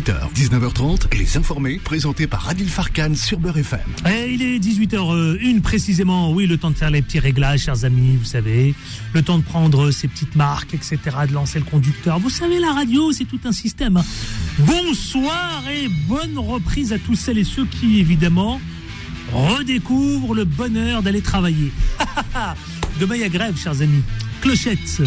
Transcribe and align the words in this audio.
18h, 0.00 0.32
19h30, 0.34 1.14
Les 1.18 1.36
Informés, 1.36 1.78
présentés 1.82 2.26
par 2.26 2.48
Adil 2.48 2.68
Farkan 2.70 3.14
sur 3.14 3.38
Beurre 3.38 3.58
FM. 3.58 3.80
Et 4.10 4.32
il 4.32 4.40
est 4.40 4.58
18h01 4.58 5.60
précisément, 5.60 6.32
oui, 6.32 6.46
le 6.46 6.56
temps 6.56 6.70
de 6.70 6.76
faire 6.76 6.90
les 6.90 7.02
petits 7.02 7.18
réglages, 7.18 7.64
chers 7.64 7.84
amis, 7.84 8.16
vous 8.16 8.24
savez, 8.24 8.74
le 9.12 9.20
temps 9.22 9.36
de 9.36 9.42
prendre 9.42 9.90
ses 9.90 10.08
petites 10.08 10.36
marques, 10.36 10.72
etc., 10.72 10.98
de 11.28 11.34
lancer 11.34 11.58
le 11.58 11.66
conducteur. 11.66 12.18
Vous 12.18 12.30
savez, 12.30 12.58
la 12.60 12.72
radio, 12.72 13.12
c'est 13.12 13.26
tout 13.26 13.40
un 13.44 13.52
système. 13.52 13.98
hein. 13.98 14.04
Bonsoir 14.60 15.64
et 15.70 15.88
bonne 16.08 16.38
reprise 16.38 16.94
à 16.94 16.98
tous 16.98 17.16
celles 17.16 17.38
et 17.38 17.44
ceux 17.44 17.66
qui, 17.66 18.00
évidemment, 18.00 18.58
redécouvrent 19.34 20.34
le 20.34 20.44
bonheur 20.46 21.02
d'aller 21.02 21.20
travailler. 21.20 21.72
Demain, 23.00 23.16
il 23.16 23.20
y 23.20 23.24
a 23.24 23.28
grève, 23.28 23.58
chers 23.58 23.82
amis. 23.82 24.02
Clochette. 24.40 25.02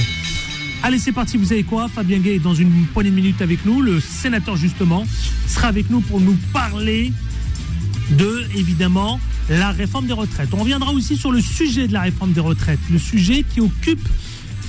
Allez, 0.86 1.00
c'est 1.00 1.14
parti. 1.14 1.38
Vous 1.38 1.46
savez 1.46 1.64
quoi? 1.64 1.88
Fabien 1.88 2.20
Gay 2.20 2.36
est 2.36 2.40
dans 2.40 2.54
une 2.54 2.86
poignée 2.88 3.10
de 3.10 3.16
minutes 3.16 3.42
avec 3.42 3.66
nous. 3.66 3.82
Le 3.82 4.02
sénateur, 4.02 4.58
justement, 4.58 5.08
sera 5.48 5.70
avec 5.70 5.90
nous 5.90 6.02
pour 6.02 6.20
nous 6.20 6.36
parler 6.52 7.14
de, 8.18 8.46
évidemment, 8.54 9.18
la 9.50 9.72
réforme 9.72 10.08
des 10.08 10.14
retraites. 10.14 10.50
On 10.52 10.58
reviendra 10.58 10.92
aussi 10.92 11.16
sur 11.16 11.32
le 11.32 11.40
sujet 11.40 11.88
de 11.88 11.94
la 11.94 12.02
réforme 12.02 12.34
des 12.34 12.42
retraites, 12.42 12.82
le 12.92 13.00
sujet 13.00 13.46
qui 13.50 13.62
occupe 13.62 14.06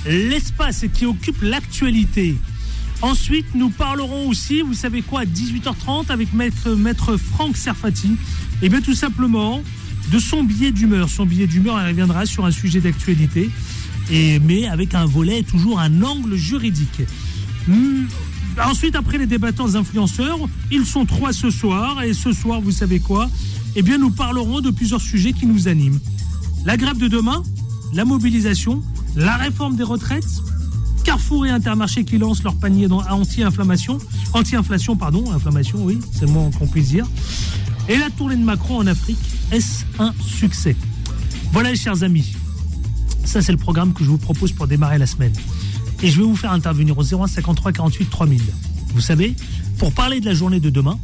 l'espace 0.05 0.83
et 0.83 0.89
qui 0.89 1.05
occupe 1.05 1.41
l'actualité. 1.41 2.37
Ensuite, 3.01 3.47
nous 3.53 3.69
parlerons 3.69 4.29
aussi, 4.29 4.61
vous 4.61 4.73
savez 4.73 5.01
quoi, 5.01 5.21
à 5.21 5.25
18h30 5.25 6.11
avec 6.11 6.31
maître, 6.31 6.69
maître 6.75 7.17
Franck 7.17 7.57
Serfati. 7.57 8.11
Et 8.61 8.69
bien 8.69 8.79
tout 8.79 8.95
simplement 8.95 9.61
de 10.13 10.19
son 10.19 10.45
billet 10.45 10.71
d'humeur. 10.71 11.09
Son 11.09 11.25
billet 11.25 11.47
d'humeur, 11.47 11.77
elle 11.81 11.89
reviendra 11.89 12.25
sur 12.25 12.45
un 12.45 12.51
sujet 12.51 12.79
d'actualité, 12.79 13.49
mais 14.11 14.67
avec 14.67 14.93
un 14.93 15.05
volet, 15.05 15.43
toujours 15.43 15.79
un 15.79 16.01
angle 16.03 16.35
juridique. 16.35 17.01
Hmm, 17.67 18.05
Ensuite, 18.63 18.95
après 18.95 19.17
les 19.17 19.25
débattants 19.25 19.75
influenceurs, 19.75 20.37
ils 20.71 20.85
sont 20.85 21.05
trois 21.05 21.33
ce 21.33 21.49
soir. 21.49 22.03
Et 22.03 22.13
ce 22.13 22.31
soir, 22.31 22.61
vous 22.61 22.71
savez 22.71 22.99
quoi? 22.99 23.29
Eh 23.75 23.81
bien, 23.81 23.97
nous 23.97 24.11
parlerons 24.11 24.61
de 24.61 24.69
plusieurs 24.71 25.01
sujets 25.01 25.33
qui 25.33 25.45
nous 25.45 25.67
animent. 25.67 25.99
La 26.63 26.77
grève 26.77 26.97
de 26.97 27.07
demain, 27.07 27.43
la 27.93 28.05
mobilisation, 28.05 28.81
la 29.15 29.35
réforme 29.35 29.75
des 29.75 29.83
retraites, 29.83 30.25
Carrefour 31.03 31.45
et 31.45 31.49
Intermarché 31.49 32.05
qui 32.05 32.17
lancent 32.17 32.43
leur 32.43 32.55
panier 32.55 32.87
anti-inflammation, 32.89 33.99
anti-inflation, 34.33 34.95
pardon, 34.95 35.31
inflammation, 35.31 35.79
oui, 35.83 35.99
c'est 36.13 36.25
le 36.25 36.31
moins 36.31 36.49
qu'on 36.51 36.65
puisse 36.65 36.87
dire. 36.87 37.05
Et 37.89 37.97
la 37.97 38.09
tournée 38.09 38.37
de 38.37 38.43
Macron 38.43 38.77
en 38.77 38.87
Afrique, 38.87 39.19
est-ce 39.51 39.83
un 39.99 40.13
succès? 40.25 40.75
Voilà, 41.51 41.75
chers 41.75 42.01
amis, 42.03 42.33
ça 43.25 43.41
c'est 43.41 43.51
le 43.51 43.57
programme 43.57 43.93
que 43.93 44.03
je 44.03 44.09
vous 44.09 44.17
propose 44.17 44.51
pour 44.51 44.67
démarrer 44.67 44.97
la 44.97 45.07
semaine. 45.07 45.33
Et 46.03 46.09
je 46.09 46.17
vais 46.17 46.23
vous 46.27 46.35
faire 46.35 46.51
intervenir 46.51 46.97
au 46.97 47.03
01 47.03 47.27
53 47.27 47.71
48 47.71 48.09
3000. 48.09 48.41
Vous 48.93 49.01
savez, 49.01 49.35
pour 49.77 49.91
parler 49.93 50.19
de 50.19 50.25
la 50.25 50.33
journée 50.33 50.59
de 50.59 50.69
demain, 50.69 50.99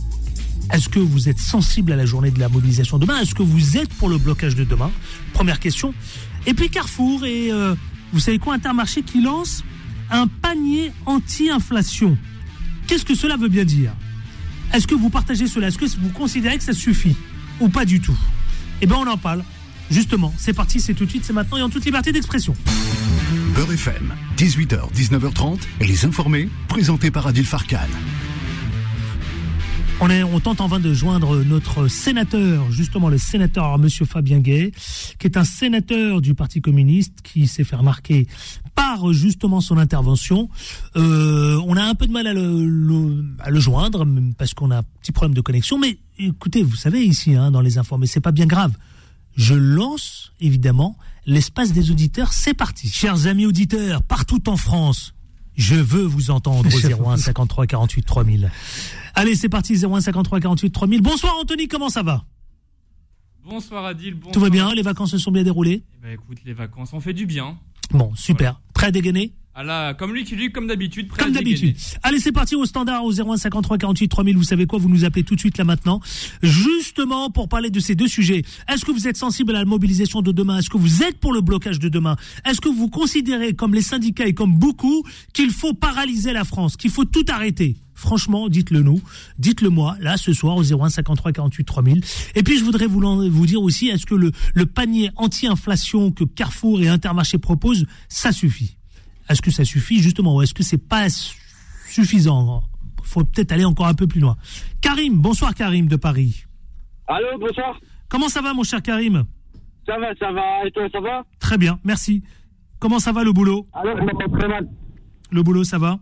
est-ce 0.71 0.87
que 0.87 0.99
vous 0.99 1.27
êtes 1.27 1.39
sensible 1.39 1.91
à 1.91 1.95
la 1.95 2.05
journée 2.05 2.31
de 2.31 2.39
la 2.39 2.47
mobilisation 2.47 2.97
de 2.97 3.05
demain? 3.05 3.19
Est-ce 3.19 3.35
que 3.35 3.43
vous 3.43 3.77
êtes 3.77 3.93
pour 3.95 4.07
le 4.09 4.17
blocage 4.17 4.55
de 4.55 4.63
demain? 4.63 4.91
Première 5.33 5.59
question. 5.59 5.93
Et 6.45 6.53
puis 6.53 6.69
Carrefour 6.69 7.25
et 7.25 7.51
euh, 7.51 7.75
vous 8.13 8.19
savez 8.19 8.39
quoi? 8.39 8.53
Intermarché 8.55 9.01
qui 9.01 9.21
lance 9.21 9.63
un 10.09 10.27
panier 10.27 10.91
anti-inflation. 11.05 12.17
Qu'est-ce 12.87 13.05
que 13.05 13.15
cela 13.15 13.37
veut 13.37 13.49
bien 13.49 13.65
dire? 13.65 13.93
Est-ce 14.73 14.87
que 14.87 14.95
vous 14.95 15.09
partagez 15.09 15.47
cela? 15.47 15.67
Est-ce 15.67 15.77
que 15.77 15.85
vous 15.85 16.09
considérez 16.09 16.57
que 16.57 16.63
ça 16.63 16.73
suffit 16.73 17.15
Ou 17.59 17.67
pas 17.69 17.85
du 17.85 17.99
tout? 17.99 18.17
Eh 18.81 18.87
bien 18.87 18.97
on 18.97 19.07
en 19.07 19.17
parle. 19.17 19.43
Justement, 19.91 20.33
c'est 20.37 20.53
parti, 20.53 20.79
c'est 20.79 20.93
tout 20.93 21.05
de 21.05 21.09
suite, 21.09 21.25
c'est 21.25 21.33
maintenant 21.33 21.57
et 21.57 21.61
en 21.61 21.69
toute 21.69 21.83
liberté 21.85 22.11
d'expression. 22.13 22.55
Beurre 23.55 23.73
FM, 23.73 24.13
18h, 24.37 24.91
19h30, 24.93 25.59
Les 25.81 26.05
Informés, 26.05 26.47
présentés 26.69 27.11
par 27.11 27.27
Adil 27.27 27.45
Farkan. 27.45 27.77
On, 30.03 30.09
est, 30.09 30.23
on 30.23 30.39
tente 30.39 30.61
en 30.61 30.67
vain 30.67 30.79
de 30.79 30.93
joindre 30.95 31.43
notre 31.43 31.87
sénateur, 31.87 32.71
justement 32.71 33.07
le 33.09 33.19
sénateur 33.19 33.77
Monsieur 33.77 34.05
Fabien 34.05 34.39
Gay, 34.39 34.71
qui 35.19 35.27
est 35.27 35.37
un 35.37 35.43
sénateur 35.43 36.21
du 36.21 36.33
Parti 36.33 36.59
communiste 36.59 37.19
qui 37.23 37.45
s'est 37.45 37.63
fait 37.63 37.75
remarquer 37.75 38.25
par 38.73 39.13
justement 39.13 39.61
son 39.61 39.77
intervention. 39.77 40.49
Euh, 40.95 41.61
on 41.67 41.75
a 41.77 41.83
un 41.83 41.93
peu 41.93 42.07
de 42.07 42.11
mal 42.13 42.25
à 42.25 42.33
le, 42.33 42.65
le- 42.65 43.25
à 43.39 43.51
le 43.51 43.59
joindre 43.59 44.07
parce 44.39 44.55
qu'on 44.55 44.71
a 44.71 44.77
un 44.77 44.83
petit 45.01 45.11
problème 45.11 45.35
de 45.35 45.41
connexion. 45.41 45.77
Mais 45.77 45.99
écoutez, 46.17 46.63
vous 46.63 46.75
savez 46.77 47.03
ici 47.03 47.35
hein, 47.35 47.51
dans 47.51 47.61
les 47.61 47.77
infos, 47.77 47.97
mais 47.99 48.07
c'est 48.07 48.21
pas 48.21 48.31
bien 48.31 48.47
grave. 48.47 48.71
Je 49.35 49.53
lance 49.53 50.31
évidemment 50.39 50.97
l'espace 51.25 51.71
des 51.71 51.91
auditeurs. 51.91 52.33
C'est 52.33 52.53
parti, 52.53 52.89
chers 52.89 53.27
amis 53.27 53.45
auditeurs, 53.45 54.03
partout 54.03 54.49
en 54.49 54.57
France. 54.57 55.13
Je 55.55 55.75
veux 55.75 56.03
vous 56.03 56.31
entendre 56.31 56.69
au 56.73 57.07
01 57.09 57.17
53 57.17 57.67
48 57.67 58.03
3000. 58.03 58.51
Allez, 59.15 59.35
c'est 59.35 59.49
parti, 59.49 59.73
01 59.83 60.01
53 60.01 60.39
48 60.39 60.71
3000. 60.71 61.01
Bonsoir 61.01 61.35
Anthony, 61.39 61.67
comment 61.67 61.89
ça 61.89 62.03
va? 62.03 62.25
Bonsoir 63.43 63.85
Adil. 63.85 64.13
Bonsoir. 64.15 64.33
Tout 64.33 64.39
va 64.39 64.49
bien? 64.49 64.73
Les 64.73 64.81
vacances 64.81 65.11
se 65.11 65.17
sont 65.17 65.31
bien 65.31 65.43
déroulées? 65.43 65.83
Eh 65.97 66.01
ben, 66.01 66.11
écoute, 66.13 66.37
les 66.45 66.53
vacances, 66.53 66.93
on 66.93 66.99
fait 66.99 67.13
du 67.13 67.25
bien. 67.25 67.57
Bon, 67.91 68.13
super. 68.15 68.61
Prêt 68.73 68.87
à 68.87 68.91
dégainer 68.91 69.33
Ah 69.53 69.63
là, 69.63 69.93
comme 69.93 70.13
lui 70.13 70.23
qui 70.23 70.37
lui, 70.37 70.49
comme 70.49 70.67
d'habitude, 70.67 71.09
Comme 71.09 71.33
d'habitude. 71.33 71.75
Allez, 72.03 72.19
c'est 72.19 72.31
parti 72.31 72.55
au 72.55 72.65
standard 72.65 73.03
au 73.03 73.11
01 73.11 73.35
53 73.35 73.77
48 73.77 74.07
3000. 74.07 74.37
Vous 74.37 74.43
savez 74.43 74.65
quoi? 74.65 74.79
Vous 74.79 74.87
nous 74.87 75.03
appelez 75.03 75.23
tout 75.23 75.35
de 75.35 75.41
suite 75.41 75.57
là 75.57 75.65
maintenant. 75.65 75.99
Justement 76.41 77.29
pour 77.29 77.49
parler 77.49 77.69
de 77.69 77.81
ces 77.81 77.93
deux 77.93 78.07
sujets. 78.07 78.43
Est-ce 78.69 78.85
que 78.85 78.91
vous 78.91 79.09
êtes 79.09 79.17
sensible 79.17 79.53
à 79.53 79.59
la 79.59 79.65
mobilisation 79.65 80.21
de 80.21 80.31
demain? 80.31 80.59
Est-ce 80.59 80.69
que 80.69 80.77
vous 80.77 81.03
êtes 81.03 81.19
pour 81.19 81.33
le 81.33 81.41
blocage 81.41 81.79
de 81.79 81.89
demain? 81.89 82.15
Est-ce 82.45 82.61
que 82.61 82.69
vous 82.69 82.87
considérez, 82.89 83.53
comme 83.53 83.73
les 83.73 83.81
syndicats 83.81 84.25
et 84.25 84.33
comme 84.33 84.57
beaucoup, 84.57 85.03
qu'il 85.33 85.51
faut 85.51 85.73
paralyser 85.73 86.31
la 86.31 86.45
France, 86.45 86.77
qu'il 86.77 86.91
faut 86.91 87.05
tout 87.05 87.25
arrêter? 87.27 87.75
Franchement, 87.93 88.47
dites-le 88.47 88.81
nous, 88.81 89.01
dites-le 89.37 89.69
moi, 89.69 89.97
là, 89.99 90.15
ce 90.15 90.31
soir, 90.31 90.55
au 90.55 90.63
01 90.63 90.89
53 90.89 91.33
48 91.33 91.65
3000. 91.65 92.03
Et 92.35 92.41
puis, 92.41 92.57
je 92.57 92.63
voudrais 92.63 92.87
vous, 92.87 93.45
dire 93.45 93.61
aussi, 93.61 93.89
est-ce 93.89 94.05
que 94.05 94.15
le, 94.15 94.31
le 94.53 94.65
panier 94.65 95.11
anti-inflation 95.17 96.11
que 96.11 96.23
Carrefour 96.23 96.81
et 96.81 96.87
Intermarché 96.87 97.37
proposent, 97.37 97.85
ça 98.07 98.31
suffit? 98.31 98.77
Est-ce 99.31 99.41
que 99.41 99.51
ça 99.51 99.63
suffit, 99.65 100.01
justement, 100.01 100.35
ou 100.35 100.41
est-ce 100.41 100.53
que 100.53 100.63
c'est 100.63 100.77
pas 100.77 101.09
su- 101.09 101.37
suffisant? 101.87 102.63
Faut 103.03 103.23
peut-être 103.23 103.51
aller 103.51 103.65
encore 103.65 103.87
un 103.87 103.93
peu 103.93 104.07
plus 104.07 104.19
loin. 104.19 104.35
Karim, 104.81 105.19
bonsoir 105.21 105.53
Karim 105.55 105.87
de 105.87 105.95
Paris. 105.95 106.45
Allô, 107.07 107.37
bonsoir. 107.39 107.79
Comment 108.09 108.29
ça 108.29 108.41
va 108.41 108.53
mon 108.53 108.63
cher 108.63 108.81
Karim? 108.81 109.23
Ça 109.85 109.97
va, 109.99 110.13
ça 110.19 110.31
va. 110.31 110.65
Et 110.67 110.71
toi, 110.71 110.87
ça 110.91 110.99
va? 110.99 111.23
Très 111.39 111.57
bien, 111.57 111.79
merci. 111.83 112.23
Comment 112.79 112.99
ça 112.99 113.11
va 113.11 113.23
le 113.23 113.31
boulot? 113.33 113.67
Alors, 113.73 113.97
je 113.97 114.03
m'entends 114.03 114.37
très 114.37 114.47
mal. 114.47 114.67
Le 115.31 115.43
boulot, 115.43 115.63
ça 115.63 115.77
va? 115.77 115.99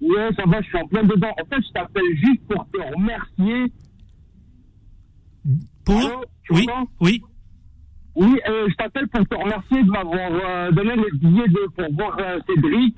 Ouais, 0.00 0.28
ça 0.36 0.44
va, 0.46 0.60
je 0.62 0.66
suis 0.66 0.78
en 0.78 0.86
plein 0.88 1.04
dedans. 1.04 1.30
En 1.40 1.44
fait, 1.44 1.62
je 1.66 1.72
t'appelle 1.72 2.02
juste 2.16 2.40
pour 2.48 2.66
te 2.70 2.78
remercier. 2.96 3.72
Pour 5.84 5.98
Allô, 5.98 6.24
Oui, 6.50 6.66
oui. 7.00 7.22
Oui, 8.16 8.38
euh, 8.48 8.66
je 8.68 8.74
t'appelle 8.74 9.08
pour 9.08 9.26
te 9.26 9.34
remercier 9.34 9.82
de 9.82 9.90
m'avoir 9.90 10.30
euh, 10.32 10.70
donné 10.72 10.94
les 10.96 11.18
billets 11.18 11.48
de, 11.48 11.66
pour 11.76 11.94
voir 11.94 12.16
euh, 12.18 12.38
Cédric. 12.46 12.96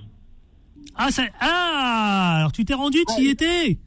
Ah, 0.96 1.10
ça... 1.10 1.22
ah, 1.40 2.36
alors 2.38 2.52
tu 2.52 2.64
t'es 2.64 2.74
rendu, 2.74 2.98
tu 3.16 3.22
y 3.22 3.28
étais? 3.28 3.78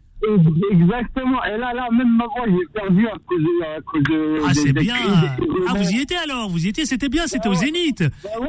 Exactement. 0.72 1.44
Et 1.44 1.58
là, 1.58 1.74
là, 1.74 1.88
même 1.92 2.16
ma 2.16 2.26
voix, 2.26 2.46
j'ai 2.48 2.66
perdu 2.74 3.08
à 3.08 3.18
cause 3.26 3.44
de. 3.44 3.76
À 3.78 3.82
cause 3.82 4.04
de 4.04 4.40
Ah, 4.48 4.54
c'est 4.54 4.74
bien. 4.74 4.96
des 4.96 5.48
Ah, 5.68 5.74
vous 5.76 5.90
y 5.92 6.02
étiez 6.02 6.18
alors, 6.18 6.50
vous 6.50 6.66
y 6.66 6.70
étiez, 6.70 6.86
c'était 6.86 7.10
bien, 7.10 7.28
c'était 7.28 7.50
au. 7.50 7.54
Zénith. 7.54 8.04
Bah 8.24 8.30
ouais, 8.42 8.48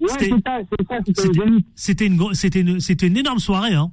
Ouais, 0.00 0.08
C'était- 0.10 0.28
le 0.28 2.06
une, 2.06 2.68
une, 2.68 2.80
c'était 2.80 3.08
une 3.08 3.16
énorme 3.16 3.40
soirée, 3.40 3.74
hein. 3.74 3.90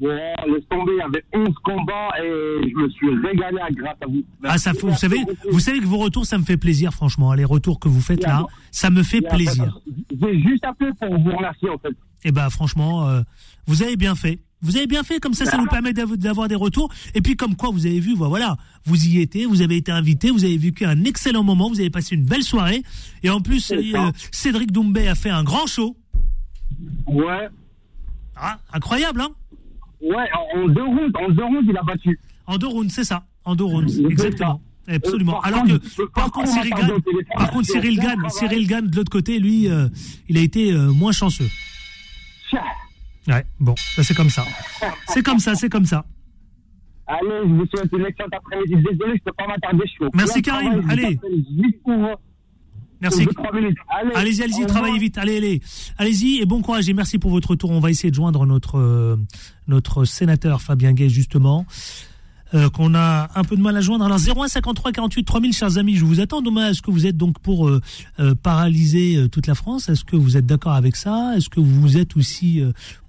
Ouais, 0.00 0.32
laisse 0.46 0.64
tomber, 0.70 0.92
il 0.94 0.98
y 0.98 1.02
avait 1.02 1.24
11 1.34 1.54
combats 1.64 2.10
et 2.22 2.70
je 2.70 2.76
me 2.76 2.88
suis 2.90 3.08
régalé 3.16 3.58
à 3.60 3.68
grâce 3.70 3.96
à 4.00 4.06
vous. 4.06 4.22
Ah, 4.44 4.56
ça, 4.56 4.70
vous 4.80 4.94
savez, 4.94 5.18
vous 5.50 5.58
savez 5.58 5.80
que 5.80 5.86
vos 5.86 5.98
retours, 5.98 6.24
ça 6.24 6.38
me 6.38 6.44
fait 6.44 6.56
plaisir, 6.56 6.92
franchement. 6.94 7.34
Les 7.34 7.44
retours 7.44 7.80
que 7.80 7.88
vous 7.88 8.00
faites 8.00 8.22
là, 8.22 8.46
ça 8.70 8.90
me 8.90 9.02
fait 9.02 9.20
plaisir. 9.22 9.80
J'ai 10.10 10.40
juste 10.40 10.64
appelé 10.64 10.90
pour 11.00 11.18
vous 11.18 11.32
remercier, 11.36 11.68
en 11.68 11.78
fait. 11.78 11.90
Eh 12.24 12.30
ben, 12.30 12.48
franchement, 12.48 13.08
euh, 13.08 13.22
vous 13.66 13.82
avez 13.82 13.96
bien 13.96 14.14
fait. 14.14 14.38
Vous 14.60 14.76
avez 14.76 14.86
bien 14.88 15.02
fait, 15.04 15.18
comme 15.20 15.34
ça, 15.34 15.44
ça 15.46 15.56
nous 15.56 15.66
permet 15.66 15.92
d'av- 15.92 16.16
d'avoir 16.16 16.46
des 16.48 16.56
retours. 16.56 16.92
Et 17.14 17.20
puis, 17.20 17.36
comme 17.36 17.54
quoi, 17.56 17.70
vous 17.72 17.86
avez 17.86 18.00
vu, 18.00 18.14
voilà, 18.16 18.56
vous 18.84 19.04
y 19.06 19.20
étiez, 19.20 19.46
vous 19.46 19.62
avez 19.62 19.76
été 19.76 19.90
invité, 19.92 20.30
vous 20.30 20.44
avez 20.44 20.58
vécu 20.58 20.84
un 20.84 21.04
excellent 21.04 21.42
moment, 21.44 21.68
vous 21.68 21.78
avez 21.80 21.90
passé 21.90 22.14
une 22.16 22.24
belle 22.24 22.42
soirée. 22.42 22.82
Et 23.22 23.30
en 23.30 23.40
plus, 23.40 23.70
euh, 23.72 24.10
Cédric 24.32 24.70
Doumbé 24.72 25.06
a 25.08 25.14
fait 25.14 25.30
un 25.30 25.44
grand 25.44 25.66
show. 25.66 25.96
Ouais. 27.06 27.48
Ah, 28.36 28.58
incroyable, 28.72 29.20
hein 29.20 29.30
Ouais, 30.00 30.28
en, 30.54 30.68
deux 30.68 30.84
rounds, 30.84 31.12
en 31.16 31.28
deux 31.30 31.44
rounds, 31.44 31.66
il 31.68 31.76
a 31.76 31.82
battu. 31.82 32.18
En 32.46 32.56
deux 32.56 32.66
rounds, 32.66 32.92
c'est 32.92 33.04
ça. 33.04 33.24
En 33.44 33.54
deux 33.56 33.64
rounds, 33.64 34.00
exactement. 34.10 34.60
Absolument. 34.86 35.32
Par 35.32 35.46
Alors 35.46 35.60
contre, 35.64 35.96
que, 35.96 36.02
par 36.14 36.30
contre, 36.32 36.48
Cyril 36.48 36.70
Gann, 36.70 36.90
par 37.34 37.50
contre, 37.50 37.66
Cyril 37.66 37.98
Gann. 38.00 38.30
Cyril 38.30 38.66
Gann, 38.66 38.86
de 38.86 38.96
l'autre 38.96 39.10
côté, 39.10 39.38
lui, 39.38 39.68
euh, 39.68 39.88
il 40.28 40.38
a 40.38 40.40
été 40.40 40.72
euh, 40.72 40.90
moins 40.92 41.12
chanceux. 41.12 41.48
Ouais, 43.28 43.44
bon, 43.60 43.74
bah, 43.96 44.02
c'est 44.02 44.14
comme 44.14 44.30
ça. 44.30 44.44
C'est 45.08 45.22
comme 45.22 45.38
ça, 45.38 45.54
c'est 45.54 45.68
comme 45.68 45.84
ça. 45.84 46.06
Allez, 47.06 47.40
je 47.44 47.52
vous 47.52 47.66
souhaite 47.66 47.90
une 47.92 48.06
excellente 48.06 48.32
après-midi. 48.34 48.76
Désolé, 48.90 49.18
je 49.18 49.24
peux 49.24 49.32
pas 49.32 49.46
m'attarder, 49.46 49.84
Merci, 50.14 50.42
Karim. 50.42 50.82
Allez. 50.88 51.18
Merci. 53.00 53.26
Allez-y, 54.14 54.42
allez-y, 54.42 54.66
travaillez 54.66 54.98
vite. 54.98 55.18
Allez, 55.18 55.36
allez. 55.36 55.60
Allez-y 55.98 56.40
et 56.40 56.46
bon 56.46 56.62
courage 56.62 56.88
et 56.88 56.94
merci 56.94 57.18
pour 57.18 57.30
votre 57.30 57.50
retour. 57.50 57.70
On 57.70 57.80
va 57.80 57.90
essayer 57.90 58.10
de 58.10 58.14
joindre 58.16 58.44
notre, 58.46 58.78
euh, 58.78 59.16
notre 59.68 60.04
sénateur 60.04 60.60
Fabien 60.62 60.92
Gay, 60.92 61.08
justement. 61.08 61.64
euh, 62.54 62.70
qu'on 62.70 62.94
a 62.94 63.28
un 63.34 63.44
peu 63.44 63.56
de 63.56 63.60
mal 63.60 63.76
à 63.76 63.82
joindre. 63.82 64.06
Alors 64.06 64.16
01 64.18 64.48
53 64.48 64.90
48 64.92 65.22
3000, 65.24 65.52
chers 65.52 65.76
amis, 65.76 65.96
je 65.96 66.04
vous 66.06 66.18
attends 66.20 66.40
demain. 66.40 66.70
Est-ce 66.70 66.80
que 66.80 66.90
vous 66.90 67.06
êtes 67.06 67.16
donc 67.16 67.38
pour 67.40 67.68
euh, 67.68 67.80
euh, 68.20 68.34
paralyser 68.34 69.28
toute 69.30 69.46
la 69.46 69.54
France? 69.54 69.90
Est-ce 69.90 70.02
que 70.02 70.16
vous 70.16 70.38
êtes 70.38 70.46
d'accord 70.46 70.72
avec 70.72 70.96
ça? 70.96 71.34
Est-ce 71.36 71.50
que 71.50 71.60
vous 71.60 71.98
êtes 71.98 72.16
aussi 72.16 72.62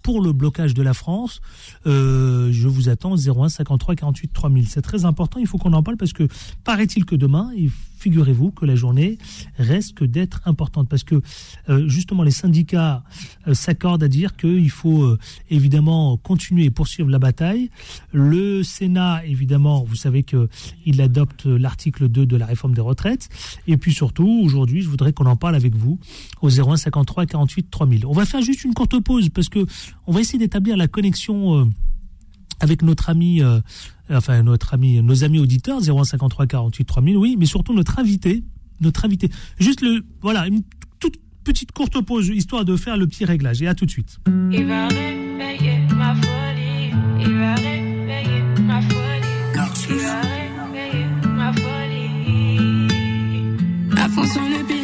pour 0.10 0.22
le 0.22 0.34
blocage 0.34 0.74
de 0.74 0.82
la 0.82 0.96
France 0.96 1.40
Euh, 1.86 2.52
Je 2.52 2.68
vous 2.68 2.90
attends 2.90 3.16
01 3.16 3.48
53 3.50 3.94
48 3.94 4.34
3000. 4.34 4.68
C'est 4.68 4.82
très 4.82 5.06
important. 5.06 5.40
Il 5.40 5.46
faut 5.46 5.60
qu'on 5.60 5.74
en 5.74 5.84
parle 5.84 5.98
parce 5.98 6.14
que 6.14 6.28
paraît-il 6.64 7.06
que 7.06 7.16
demain, 7.16 7.52
figurez-vous 8.00 8.52
que 8.52 8.66
la 8.66 8.76
journée 8.76 9.18
risque 9.58 10.04
d'être 10.04 10.42
importante 10.46 10.88
parce 10.90 11.04
que 11.04 11.22
euh, 11.70 11.88
justement 11.88 12.24
les 12.24 12.32
syndicats 12.32 13.04
euh, 13.48 13.54
s'accordent 13.54 14.04
à 14.04 14.08
dire 14.08 14.36
qu'il 14.38 14.70
faut 14.70 15.04
euh, 15.04 15.20
évidemment 15.50 16.18
continuer 16.18 16.64
et 16.66 16.72
poursuivre 16.72 17.10
la 17.10 17.20
bataille. 17.20 17.70
Le 18.14 18.64
Sénat, 18.64 19.26
évidemment, 19.26 19.84
vous 19.84 19.96
savez 19.96 20.24
que 20.24 20.48
il 20.86 21.02
adopte 21.02 21.46
l'article 21.46 22.08
2 22.08 22.26
de 22.26 22.38
la 22.38 22.46
réforme 22.46 22.74
des 22.74 22.82
retraites. 22.82 23.30
Et 23.68 23.78
puis 23.78 23.94
surtout, 23.94 24.42
aujourd'hui, 24.44 24.82
je 24.82 24.90
voudrais 24.90 25.14
qu'on 25.14 25.26
en 25.26 25.36
parle 25.36 25.56
avec 25.56 25.76
vous 25.76 26.00
au 26.42 26.50
01 26.50 26.78
53 26.78 27.26
48 27.26 27.70
3000. 27.70 28.06
On 28.06 28.14
va 28.14 28.26
faire 28.26 28.42
juste 28.42 28.64
une 28.64 28.74
courte 28.74 29.00
pause 29.02 29.30
parce 29.30 29.50
que 29.50 29.66
on 30.10 30.12
va 30.12 30.22
essayer 30.22 30.40
d'établir 30.40 30.76
la 30.76 30.88
connexion. 30.88 31.60
euh, 31.60 31.66
avec 32.60 32.82
notre 32.82 33.10
ami, 33.10 33.42
euh, 33.42 33.62
enfin 34.10 34.44
notre 34.44 34.74
ami, 34.74 35.02
nos 35.02 35.24
amis 35.24 35.40
auditeurs 35.40 35.80
0153 35.80 36.46
48 36.48 36.84
3000, 36.84 37.18
oui, 37.18 37.36
mais 37.40 37.46
surtout 37.46 37.74
notre 37.74 38.00
invité, 38.00 38.44
notre 38.82 39.06
invité. 39.06 39.30
Juste 39.60 39.82
le, 39.82 40.04
voilà, 40.22 40.46
une 40.48 40.64
toute 41.00 41.16
petite 41.44 41.72
courte 41.72 42.02
pause 42.02 42.28
histoire 42.28 42.66
de 42.66 42.76
faire 42.76 42.98
le 42.98 43.08
petit 43.08 43.24
réglage. 43.24 43.62
Et 43.62 43.68
à 43.68 43.76
tout 43.76 43.86
de 43.86 43.92
suite. 43.92 44.18
Il 44.52 44.66
va 44.66 44.88
réveiller 44.90 45.80
ma 45.96 46.14
folie. 46.16 46.92
Il 47.22 47.34
va 47.38 47.56
réveiller 47.56 48.44
ma 48.62 48.82
folie. 48.82 48.98
Il 49.90 49.96
va 49.96 50.22
réveiller 50.22 51.06
ma 51.38 51.54
folie. 51.54 52.88
À 53.98 54.10
fond 54.10 54.26
sur 54.26 54.42
le 54.42 54.79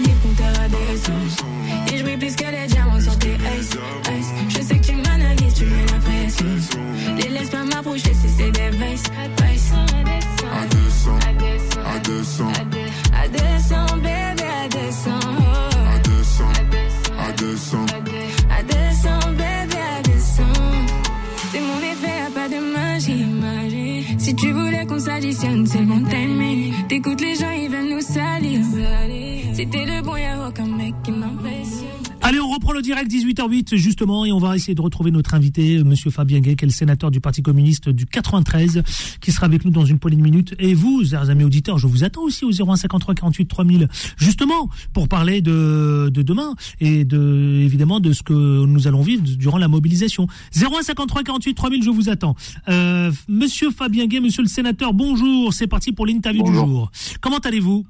18h08 33.16 33.76
justement 33.76 34.26
et 34.26 34.32
on 34.32 34.38
va 34.38 34.56
essayer 34.56 34.76
de 34.76 34.82
retrouver 34.82 35.12
notre 35.12 35.34
invité, 35.34 35.78
euh, 35.78 35.84
Monsieur 35.84 36.12
Fabien 36.12 36.40
Gay, 36.40 36.56
qui 36.56 36.66
est 36.66 36.68
le 36.68 36.74
sénateur 36.74 37.12
du 37.12 37.22
Parti 37.22 37.42
communiste 37.42 37.90
du 37.90 38.06
93, 38.06 38.84
qui 39.22 39.32
sera 39.32 39.46
avec 39.46 39.64
nous 39.66 39.72
dans 39.72 39.86
une 39.86 40.00
poignée 40.00 40.18
de 40.18 40.22
minutes. 40.22 40.56
Et 40.60 40.74
vous, 40.74 41.06
chers 41.06 41.30
amis 41.30 41.44
auditeurs, 41.44 41.78
je 41.78 41.88
vous 41.88 42.04
attends 42.04 42.24
aussi 42.24 42.46
au 42.46 42.52
0153 42.52 43.16
48 43.16 43.46
3000, 43.46 43.88
justement 44.18 44.70
pour 44.94 45.08
parler 45.08 45.42
de, 45.42 46.10
de 46.14 46.22
demain 46.22 46.56
et 46.80 47.06
de 47.06 47.62
évidemment 47.64 48.00
de 48.00 48.12
ce 48.12 48.24
que 48.24 48.34
nous 48.34 48.88
allons 48.88 49.02
vivre 49.02 49.24
durant 49.24 49.58
la 49.58 49.68
mobilisation. 49.68 50.28
0153 50.54 51.24
48 51.24 51.54
3000, 51.54 51.84
je 51.84 51.90
vous 51.90 52.10
attends. 52.10 52.36
Euh, 52.70 53.12
Monsieur 53.28 53.72
Fabien 53.72 54.08
Gay, 54.08 54.20
Monsieur 54.20 54.44
le 54.44 54.50
sénateur, 54.50 54.94
bonjour. 54.94 55.54
C'est 55.54 55.68
parti 55.68 55.92
pour 55.92 56.06
l'interview 56.06 56.44
du 56.44 56.54
jour. 56.54 56.92
Comment 57.22 57.38
allez-vous? 57.38 57.86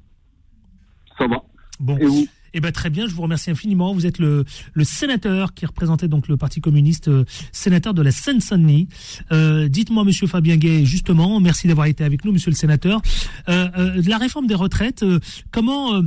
Ça 1.18 1.28
va. 1.28 1.44
Bon. 1.80 1.98
Et 1.98 2.06
vous? 2.06 2.28
Eh 2.57 2.62
ben 2.62 2.72
très 2.72 2.90
bien, 2.90 3.06
je 3.06 3.13
vous 3.13 3.22
remercie 3.22 3.52
infiniment. 3.52 3.94
Vous 3.94 4.06
êtes 4.06 4.18
le, 4.18 4.46
le 4.74 4.84
sénateur 4.86 5.54
qui 5.54 5.66
représentait 5.66 6.07
donc 6.07 6.30
le 6.30 6.38
Parti 6.38 6.62
communiste, 6.62 7.10
euh, 7.10 7.25
sénateur 7.52 7.94
de 7.94 8.02
la 8.02 8.12
Seine-Saint-Denis. 8.12 8.88
Euh, 9.34 9.68
Dites-moi, 9.68 10.06
Monsieur 10.06 10.25
Fabien 10.25 10.56
Gay, 10.56 10.86
justement, 10.86 11.42
merci 11.42 11.68
d'avoir 11.68 11.88
été 11.88 12.06
avec 12.06 12.24
nous, 12.24 12.31
Monsieur 12.31 12.52
le 12.52 12.56
sénateur. 12.56 13.02
Euh, 13.50 13.68
euh, 13.78 14.02
la 14.07 14.18
réforme 14.18 14.48
des 14.48 14.56
retraites, 14.56 15.04
euh, 15.04 15.19
comment 15.52 16.02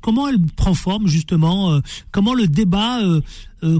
comment 0.00 0.26
elle 0.26 0.40
prend 0.56 0.74
forme 0.74 1.06
justement 1.06 1.80
Comment 2.10 2.32
le 2.32 2.48
débat 2.48 2.98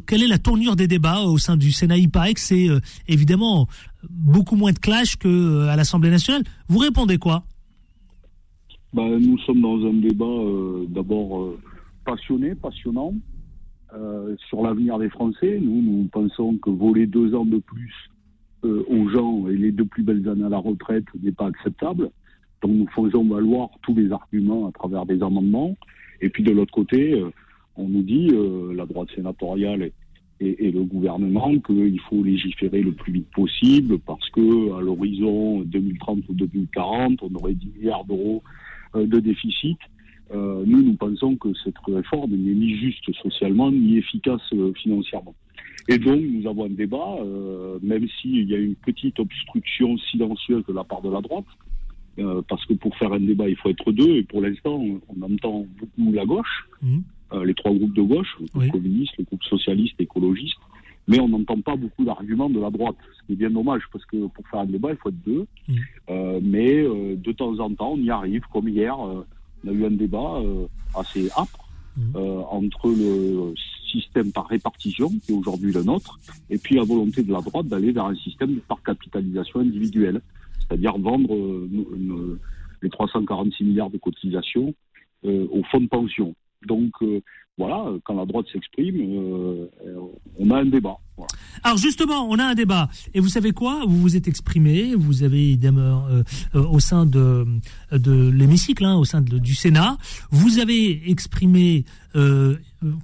Quelle 0.07 0.23
est 0.23 0.29
la 0.29 0.37
tournure 0.39 0.77
des 0.77 0.87
débats 0.87 1.23
au 1.23 1.39
sein 1.39 1.57
du 1.57 1.73
Sénat? 1.73 1.97
Il 1.97 2.11
paraît 2.11 2.35
que 2.35 2.41
c'est 2.41 2.69
évidemment 3.09 3.67
beaucoup 4.11 4.57
moins 4.57 4.73
de 4.73 4.79
clash 4.79 5.17
que 5.17 5.69
à 5.69 5.77
l'Assemblée 5.77 6.11
nationale. 6.11 6.43
Vous 6.69 6.77
répondez 6.79 7.17
quoi? 7.17 7.45
Ben, 8.93 9.19
nous 9.19 9.39
sommes 9.41 9.61
dans 9.61 9.87
un 9.87 9.95
débat 9.95 10.25
euh, 10.25 10.85
d'abord 10.89 11.43
euh, 11.43 11.59
passionné, 12.11 12.55
passionnant, 12.57 13.15
euh, 13.95 14.35
sur 14.49 14.63
l'avenir 14.63 14.99
des 14.99 15.09
Français. 15.11 15.59
Nous, 15.63 15.81
nous 15.83 16.09
pensons 16.09 16.57
que 16.57 16.71
voler 16.71 17.07
deux 17.07 17.35
ans 17.35 17.45
de 17.45 17.59
plus 17.59 17.95
euh, 18.65 18.85
aux 18.89 19.09
gens 19.11 19.47
et 19.49 19.57
les 19.57 19.71
deux 19.71 19.85
plus 19.85 20.03
belles 20.03 20.29
années 20.29 20.45
à 20.45 20.49
la 20.49 20.59
retraite 20.59 21.05
n'est 21.23 21.33
pas 21.33 21.47
acceptable. 21.47 22.11
Donc 22.63 22.73
nous 22.73 22.89
faisons 22.89 23.25
valoir 23.25 23.69
tous 23.83 23.95
les 23.95 24.11
arguments 24.13 24.67
à 24.69 24.73
travers 24.73 25.07
des 25.07 25.23
amendements. 25.23 25.77
Et 26.21 26.29
puis 26.31 26.43
de 26.43 26.51
l'autre 26.51 26.73
côté, 26.73 27.15
euh, 27.15 27.31
on 27.77 27.89
nous 27.89 28.03
dit, 28.03 28.29
la 28.75 28.85
droite 28.85 29.09
sénatoriale 29.15 29.91
et, 30.41 30.67
et- 30.67 30.73
le 30.73 30.83
gouvernement, 30.83 31.57
qu'il 31.61 32.01
faut 32.09 32.23
légiférer 32.23 32.83
le 32.83 32.93
plus 32.93 33.13
vite 33.13 33.31
possible 33.31 33.99
parce 34.01 34.29
que 34.31 34.77
à 34.77 34.81
l'horizon 34.83 35.61
2030 35.61 36.29
ou 36.29 36.35
2040, 36.35 37.23
on 37.23 37.35
aurait 37.37 37.55
10 37.55 37.69
milliards 37.79 38.05
d'euros 38.05 38.43
de 38.95 39.19
déficit. 39.21 39.79
Euh, 40.33 40.63
nous, 40.67 40.83
nous 40.83 40.95
pensons 40.95 41.37
que 41.37 41.49
cette 41.65 41.79
réforme 41.87 42.31
n'est 42.31 42.55
ni 42.55 42.77
juste 42.77 43.13
socialement 43.23 43.71
ni 43.71 43.97
efficace 43.99 44.41
euh, 44.53 44.73
financièrement. 44.75 45.35
Et 45.89 45.99
donc, 45.99 46.21
nous 46.21 46.49
avons 46.49 46.67
un 46.67 46.71
débat, 46.71 47.17
euh, 47.21 47.79
même 47.83 48.07
s'il 48.21 48.49
y 48.49 48.55
a 48.55 48.59
une 48.59 48.77
petite 48.77 49.19
obstruction 49.19 49.97
silencieuse 49.99 50.65
de 50.67 50.73
la 50.73 50.85
part 50.85 51.03
de 51.03 51.11
la 51.11 51.21
droite, 51.21 51.47
euh, 52.19 52.43
parce 52.49 52.65
que 52.67 52.75
pour 52.75 52.95
faire 52.97 53.13
un 53.13 53.19
débat, 53.21 53.49
il 53.49 53.57
faut 53.57 53.71
être 53.71 53.91
deux, 53.91 54.17
et 54.17 54.23
pour 54.23 54.41
l'instant, 54.41 54.75
on, 54.77 55.01
on 55.09 55.23
entend 55.35 55.67
beaucoup 55.81 56.13
la 56.13 56.25
gauche, 56.25 56.69
euh, 57.33 57.45
les 57.45 57.55
trois 57.55 57.73
groupes 57.73 57.95
de 57.95 58.03
gauche, 58.03 58.37
le 58.39 58.47
groupe 58.47 58.63
Oui. 58.63 58.71
communiste, 58.71 59.15
le 59.19 59.25
groupe 59.25 59.43
socialiste, 59.45 60.01
écologiste, 60.01 60.59
mais 61.09 61.19
on 61.19 61.29
n'entend 61.29 61.61
pas 61.61 61.75
beaucoup 61.77 62.05
d'arguments 62.05 62.51
de 62.51 62.61
la 62.61 62.71
droite, 62.71 62.97
ce 63.21 63.27
qui 63.27 63.33
est 63.33 63.37
bien 63.37 63.51
dommage, 63.51 63.83
parce 63.93 64.05
que 64.05 64.27
pour 64.29 64.47
faire 64.49 64.61
un 64.61 64.67
débat, 64.67 64.91
il 64.93 64.97
faut 64.97 65.09
être 65.09 65.25
deux. 65.27 65.47
Euh, 66.11 66.39
mais 66.43 66.85
de 67.17 67.33
temps 67.33 67.59
en 67.59 67.73
temps, 67.75 67.93
on 67.95 67.99
y 67.99 68.11
arrive, 68.11 68.43
comme 68.53 68.69
hier, 68.69 68.97
on 69.65 69.69
a 69.69 69.73
eu 69.73 69.85
un 69.85 69.91
débat 69.91 70.37
euh, 70.39 70.67
assez 70.95 71.31
âpre 71.37 71.67
Mhm. 71.97 72.13
euh, 72.17 72.43
entre 72.51 72.89
le 72.89 73.53
système 73.91 74.31
par 74.31 74.47
répartition, 74.47 75.11
qui 75.23 75.33
est 75.33 75.35
aujourd'hui 75.35 75.73
le 75.73 75.83
nôtre, 75.83 76.21
et 76.49 76.57
puis 76.57 76.77
la 76.77 76.85
volonté 76.85 77.25
de 77.25 77.33
la 77.33 77.41
droite 77.41 77.67
d'aller 77.67 77.91
vers 77.91 78.07
un 78.07 78.15
système 78.15 78.61
par 78.61 78.81
capitalisation 78.83 79.59
individuelle, 79.61 80.21
c'est-à-dire 80.61 80.97
vendre 80.99 81.35
euh, 81.35 82.39
les 82.81 82.91
346 82.91 83.65
milliards 83.65 83.91
de 83.91 83.99
cotisations 83.99 84.73
au 85.25 85.63
fonds 85.71 85.81
de 85.81 85.89
pension. 85.89 86.35
Donc 86.67 86.93
voilà, 87.61 87.81
quand 88.05 88.15
la 88.15 88.25
droite 88.31 88.47
s'exprime, 88.53 88.97
euh, 89.01 89.67
on 90.39 90.51
a 90.51 90.57
un 90.61 90.65
débat. 90.77 90.97
Alors 91.63 91.77
justement, 91.77 92.21
on 92.31 92.39
a 92.39 92.45
un 92.45 92.55
débat. 92.55 92.89
Et 93.13 93.21
vous 93.21 93.29
savez 93.29 93.53
quoi? 93.53 93.85
Vous 93.87 93.99
vous 94.01 94.17
êtes 94.17 94.27
exprimé, 94.27 94.95
vous 94.95 95.23
avez 95.23 95.59
euh, 95.63 96.23
euh, 96.55 96.65
au 96.77 96.81
sein 96.81 97.05
de, 97.05 97.47
l'hémicycle, 98.41 98.85
hein, 98.87 98.97
au 98.97 99.05
sein 99.05 99.21
du 99.21 99.55
Sénat, 99.55 99.99
vous 100.31 100.59
avez 100.59 101.11
exprimé 101.11 101.85
euh, 102.17 102.57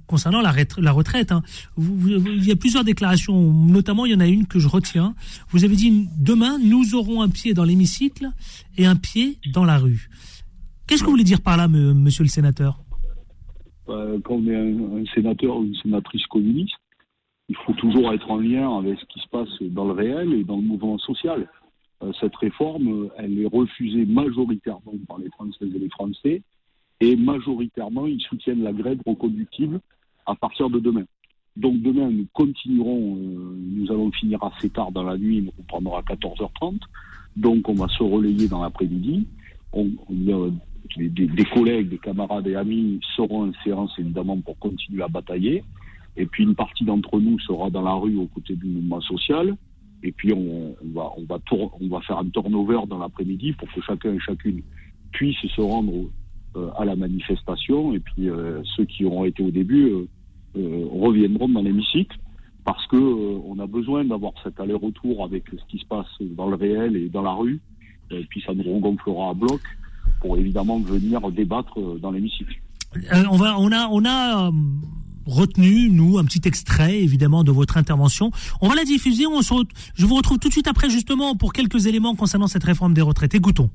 concernant 0.07 0.41
la, 0.41 0.51
ret- 0.51 0.79
la 0.79 0.91
retraite. 0.91 1.31
hein. 1.31 1.43
Il 1.77 2.43
y 2.43 2.51
a 2.51 2.55
plusieurs 2.55 2.83
déclarations, 2.83 3.39
notamment 3.53 4.07
il 4.07 4.13
y 4.13 4.15
en 4.15 4.19
a 4.19 4.27
une 4.27 4.47
que 4.47 4.57
je 4.57 4.67
retiens. 4.67 5.13
Vous 5.51 5.63
avez 5.63 5.75
dit 5.75 6.07
demain 6.17 6.57
nous 6.57 6.95
aurons 6.95 7.21
un 7.21 7.29
pied 7.29 7.53
dans 7.53 7.63
l'hémicycle 7.65 8.31
et 8.77 8.87
un 8.87 8.95
pied 8.95 9.37
dans 9.53 9.63
la 9.65 9.77
rue. 9.77 10.09
Qu'est-ce 10.87 11.01
que 11.01 11.05
vous 11.05 11.11
voulez 11.11 11.23
dire 11.23 11.41
par 11.41 11.55
là, 11.57 11.67
Monsieur 11.67 12.23
le 12.23 12.29
sénateur? 12.29 12.79
Quand 13.87 14.35
on 14.35 14.47
est 14.47 14.55
un, 14.55 15.05
sénateur 15.13 15.57
ou 15.57 15.63
une 15.63 15.75
sénatrice 15.75 16.25
communiste, 16.27 16.75
il 17.49 17.55
faut 17.55 17.73
toujours 17.73 18.13
être 18.13 18.29
en 18.29 18.37
lien 18.37 18.77
avec 18.77 18.99
ce 18.99 19.05
qui 19.05 19.19
se 19.19 19.27
passe 19.29 19.49
dans 19.61 19.85
le 19.85 19.93
réel 19.93 20.33
et 20.33 20.43
dans 20.43 20.57
le 20.57 20.63
mouvement 20.63 20.97
social. 20.97 21.47
Euh, 22.03 22.11
cette 22.19 22.35
réforme, 22.35 23.05
euh, 23.05 23.09
elle 23.17 23.39
est 23.39 23.47
refusée 23.47 24.05
majoritairement 24.05 24.93
par 25.07 25.17
les 25.17 25.29
Françaises 25.29 25.73
et 25.73 25.79
les 25.79 25.89
Français, 25.89 26.41
et 26.99 27.15
majoritairement, 27.15 28.05
ils 28.05 28.21
soutiennent 28.21 28.63
la 28.63 28.73
grève 28.73 28.99
reconductible 29.05 29.79
à 30.25 30.35
partir 30.35 30.69
de 30.69 30.79
demain. 30.79 31.05
Donc 31.55 31.81
demain, 31.81 32.09
nous 32.09 32.27
continuerons, 32.33 33.15
euh, 33.15 33.57
nous 33.57 33.91
allons 33.91 34.11
finir 34.11 34.43
assez 34.43 34.69
tard 34.69 34.91
dans 34.91 35.03
la 35.03 35.17
nuit, 35.17 35.49
reprendrons 35.57 35.97
à 35.97 36.01
14h30, 36.01 36.81
donc 37.35 37.67
on 37.67 37.73
va 37.73 37.87
se 37.87 38.03
relayer 38.03 38.47
dans 38.47 38.61
l'après-midi. 38.61 39.27
On, 39.73 39.89
des, 40.95 41.45
collègues, 41.45 41.89
des 41.89 41.97
camarades 41.97 42.47
et 42.47 42.55
amis 42.55 42.99
seront 43.15 43.49
en 43.49 43.53
séance 43.63 43.93
évidemment 43.97 44.37
pour 44.39 44.57
continuer 44.59 45.03
à 45.03 45.07
batailler. 45.07 45.63
Et 46.15 46.25
puis 46.25 46.43
une 46.43 46.55
partie 46.55 46.83
d'entre 46.83 47.19
nous 47.19 47.39
sera 47.39 47.69
dans 47.69 47.83
la 47.83 47.93
rue 47.93 48.15
aux 48.15 48.27
côtés 48.27 48.55
du 48.55 48.65
mouvement 48.65 49.01
social. 49.01 49.55
Et 50.03 50.11
puis 50.11 50.33
on, 50.33 50.75
va 51.27 52.01
faire 52.01 52.17
un 52.17 52.29
turnover 52.29 52.79
dans 52.87 52.99
l'après-midi 52.99 53.53
pour 53.53 53.71
que 53.71 53.81
chacun 53.81 54.13
et 54.13 54.19
chacune 54.19 54.61
puisse 55.11 55.37
se 55.37 55.61
rendre 55.61 56.09
euh, 56.55 56.69
à 56.77 56.85
la 56.85 56.95
manifestation. 56.95 57.93
Et 57.93 57.99
puis 57.99 58.29
euh, 58.29 58.61
ceux 58.75 58.85
qui 58.85 59.05
auront 59.05 59.25
été 59.25 59.43
au 59.43 59.51
début 59.51 59.89
euh, 60.55 60.87
reviendront 60.91 61.49
dans 61.49 61.61
l'hémicycle 61.61 62.17
parce 62.65 62.85
que 62.87 62.97
on 62.97 63.59
a 63.59 63.67
besoin 63.67 64.03
d'avoir 64.03 64.33
cet 64.43 64.59
aller-retour 64.59 65.23
avec 65.23 65.43
ce 65.49 65.65
qui 65.69 65.79
se 65.79 65.85
passe 65.85 66.07
dans 66.19 66.49
le 66.49 66.55
réel 66.55 66.95
et 66.95 67.09
dans 67.09 67.21
la 67.21 67.33
rue. 67.33 67.59
Et 68.11 68.25
puis 68.29 68.41
ça 68.41 68.53
nous 68.53 68.63
regonflera 68.63 69.29
à 69.29 69.33
bloc 69.33 69.61
pour 70.27 70.37
évidemment 70.37 70.79
venir 70.79 71.31
débattre 71.31 71.79
euh, 71.79 71.97
dans 71.99 72.11
l'hémicycle. 72.11 72.53
Euh, 73.13 73.23
on 73.31 73.37
va, 73.37 73.57
on 73.59 73.71
a, 73.71 73.87
on 73.87 74.03
a 74.05 74.47
euh, 74.47 74.51
retenu 75.25 75.89
nous 75.89 76.17
un 76.17 76.25
petit 76.25 76.41
extrait 76.45 77.01
évidemment 77.01 77.43
de 77.43 77.51
votre 77.51 77.77
intervention. 77.77 78.31
On 78.61 78.67
va 78.67 78.75
la 78.75 78.83
diffuser. 78.83 79.25
On 79.25 79.41
se 79.41 79.53
re- 79.53 79.67
je 79.95 80.05
vous 80.05 80.15
retrouve 80.15 80.37
tout 80.39 80.49
de 80.49 80.53
suite 80.53 80.67
après 80.67 80.89
justement 80.89 81.35
pour 81.35 81.53
quelques 81.53 81.85
éléments 81.85 82.15
concernant 82.15 82.47
cette 82.47 82.63
réforme 82.63 82.93
des 82.93 83.01
retraites. 83.01 83.35
Écoutons. 83.35 83.69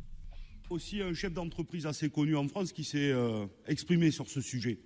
Aussi 0.69 1.01
un 1.03 1.13
chef 1.15 1.33
d'entreprise 1.33 1.87
assez 1.87 2.09
connu 2.11 2.37
en 2.37 2.49
France 2.49 2.73
qui 2.73 2.85
s'est 2.85 3.11
euh, 3.13 3.45
exprimé 3.67 4.11
sur 4.11 4.29
ce 4.29 4.41
sujet. 4.41 4.79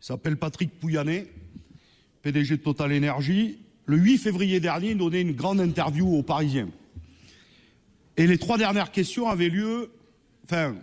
Il 0.00 0.04
s'appelle 0.06 0.36
Patrick 0.36 0.78
Pouyanné, 0.80 1.26
PDG 2.22 2.56
de 2.56 2.62
Total 2.62 2.92
Energy. 2.96 3.58
Le 3.86 3.96
8 3.98 4.18
février 4.18 4.60
dernier, 4.60 4.90
il 4.92 4.98
donnait 4.98 5.22
une 5.22 5.32
grande 5.32 5.60
interview 5.60 6.06
aux 6.08 6.22
Parisiens. 6.22 6.68
Et 8.16 8.26
les 8.26 8.36
trois 8.38 8.58
dernières 8.58 8.90
questions 8.92 9.28
avaient 9.28 9.48
lieu, 9.48 9.90
enfin, 10.44 10.74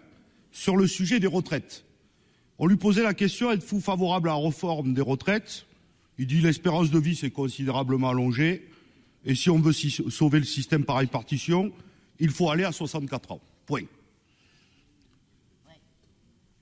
sur 0.51 0.77
le 0.77 0.87
sujet 0.87 1.19
des 1.19 1.27
retraites. 1.27 1.85
On 2.57 2.67
lui 2.67 2.75
posait 2.75 3.03
la 3.03 3.13
question 3.13 3.51
êtes-vous 3.51 3.79
favorable 3.79 4.29
à 4.29 4.33
la 4.33 4.39
réforme 4.39 4.93
des 4.93 5.01
retraites? 5.01 5.65
Il 6.17 6.27
dit 6.27 6.41
l'espérance 6.41 6.91
de 6.91 6.99
vie 6.99 7.15
s'est 7.15 7.31
considérablement 7.31 8.09
allongée. 8.09 8.67
Et 9.25 9.35
si 9.35 9.49
on 9.49 9.59
veut 9.59 9.73
sauver 9.73 10.39
le 10.39 10.45
système 10.45 10.83
par 10.83 10.97
répartition, 10.97 11.71
il 12.19 12.29
faut 12.29 12.49
aller 12.49 12.65
à 12.65 12.71
64 12.71 13.31
ans. 13.33 13.41
Point. 13.65 13.83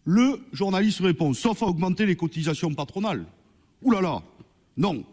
Le 0.05 0.39
journaliste 0.53 0.99
répond, 1.01 1.33
sauf 1.33 1.61
à 1.63 1.65
augmenter 1.65 2.05
les 2.05 2.15
cotisations 2.15 2.73
patronales. 2.73 3.25
Ouh 3.81 3.91
là 3.91 4.01
là, 4.01 4.23
non. 4.77 5.03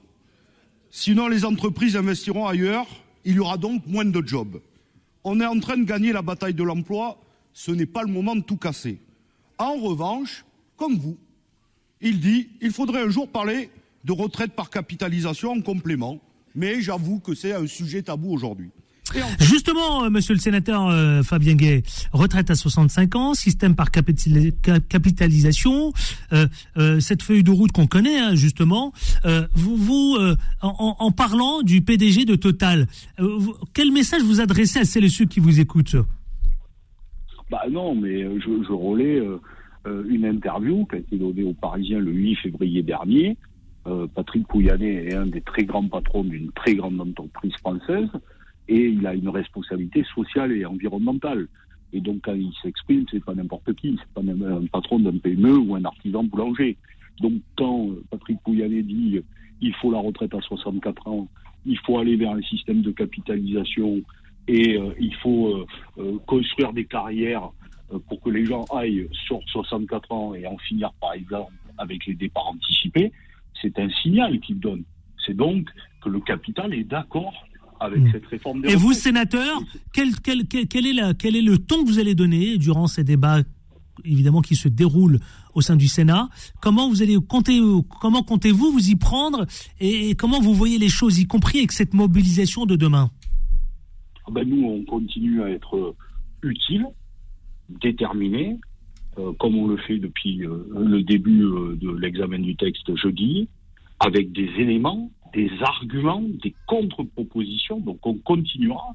Sinon, 0.91 1.27
les 1.29 1.45
entreprises 1.45 1.97
investiront 1.97 2.47
ailleurs, 2.47 2.87
il 3.25 3.37
y 3.37 3.39
aura 3.41 3.57
donc 3.57 3.85
moins 3.87 4.05
de 4.05 4.27
jobs. 4.27 4.61
On 5.25 5.41
est 5.41 5.47
en 5.47 5.59
train 5.59 5.77
de 5.77 5.85
gagner 5.85 6.13
la 6.13 6.23
bataille 6.23 6.55
de 6.55 6.63
l'emploi, 6.63 7.19
ce 7.55 7.71
n'est 7.71 7.87
pas 7.87 8.03
le 8.03 8.13
moment 8.13 8.37
de 8.37 8.43
tout 8.43 8.57
casser. 8.59 8.99
En 9.59 9.77
revanche, 9.77 10.45
comme 10.77 10.97
vous, 10.99 11.17
il 12.03 12.21
dit, 12.21 12.49
il 12.61 12.71
faudrait 12.73 13.03
un 13.05 13.09
jour 13.09 13.29
parler 13.29 13.71
de 14.05 14.13
retraite 14.13 14.53
par 14.53 14.69
capitalisation 14.69 15.53
en 15.53 15.61
complément, 15.63 16.21
mais 16.55 16.83
j'avoue 16.83 17.21
que 17.21 17.35
c'est 17.35 17.55
un 17.55 17.67
sujet 17.67 18.03
tabou 18.03 18.33
aujourd'hui. 18.35 18.69
Justement, 19.39 20.05
euh, 20.05 20.11
monsieur 20.11 20.35
le 20.35 20.41
sénateur 20.41 20.89
euh, 20.89 21.23
Fabien 21.23 21.55
Gay, 21.55 21.83
retraite 22.13 22.51
à 22.51 22.55
65 22.57 23.15
ans, 23.17 23.35
système 23.35 23.75
par 23.77 23.91
capitali- 23.91 24.53
ca- 24.65 24.81
capitalisation, 24.81 25.93
euh, 26.33 27.01
cette 27.01 27.23
feuille 27.23 27.45
de 27.45 27.51
route 27.51 27.71
qu'on 27.71 27.87
connaît, 27.87 28.19
hein, 28.19 28.35
justement, 28.35 28.93
vous, 29.55 30.19
en, 30.63 30.97
en- 30.99 31.13
parlant 31.13 31.63
du 31.63 31.81
PDG 31.83 32.25
de 32.25 32.35
Total, 32.35 32.89
quel 33.73 33.93
message 33.93 34.23
vous 34.23 34.41
adressez 34.41 34.81
à 34.81 34.85
celles 34.85 35.05
et 35.05 35.09
ceux 35.11 35.27
qui 35.27 35.39
vous 35.39 35.61
écoutent 35.61 35.97
Bah 37.51 37.65
non, 37.71 37.95
mais 37.95 38.23
euh, 38.23 38.39
je, 38.41 38.65
je 38.65 38.73
relais 38.73 39.21
euh, 39.21 39.39
euh, 39.87 40.05
une 40.09 40.25
interview 40.25 40.87
qui 40.87 40.97
a 40.97 40.99
été 40.99 41.19
donnée 41.19 41.45
aux 41.45 41.53
Parisiens 41.53 41.99
le 41.99 42.13
8 42.13 42.37
février 42.37 42.83
dernier. 42.83 43.37
Patrick 44.15 44.49
Pouyanné 44.49 45.09
est 45.09 45.15
un 45.15 45.27
des 45.27 45.43
très 45.43 45.65
grands 45.65 45.87
patrons 45.87 46.25
d'une 46.25 46.51
très 46.53 46.75
grande 46.75 46.99
entreprise 47.03 47.53
française 47.57 48.09
et 48.67 48.87
il 48.87 49.07
a 49.07 49.13
une 49.13 49.29
responsabilité 49.29 50.05
sociale 50.15 50.53
et 50.53 50.65
environnementale. 50.65 51.49
Et 51.93 52.01
donc 52.01 52.23
quand 52.23 52.33
il 52.33 52.51
s'exprime, 52.63 53.05
c'est 53.11 53.23
pas 53.23 53.35
n'importe 53.35 53.75
qui, 53.75 53.99
c'est 53.99 54.15
pas 54.15 54.23
un 54.23 54.65
patron 54.73 55.01
d'un 55.01 55.19
PME 55.19 55.59
ou 55.59 55.75
un 55.75 55.85
artisan 55.85 56.25
boulanger. 56.25 56.79
Donc 57.21 57.35
quand 57.59 57.91
Patrick 58.11 58.41
Pouyanné 58.43 58.83
dit 58.83 59.21
il 59.61 59.75
faut 59.75 59.93
la 59.93 59.99
retraite 59.99 60.35
à 60.35 60.41
64 60.41 61.07
ans, 61.07 61.29
il 61.67 61.79
faut 61.81 61.99
aller 61.99 62.17
vers 62.17 62.31
un 62.31 62.41
système 62.41 62.81
de 62.81 62.91
capitalisation 62.91 64.01
et 64.49 64.77
euh, 64.77 64.95
il 65.01 65.15
faut 65.17 65.49
euh, 65.49 65.67
euh, 65.99 66.19
construire 66.27 66.73
des 66.73 66.85
carrières 66.85 67.51
pour 68.09 68.21
que 68.21 68.31
les 68.31 68.45
gens 68.45 68.65
aillent 68.75 69.09
sur 69.27 69.41
64 69.47 70.11
ans 70.13 70.35
et 70.35 70.47
en 70.47 70.57
finir 70.59 70.93
par 71.01 71.13
exemple 71.13 71.53
avec 71.79 72.07
les 72.07 72.15
départs 72.15 72.49
anticipés, 72.49 73.13
c'est 73.61 73.79
un 73.79 73.89
signal 74.03 74.41
qu'il 74.41 74.59
donne. 74.59 74.83
C'est 75.25 75.37
donc 75.37 75.69
que 76.03 76.09
le 76.09 76.21
capital 76.21 76.73
est 76.75 76.85
d'accord 76.85 77.35
avec 77.81 78.01
Mm. 78.01 78.13
cette 78.13 78.27
réforme 78.27 78.63
des 78.63 78.73
Et 78.73 78.77
vous, 78.77 78.93
sénateur, 78.93 79.61
quel, 79.93 80.17
quel, 80.21 80.47
quel, 80.47 80.67
quel 80.67 80.87
est 80.87 80.93
la, 80.93 81.15
quel 81.15 81.37
est 81.37 81.43
le 81.43 81.59
ton 81.59 81.83
que 81.83 81.89
vous 81.89 81.99
allez 81.99 82.15
donner 82.15 82.57
durant 82.57 82.87
ces 82.87 83.05
débats, 83.05 83.41
évidemment, 84.05 84.41
qui 84.41 84.57
se 84.57 84.69
déroulent 84.69 85.21
au 85.55 85.61
sein 85.61 85.77
du 85.77 85.89
Sénat? 85.89 86.29
Comment 86.61 86.89
vous 86.89 87.03
allez 87.03 87.17
compter, 87.29 87.61
comment 88.01 88.23
comptez-vous 88.23 88.73
vous 88.73 88.89
y 88.89 88.97
prendre? 88.97 89.47
Et, 89.81 90.11
et 90.11 90.15
comment 90.15 90.41
vous 90.41 90.55
voyez 90.55 90.79
les 90.79 90.89
choses, 90.89 91.19
y 91.19 91.27
compris 91.27 91.59
avec 91.59 91.73
cette 91.73 91.95
mobilisation 91.95 92.65
de 92.67 92.77
demain? 92.77 93.11
Ben, 94.31 94.49
nous, 94.49 94.67
on 94.67 94.85
continue 94.85 95.43
à 95.43 95.51
être 95.51 95.77
euh, 95.77 95.97
utile, 96.43 96.87
déterminé, 97.69 98.59
euh, 99.19 99.33
comme 99.39 99.57
on 99.57 99.69
le 99.69 99.77
fait 99.77 99.99
depuis 99.99 100.45
euh, 100.45 100.67
le 100.77 101.03
début 101.03 101.45
euh, 101.45 101.77
de 101.81 101.91
l'examen 101.91 102.39
du 102.41 102.57
texte 102.57 102.95
jeudi, 102.97 103.49
avec 104.01 104.33
des 104.33 104.51
éléments, 104.59 105.11
des 105.33 105.51
arguments, 105.63 106.23
des 106.43 106.55
contre-propositions. 106.67 107.81
Donc 107.81 108.05
on 108.07 108.15
continuera. 108.15 108.95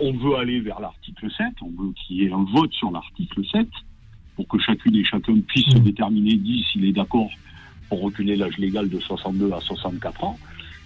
On 0.00 0.12
veut 0.12 0.34
aller 0.34 0.58
vers 0.58 0.80
l'article 0.80 1.30
7, 1.30 1.46
on 1.62 1.70
veut 1.70 1.92
qu'il 1.92 2.16
y 2.16 2.24
ait 2.24 2.32
un 2.32 2.44
vote 2.52 2.72
sur 2.72 2.90
l'article 2.90 3.46
7, 3.46 3.68
pour 4.34 4.48
que 4.48 4.58
chacune 4.58 4.96
et 4.96 5.04
chacun 5.04 5.38
puisse 5.38 5.66
se 5.66 5.78
Mmh. 5.78 5.82
déterminer, 5.82 6.34
dit 6.34 6.64
s'il 6.64 6.84
est 6.84 6.92
d'accord 6.92 7.30
pour 7.88 8.00
reculer 8.02 8.34
l'âge 8.34 8.58
légal 8.58 8.88
de 8.88 8.98
62 8.98 9.52
à 9.52 9.60
64 9.60 10.24
ans. 10.24 10.36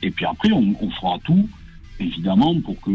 Et 0.03 0.11
puis 0.11 0.27
après, 0.27 0.53
on, 0.53 0.75
on 0.79 0.91
fera 0.91 1.19
tout 1.25 1.49
évidemment, 2.03 2.59
pour 2.61 2.81
que 2.81 2.91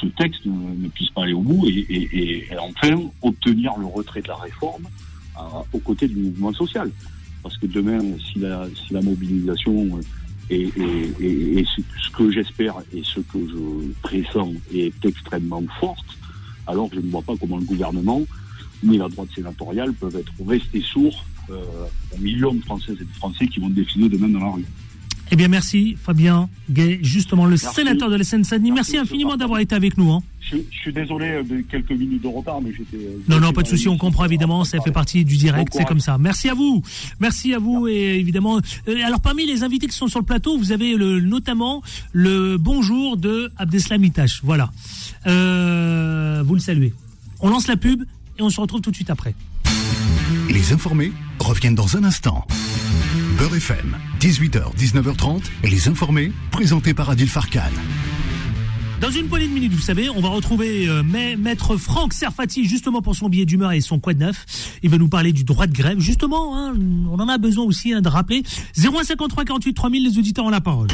ce 0.00 0.06
texte 0.06 0.44
ne, 0.46 0.88
puisse 0.88 1.10
pas 1.10 1.24
aller 1.24 1.32
au 1.32 1.40
bout 1.40 1.66
et, 1.68 2.46
enfin 2.58 2.96
obtenir 3.22 3.76
le 3.78 3.86
retrait 3.86 4.22
de 4.22 4.28
la 4.28 4.36
réforme 4.36 4.84
euh, 5.38 5.40
aux 5.72 5.78
côtés 5.78 6.08
du 6.08 6.16
mouvement 6.16 6.52
social. 6.52 6.90
Parce 7.42 7.56
que 7.58 7.66
demain, 7.66 8.00
si 8.32 8.38
la, 8.38 9.02
mobilisation 9.02 10.00
est, 10.50 10.72
ce 10.76 12.10
que 12.16 12.30
j'espère 12.30 12.76
et 12.92 13.02
ce 13.04 13.20
que 13.20 13.38
je 13.38 13.92
pressens 14.02 14.52
est 14.74 15.04
extrêmement 15.04 15.62
forte, 15.80 16.06
alors 16.66 16.88
je 16.92 17.00
ne 17.00 17.10
vois 17.10 17.22
pas 17.22 17.34
comment 17.38 17.58
le 17.58 17.64
gouvernement 17.64 18.22
ni 18.82 18.98
la 18.98 19.08
droite 19.08 19.28
sénatoriale 19.34 19.92
peuvent 19.94 20.16
être 20.16 20.32
restés 20.46 20.82
sourds 20.82 21.24
euh, 21.50 21.62
aux 22.12 22.18
millions 22.18 22.54
de 22.54 22.60
Françaises 22.60 22.96
et 23.00 23.04
de 23.04 23.16
Français 23.16 23.46
qui 23.46 23.60
vont 23.60 23.68
défiler 23.68 24.08
demain 24.08 24.28
dans 24.28 24.40
la 24.40 24.50
rue. 24.50 24.66
Eh 25.32 25.36
bien, 25.36 25.48
merci 25.48 25.96
Fabien 26.00 26.48
Gay, 26.70 27.00
justement 27.02 27.44
le 27.46 27.56
Merci. 27.60 27.74
sénateur 27.74 28.08
de 28.10 28.14
la 28.16 28.22
Seine-Saint-Denis. 28.24 28.70
Merci, 28.70 28.92
Merci, 28.92 29.08
infiniment 29.12 29.36
d'avoir 29.36 29.58
été 29.60 29.74
avec 29.74 29.98
nous. 29.98 30.12
hein. 30.12 30.22
Je, 30.40 30.56
je 30.70 30.76
suis 30.78 30.92
désolé 30.92 31.26
euh, 31.26 31.42
de 31.42 31.62
quelques 31.62 31.90
minutes 31.90 32.22
de 32.22 32.28
retard, 32.28 32.60
mais 32.62 32.70
j'étais. 32.70 33.04
euh, 33.04 33.18
Non, 33.28 33.40
non, 33.40 33.52
pas 33.52 33.62
de 33.62 33.66
souci, 33.66 33.88
on 33.88 33.98
comprend 33.98 34.24
évidemment, 34.24 34.62
ça 34.62 34.80
fait 34.80 34.92
partie 34.92 35.24
du 35.24 35.36
direct, 35.36 35.72
c'est 35.76 35.84
comme 35.84 35.98
ça. 35.98 36.16
Merci 36.18 36.48
à 36.48 36.54
vous, 36.54 36.80
merci 37.18 37.52
à 37.54 37.58
vous 37.58 37.88
et 37.88 38.18
évidemment. 38.20 38.60
euh, 38.88 39.04
alors 39.04 39.20
parmi 39.20 39.44
les 39.46 39.64
invités 39.64 39.88
qui 39.88 39.96
sont 39.96 40.06
sur 40.06 40.20
le 40.20 40.24
plateau, 40.24 40.56
vous 40.56 40.70
avez 40.70 40.94
le, 40.94 41.20
notamment 41.20 41.82
le 42.12 42.56
bonjour 42.58 43.16
de 43.16 43.50
Abdeslam 43.56 44.04
Itache. 44.04 44.40
Voilà, 44.44 44.70
Euh, 45.26 46.42
vous 46.46 46.54
le 46.54 46.60
saluez. 46.60 46.94
On 47.40 47.48
lance 47.50 47.66
la 47.66 47.76
pub 47.76 48.02
et 48.38 48.42
on 48.42 48.50
se 48.50 48.60
retrouve 48.60 48.80
tout 48.80 48.90
de 48.92 48.96
suite 48.96 49.10
après. 49.10 49.34
Les 50.50 50.72
informés 50.72 51.10
reviennent 51.40 51.74
dans 51.74 51.96
un 51.96 52.04
instant. 52.04 52.46
Beurre 53.38 53.56
FM, 53.56 53.96
18h, 54.20 54.74
19h30, 54.76 55.42
les 55.64 55.88
informés, 55.88 56.32
présentés 56.50 56.94
par 56.94 57.10
Adil 57.10 57.28
Farkan. 57.28 57.60
Dans 59.00 59.10
une 59.10 59.26
poignée 59.28 59.46
de 59.46 59.52
minutes, 59.52 59.72
vous 59.74 59.80
savez, 59.82 60.08
on 60.08 60.20
va 60.20 60.30
retrouver 60.30 60.88
euh, 60.88 61.02
ma- 61.02 61.36
maître 61.36 61.76
Franck 61.76 62.14
Serfati 62.14 62.66
justement 62.66 63.02
pour 63.02 63.14
son 63.14 63.28
billet 63.28 63.44
d'humeur 63.44 63.72
et 63.72 63.82
son 63.82 63.98
quoi 64.00 64.14
de 64.14 64.20
neuf. 64.20 64.46
Il 64.82 64.88
va 64.90 64.96
nous 64.96 65.08
parler 65.08 65.32
du 65.34 65.44
droit 65.44 65.66
de 65.66 65.72
grève. 65.74 65.98
Justement, 66.00 66.56
hein, 66.56 66.74
on 67.10 67.18
en 67.20 67.28
a 67.28 67.36
besoin 67.36 67.64
aussi 67.64 67.92
hein, 67.92 68.00
de 68.00 68.08
rappeler. 68.08 68.42
0153 68.74 69.44
48 69.44 69.74
3000, 69.74 70.04
les 70.08 70.18
auditeurs 70.18 70.46
ont 70.46 70.50
la 70.50 70.62
parole. 70.62 70.88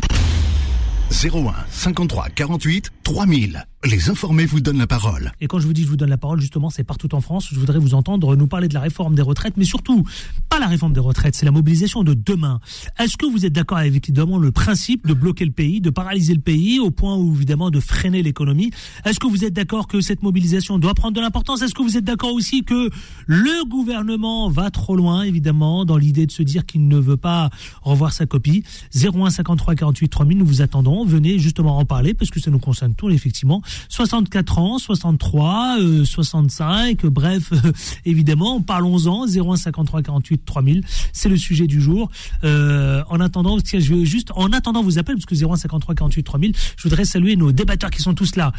01 1.11 1.53
53 1.71 2.29
48 2.31 2.91
3000. 3.03 3.67
les 3.85 4.11
informés 4.11 4.47
vous 4.47 4.61
donnent 4.61 4.79
la 4.79 4.87
parole. 4.87 5.33
Et 5.41 5.49
quand 5.49 5.59
je 5.59 5.67
vous 5.67 5.73
dis 5.73 5.83
je 5.83 5.89
vous 5.89 5.97
donne 5.97 6.11
la 6.11 6.17
parole, 6.17 6.41
justement, 6.41 6.71
c'est 6.71 6.85
partout 6.85 7.13
en 7.15 7.21
France. 7.21 7.49
Je 7.51 7.59
voudrais 7.59 7.81
vous 7.81 7.95
entendre 7.95 8.37
nous 8.37 8.47
parler 8.47 8.69
de 8.69 8.75
la 8.75 8.81
réforme 8.81 9.17
des 9.17 9.23
retraites, 9.23 9.55
mais 9.57 9.65
surtout, 9.65 10.05
pas 10.49 10.61
la 10.61 10.69
réforme 10.69 10.93
des 10.93 11.01
retraites, 11.01 11.35
c'est 11.35 11.45
la 11.47 11.51
mobilisation 11.51 12.05
de 12.05 12.15
demain. 12.15 12.61
Est-ce 12.99 13.17
que 13.17 13.27
vous 13.27 13.45
êtes 13.45 13.53
d'accord 13.53 13.79
avec 13.79 14.09
évidemment 14.09 14.39
le 14.39 14.53
principe 14.53 15.07
de 15.07 15.15
bloquer 15.15 15.45
le 15.45 15.51
pays, 15.51 15.81
de 15.81 15.91
paralyser 15.91 16.35
le 16.35 16.41
pays, 16.41 16.79
au 16.79 16.91
point 16.91 17.17
où 17.17 17.35
évidemment 17.35 17.71
de 17.71 17.81
freiner 17.81 18.23
l'économie? 18.23 18.71
Est-ce 19.05 19.19
que 19.19 19.27
vous 19.27 19.45
êtes 19.45 19.53
d'accord 19.53 19.89
que 19.89 20.01
cette 20.01 20.23
mobilisation 20.23 20.79
doit 20.79 20.95
prendre 20.95 21.15
de 21.15 21.21
l'importance? 21.21 21.63
Est-ce 21.63 21.75
que 21.75 21.83
vous 21.83 21.97
êtes 21.97 22.05
d'accord 22.05 22.33
aussi 22.33 22.63
que 22.63 22.89
le 23.27 23.69
gouvernement 23.69 24.49
va 24.49 24.71
trop 24.71 24.95
loin, 24.95 25.23
évidemment, 25.23 25.85
dans 25.85 25.97
l'idée 25.97 26.27
de 26.27 26.33
se 26.33 26.45
dire 26.45 26.67
qu'il 26.67 26.87
ne 26.87 26.99
veut 26.99 27.17
pas 27.17 27.51
revoir 27.83 28.13
sa 28.13 28.27
copie? 28.27 28.63
01 28.95 29.31
53 29.31 29.75
48 29.75 30.09
3000, 30.09 30.39
nous 30.39 30.47
vous 30.47 30.63
attendons. 30.63 31.05
Venez 31.05 31.41
justement 31.41 31.79
en 31.79 31.85
parler 31.85 32.15
parce 32.15 32.31
que 32.31 32.39
ça 32.39 32.51
nous 32.51 32.61
concerne 32.61 32.92
tous, 32.93 33.11
effectivement. 33.11 33.63
64 33.89 34.59
ans, 34.59 34.79
63, 34.79 35.77
euh, 35.81 36.05
65, 36.05 37.05
euh, 37.05 37.11
bref, 37.11 37.53
euh, 37.53 37.73
évidemment, 38.05 38.61
parlons-en. 38.61 39.27
01 39.27 39.57
53 39.57 40.03
48 40.03 40.45
3000, 40.45 40.85
c'est 41.13 41.29
le 41.29 41.37
sujet 41.37 41.67
du 41.67 41.81
jour. 41.81 42.11
Euh, 42.45 43.03
en 43.09 43.21
attendant, 43.21 43.59
tiens, 43.61 43.81
je 43.81 43.95
vais 43.95 44.05
juste, 44.05 44.31
en 44.35 44.53
attendant 44.53 44.83
vos 44.83 44.99
appels, 44.99 45.17
parce 45.17 45.27
que 45.27 45.35
01 45.35 45.57
53 45.57 45.95
48 45.95 46.23
3000, 46.23 46.53
je 46.77 46.83
voudrais 46.85 47.05
saluer 47.05 47.37
nos 47.37 47.53
débatteurs 47.53 47.91
qui 47.91 48.03
sont 48.03 48.15
tous 48.15 48.37
là. 48.37 48.53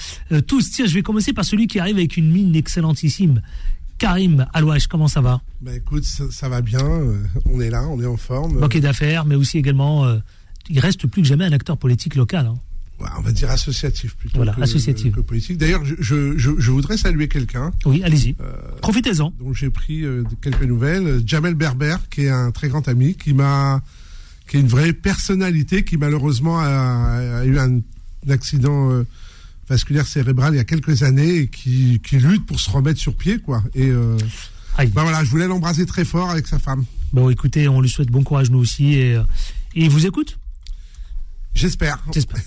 Tous, 0.47 0.71
tiens, 0.71 0.85
je 0.85 0.93
vais 0.93 1.01
commencer 1.03 1.33
par 1.33 1.45
celui 1.45 1.67
qui 1.67 1.79
arrive 1.79 1.97
avec 1.97 2.17
une 2.17 2.31
mine 2.31 2.55
excellentissime. 2.55 3.41
Karim 3.99 4.45
Alouache, 4.53 4.87
comment 4.87 5.07
ça 5.07 5.21
va? 5.21 5.41
Bah 5.61 5.75
écoute, 5.75 6.03
ça, 6.03 6.23
ça 6.31 6.49
va 6.49 6.61
bien, 6.61 6.83
euh, 6.83 7.23
on 7.45 7.61
est 7.61 7.69
là, 7.69 7.87
on 7.87 8.01
est 8.01 8.05
en 8.05 8.17
forme. 8.17 8.59
Banquier 8.59 8.81
d'affaires, 8.81 9.23
mais 9.23 9.35
aussi 9.35 9.57
également, 9.57 10.03
euh, 10.05 10.17
il 10.69 10.79
reste 10.79 11.07
plus 11.07 11.21
que 11.21 11.27
jamais 11.27 11.45
un 11.45 11.51
acteur 11.53 11.77
politique 11.77 12.15
local. 12.15 12.47
hein. 12.47 12.55
On 13.17 13.21
va 13.21 13.31
dire 13.31 13.49
associatif 13.51 14.15
plutôt 14.15 14.37
Voilà, 14.37 14.53
que, 14.53 15.19
politique. 15.21 15.57
D'ailleurs, 15.57 15.83
je, 15.83 15.95
je, 15.99 16.37
je- 16.37 16.51
je 16.57 16.71
voudrais 16.71 16.95
saluer 16.97 17.27
quelqu'un 17.27 17.71
Oui, 17.85 18.01
allez-y. 18.03 18.35
Profitez-en. 18.81 19.33
dont 19.39 19.53
j'ai 19.53 19.69
pris 19.69 20.03
euh, 20.03 20.23
quelques 20.41 20.63
nouvelles. 20.63 21.05
Euh, 21.05 21.21
Jamel 21.25 21.53
Berber, 21.55 21.97
qui 22.09 22.21
est 22.21 22.29
un 22.29 22.51
très 22.51 22.69
grand 22.69 22.87
ami, 22.87 23.15
qui 23.15 23.33
m'a, 23.33 23.81
qui 24.47 24.57
est 24.57 24.61
une 24.61 24.67
vraie 24.67 24.93
personnalité, 24.93 25.83
qui 25.83 25.97
malheureusement 25.97 26.59
a, 26.59 27.39
a 27.41 27.45
eu 27.45 27.57
un, 27.59 27.77
un 27.77 28.29
accident 28.29 28.91
euh, 28.91 29.05
vasculaire 29.67 30.07
cérébral 30.07 30.53
il 30.53 30.57
y 30.57 30.61
a 30.61 30.65
quelques 30.65 31.03
années 31.03 31.35
et 31.39 31.47
qui, 31.47 31.99
qui 32.05 32.17
lutte 32.17 32.45
pour 32.45 32.59
se 32.59 32.69
remettre 32.69 32.99
sur 32.99 33.15
pied, 33.15 33.39
quoi. 33.39 33.63
Et 33.75 33.89
euh, 33.89 34.17
bah 34.77 35.03
voilà, 35.03 35.23
je 35.23 35.29
voulais 35.29 35.47
l'embraser 35.47 35.85
très 35.85 36.05
fort 36.05 36.29
avec 36.29 36.47
sa 36.47 36.57
femme. 36.59 36.85
Bon, 37.11 37.29
écoutez, 37.29 37.67
on 37.67 37.81
lui 37.81 37.89
souhaite 37.89 38.09
bon 38.09 38.23
courage 38.23 38.49
nous 38.49 38.59
aussi 38.59 38.93
et, 38.95 39.15
euh, 39.15 39.23
et 39.75 39.83
il 39.85 39.89
vous 39.89 40.05
écoute? 40.05 40.37
J'espère. 41.53 42.03
J'espère. 42.13 42.41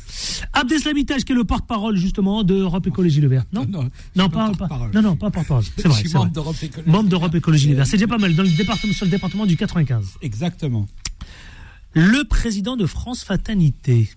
Abdeslamitache, 0.53 1.25
qui 1.25 1.33
est 1.33 1.35
le 1.37 1.45
porte-parole 1.45 1.97
justement 1.97 2.43
d'Europe 2.43 2.87
Écologie 2.87 3.21
Le 3.21 3.29
Vert. 3.29 3.45
Non 3.53 3.65
Non, 3.67 3.89
non, 4.17 4.29
pas 4.29 4.51
pas, 4.53 4.91
non, 4.93 5.03
non, 5.03 5.17
pas 5.17 5.31
porte-parole. 5.31 5.65
C'est 5.77 5.87
vrai. 5.89 6.03
Membre 6.13 6.33
d'Europe 6.33 6.57
Écologie. 6.63 6.91
Membre 6.91 7.09
d'Europe 7.09 7.35
Écologie 7.35 7.69
Les 7.69 7.75
Verts. 7.75 7.87
C'est 7.87 7.97
déjà 7.99 8.09
pas 8.09 8.19
mal 8.19 8.35
dans 8.35 8.43
le 8.43 8.49
département, 8.51 8.93
sur 8.93 9.05
le 9.05 9.11
département 9.11 9.47
du 9.47 9.57
95. 9.57 10.15
Exactement. 10.23 10.87
Le 11.93 12.25
président 12.25 12.77
de 12.77 12.85
France 12.87 13.23
Fatalité, 13.25 14.09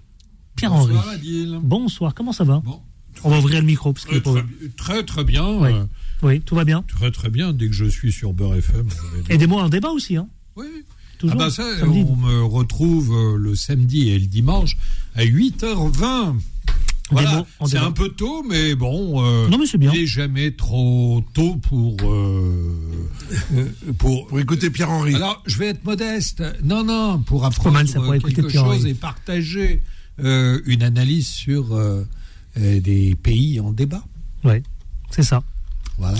Pierre-Henri. 0.56 0.94
Bonsoir, 0.94 1.10
Adil. 1.10 1.60
Bonsoir, 1.62 2.14
comment 2.14 2.34
ça 2.34 2.44
va 2.44 2.60
Bon. 2.66 2.82
On 3.24 3.30
va 3.30 3.38
ouvrir 3.40 3.60
le 3.62 3.66
micro 3.68 3.92
parce 3.94 4.06
Très, 4.06 4.22
très, 4.22 4.44
très, 4.78 5.04
très 5.04 5.24
bien. 5.24 5.46
Oui. 5.48 5.72
euh, 5.74 5.84
Oui, 6.24 6.42
tout 6.42 6.56
va 6.56 6.64
bien. 6.66 6.84
très 6.84 7.12
très 7.12 7.30
bien. 7.30 7.52
Dès 7.54 7.68
que 7.68 7.74
je 7.74 7.86
suis 7.86 8.12
sur 8.14 8.34
Beurre 8.34 8.56
FM. 8.56 8.88
vais 8.88 9.22
dire- 9.22 9.32
Aidez-moi 9.32 9.64
en 9.64 9.70
débat 9.70 9.90
aussi. 9.90 10.16
Hein. 10.18 10.28
Oui. 10.56 10.66
Toujours. 11.20 11.36
Ah 11.40 11.46
bah 11.46 11.52
ça, 11.52 11.64
samedi. 11.78 12.06
on 12.10 12.16
me 12.16 12.44
retrouve 12.44 13.12
euh, 13.14 13.38
le 13.38 13.54
samedi 13.54 14.10
et 14.10 14.18
le 14.18 14.26
dimanche 14.26 14.78
à 15.16 15.26
8h20. 15.26 16.36
Voilà, 17.12 17.46
c'est 17.66 17.78
un 17.78 17.92
peu 17.92 18.10
tôt, 18.10 18.44
mais 18.44 18.76
bon, 18.76 19.22
euh, 19.22 19.50
Non, 19.50 19.58
mais 19.58 19.66
c'est 19.66 19.78
bien. 19.78 19.92
il 19.94 20.02
n'est 20.02 20.08
jamais 20.08 20.52
trop 20.52 21.24
tôt 21.34 21.56
pour 21.56 21.98
euh, 22.04 22.74
pour. 23.98 24.28
Pour 24.28 24.40
écouter 24.40 24.70
Pierre-Henri. 24.70 25.16
Alors, 25.16 25.42
je 25.46 25.58
vais 25.58 25.68
être 25.68 25.84
modeste. 25.84 26.42
Non, 26.64 26.84
non, 26.86 27.20
pour 27.20 27.46
apprendre 27.46 27.74
mal, 27.74 27.88
ça, 27.88 28.00
pour 28.00 28.14
écouter 28.16 28.36
quelque 28.36 28.54
chose 28.54 28.86
et 28.86 28.94
partager 28.94 29.82
euh, 30.24 30.62
une 30.66 30.84
analyse 30.84 31.28
sur 31.28 31.78
des 32.56 33.18
pays 33.22 33.60
en 33.60 33.72
débat. 33.72 34.04
Ouais, 34.46 34.64
c'est 35.10 35.24
ça. 35.24 35.44
Voilà. 35.98 36.20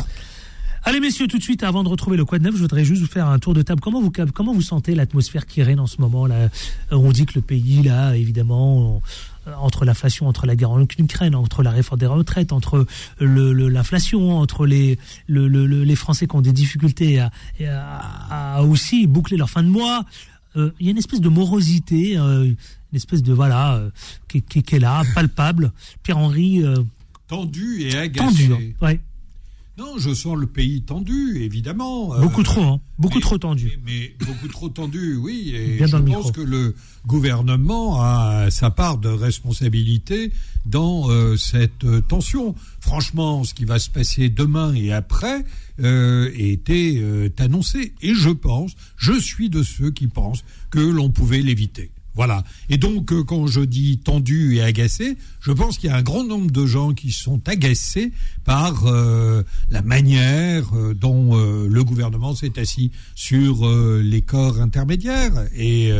Allez 0.84 1.00
messieurs, 1.02 1.28
tout 1.28 1.38
de 1.38 1.44
suite, 1.44 1.64
avant 1.64 1.84
de 1.84 1.90
retrouver 1.90 2.18
le 2.18 2.26
Quad 2.26 2.42
Neuf, 2.42 2.56
je 2.56 2.62
voudrais 2.62 2.86
juste 2.86 3.02
vous 3.02 3.08
faire 3.08 3.28
un 3.28 3.38
tour 3.38 3.54
de 3.54 3.62
table. 3.62 3.82
Comment 3.82 4.02
vous, 4.02 4.12
comment 4.34 4.54
vous 4.54 4.62
sentez 4.62 4.96
l'atmosphère 4.96 5.46
qui 5.46 5.62
règne 5.62 5.80
en 5.80 5.88
ce 5.88 6.00
moment 6.02 6.26
là? 6.26 6.36
Euh, 6.36 6.50
On 6.92 7.12
dit 7.12 7.26
que 7.26 7.34
le 7.36 7.42
pays, 7.42 7.84
là, 7.84 8.16
évidemment, 8.16 9.02
euh, 9.48 9.52
entre 9.60 9.84
l'inflation, 9.86 10.28
entre 10.28 10.46
la 10.48 10.56
guerre 10.56 10.72
en 10.72 10.82
Ukraine, 10.82 11.36
entre 11.36 11.64
la 11.64 11.72
réforme 11.72 12.00
des 12.00 12.06
retraites, 12.06 12.54
entre 12.54 12.86
le- 13.20 13.52
le- 13.54 13.68
l'inflation, 13.70 14.38
entre 14.40 14.66
les, 14.66 14.98
le- 15.28 15.48
le- 15.48 15.66
le- 15.68 15.84
les 15.84 15.96
Français 15.96 16.28
qui 16.28 16.36
ont 16.36 16.42
des 16.42 16.54
difficultés 16.54 17.20
à, 17.20 17.32
à- 17.68 18.58
à 18.58 18.64
aussi 18.64 19.06
boucler 19.06 19.38
leur 19.38 19.50
fin 19.50 19.64
de 19.64 19.70
mois, 19.70 20.06
euh, 20.56 20.72
il 20.80 20.86
y 20.86 20.90
a 20.90 20.92
une 20.92 20.98
espèce 20.98 21.22
de 21.22 21.30
morosité, 21.30 22.18
euh, 22.18 22.46
une 22.46 22.96
espèce 22.96 23.22
de, 23.22 23.34
voilà, 23.34 23.76
euh, 23.76 23.90
qui, 24.28 24.42
qui- 24.42 24.64
qui 24.64 24.76
est 24.76 24.80
là, 24.80 25.04
palpable. 25.14 25.72
Pierre-Henri, 26.04 26.64
Tendu 27.28 27.84
et 27.84 27.96
agacé. 27.96 28.48
tendu. 28.48 28.54
hein. 28.54 28.86
Ouais. 28.86 29.00
Non, 29.80 29.98
je 29.98 30.14
sens 30.14 30.36
le 30.38 30.46
pays 30.46 30.82
tendu, 30.82 31.42
évidemment. 31.42 32.08
Beaucoup 32.20 32.42
Euh, 32.42 32.44
trop, 32.44 32.62
hein. 32.62 32.82
beaucoup 32.98 33.16
mais- 33.16 33.22
trop 33.22 33.38
tendu. 33.38 33.72
Mais, 33.86 34.14
mais 34.20 34.26
beaucoup 34.28 34.48
trop 34.50 34.68
tendu, 34.68 35.16
oui. 35.16 35.54
Et 35.56 35.78
Bien 35.78 35.88
je 35.88 35.96
pense 35.96 36.06
micro. 36.06 36.32
que 36.34 36.42
le 36.42 36.76
gouvernement 37.08 38.02
a 38.02 38.52
sa 38.52 38.72
part 38.72 38.98
de 38.98 39.08
responsabilité 39.08 40.34
dans 40.66 41.10
euh, 41.10 41.38
cette 41.38 41.86
euh, 41.86 42.02
tension. 42.02 42.56
Franchement, 42.82 43.44
ce 43.46 43.54
qui 43.54 43.64
va 43.64 43.80
se 43.80 43.90
passer 43.90 44.28
demain 44.30 44.74
et 44.74 44.92
après 44.92 45.46
euh, 45.80 46.30
était 46.36 47.02
annoncé. 47.38 47.94
Et 48.02 48.14
je 48.14 48.30
pense, 48.32 48.74
je 48.98 49.14
suis 49.18 49.50
de 49.50 49.64
ceux 49.64 49.92
qui 49.92 50.08
pensent 50.08 50.44
que 50.72 50.80
l'on 50.80 51.10
pouvait 51.10 51.42
l'éviter. 51.42 51.92
Voilà. 52.16 52.44
Et 52.70 52.78
donc, 52.78 53.12
euh, 53.12 53.24
quand 53.24 53.48
je 53.48 53.62
dis 53.62 54.00
tendu 54.00 54.56
et 54.56 54.62
agacé, 54.62 55.18
je 55.40 55.52
pense 55.52 55.78
qu'il 55.78 55.90
y 55.90 55.94
a 55.94 55.96
un 55.96 56.02
grand 56.02 56.24
nombre 56.24 56.52
de 56.52 56.66
gens 56.66 56.94
qui 56.94 57.12
sont 57.12 57.40
agacés 57.48 58.12
par 58.46 58.88
euh, 58.88 59.44
la 59.70 59.82
manière 59.82 60.66
euh, 60.76 60.94
dont 60.94 61.38
le 61.40 61.84
gouvernement 61.84 62.36
s'est 62.36 62.60
assis 62.60 62.92
sur 63.16 63.68
les 64.02 64.22
corps 64.22 64.60
intermédiaires 64.60 65.46
et 65.56 65.92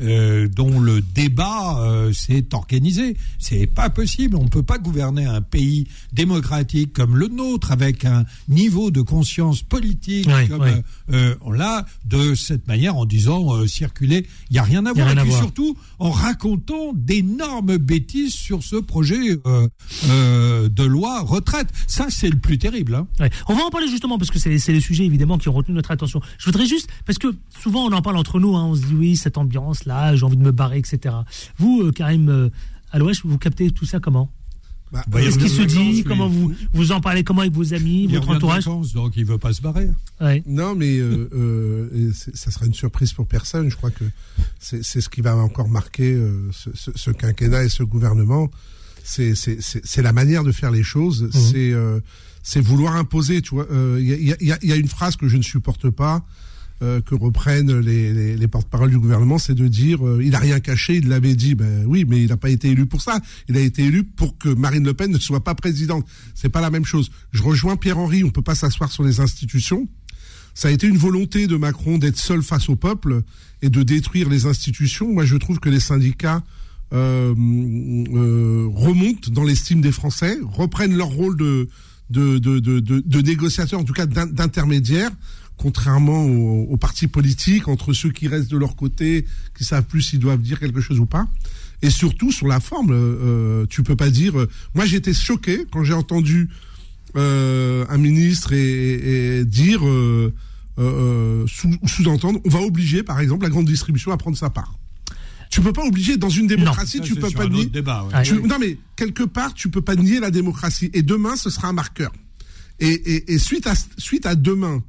euh, 0.00 0.48
dont 0.48 0.78
le 0.80 1.00
débat 1.00 1.78
euh, 1.80 2.12
s'est 2.12 2.46
organisé. 2.52 3.16
C'est 3.38 3.66
pas 3.66 3.90
possible. 3.90 4.36
On 4.36 4.48
peut 4.48 4.62
pas 4.62 4.78
gouverner 4.78 5.24
un 5.24 5.40
pays 5.42 5.86
démocratique 6.12 6.92
comme 6.92 7.16
le 7.16 7.28
nôtre 7.28 7.72
avec 7.72 8.04
un 8.04 8.24
niveau 8.48 8.90
de 8.90 9.00
conscience 9.02 9.62
politique 9.62 10.26
Oui, 10.28 10.48
comme 10.48 10.62
oui. 10.62 10.70
euh, 10.70 10.82
euh, 11.12 11.34
on 11.42 11.52
l'a 11.52 11.86
de 12.04 12.34
cette 12.34 12.66
manière 12.68 12.96
en 12.96 13.04
disant 13.04 13.54
euh, 13.54 13.66
circuler, 13.66 14.26
il 14.50 14.56
y 14.56 14.58
a 14.58 14.62
rien 14.62 14.84
à 14.86 14.92
voir. 14.92 15.08
rien 15.08 15.18
Et 15.18 15.22
puis 15.28 15.32
surtout 15.32 15.76
en 15.98 16.10
racontant 16.10 16.92
d'énormes 16.94 17.76
bêtises 17.78 18.34
sur 18.34 18.62
ce 18.62 18.76
projet 18.76 19.38
euh, 19.46 19.68
euh, 20.10 20.68
de 20.68 20.82
loi 20.84 21.20
retraite. 21.22 21.68
Ça, 21.86 22.06
c'est 22.10 22.28
le 22.30 22.36
plus 22.38 22.58
terrible. 22.58 22.94
Hein. 22.94 23.06
Ouais. 23.20 23.30
On 23.48 23.54
va 23.54 23.62
en 23.64 23.70
parler 23.70 23.88
justement 23.88 24.18
parce 24.18 24.30
que 24.30 24.38
c'est 24.38 24.58
c'est 24.58 24.72
les 24.72 24.80
sujets 24.80 25.04
évidemment 25.04 25.38
qui 25.38 25.48
ont 25.48 25.52
retenu 25.52 25.74
notre 25.74 25.90
attention. 25.90 26.20
Je 26.38 26.44
voudrais 26.46 26.66
juste 26.66 26.88
parce 27.06 27.18
que 27.18 27.28
souvent 27.62 27.86
on 27.86 27.92
en 27.92 28.02
parle 28.02 28.16
entre 28.16 28.40
nous, 28.40 28.56
hein, 28.56 28.64
on 28.64 28.74
se 28.74 28.82
dit 28.82 28.94
oui 28.94 29.16
cette 29.16 29.38
ambiance 29.38 29.84
là, 29.86 30.14
j'ai 30.16 30.24
envie 30.24 30.36
de 30.36 30.42
me 30.42 30.52
barrer, 30.52 30.78
etc. 30.78 31.14
Vous, 31.58 31.82
euh, 31.84 31.92
Karim 31.92 32.28
euh, 32.28 32.50
Alouache, 32.92 33.24
vous 33.24 33.38
captez 33.38 33.70
tout 33.70 33.84
ça 33.86 34.00
comment? 34.00 34.30
Bah, 34.92 35.02
Bah, 35.08 35.20
Qu'est-ce 35.20 35.38
qui 35.38 35.48
se 35.48 35.62
dit? 35.62 36.04
Comment 36.04 36.28
vous 36.28 36.52
vous 36.72 36.92
en 36.92 37.00
parlez 37.00 37.24
Comment 37.24 37.40
avec 37.40 37.52
vos 37.52 37.74
amis, 37.74 38.04
Il 38.04 38.14
votre 38.14 38.30
entourage? 38.30 38.64
vacances, 38.66 38.92
donc 38.92 39.16
il 39.16 39.24
veut 39.24 39.38
pas 39.38 39.52
se 39.52 39.60
barrer. 39.60 39.88
Ouais. 40.20 40.42
Non, 40.46 40.74
mais 40.76 40.98
euh, 40.98 41.28
euh, 41.34 42.12
c'est- 42.14 42.36
ça 42.36 42.50
sera 42.52 42.66
une 42.66 42.74
surprise 42.74 43.12
pour 43.12 43.26
personne. 43.26 43.68
Je 43.68 43.76
crois 43.76 43.90
que 43.90 44.04
c'est 44.60 44.84
c'est 44.84 45.00
ce 45.00 45.08
qui 45.08 45.22
va 45.22 45.34
encore 45.36 45.68
marquer 45.68 46.12
euh, 46.14 46.50
ce, 46.52 46.70
ce- 46.74 46.92
ce 46.94 47.10
quinquennat 47.10 47.64
et 47.64 47.68
ce 47.68 47.82
gouvernement. 47.82 48.48
C'est 49.02 49.34
c'est- 49.34 49.60
c'est- 49.60 49.84
c'est 49.84 50.02
la 50.02 50.12
manière 50.12 50.44
de 50.44 50.52
faire 50.52 50.70
les 50.70 50.84
choses. 50.84 51.30
C'est 51.32 51.72
euh, 51.72 51.98
c'est 52.44 52.60
vouloir 52.60 52.94
imposer. 52.94 53.42
Tu 53.42 53.56
vois, 53.56 53.66
Euh, 53.72 53.98
il 54.00 54.06
y, 54.08 54.32
a, 54.32 54.36
il 54.40 54.46
y 54.46 54.52
a- 54.52 54.58
il 54.62 54.68
y 54.68 54.72
a 54.72 54.76
une 54.76 54.86
phrase 54.88 55.16
que 55.16 55.26
je 55.26 55.36
ne 55.36 55.42
supporte 55.42 55.90
pas. 55.90 56.24
Euh, 56.82 57.00
que 57.00 57.14
reprennent 57.14 57.78
les, 57.80 58.12
les, 58.12 58.36
les 58.36 58.48
porte-paroles 58.48 58.90
du 58.90 58.98
gouvernement, 58.98 59.38
c'est 59.38 59.54
de 59.54 59.66
dire 59.68 60.06
euh, 60.06 60.22
il 60.22 60.34
a 60.34 60.38
rien 60.38 60.60
caché, 60.60 60.96
il 60.96 61.08
l'avait 61.08 61.34
dit. 61.34 61.54
Ben 61.54 61.84
oui, 61.86 62.04
mais 62.06 62.22
il 62.22 62.28
n'a 62.28 62.36
pas 62.36 62.50
été 62.50 62.68
élu 62.70 62.86
pour 62.86 63.00
ça. 63.00 63.20
Il 63.48 63.56
a 63.56 63.60
été 63.60 63.84
élu 63.84 64.04
pour 64.04 64.36
que 64.38 64.48
Marine 64.50 64.84
Le 64.84 64.92
Pen 64.94 65.10
ne 65.10 65.18
soit 65.18 65.42
pas 65.42 65.54
présidente. 65.54 66.06
C'est 66.34 66.48
pas 66.50 66.60
la 66.60 66.70
même 66.70 66.84
chose. 66.84 67.10
Je 67.32 67.42
rejoins 67.42 67.76
Pierre 67.76 67.98
Henry. 67.98 68.24
On 68.24 68.30
peut 68.30 68.42
pas 68.42 68.54
s'asseoir 68.54 68.92
sur 68.92 69.04
les 69.04 69.20
institutions. 69.20 69.88
Ça 70.54 70.68
a 70.68 70.70
été 70.70 70.86
une 70.86 70.96
volonté 70.98 71.46
de 71.46 71.56
Macron 71.56 71.98
d'être 71.98 72.18
seul 72.18 72.42
face 72.42 72.68
au 72.68 72.76
peuple 72.76 73.22
et 73.62 73.68
de 73.68 73.82
détruire 73.82 74.28
les 74.28 74.46
institutions. 74.46 75.12
Moi, 75.12 75.24
je 75.24 75.36
trouve 75.36 75.60
que 75.60 75.68
les 75.68 75.80
syndicats 75.80 76.42
euh, 76.92 77.34
remontent 78.74 79.30
dans 79.32 79.44
l'estime 79.44 79.80
des 79.80 79.92
Français, 79.92 80.38
reprennent 80.42 80.96
leur 80.96 81.08
rôle 81.08 81.36
de 81.36 81.68
de, 82.08 82.38
de, 82.38 82.60
de, 82.60 83.74
en 83.74 83.82
tout 83.84 83.92
cas 83.92 84.06
d'in- 84.06 84.26
d'intermédiaires, 84.26 85.10
contrairement 85.56 86.24
aux, 86.24 86.64
aux 86.70 86.76
partis 86.76 87.06
politiques, 87.08 87.68
entre 87.68 87.92
ceux 87.92 88.10
qui 88.10 88.28
restent 88.28 88.50
de 88.50 88.58
leur 88.58 88.76
côté, 88.76 89.24
qui 89.56 89.64
savent 89.64 89.84
plus 89.84 90.02
s'ils 90.02 90.18
doivent 90.18 90.42
dire 90.42 90.60
quelque 90.60 90.80
chose 90.80 91.00
ou 91.00 91.06
pas. 91.06 91.26
Et 91.82 91.90
surtout 91.90 92.32
sur 92.32 92.46
la 92.46 92.60
forme, 92.60 92.90
euh, 92.92 93.66
tu 93.68 93.82
peux 93.82 93.96
pas 93.96 94.10
dire. 94.10 94.38
euh, 94.38 94.48
moi, 94.74 94.86
j'étais 94.86 95.12
choqué 95.14 95.64
quand 95.70 95.84
j'ai 95.84 95.92
entendu 95.94 96.48
euh, 97.16 97.84
un 97.88 97.98
ministre 97.98 98.52
et, 98.52 99.38
et 99.40 99.44
dire 99.44 99.86
euh, 99.86 100.32
euh, 100.78 101.46
sous- 101.46 101.76
sous-entendre, 101.86 102.40
on 102.44 102.48
va 102.50 102.60
obliger, 102.60 103.02
par 103.02 103.20
exemple, 103.20 103.44
la 103.44 103.50
grande 103.50 103.66
distribution 103.66 104.12
à 104.12 104.16
prendre 104.16 104.36
sa 104.36 104.50
part. 104.50 104.74
Tu 105.48 105.60
peux 105.60 105.72
pas 105.72 105.84
obliger 105.84 106.16
dans 106.16 106.28
une 106.28 106.46
démocratie, 106.48 106.98
Ça, 106.98 107.04
tu 107.04 107.14
c'est 107.14 107.20
peux 107.20 107.30
pas 107.30 107.46
nier. 107.48 107.62
autre 107.62 107.70
débat, 107.70 108.04
ouais. 108.12 108.22
tu- 108.24 108.34
Ouais. 108.34 108.46
Non 108.48 108.58
mais 108.58 108.76
quelque 108.96 109.22
part, 109.22 109.54
tu 109.54 109.70
peux 109.70 109.80
pas 109.80 109.94
nier 109.94 110.18
la 110.20 110.30
démocratie. 110.30 110.90
Et 110.92 111.02
demain, 111.02 111.36
ce 111.36 111.50
sera 111.50 111.68
un 111.68 111.72
marqueur. 111.72 112.12
Et, 112.80 112.88
et, 112.88 113.32
et 113.32 113.38
suite 113.38 113.66
à 113.66 113.74
suite 113.96 114.26
à 114.26 114.34
demain, 114.34 114.82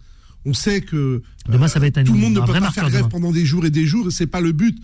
on 0.47 0.53
sait 0.53 0.81
que 0.81 1.21
Demain, 1.49 1.67
ça 1.67 1.79
va 1.79 1.87
être 1.87 1.97
un- 1.97 2.03
tout 2.03 2.13
le 2.13 2.19
monde 2.19 2.33
ne 2.33 2.39
peut 2.41 2.53
pas 2.53 2.71
faire 2.71 2.89
grève 2.89 3.01
demain. 3.01 3.09
pendant 3.09 3.31
des 3.31 3.45
jours 3.45 3.65
et 3.65 3.69
des 3.69 3.85
jours. 3.85 4.07
Et 4.07 4.11
c'est 4.11 4.27
pas 4.27 4.41
le 4.41 4.51
but. 4.53 4.77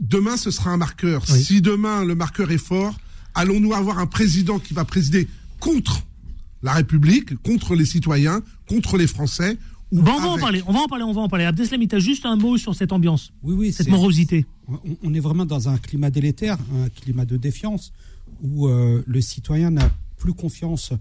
Demain, 0.00 0.36
ce 0.36 0.50
sera 0.50 0.70
un 0.70 0.76
marqueur. 0.76 1.22
Oui. 1.30 1.42
Si 1.42 1.60
demain 1.62 2.04
le 2.04 2.14
marqueur 2.14 2.50
est 2.50 2.58
fort, 2.58 2.98
allons-nous 3.34 3.72
avoir 3.74 3.98
un 3.98 4.06
président 4.06 4.58
qui 4.58 4.74
va 4.74 4.84
présider 4.84 5.28
contre 5.60 6.02
la 6.62 6.72
République, 6.72 7.40
contre 7.42 7.74
les 7.74 7.84
citoyens, 7.86 8.42
contre 8.68 8.96
les 8.96 9.06
Français 9.06 9.56
ou 9.92 10.00
Bon, 10.02 10.12
on 10.16 10.20
va 10.20 10.28
en 10.30 10.38
parler, 10.38 10.62
on 10.66 10.72
va 10.72 10.80
en 10.80 10.86
parler, 10.88 11.04
on 11.04 11.12
va 11.12 11.20
en 11.20 11.28
parler. 11.28 11.44
Abdeslam, 11.44 11.86
tu 11.86 11.94
as 11.94 11.98
juste 11.98 12.24
un 12.26 12.36
mot 12.36 12.56
sur 12.56 12.74
cette 12.74 12.92
ambiance, 12.92 13.32
Oui, 13.42 13.54
oui, 13.56 13.72
cette 13.72 13.88
morosité. 13.88 14.46
on, 14.68 14.78
on 15.04 15.14
est 15.14 15.20
vraiment 15.20 15.44
dans 15.44 15.68
un 15.68 15.76
climat 15.78 16.10
délétère, 16.10 16.56
un 16.84 16.88
climat 16.88 17.24
de 17.26 17.36
défiance, 17.36 17.92
où 18.42 18.68
euh, 18.68 19.02
le 19.06 19.20
citoyen 19.20 19.70
n'a 19.70 19.90
plus 20.18 20.32
confiance 20.32 20.92
euh, 20.92 20.96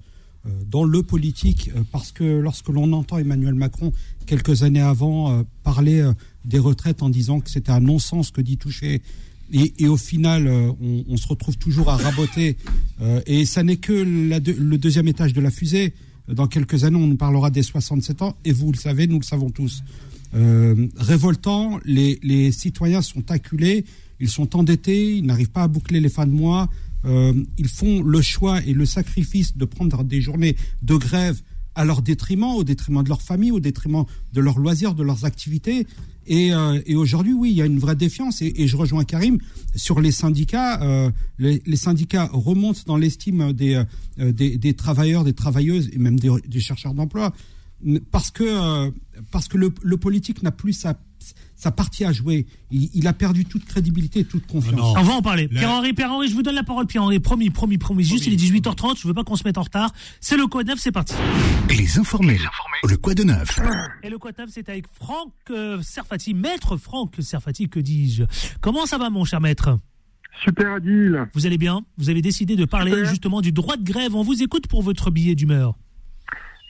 dans 0.65 0.83
le 0.83 1.03
politique, 1.03 1.69
euh, 1.75 1.83
parce 1.91 2.11
que 2.11 2.23
lorsque 2.23 2.69
l'on 2.69 2.91
entend 2.93 3.17
Emmanuel 3.17 3.53
Macron, 3.53 3.93
quelques 4.25 4.63
années 4.63 4.81
avant, 4.81 5.31
euh, 5.31 5.43
parler 5.63 5.99
euh, 5.99 6.13
des 6.45 6.59
retraites 6.59 7.03
en 7.03 7.09
disant 7.09 7.39
que 7.39 7.49
c'était 7.49 7.71
un 7.71 7.79
non-sens 7.79 8.31
que 8.31 8.41
d'y 8.41 8.57
toucher, 8.57 9.01
et, 9.53 9.73
et 9.79 9.87
au 9.87 9.97
final, 9.97 10.47
euh, 10.47 10.71
on, 10.81 11.03
on 11.09 11.17
se 11.17 11.27
retrouve 11.27 11.57
toujours 11.57 11.89
à 11.89 11.97
raboter, 11.97 12.57
euh, 13.01 13.21
et 13.25 13.45
ça 13.45 13.63
n'est 13.63 13.77
que 13.77 13.93
la 13.93 14.39
le 14.39 14.77
deuxième 14.77 15.07
étage 15.07 15.33
de 15.33 15.41
la 15.41 15.51
fusée. 15.51 15.93
Dans 16.27 16.47
quelques 16.47 16.85
années, 16.85 16.97
on 16.97 17.07
nous 17.07 17.17
parlera 17.17 17.49
des 17.49 17.63
67 17.63 18.21
ans, 18.21 18.35
et 18.45 18.53
vous 18.53 18.71
le 18.71 18.77
savez, 18.77 19.07
nous 19.07 19.19
le 19.19 19.25
savons 19.25 19.49
tous. 19.49 19.83
Euh, 20.33 20.87
révoltant, 20.95 21.79
les, 21.85 22.51
citoyens 22.51 23.01
sont 23.01 23.31
acculés, 23.31 23.85
ils 24.19 24.29
sont 24.29 24.55
endettés, 24.55 25.17
ils 25.17 25.25
n'arrivent 25.25 25.51
pas 25.51 25.63
à 25.63 25.67
boucler 25.67 25.99
les 25.99 26.09
fins 26.09 26.25
de 26.27 26.31
mois, 26.31 26.69
euh, 27.05 27.33
ils 27.57 27.67
font 27.67 28.01
le 28.01 28.21
choix 28.21 28.61
et 28.65 28.73
le 28.73 28.85
sacrifice 28.85 29.57
de 29.57 29.65
prendre 29.65 30.03
des 30.03 30.21
journées 30.21 30.55
de 30.83 30.95
grève 30.95 31.41
à 31.73 31.85
leur 31.85 32.01
détriment, 32.01 32.55
au 32.55 32.63
détriment 32.63 33.03
de 33.03 33.09
leur 33.09 33.21
famille, 33.21 33.51
au 33.51 33.59
détriment 33.59 34.05
de 34.33 34.41
leurs 34.41 34.59
loisirs, 34.59 34.93
de 34.93 35.03
leurs 35.03 35.25
activités. 35.25 35.87
Et, 36.27 36.53
euh, 36.53 36.79
aujourd'hui, 36.95 37.33
oui, 37.33 37.51
il 37.51 37.57
y 37.57 37.61
a 37.61 37.65
une 37.65 37.79
vraie 37.79 37.95
défiance. 37.95 38.41
Et, 38.41 38.67
je 38.67 38.77
rejoins 38.77 39.05
Karim 39.05 39.37
sur 39.75 40.01
les 40.01 40.11
syndicats. 40.11 40.81
euh, 40.83 41.09
les, 41.39 41.75
syndicats 41.75 42.29
remontent 42.31 42.81
dans 42.85 42.97
l'estime 42.97 43.53
des, 43.53 44.73
travailleurs, 44.75 45.23
des 45.23 45.33
travailleuses 45.33 45.89
et 45.93 45.97
même 45.97 46.19
des 46.19 46.59
chercheurs 46.59 46.93
d'emploi 46.93 47.33
parce 48.11 48.31
que 48.31 48.43
euh, 48.43 48.91
parce 49.31 49.47
que 49.47 49.57
le, 49.57 49.73
le 49.81 49.97
politique 49.97 50.43
n'a 50.43 50.51
plus 50.51 50.73
sa 50.73 50.99
sa 51.55 51.69
partie 51.69 52.03
à 52.05 52.11
jouer. 52.11 52.47
Il, 52.71 52.89
il 52.95 53.07
a 53.07 53.13
perdu 53.13 53.45
toute 53.45 53.65
crédibilité 53.65 54.21
et 54.21 54.25
toute 54.25 54.47
confiance. 54.47 54.95
On 54.97 55.03
va 55.03 55.13
en 55.13 55.21
parler. 55.21 55.47
Pierre-Henri, 55.47 55.93
Pierre-Henri, 55.93 56.27
je 56.27 56.33
vous 56.33 56.41
donne 56.41 56.55
la 56.55 56.63
parole, 56.63 56.87
Pierre-Henri. 56.87 57.19
Promis, 57.19 57.51
promis, 57.51 57.77
promis. 57.77 58.03
Juste, 58.03 58.25
il 58.25 58.33
est 58.33 58.35
18h30, 58.35 58.99
je 58.99 59.07
veux 59.07 59.13
pas 59.13 59.23
qu'on 59.23 59.35
se 59.35 59.43
mette 59.43 59.59
en 59.59 59.61
retard. 59.61 59.93
C'est 60.19 60.37
le 60.37 60.47
Code 60.47 60.65
9, 60.65 60.79
c'est 60.79 60.91
parti. 60.91 61.13
Les 61.69 61.99
informés. 61.99 62.39
Le 62.89 62.97
quoi 62.97 63.13
de 63.13 63.23
neuf 63.23 63.59
Et 64.01 64.09
le 64.09 64.17
Code 64.17 64.33
9, 64.39 64.49
c'est 64.51 64.69
avec 64.69 64.85
Franck 64.91 65.33
euh, 65.51 65.79
Serfati, 65.83 66.33
maître 66.33 66.77
Franck 66.77 67.13
Serfati, 67.19 67.69
que 67.69 67.79
dis-je. 67.79 68.23
Comment 68.59 68.87
ça 68.87 68.97
va, 68.97 69.11
mon 69.11 69.23
cher 69.23 69.39
maître? 69.39 69.77
Super 70.43 70.73
Adil. 70.77 71.27
Vous 71.35 71.45
allez 71.45 71.59
bien? 71.59 71.85
Vous 71.97 72.09
avez 72.09 72.23
décidé 72.23 72.55
de 72.55 72.65
parler 72.65 72.91
Super. 72.91 73.07
justement 73.07 73.41
du 73.41 73.51
droit 73.51 73.77
de 73.77 73.83
grève. 73.83 74.15
On 74.15 74.23
vous 74.23 74.41
écoute 74.41 74.65
pour 74.65 74.81
votre 74.81 75.11
billet 75.11 75.35
d'humeur. 75.35 75.75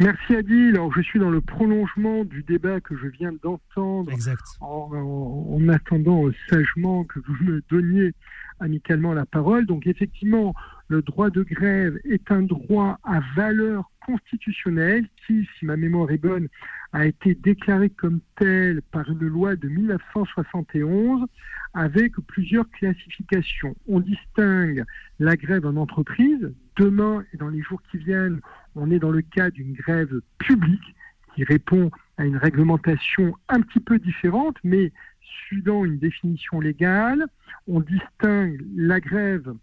Merci 0.02 0.36
Adil. 0.36 0.70
Alors 0.76 0.92
je 0.94 1.02
suis 1.02 1.20
dans 1.20 1.30
le 1.30 1.42
prolongement 1.42 2.24
du 2.26 2.42
débat 2.44 2.80
que 2.82 2.96
je 2.98 3.08
viens 3.08 3.32
d'entendre 3.44 4.12
Exact. 4.12 4.42
en, 4.60 4.90
en- 4.94 5.56
en 5.56 5.70
attendant 5.70 6.28
euh, 6.28 6.34
sagement 6.50 7.04
que 7.04 7.20
vous 7.20 7.36
me 7.44 7.62
donniez 7.70 8.14
amicalement 8.60 9.14
la 9.14 9.26
parole. 9.26 9.66
Donc 9.68 9.86
effectivement, 9.86 10.54
le 10.88 11.02
droit 11.04 11.30
de 11.30 11.44
grève 11.44 11.98
est 12.04 12.32
un 12.32 12.42
droit 12.42 13.00
à 13.04 13.20
valeur 13.36 13.92
constitutionnelle 14.06 15.06
qui, 15.28 15.48
si 15.60 15.66
ma 15.66 15.78
mémoire 15.78 16.10
est 16.12 16.18
bonne, 16.18 16.48
a 16.94 17.06
été 17.06 17.36
déclaré 17.36 17.90
comme 17.90 18.20
tel 18.38 18.82
par 18.92 19.08
une 19.10 19.20
loi 19.28 19.56
de 19.56 19.68
1971 19.68 21.26
avec 21.74 22.14
plusieurs 22.28 22.70
classifications. 22.72 23.76
On 23.88 24.00
distingue 24.00 24.84
la 25.20 25.36
grève 25.38 25.66
en 25.66 25.76
entreprise. 25.76 26.52
Demain 26.78 27.24
et 27.34 27.38
dans 27.38 27.50
les 27.50 27.62
jours 27.62 27.82
qui 27.92 27.98
viennent, 27.98 28.40
on 28.76 28.92
est 28.92 29.00
dans 29.00 29.12
le 29.12 29.22
cas 29.22 29.50
d'une 29.50 29.74
grève 29.74 30.14
publique 30.38 30.96
qui 31.36 31.44
répond 31.44 31.92
à 32.18 32.26
une 32.26 32.38
réglementation 32.38 33.34
un 33.50 33.62
petit 33.62 33.80
peu 33.80 34.00
différente, 34.00 34.58
mais 34.64 34.92
suivant 35.22 35.86
une 35.86 35.98
définition 35.98 36.60
légale. 36.60 37.26
On 37.68 37.80
distingue 37.80 38.62
la 38.76 39.00
grève 39.00 39.54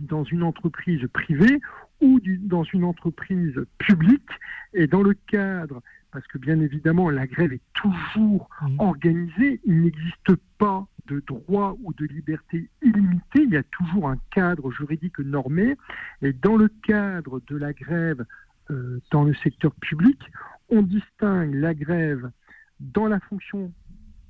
dans 0.00 0.24
une 0.24 0.42
entreprise 0.42 1.06
privée 1.12 1.60
ou 2.00 2.18
du- 2.20 2.38
dans 2.38 2.64
une 2.64 2.84
entreprise 2.84 3.54
publique. 3.78 4.30
Et 4.74 4.86
dans 4.86 5.02
le 5.02 5.14
cadre, 5.26 5.82
parce 6.12 6.26
que 6.26 6.38
bien 6.38 6.60
évidemment 6.60 7.10
la 7.10 7.26
grève 7.26 7.52
est 7.52 7.60
toujours 7.74 8.48
organisée, 8.78 9.60
il 9.64 9.82
n'existe 9.82 10.34
pas 10.58 10.86
de 11.06 11.20
droit 11.20 11.76
ou 11.82 11.92
de 11.94 12.06
liberté 12.06 12.68
illimitée, 12.82 13.42
il 13.42 13.50
y 13.50 13.56
a 13.56 13.62
toujours 13.62 14.08
un 14.08 14.18
cadre 14.30 14.70
juridique 14.70 15.18
normé. 15.18 15.76
Et 16.22 16.32
dans 16.32 16.56
le 16.56 16.68
cadre 16.82 17.40
de 17.48 17.56
la 17.56 17.72
grève 17.72 18.24
euh, 18.70 19.00
dans 19.10 19.24
le 19.24 19.34
secteur 19.34 19.74
public, 19.76 20.20
on 20.68 20.82
distingue 20.82 21.54
la 21.54 21.74
grève 21.74 22.30
dans 22.78 23.06
la 23.06 23.20
fonction 23.20 23.72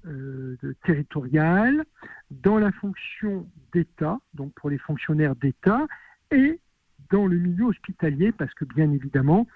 euh, 0.06 0.56
territoriale, 0.85 1.85
dans 2.30 2.59
la 2.59 2.72
fonction 2.72 3.46
d'État, 3.72 4.18
donc 4.35 4.52
pour 4.54 4.70
les 4.70 4.78
fonctionnaires 4.78 5.37
d'État, 5.37 5.87
et 6.30 6.59
dans 7.11 7.26
le 7.26 7.37
milieu 7.37 7.66
hospitalier, 7.66 8.33
parce 8.33 8.54
que 8.54 8.64
bien 8.64 8.90
évidemment, 8.92 9.46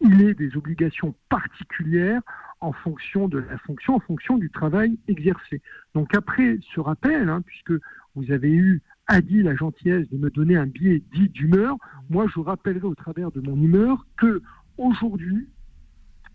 il 0.00 0.22
est 0.22 0.34
des 0.34 0.56
obligations 0.56 1.14
particulières 1.28 2.20
en 2.64 2.72
fonction 2.72 3.28
de 3.28 3.38
la 3.38 3.58
fonction, 3.58 3.96
en 3.96 4.00
fonction 4.00 4.38
du 4.38 4.50
travail 4.50 4.98
exercé. 5.06 5.60
Donc 5.94 6.14
après 6.14 6.58
ce 6.74 6.80
rappel, 6.80 7.28
hein, 7.28 7.42
puisque 7.44 7.74
vous 8.14 8.30
avez 8.32 8.52
eu 8.52 8.80
Adi 9.06 9.42
la 9.42 9.54
gentillesse 9.54 10.08
de 10.08 10.16
me 10.16 10.30
donner 10.30 10.56
un 10.56 10.66
billet 10.66 11.02
dit 11.12 11.28
d'humeur, 11.28 11.76
moi 12.08 12.26
je 12.34 12.40
rappellerai 12.40 12.86
au 12.86 12.94
travers 12.94 13.30
de 13.32 13.40
mon 13.40 13.56
humeur 13.56 14.06
que 14.16 14.40
aujourd'hui, 14.78 15.46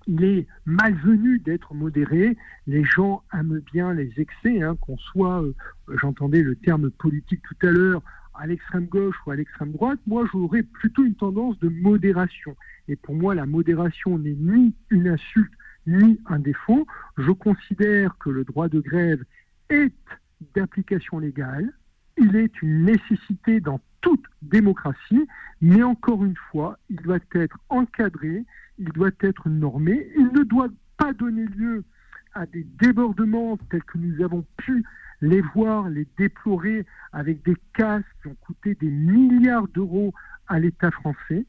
il 0.05 0.23
est 0.23 0.47
malvenu 0.65 1.39
d'être 1.39 1.73
modéré. 1.73 2.37
Les 2.67 2.83
gens 2.83 3.23
aiment 3.33 3.61
bien 3.73 3.93
les 3.93 4.11
excès, 4.17 4.61
hein, 4.61 4.77
qu'on 4.81 4.97
soit, 4.97 5.41
euh, 5.41 5.55
j'entendais 5.99 6.43
le 6.43 6.55
terme 6.55 6.91
politique 6.91 7.41
tout 7.41 7.67
à 7.67 7.71
l'heure, 7.71 8.03
à 8.35 8.45
l'extrême 8.45 8.85
gauche 8.85 9.15
ou 9.25 9.31
à 9.31 9.35
l'extrême 9.35 9.71
droite. 9.71 9.99
Moi, 10.07 10.25
j'aurais 10.31 10.63
plutôt 10.63 11.03
une 11.03 11.15
tendance 11.15 11.59
de 11.59 11.69
modération. 11.69 12.55
Et 12.87 12.95
pour 12.95 13.15
moi, 13.15 13.35
la 13.35 13.45
modération 13.45 14.17
n'est 14.17 14.37
ni 14.39 14.73
une 14.89 15.09
insulte 15.09 15.51
ni 15.89 16.19
un 16.27 16.39
défaut. 16.39 16.85
Je 17.17 17.31
considère 17.31 18.17
que 18.19 18.29
le 18.29 18.43
droit 18.43 18.69
de 18.69 18.79
grève 18.79 19.23
est 19.69 19.93
d'application 20.55 21.19
légale. 21.19 21.71
Il 22.17 22.35
est 22.35 22.61
une 22.61 22.85
nécessité 22.85 23.59
dans 23.59 23.79
toute 24.01 24.25
démocratie, 24.41 25.27
mais 25.61 25.83
encore 25.83 26.23
une 26.23 26.37
fois, 26.51 26.77
il 26.89 26.97
doit 26.97 27.19
être 27.33 27.57
encadré, 27.69 28.45
il 28.77 28.89
doit 28.89 29.11
être 29.21 29.49
normé, 29.49 30.07
il 30.17 30.27
ne 30.27 30.43
doit 30.43 30.69
pas 30.97 31.13
donner 31.13 31.45
lieu 31.45 31.83
à 32.33 32.45
des 32.45 32.65
débordements 32.79 33.57
tels 33.69 33.83
que 33.83 33.97
nous 33.97 34.23
avons 34.23 34.45
pu 34.57 34.85
les 35.21 35.41
voir, 35.41 35.89
les 35.89 36.07
déplorer 36.17 36.85
avec 37.11 37.43
des 37.43 37.55
casques 37.73 38.05
qui 38.21 38.27
ont 38.29 38.37
coûté 38.41 38.75
des 38.75 38.89
milliards 38.89 39.67
d'euros 39.69 40.13
à 40.47 40.59
l'État 40.59 40.91
français. 40.91 41.45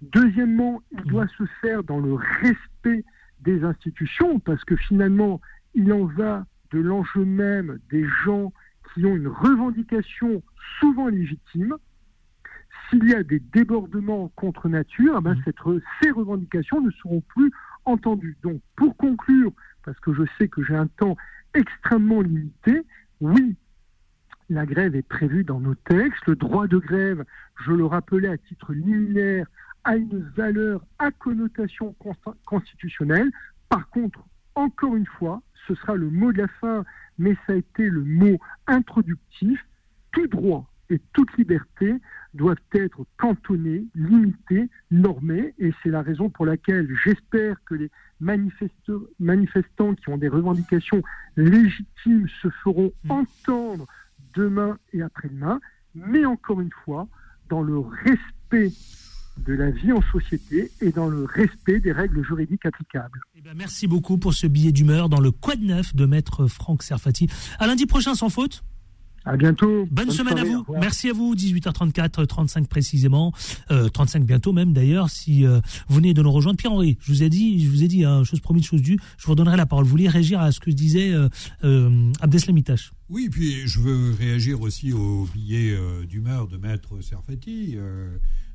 Deuxièmement, 0.00 0.82
il 0.92 1.02
doit 1.04 1.28
se 1.36 1.44
faire 1.60 1.82
dans 1.82 2.00
le 2.00 2.14
respect 2.14 3.04
des 3.42 3.64
institutions, 3.64 4.38
parce 4.40 4.64
que 4.64 4.76
finalement, 4.76 5.40
il 5.74 5.92
en 5.92 6.04
va 6.04 6.46
de 6.72 6.80
l'enjeu 6.80 7.24
même 7.24 7.78
des 7.90 8.06
gens 8.24 8.52
qui 8.92 9.04
ont 9.06 9.16
une 9.16 9.28
revendication 9.28 10.42
souvent 10.78 11.08
légitime. 11.08 11.76
S'il 12.88 13.08
y 13.08 13.14
a 13.14 13.22
des 13.22 13.40
débordements 13.40 14.32
contre 14.36 14.68
nature, 14.68 15.16
eh 15.18 15.22
ben, 15.22 15.36
cette 15.44 15.58
re- 15.58 15.80
ces 16.02 16.10
revendications 16.10 16.80
ne 16.80 16.90
seront 16.90 17.20
plus 17.20 17.50
entendues. 17.84 18.36
Donc, 18.42 18.60
pour 18.76 18.96
conclure, 18.96 19.52
parce 19.84 19.98
que 20.00 20.12
je 20.12 20.22
sais 20.38 20.48
que 20.48 20.62
j'ai 20.64 20.74
un 20.74 20.88
temps 20.88 21.16
extrêmement 21.54 22.20
limité, 22.20 22.82
oui, 23.20 23.56
la 24.48 24.66
grève 24.66 24.96
est 24.96 25.06
prévue 25.06 25.44
dans 25.44 25.60
nos 25.60 25.76
textes. 25.76 26.26
Le 26.26 26.34
droit 26.34 26.66
de 26.66 26.78
grève, 26.78 27.24
je 27.64 27.72
le 27.72 27.86
rappelais 27.86 28.28
à 28.28 28.38
titre 28.38 28.72
liminaire, 28.72 29.46
a 29.84 29.96
une 29.96 30.20
valeur 30.36 30.84
à 30.98 31.10
connotation 31.10 31.94
const- 32.00 32.36
constitutionnelle. 32.44 33.30
Par 33.68 33.88
contre, 33.90 34.24
encore 34.54 34.96
une 34.96 35.06
fois, 35.06 35.42
ce 35.66 35.74
sera 35.74 35.94
le 35.94 36.10
mot 36.10 36.32
de 36.32 36.38
la 36.38 36.48
fin, 36.48 36.84
mais 37.18 37.36
ça 37.46 37.52
a 37.52 37.56
été 37.56 37.88
le 37.88 38.02
mot 38.04 38.38
introductif. 38.66 39.64
tout 40.12 40.26
droit 40.26 40.66
et 40.90 41.00
toute 41.12 41.32
liberté 41.36 41.94
doivent 42.34 42.56
être 42.72 43.06
cantonnés, 43.16 43.86
limités, 43.94 44.68
normés, 44.90 45.54
et 45.58 45.72
c'est 45.82 45.88
la 45.88 46.02
raison 46.02 46.30
pour 46.30 46.46
laquelle 46.46 46.88
j'espère 47.04 47.62
que 47.64 47.74
les 47.76 47.90
manifestants 48.20 49.94
qui 49.94 50.08
ont 50.08 50.18
des 50.18 50.28
revendications 50.28 51.02
légitimes 51.36 52.26
se 52.42 52.48
feront 52.64 52.92
entendre 53.08 53.86
demain 54.34 54.78
et 54.92 55.02
après-demain, 55.02 55.60
mais 55.94 56.24
encore 56.24 56.60
une 56.60 56.72
fois, 56.84 57.06
dans 57.48 57.62
le 57.62 57.78
respect 57.78 58.72
de 59.38 59.54
la 59.54 59.70
vie 59.70 59.92
en 59.92 60.02
société 60.12 60.70
et 60.80 60.90
dans 60.90 61.08
le 61.08 61.24
respect 61.24 61.80
des 61.80 61.92
règles 61.92 62.24
juridiques 62.24 62.66
applicables. 62.66 63.20
Eh 63.36 63.40
ben, 63.40 63.54
merci 63.56 63.86
beaucoup 63.86 64.18
pour 64.18 64.34
ce 64.34 64.46
billet 64.46 64.72
d'humeur 64.72 65.08
dans 65.08 65.20
le 65.20 65.30
Quad 65.30 65.60
Neuf 65.60 65.94
de 65.94 66.06
Maître 66.06 66.46
Franck 66.46 66.82
Serfati. 66.82 67.28
À 67.58 67.66
lundi 67.66 67.86
prochain, 67.86 68.14
sans 68.14 68.28
faute. 68.28 68.62
À 69.24 69.36
bientôt. 69.36 69.86
Bonne, 69.90 70.10
semaine 70.10 70.38
soirée, 70.38 70.50
à 70.50 70.56
vous. 70.56 70.64
Merci 70.80 71.10
à 71.10 71.12
vous. 71.12 71.34
18h34, 71.34 72.26
35 72.26 72.68
précisément, 72.68 73.32
euh, 73.70 73.88
35 73.88 74.24
bientôt 74.24 74.52
même 74.52 74.72
d'ailleurs. 74.72 75.10
Si 75.10 75.44
euh, 75.44 75.60
vous 75.88 75.96
venez 75.96 76.14
de 76.14 76.22
nous 76.22 76.32
rejoindre, 76.32 76.56
Pierre-Henri, 76.56 76.96
je 77.00 77.12
vous 77.12 77.22
ai 77.22 77.28
dit, 77.28 77.62
je 77.62 77.68
vous 77.68 77.84
ai 77.84 77.88
dit, 77.88 78.04
hein, 78.04 78.24
chose 78.24 78.40
promise, 78.40 78.64
chose 78.64 78.80
due. 78.80 78.98
Je 79.18 79.26
vous 79.26 79.32
redonnerai 79.32 79.58
la 79.58 79.66
parole. 79.66 79.84
Vous 79.84 79.90
vouliez 79.90 80.08
réagir 80.08 80.40
à 80.40 80.52
ce 80.52 80.60
que 80.60 80.70
disait 80.70 81.12
euh, 81.12 81.28
euh, 81.64 82.10
Abdeslam 82.20 82.56
Itache? 82.56 82.92
Oui, 83.10 83.28
puis 83.30 83.66
je 83.66 83.80
veux 83.80 84.14
réagir 84.18 84.62
aussi 84.62 84.92
au 84.92 85.28
billet 85.34 85.74
euh, 85.74 86.06
d'humeur 86.06 86.48
de 86.48 86.56
Maître 86.56 87.02
Serfati. 87.02 87.76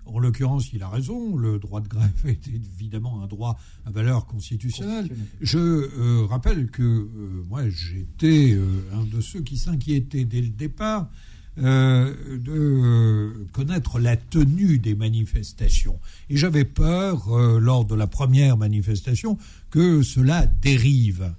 En 0.06 0.20
l'occurrence, 0.20 0.72
il 0.72 0.84
a 0.84 0.89
raison, 0.89 1.36
le 1.36 1.58
droit 1.58 1.82
de 1.82 1.88
grève 1.88 2.12
est 2.26 2.48
évidemment 2.48 3.24
un 3.24 3.28
droit 3.28 3.58
à 3.86 3.91
valeur 3.91 4.26
constitutionnelle. 4.26 5.10
Je 5.41 5.58
euh, 5.58 6.26
rappelle 6.26 6.70
que 6.70 6.84
euh, 6.84 7.44
moi, 7.50 7.68
j'étais 7.70 8.54
euh, 8.54 8.68
un 8.94 9.04
de 9.06 9.20
ceux 9.22 9.41
qui 9.41 9.58
s'inquiétaient 9.58 10.26
dès 10.26 10.41
le 10.41 10.50
départ 10.50 11.10
de 11.58 13.48
connaître 13.54 13.98
la 13.98 14.18
tenue 14.18 14.78
des 14.78 14.94
manifestations. 14.94 16.02
Et 16.30 16.36
j'avais 16.36 16.65
peur, 16.65 17.30
lors 17.62 17.86
de 17.86 17.96
la 17.96 18.08
première 18.08 18.58
manifestation, 18.58 19.38
que 19.70 20.02
cela 20.04 20.48
dérive. 20.48 21.34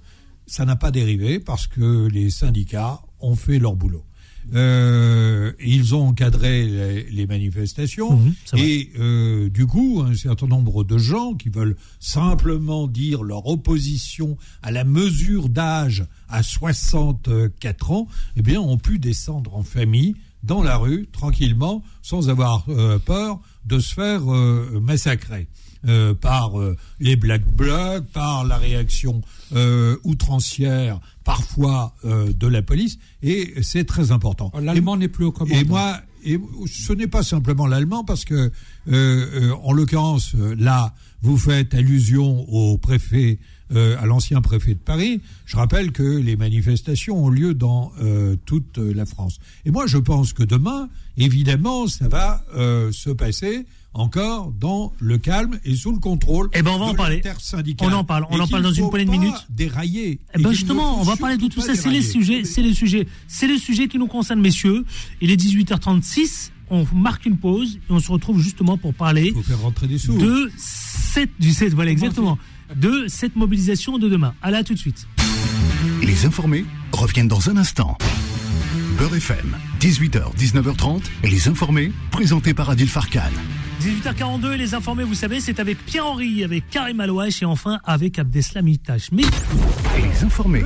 Ça 0.47 0.65
n'a 0.65 0.75
pas 0.75 0.89
dérivé 0.89 1.39
parce 1.39 1.67
que 1.67 2.07
les 2.07 2.31
syndicats 2.31 2.99
ont 3.19 3.35
fait 3.35 3.59
leur 3.59 3.75
boulot. 3.75 4.03
Euh, 4.53 5.51
ils 5.59 5.93
ont 5.93 6.07
encadré 6.07 6.65
les, 6.65 7.03
les 7.03 7.27
manifestations. 7.27 8.17
Mhm, 8.17 8.33
et 8.55 8.91
euh, 8.97 9.49
du 9.49 9.65
coup 9.65 10.03
un 10.05 10.15
certain 10.15 10.47
nombre 10.47 10.83
de 10.83 10.97
gens 10.97 11.33
qui 11.33 11.49
veulent 11.49 11.75
simplement 11.99 12.87
dire 12.87 13.23
leur 13.23 13.47
opposition 13.47 14.37
à 14.61 14.71
la 14.71 14.83
mesure 14.83 15.49
d'âge 15.49 16.05
à 16.29 16.43
64 16.43 17.91
ans 17.91 18.07
eh 18.35 18.41
bien 18.41 18.61
ont 18.61 18.77
pu 18.77 18.99
descendre 18.99 19.55
en 19.55 19.63
famille 19.63 20.15
dans 20.43 20.63
la 20.63 20.77
rue 20.77 21.07
tranquillement 21.11 21.83
sans 22.01 22.29
avoir 22.29 22.65
euh, 22.69 22.99
peur 22.99 23.39
de 23.65 23.79
se 23.79 23.93
faire 23.93 24.21
massacrer 24.81 25.47
euh, 25.87 26.13
par 26.13 26.59
euh, 26.59 26.75
les 26.99 27.15
Black 27.15 27.43
Blocs, 27.55 28.03
par 28.11 28.43
la 28.43 28.57
réaction 28.57 29.21
euh, 29.55 29.95
outrancière 30.03 30.99
parfois 31.23 31.93
de 32.03 32.47
la 32.47 32.61
police, 32.61 32.99
et 33.21 33.53
c'est 33.61 33.83
très 33.83 34.11
important. 34.11 34.49
L'allemand 34.61 34.95
n'est 34.95 35.09
plus 35.09 35.25
au 35.25 35.33
commandement. 35.33 35.59
Et 35.59 35.65
moi, 35.65 35.99
et 36.23 36.39
ce 36.65 36.93
n'est 36.93 37.07
pas 37.07 37.21
simplement 37.21 37.67
l'allemand, 37.67 38.05
parce 38.05 38.23
que, 38.23 38.49
en 38.89 39.73
l'occurrence, 39.73 40.35
là, 40.57 40.93
vous 41.21 41.37
faites 41.37 41.73
allusion 41.73 42.49
au 42.49 42.77
préfet, 42.77 43.39
à 43.75 44.05
l'ancien 44.05 44.39
préfet 44.39 44.75
de 44.75 44.79
Paris. 44.79 45.19
Je 45.45 45.57
rappelle 45.57 45.91
que 45.91 46.03
les 46.03 46.37
manifestations 46.37 47.21
ont 47.25 47.29
lieu 47.29 47.53
dans 47.53 47.91
toute 48.45 48.77
la 48.77 49.05
France. 49.05 49.39
Et 49.65 49.71
moi, 49.71 49.85
je 49.85 49.97
pense 49.97 50.31
que 50.31 50.43
demain, 50.43 50.87
évidemment, 51.17 51.87
ça 51.87 52.07
va 52.07 52.45
se 52.53 53.09
passer 53.09 53.65
encore 53.97 54.51
dans 54.51 54.93
le 54.99 55.17
calme 55.17 55.59
et 55.65 55.75
sous 55.75 55.91
le 55.91 55.99
contrôle 55.99 56.49
Eh 56.53 56.61
ben, 56.61 56.71
on 56.71 56.79
va 56.79 56.85
en 56.85 56.93
parler. 56.93 57.21
On 57.81 57.91
en 57.91 58.03
parle. 58.03 58.25
On 58.29 58.39
en 58.39 58.47
parle 58.47 58.63
dans 58.63 58.71
une 58.71 58.89
poignée 58.89 59.05
de 59.05 59.11
minutes. 59.11 59.47
Dérailler. 59.49 60.19
Eh 60.33 60.39
Et 60.39 60.43
ben 60.43 60.51
justement, 60.51 60.99
on 60.99 61.03
va 61.03 61.15
parler 61.15 61.37
de 61.37 61.47
tout 61.47 61.61
ça. 61.61 61.75
C'est 61.75 61.89
les 61.89 62.01
sujets, 62.01 62.43
c'est 62.43 62.61
les 62.61 62.73
sujets, 62.73 63.07
c'est 63.27 63.47
les 63.47 63.57
sujets 63.57 63.87
qui 63.87 63.97
nous 63.97 64.07
concernent, 64.07 64.41
messieurs. 64.41 64.85
Il 65.21 65.31
est 65.31 65.41
18h36. 65.41 66.51
On 66.69 66.85
marque 66.93 67.25
une 67.25 67.37
pause 67.37 67.79
et 67.89 67.93
on 67.93 67.99
se 67.99 68.11
retrouve 68.11 68.41
justement 68.41 68.77
pour 68.77 68.93
parler 68.93 69.31
faut 69.31 69.41
faire 69.41 69.61
rentrer 69.61 69.87
des 69.87 69.97
sous. 69.97 70.17
de 70.17 70.51
cette, 70.57 71.31
du 71.39 71.53
voilà 71.73 71.91
exactement, 71.91 72.37
de 72.75 73.05
cette 73.07 73.37
mobilisation 73.37 73.97
de 73.97 74.09
demain. 74.09 74.33
Allez, 74.41 74.57
à 74.57 74.63
tout 74.65 74.73
de 74.73 74.79
suite. 74.79 75.07
Les 76.03 76.25
informés 76.25 76.65
reviennent 76.91 77.29
dans 77.29 77.49
un 77.49 77.55
instant. 77.55 77.97
Beurre 78.97 79.15
FM, 79.15 79.55
18h, 79.79 80.35
19h30, 80.35 81.03
les 81.23 81.47
informés, 81.47 81.91
présentés 82.11 82.53
par 82.53 82.69
Adil 82.69 82.89
Farkan. 82.89 83.31
18h42 83.81 84.53
et 84.53 84.57
les 84.57 84.73
informés, 84.73 85.03
vous 85.03 85.13
savez, 85.13 85.39
c'est 85.39 85.59
avec 85.59 85.77
Pierre-Henri, 85.85 86.43
avec 86.43 86.69
Karim 86.69 86.99
Alouache 86.99 87.41
et 87.41 87.45
enfin 87.45 87.79
avec 87.83 88.17
Abdeslam 88.17 88.67
Itache. 88.67 89.11
Mais 89.11 89.23
Les 89.97 90.23
informés, 90.23 90.61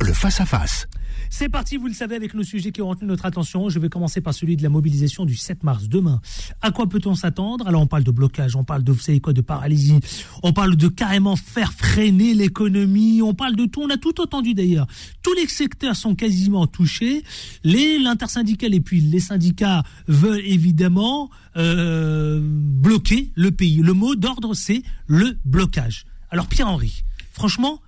le 0.00 0.12
face 0.12 0.40
à 0.40 0.46
face. 0.46 0.88
C'est 1.36 1.48
parti, 1.48 1.78
vous 1.78 1.88
le 1.88 1.94
savez, 1.94 2.14
avec 2.14 2.32
nos 2.32 2.44
sujets 2.44 2.70
qui 2.70 2.80
ont 2.80 2.88
retenu 2.88 3.08
notre 3.08 3.26
attention. 3.26 3.68
Je 3.68 3.80
vais 3.80 3.88
commencer 3.88 4.20
par 4.20 4.32
celui 4.32 4.56
de 4.56 4.62
la 4.62 4.68
mobilisation 4.68 5.24
du 5.24 5.34
7 5.34 5.64
mars, 5.64 5.88
demain. 5.88 6.20
À 6.62 6.70
quoi 6.70 6.88
peut-on 6.88 7.16
s'attendre? 7.16 7.66
Alors, 7.66 7.82
on 7.82 7.88
parle 7.88 8.04
de 8.04 8.12
blocage, 8.12 8.54
on 8.54 8.62
parle 8.62 8.84
de, 8.84 8.92
vous 8.92 9.00
savez 9.00 9.18
quoi, 9.18 9.32
de 9.32 9.40
paralysie, 9.40 9.98
on 10.44 10.52
parle 10.52 10.76
de 10.76 10.86
carrément 10.86 11.34
faire 11.34 11.72
freiner 11.72 12.34
l'économie, 12.34 13.20
on 13.20 13.34
parle 13.34 13.56
de 13.56 13.64
tout, 13.64 13.82
on 13.82 13.90
a 13.90 13.96
tout 13.96 14.20
entendu 14.20 14.54
d'ailleurs. 14.54 14.86
Tous 15.24 15.34
les 15.34 15.48
secteurs 15.48 15.96
sont 15.96 16.14
quasiment 16.14 16.68
touchés. 16.68 17.24
Les, 17.64 17.98
et 17.98 18.80
puis 18.80 19.00
les 19.00 19.20
syndicats 19.20 19.82
veulent 20.06 20.46
évidemment 20.46 21.30
euh, 21.56 22.38
bloquer 22.40 23.32
le 23.34 23.50
pays. 23.50 23.78
Le 23.78 23.92
mot 23.92 24.14
d'ordre, 24.14 24.54
c'est 24.54 24.84
le 25.08 25.36
blocage. 25.44 26.06
Alors, 26.30 26.46
Pierre-Henri, 26.46 27.02
franchement, 27.32 27.80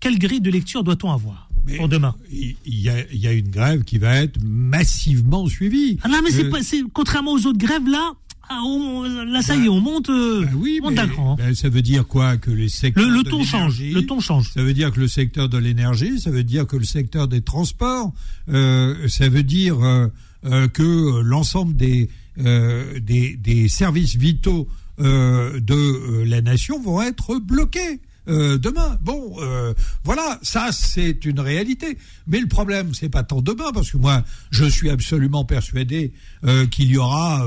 quelle 0.00 0.18
grille 0.18 0.42
de 0.42 0.50
lecture 0.50 0.84
doit-on 0.84 1.10
avoir? 1.10 1.47
Mais 1.68 1.76
pour 1.76 1.88
demain 1.88 2.14
Il 2.32 2.56
y, 2.66 2.88
a, 2.88 2.94
il 3.12 3.18
y 3.20 3.26
a 3.26 3.32
une 3.32 3.48
grève 3.48 3.84
qui 3.84 3.98
va 3.98 4.16
être 4.22 4.38
massivement 4.44 5.46
suivie. 5.46 5.98
Ah 6.02 6.08
non, 6.08 6.18
mais 6.24 6.30
c'est 6.30 6.44
Euh, 6.44 6.50
pas, 6.50 6.62
c'est, 6.62 6.82
contrairement 6.92 7.32
aux 7.32 7.46
autres 7.46 7.58
grèves, 7.58 7.86
là, 7.88 8.12
ah, 8.50 8.60
on- 8.64 9.02
là, 9.02 9.42
ça 9.42 9.54
y 9.56 9.66
est, 9.66 9.68
on 9.68 9.80
monte, 9.80 10.08
euh, 10.08 10.44
bah 10.44 10.50
oui, 10.56 10.80
monte 10.82 10.94
mais, 10.96 11.08
cran. 11.08 11.34
ben, 11.36 11.54
ça 11.54 11.68
veut 11.68 11.82
dire 11.82 12.06
quoi 12.06 12.38
que 12.38 12.50
les 12.50 12.68
secteurs 12.70 13.08
Le, 13.08 13.22
ton 13.22 13.44
change, 13.44 13.82
le 13.82 14.00
ton 14.06 14.20
change. 14.20 14.50
Ça 14.54 14.62
veut 14.62 14.72
dire 14.72 14.90
que 14.92 15.00
le 15.00 15.08
secteur 15.08 15.48
de 15.50 15.58
l'énergie, 15.58 16.18
ça 16.18 16.30
veut 16.30 16.44
dire 16.44 16.66
que 16.66 16.76
le 16.76 16.84
secteur 16.84 17.28
des 17.28 17.42
transports, 17.42 18.12
euh, 18.48 19.06
ça 19.08 19.28
veut 19.28 19.42
dire 19.42 19.78
euh, 19.84 20.06
euh, 20.46 20.66
que 20.68 21.20
l'ensemble 21.22 21.76
des, 21.76 22.08
des, 22.38 23.36
des 23.36 23.68
services 23.68 24.16
vitaux 24.16 24.66
de 24.98 26.22
la 26.24 26.40
nation 26.40 26.80
vont 26.80 27.02
être 27.02 27.38
bloqués. 27.38 28.00
Euh, 28.28 28.58
demain, 28.58 28.98
bon, 29.00 29.36
euh, 29.40 29.74
voilà, 30.04 30.38
ça 30.42 30.70
c'est 30.72 31.24
une 31.24 31.40
réalité. 31.40 31.98
Mais 32.26 32.40
le 32.40 32.46
problème, 32.46 32.94
c'est 32.94 33.08
pas 33.08 33.22
tant 33.22 33.40
demain, 33.40 33.72
parce 33.72 33.90
que 33.90 33.96
moi, 33.96 34.24
je 34.50 34.64
suis 34.64 34.90
absolument 34.90 35.44
persuadé 35.44 36.12
euh, 36.44 36.66
qu'il 36.66 36.90
y 36.90 36.96
aura 36.96 37.44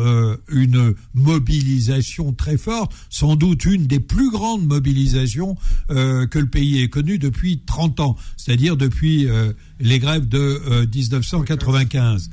une 0.49 0.95
mobilisation 1.13 2.33
très 2.33 2.57
forte, 2.57 2.93
sans 3.09 3.35
doute 3.35 3.65
une 3.65 3.87
des 3.87 3.99
plus 3.99 4.31
grandes 4.31 4.65
mobilisations 4.65 5.57
que 5.89 6.39
le 6.39 6.45
pays 6.47 6.81
ait 6.81 6.89
connues 6.89 7.19
depuis 7.19 7.61
30 7.65 7.99
ans, 7.99 8.17
c'est-à-dire 8.37 8.77
depuis 8.77 9.27
les 9.81 9.99
grèves 9.99 10.27
de 10.27 10.61
euh, 10.67 10.85
1995. 10.85 12.29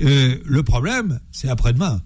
Euh, 0.00 0.36
le 0.44 0.62
problème, 0.62 1.20
c'est 1.30 1.48
après-demain. 1.48 2.00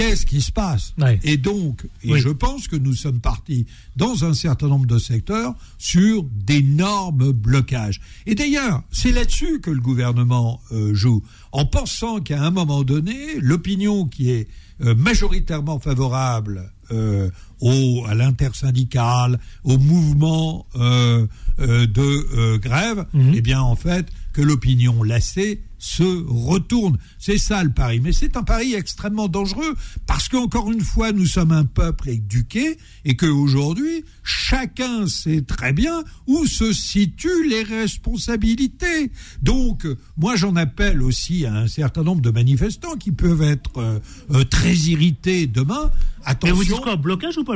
Qu'est-ce 0.00 0.24
qui 0.24 0.40
se 0.40 0.50
passe 0.50 0.94
Ouais. 0.98 1.20
Et 1.24 1.36
donc, 1.36 1.86
et 2.02 2.12
Oui. 2.12 2.20
je 2.20 2.30
pense 2.30 2.68
que 2.68 2.76
nous 2.76 2.94
sommes 2.94 3.20
partis 3.20 3.66
dans 3.96 4.24
un 4.24 4.32
certain 4.32 4.68
nombre 4.68 4.86
de 4.86 4.98
secteurs 4.98 5.54
sur 5.76 6.22
d'énormes 6.22 7.32
blocages. 7.32 8.00
Et 8.24 8.34
d'ailleurs, 8.34 8.82
c'est 8.90 9.12
là-dessus 9.12 9.60
que 9.60 9.70
le 9.70 9.80
gouvernement 9.80 10.60
euh, 10.72 10.94
joue, 10.94 11.22
en 11.52 11.66
pensant 11.66 12.20
qu'à 12.20 12.42
un 12.42 12.50
moment 12.50 12.82
donné, 12.82 13.34
l'opinion 13.40 14.06
qui 14.06 14.30
est 14.30 14.48
euh, 14.82 14.94
majoritairement 14.94 15.78
favorable 15.78 16.72
euh, 16.92 17.28
au, 17.60 18.04
à 18.08 18.14
l'intersyndicale, 18.14 19.38
au 19.64 19.78
mouvement 19.78 20.66
euh, 20.76 21.26
euh, 21.60 21.86
de 21.86 22.00
euh, 22.36 22.58
grève, 22.58 23.06
Mhm. 23.12 23.32
eh 23.34 23.40
bien 23.42 23.60
en 23.60 23.76
fait 23.76 24.06
que 24.32 24.40
l'opinion 24.42 25.02
lassée 25.02 25.60
se 25.78 26.24
retourne. 26.28 26.98
C'est 27.18 27.38
ça 27.38 27.64
le 27.64 27.70
pari. 27.70 28.00
Mais 28.00 28.12
c'est 28.12 28.36
un 28.36 28.42
pari 28.44 28.74
extrêmement 28.74 29.28
dangereux 29.28 29.74
parce 30.06 30.28
qu'encore 30.28 30.70
une 30.70 30.82
fois, 30.82 31.10
nous 31.12 31.26
sommes 31.26 31.50
un 31.52 31.64
peuple 31.64 32.10
éduqué 32.10 32.76
et 33.04 33.16
qu'aujourd'hui, 33.16 34.04
chacun 34.22 35.06
sait 35.08 35.40
très 35.40 35.72
bien 35.72 36.04
où 36.28 36.44
se 36.46 36.72
situent 36.72 37.48
les 37.48 37.62
responsabilités. 37.62 39.10
Donc, 39.42 39.86
moi, 40.16 40.36
j'en 40.36 40.54
appelle 40.56 41.02
aussi 41.02 41.46
à 41.46 41.54
un 41.54 41.66
certain 41.66 42.02
nombre 42.02 42.20
de 42.22 42.30
manifestants 42.30 42.96
qui 42.96 43.10
peuvent 43.12 43.42
être 43.42 43.78
euh, 43.78 43.98
euh, 44.32 44.44
très 44.44 44.74
irrités 44.74 45.46
demain. 45.46 45.90
Mais 46.20 46.26
Attention. 46.26 46.54
vous 46.56 46.64
dites 46.64 46.80
quoi, 46.82 46.96
blocage 46.96 47.38
ou 47.38 47.44
pas 47.44 47.49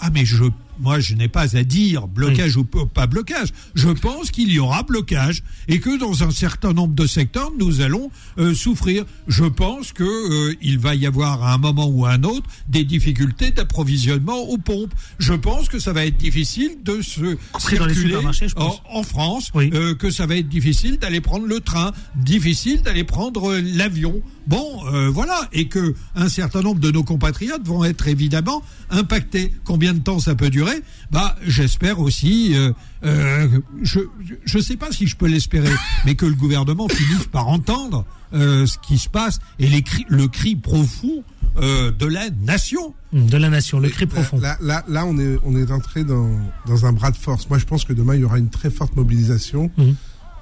Ah 0.00 0.10
mais 0.10 0.24
je 0.24 0.44
moi, 0.80 0.98
je 0.98 1.14
n'ai 1.14 1.28
pas 1.28 1.56
à 1.56 1.62
dire 1.62 2.08
blocage 2.08 2.56
ou 2.56 2.64
pas 2.64 3.06
blocage. 3.06 3.48
Je 3.74 3.88
pense 3.88 4.30
qu'il 4.30 4.50
y 4.50 4.58
aura 4.58 4.82
blocage 4.82 5.42
et 5.68 5.80
que 5.80 5.98
dans 5.98 6.24
un 6.24 6.30
certain 6.30 6.72
nombre 6.72 6.94
de 6.94 7.06
secteurs, 7.06 7.50
nous 7.58 7.80
allons 7.80 8.10
euh, 8.38 8.54
souffrir. 8.54 9.04
Je 9.28 9.44
pense 9.44 9.92
que 9.92 10.04
euh, 10.04 10.56
il 10.62 10.78
va 10.78 10.94
y 10.94 11.06
avoir 11.06 11.42
à 11.42 11.52
un 11.54 11.58
moment 11.58 11.86
ou 11.86 12.06
à 12.06 12.12
un 12.12 12.22
autre 12.24 12.48
des 12.68 12.84
difficultés 12.84 13.50
d'approvisionnement 13.50 14.38
aux 14.38 14.58
pompes. 14.58 14.92
Je 15.18 15.34
pense 15.34 15.68
que 15.68 15.78
ça 15.78 15.92
va 15.92 16.06
être 16.06 16.16
difficile 16.16 16.78
de 16.82 17.02
se 17.02 17.36
circuler 17.58 18.16
en, 18.56 19.02
France, 19.02 19.50
euh, 19.56 19.94
que 19.94 20.10
ça 20.10 20.26
va 20.26 20.36
être 20.36 20.48
difficile 20.48 20.98
d'aller 20.98 21.20
prendre 21.20 21.46
le 21.46 21.60
train, 21.60 21.92
difficile 22.16 22.82
d'aller 22.82 23.04
prendre 23.04 23.50
euh, 23.50 23.60
l'avion. 23.60 24.22
Bon, 24.46 24.82
voilà, 25.12 25.48
et 25.52 25.68
que 25.68 25.94
un 26.16 26.28
certain 26.28 26.62
nombre 26.62 26.80
de 26.80 26.90
nos 26.90 27.04
compatriotes 27.04 27.64
vont 27.64 27.84
être 27.84 28.08
évidemment 28.08 28.64
impactés. 28.90 29.52
Combien 29.64 29.94
de 29.94 30.00
temps 30.00 30.18
ça 30.18 30.34
peut 30.34 30.50
durer? 30.50 30.69
Bah, 31.10 31.36
j'espère 31.46 31.98
aussi. 32.00 32.52
euh, 32.56 32.72
euh, 33.04 33.48
je 33.82 34.00
je 34.44 34.58
sais 34.58 34.76
pas 34.76 34.90
si 34.92 35.06
je 35.06 35.16
peux 35.16 35.26
l'espérer, 35.26 35.72
mais 36.04 36.14
que 36.14 36.26
le 36.26 36.34
gouvernement 36.34 36.88
finisse 36.88 37.26
par 37.26 37.48
entendre 37.48 38.04
euh, 38.34 38.66
ce 38.66 38.78
qui 38.78 38.98
se 38.98 39.08
passe 39.08 39.38
et 39.58 39.68
les 39.68 39.82
cris- 39.82 40.06
le 40.08 40.28
cri 40.28 40.56
profond 40.56 41.24
de 41.56 42.06
la 42.06 42.30
nation. 42.30 42.94
De 43.12 43.36
la 43.36 43.50
nation, 43.50 43.80
le 43.80 43.88
cri 43.88 44.06
profond. 44.06 44.38
Là, 44.38 44.56
là, 44.62 44.84
là, 44.88 45.04
on 45.04 45.18
est, 45.18 45.38
on 45.44 45.56
est 45.56 45.70
entré 45.72 46.04
dans, 46.04 46.30
dans 46.66 46.86
un 46.86 46.92
bras 46.92 47.10
de 47.10 47.16
force. 47.16 47.48
Moi, 47.50 47.58
je 47.58 47.64
pense 47.66 47.84
que 47.84 47.92
demain, 47.92 48.14
il 48.14 48.20
y 48.20 48.24
aura 48.24 48.38
une 48.38 48.48
très 48.50 48.70
forte 48.70 48.94
mobilisation. 48.96 49.70
Mhm. 49.76 49.94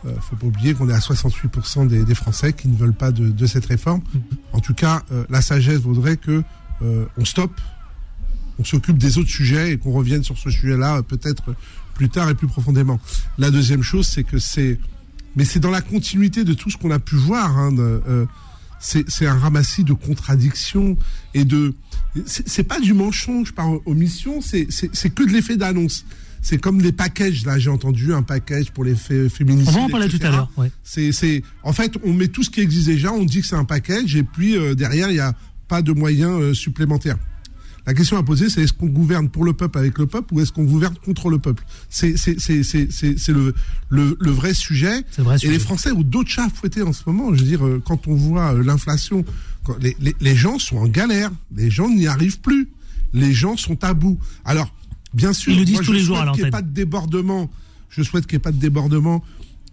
Euh, 0.06 0.12
faut 0.20 0.36
pas 0.36 0.46
oublier 0.46 0.74
qu'on 0.74 0.88
est 0.88 0.92
à 0.92 0.98
68% 1.00 1.88
des, 1.88 2.04
des 2.04 2.14
Français 2.14 2.52
qui 2.52 2.68
ne 2.68 2.76
veulent 2.76 2.92
pas 2.94 3.10
de, 3.10 3.30
de 3.30 3.46
cette 3.46 3.66
réforme. 3.66 4.02
Mhm. 4.14 4.20
En 4.52 4.60
tout 4.60 4.74
cas, 4.74 5.02
euh, 5.10 5.24
la 5.30 5.40
sagesse 5.42 5.78
vaudrait 5.80 6.18
que 6.18 6.42
euh, 6.82 7.06
on 7.16 7.24
stoppe, 7.24 7.58
on 8.58 8.64
s'occupe 8.64 8.98
des 8.98 9.18
autres 9.18 9.30
sujets 9.30 9.72
et 9.72 9.78
qu'on 9.78 9.92
revienne 9.92 10.24
sur 10.24 10.36
ce 10.38 10.50
sujet-là 10.50 10.98
euh, 10.98 11.02
peut-être 11.02 11.54
plus 11.94 12.08
tard 12.08 12.28
et 12.30 12.34
plus 12.34 12.46
profondément. 12.48 13.00
La 13.38 13.50
deuxième 13.50 13.82
chose, 13.82 14.06
c'est 14.06 14.24
que 14.24 14.38
c'est, 14.38 14.78
mais 15.36 15.44
c'est 15.44 15.60
dans 15.60 15.70
la 15.70 15.80
continuité 15.80 16.44
de 16.44 16.54
tout 16.54 16.70
ce 16.70 16.76
qu'on 16.76 16.90
a 16.90 16.98
pu 16.98 17.16
voir. 17.16 17.56
Hein, 17.58 17.72
de, 17.72 18.00
euh, 18.08 18.26
c'est 18.80 19.08
c'est 19.10 19.26
un 19.26 19.36
ramassis 19.38 19.82
de 19.84 19.92
contradictions 19.92 20.96
et 21.34 21.44
de. 21.44 21.74
C'est 22.26 22.62
pas 22.64 22.80
du 22.80 22.94
mensonge 22.94 23.52
par 23.52 23.68
omission, 23.86 24.40
c'est 24.40 24.66
c'est- 24.70 24.90
c'est 24.92 25.10
que 25.10 25.24
de 25.24 25.30
l'effet 25.32 25.56
d'annonce. 25.56 26.04
C'est 26.40 26.58
comme 26.58 26.80
les 26.80 26.92
packages. 26.92 27.44
Là, 27.44 27.58
j'ai 27.58 27.68
entendu 27.70 28.14
un 28.14 28.22
package 28.22 28.70
pour 28.70 28.84
les 28.84 28.94
fé- 28.94 29.28
féminicides. 29.28 29.70
On 29.74 29.78
va 29.80 29.84
en 29.86 29.88
parler 29.88 30.08
tout 30.08 30.18
à 30.22 30.30
l'heure, 30.30 30.50
ouais. 30.56 30.70
C'est, 30.84 31.10
c'est, 31.10 31.42
en 31.64 31.72
fait, 31.72 31.94
on 32.04 32.12
met 32.12 32.28
tout 32.28 32.44
ce 32.44 32.50
qui 32.50 32.60
existe 32.60 32.86
déjà, 32.86 33.12
on 33.12 33.24
dit 33.24 33.40
que 33.40 33.46
c'est 33.48 33.56
un 33.56 33.64
package, 33.64 34.14
et 34.14 34.22
puis 34.22 34.56
euh, 34.56 34.76
derrière, 34.76 35.10
il 35.10 35.14
n'y 35.14 35.18
a 35.20 35.34
pas 35.66 35.82
de 35.82 35.90
moyens 35.92 36.40
euh, 36.40 36.54
supplémentaires. 36.54 37.18
La 37.88 37.94
question 37.94 38.18
à 38.18 38.22
poser, 38.22 38.50
c'est 38.50 38.60
est-ce 38.60 38.74
qu'on 38.74 38.88
gouverne 38.88 39.30
pour 39.30 39.46
le 39.46 39.54
peuple 39.54 39.78
avec 39.78 39.96
le 39.96 40.06
peuple 40.06 40.34
ou 40.34 40.42
est-ce 40.42 40.52
qu'on 40.52 40.64
gouverne 40.64 40.94
contre 41.06 41.30
le 41.30 41.38
peuple? 41.38 41.64
C'est, 41.88 42.12
le, 42.12 43.54
le, 43.88 44.14
le 44.20 44.30
vrai 44.30 44.52
sujet. 44.52 45.06
le 45.16 45.24
vrai 45.24 45.38
et 45.42 45.48
les 45.48 45.58
Français 45.58 45.90
ont 45.92 46.02
d'autres 46.02 46.28
chats 46.28 46.44
à 46.44 46.48
fouetter 46.50 46.82
en 46.82 46.92
ce 46.92 47.04
moment. 47.06 47.32
Je 47.32 47.40
veux 47.40 47.46
dire, 47.46 47.66
euh, 47.66 47.82
quand 47.82 48.06
on 48.06 48.14
voit 48.14 48.52
euh, 48.52 48.62
l'inflation, 48.62 49.24
les, 49.80 49.96
les, 50.00 50.14
les 50.20 50.36
gens 50.36 50.58
sont 50.58 50.76
en 50.76 50.86
galère, 50.86 51.30
les 51.56 51.70
gens 51.70 51.88
n'y 51.88 52.06
arrivent 52.06 52.40
plus, 52.40 52.68
les 53.14 53.32
gens 53.32 53.56
sont 53.56 53.82
à 53.82 53.94
bout. 53.94 54.18
Alors, 54.44 54.70
bien 55.14 55.32
sûr, 55.32 55.54
Ils 55.54 55.60
le 55.60 55.64
disent 55.64 55.76
moi, 55.76 55.84
tous 55.84 55.92
je 55.94 55.96
les 55.96 56.04
jours 56.04 56.18
à 56.18 56.30
qu'il 56.32 56.42
n'y 56.42 56.48
ait 56.48 56.50
pas 56.50 56.60
de 56.60 56.68
débordement. 56.68 57.50
Je 57.88 58.02
souhaite 58.02 58.26
qu'il 58.26 58.36
n'y 58.36 58.40
ait 58.40 58.48
pas 58.50 58.52
de 58.52 58.58
débordement. 58.58 59.24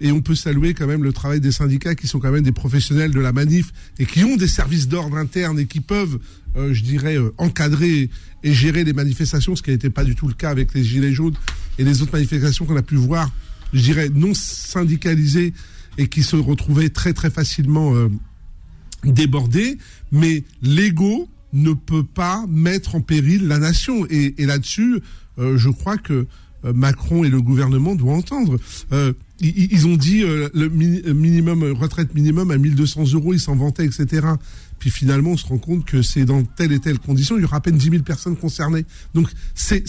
Et 0.01 0.11
on 0.11 0.21
peut 0.21 0.35
saluer 0.35 0.73
quand 0.73 0.87
même 0.87 1.03
le 1.03 1.13
travail 1.13 1.39
des 1.39 1.51
syndicats 1.51 1.95
qui 1.95 2.07
sont 2.07 2.19
quand 2.19 2.31
même 2.31 2.43
des 2.43 2.51
professionnels 2.51 3.11
de 3.11 3.19
la 3.19 3.31
manif 3.31 3.71
et 3.97 4.05
qui 4.05 4.23
ont 4.23 4.35
des 4.35 4.47
services 4.47 4.87
d'ordre 4.87 5.17
interne 5.17 5.59
et 5.59 5.67
qui 5.67 5.79
peuvent, 5.79 6.19
euh, 6.57 6.73
je 6.73 6.83
dirais, 6.83 7.17
euh, 7.17 7.33
encadrer 7.37 8.09
et 8.43 8.53
gérer 8.53 8.83
les 8.83 8.93
manifestations, 8.93 9.55
ce 9.55 9.63
qui 9.63 9.71
n'était 9.71 9.89
pas 9.89 10.03
du 10.03 10.15
tout 10.15 10.27
le 10.27 10.33
cas 10.33 10.49
avec 10.49 10.73
les 10.73 10.83
Gilets 10.83 11.13
jaunes 11.13 11.35
et 11.77 11.83
les 11.83 12.01
autres 12.01 12.11
manifestations 12.11 12.65
qu'on 12.65 12.75
a 12.75 12.81
pu 12.81 12.95
voir, 12.95 13.31
je 13.73 13.81
dirais, 13.81 14.09
non 14.13 14.33
syndicalisées 14.33 15.53
et 15.97 16.07
qui 16.07 16.23
se 16.23 16.35
retrouvaient 16.35 16.89
très 16.89 17.13
très 17.13 17.29
facilement 17.29 17.95
euh, 17.95 18.09
débordées. 19.05 19.77
Mais 20.11 20.43
l'ego 20.61 21.29
ne 21.53 21.71
peut 21.71 22.03
pas 22.03 22.45
mettre 22.49 22.95
en 22.95 23.01
péril 23.01 23.47
la 23.47 23.59
nation. 23.59 24.05
Et, 24.09 24.33
là-dessus, 24.39 24.99
je 25.37 25.69
crois 25.69 25.97
que 25.97 26.27
Macron 26.73 27.23
et 27.23 27.29
le 27.29 27.41
gouvernement 27.41 27.95
doivent 27.95 28.15
entendre. 28.17 28.57
Euh, 28.91 29.13
ils, 29.41 29.71
ils 29.73 29.87
ont 29.87 29.97
dit 29.97 30.23
euh, 30.23 30.47
le 30.53 30.69
mini- 30.69 31.01
euh, 31.05 31.13
minimum 31.13 31.63
euh, 31.63 31.73
retraite 31.73 32.13
minimum 32.15 32.51
à 32.51 32.57
1200 32.57 33.11
euros, 33.13 33.33
ils 33.33 33.39
s'en 33.39 33.55
vantaient, 33.55 33.85
etc. 33.85 34.25
Puis 34.79 34.89
finalement, 34.89 35.31
on 35.31 35.37
se 35.37 35.45
rend 35.45 35.57
compte 35.57 35.85
que 35.85 36.01
c'est 36.01 36.25
dans 36.25 36.43
telle 36.43 36.71
et 36.71 36.79
telle 36.79 36.99
condition, 36.99 37.37
il 37.37 37.41
y 37.41 37.45
aura 37.45 37.57
à 37.57 37.59
peine 37.61 37.77
10 37.77 37.89
000 37.91 38.03
personnes 38.03 38.35
concernées. 38.37 38.85
Donc 39.13 39.29
c'est 39.53 39.83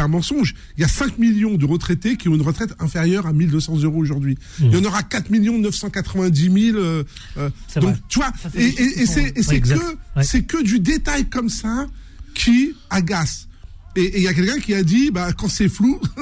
un 0.00 0.08
mensonge. 0.08 0.54
Il 0.76 0.80
y 0.80 0.84
a 0.84 0.88
5 0.88 1.18
millions 1.18 1.54
de 1.56 1.64
retraités 1.66 2.16
qui 2.16 2.28
ont 2.28 2.34
une 2.34 2.42
retraite 2.42 2.74
inférieure 2.78 3.26
à 3.26 3.32
1200 3.32 3.78
euros 3.82 3.98
aujourd'hui. 4.00 4.38
Il 4.60 4.72
y 4.72 4.76
en 4.76 4.84
aura 4.84 5.02
4 5.02 5.30
millions 5.30 5.58
990 5.58 6.42
000. 6.70 6.78
euh, 6.78 7.04
euh, 7.38 7.50
donc 7.76 7.84
vrai. 7.84 7.94
tu 8.08 8.18
vois, 8.18 8.32
et, 8.54 8.64
et- 8.66 9.06
c'est 9.06 9.32
Ouais, 9.48 9.60
que 9.60 9.68
Ouais. 10.16 10.22
c'est 10.24 10.42
que 10.42 10.62
du 10.62 10.78
détail 10.80 11.26
comme 11.28 11.48
ça 11.48 11.86
qui 12.34 12.72
agace. 12.90 13.48
Et 13.96 14.18
il 14.18 14.22
y 14.22 14.28
a 14.28 14.34
quelqu'un 14.34 14.58
qui 14.58 14.74
a 14.74 14.82
dit, 14.82 15.10
bah, 15.10 15.32
quand 15.32 15.48
c'est 15.48 15.68
flou, 15.68 16.00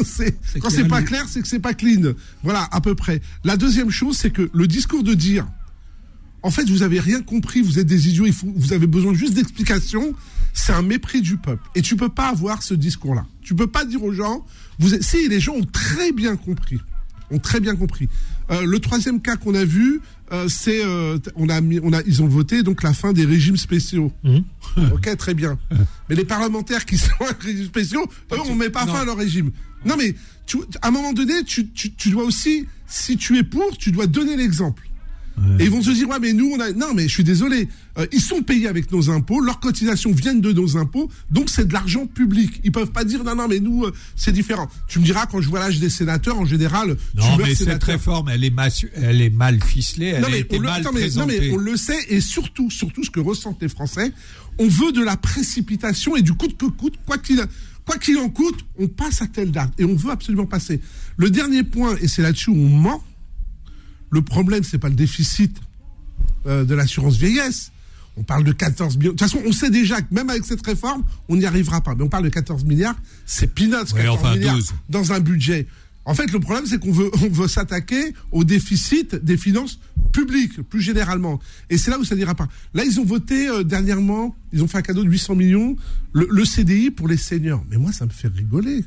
quand 0.61 0.71
c'est 0.71 0.89
pas 0.89 1.03
clair, 1.03 1.27
c'est 1.29 1.41
que 1.41 1.49
c'est 1.49 1.61
pas 1.61 1.75
clean. 1.75 2.15
Voilà, 2.43 2.69
à 2.73 2.81
peu 2.81 2.95
près. 2.95 3.21
La 3.45 3.57
deuxième 3.57 3.91
chose, 3.91 4.17
c'est 4.17 4.31
que 4.31 4.51
le 4.53 4.67
discours 4.67 5.03
de 5.03 5.15
dire, 5.15 5.47
en 6.43 6.51
fait, 6.51 6.69
vous 6.69 6.83
avez 6.83 7.01
rien 7.01 7.23
compris, 7.23 7.61
vous 7.61 7.79
êtes 7.79 7.87
des 7.87 8.09
idiots, 8.09 8.27
il 8.27 8.33
faut, 8.33 8.53
vous 8.55 8.73
avez 8.73 8.87
besoin 8.87 9.15
juste 9.15 9.35
d'explications, 9.35 10.15
c'est 10.53 10.73
un 10.73 10.83
mépris 10.83 11.21
du 11.21 11.37
peuple. 11.37 11.63
Et 11.75 11.83
tu 11.83 11.97
peux 11.97 12.09
pas 12.09 12.29
avoir 12.29 12.63
ce 12.63 12.75
discours-là. 12.75 13.27
Tu 13.43 13.55
peux 13.55 13.67
pas 13.67 13.85
dire 13.85 14.03
aux 14.03 14.13
gens, 14.13 14.45
vous 14.79 14.95
êtes, 14.95 15.03
si 15.03 15.29
les 15.29 15.41
gens 15.41 15.55
ont 15.55 15.67
très 15.67 16.13
bien 16.13 16.37
compris, 16.37 16.81
ont 17.31 17.39
très 17.39 17.61
bien 17.61 17.77
compris. 17.77 18.09
Euh, 18.51 18.65
le 18.67 18.79
troisième 18.81 19.21
cas 19.21 19.37
qu'on 19.37 19.55
a 19.55 19.65
vu, 19.65 20.01
euh, 20.33 20.49
c'est, 20.49 20.85
euh, 20.85 21.19
on 21.37 21.49
a 21.49 21.61
mis, 21.61 21.79
on 21.83 21.93
a, 21.93 22.03
ils 22.03 22.23
ont 22.23 22.27
voté 22.27 22.63
donc 22.63 22.83
la 22.83 22.93
fin 22.93 23.13
des 23.13 23.25
régimes 23.25 23.57
spéciaux. 23.57 24.13
ok, 24.77 25.17
très 25.17 25.35
bien. 25.35 25.59
Mais 26.09 26.17
les 26.17 26.25
parlementaires 26.25 26.85
qui 26.85 26.99
sont 26.99 27.11
à 27.21 27.33
régime 27.39 27.67
spéciaux, 27.67 28.05
eux, 28.33 28.39
on 28.49 28.55
met 28.55 28.71
pas 28.71 28.87
non. 28.87 28.95
fin 28.95 29.01
à 29.01 29.05
leur 29.05 29.17
régime. 29.17 29.51
Non, 29.85 29.95
mais 29.97 30.15
tu, 30.47 30.59
à 30.83 30.89
un 30.89 30.91
moment 30.91 31.13
donné, 31.13 31.45
tu, 31.45 31.69
tu, 31.69 31.93
tu 31.93 32.11
dois 32.11 32.25
aussi, 32.25 32.67
si 32.87 33.17
tu 33.17 33.39
es 33.39 33.45
pour, 33.45 33.77
tu 33.79 33.93
dois 33.93 34.07
donner 34.07 34.37
l'exemple. 34.37 34.87
Et 35.59 35.65
ils 35.65 35.71
vont 35.71 35.81
se 35.81 35.91
dire, 35.91 36.07
ouais, 36.09 36.19
mais 36.21 36.35
nous, 36.35 36.51
on 36.55 36.61
a. 36.61 36.71
Non, 36.73 36.93
mais 36.95 37.05
je 37.05 37.15
suis 37.15 37.25
désolé. 37.25 37.67
Euh, 38.01 38.07
ils 38.13 38.21
sont 38.21 38.43
payés 38.43 38.67
avec 38.67 38.91
nos 38.91 39.11
impôts, 39.11 39.41
leurs 39.41 39.61
cotisations 39.61 40.11
viennent 40.13 40.41
de 40.41 40.53
nos 40.53 40.77
impôts, 40.77 41.11
donc 41.31 41.51
c'est 41.51 41.67
de 41.69 41.73
l'argent 41.73 42.07
public. 42.07 42.61
Ils 42.65 42.73
peuvent 42.73 42.91
pas 42.93 43.05
dire, 43.05 43.23
non, 43.25 43.37
non, 43.37 43.47
mais 43.49 43.61
nous, 43.61 43.85
euh, 43.85 43.93
c'est 44.17 44.33
différent. 44.33 44.69
Tu 44.89 44.99
me 44.99 45.05
diras, 45.05 45.27
quand 45.27 45.41
je 45.41 45.49
vois 45.49 45.61
l'âge 45.61 45.79
des 45.79 45.91
sénateurs, 45.91 46.39
en 46.39 46.45
général. 46.47 46.97
tu 46.97 47.19
Non, 47.19 47.37
mais 47.37 47.55
cette 47.55 47.85
réforme, 47.85 48.29
elle 48.31 48.43
est, 48.45 48.51
massu- 48.55 48.91
elle 48.95 49.21
est 49.21 49.31
mal 49.31 49.63
ficelée, 49.63 50.07
elle 50.07 50.23
Non 50.23 50.29
a 50.29 50.31
mais, 50.31 50.47
on 50.51 50.59
le, 50.59 50.67
mal 50.67 50.81
attends, 50.81 50.93
mais- 50.93 51.09
non, 51.11 51.27
mais 51.27 51.51
on 51.53 51.57
le 51.57 51.77
sait 51.77 51.99
et 52.09 52.21
surtout, 52.21 52.71
surtout 52.71 53.05
ce 53.05 53.11
que 53.11 53.21
ressentent 53.21 53.61
les 53.63 53.69
Français, 53.69 54.13
on 54.59 54.67
veut 54.69 54.93
de 54.93 55.03
la 55.03 55.17
précipitation 55.17 56.17
et 56.17 56.23
du 56.23 56.33
coûte 56.35 56.57
que 56.57 56.67
coûte, 56.67 56.95
quoi 57.07 57.19
qu'il 57.19 57.43
quoi 57.87 57.99
qu'il 57.99 58.19
en 58.19 58.29
coûte, 58.29 58.65
on 58.79 58.87
passe 58.89 59.21
à 59.23 59.27
telle 59.27 59.51
date 59.51 59.73
et 59.79 59.85
on 59.85 59.95
veut 59.97 60.11
absolument 60.11 60.47
passer. 60.47 60.81
Le 61.17 61.29
dernier 61.31 61.63
point 61.65 61.97
et 62.01 62.09
c'est 62.09 62.23
là-dessus 62.23 62.51
où 62.51 62.57
on 62.57 62.69
ment. 62.69 63.03
Le 64.11 64.23
problème 64.23 64.63
c'est 64.65 64.79
pas 64.79 64.89
le 64.89 64.95
déficit 64.95 65.57
euh, 66.47 66.65
de 66.65 66.75
l'assurance 66.75 67.17
vieillesse. 67.17 67.73
On 68.21 68.23
parle 68.23 68.45
de 68.45 68.53
14 68.53 68.99
millions. 68.99 69.13
De 69.13 69.17
toute 69.17 69.21
façon, 69.29 69.41
on 69.47 69.51
sait 69.53 69.71
déjà 69.71 70.03
que 70.03 70.15
même 70.15 70.29
avec 70.29 70.45
cette 70.45 70.65
réforme, 70.65 71.03
on 71.31 71.37
n'y 71.37 71.47
arrivera 71.47 71.81
pas. 71.81 71.95
Mais 71.95 72.05
on 72.05 72.09
parle 72.09 72.25
de 72.25 72.29
14 72.29 72.65
milliards, 72.65 72.97
c'est 73.25 73.47
peanuts, 73.55 73.71
14 73.73 73.93
Ouais, 73.95 74.09
enfin, 74.09 74.35
milliards 74.35 74.57
12. 74.57 74.75
dans 74.91 75.13
un 75.13 75.21
budget. 75.21 75.67
En 76.05 76.15
fait, 76.15 76.31
le 76.31 76.39
problème, 76.39 76.67
c'est 76.67 76.79
qu'on 76.79 76.93
veut, 76.93 77.11
on 77.23 77.29
veut 77.31 77.49
s'attaquer 77.49 78.13
au 78.31 78.45
déficit 78.45 79.15
des 79.15 79.39
finances 79.39 79.79
publiques, 80.13 80.61
plus 80.63 80.83
généralement. 80.83 81.41
Et 81.71 81.79
c'est 81.79 81.91
là 81.91 81.99
où 81.99 82.05
ça 82.05 82.15
n'ira 82.15 82.35
pas. 82.35 82.47
Là, 82.75 82.85
ils 82.85 83.01
ont 83.01 83.05
voté 83.05 83.49
euh, 83.49 83.63
dernièrement, 83.65 84.37
ils 84.53 84.63
ont 84.63 84.69
fait 84.69 84.79
un 84.79 84.83
cadeau 84.83 85.03
de 85.03 85.09
800 85.11 85.35
millions, 85.37 85.77
le, 86.13 86.29
le 86.31 86.45
CDI 86.45 86.91
pour 86.91 87.09
les 87.09 87.17
seniors. 87.17 87.65
Mais 87.71 87.79
moi, 87.79 87.93
ça 87.93 88.05
me 88.05 88.11
fait 88.11 88.29
rigoler. 88.29 88.85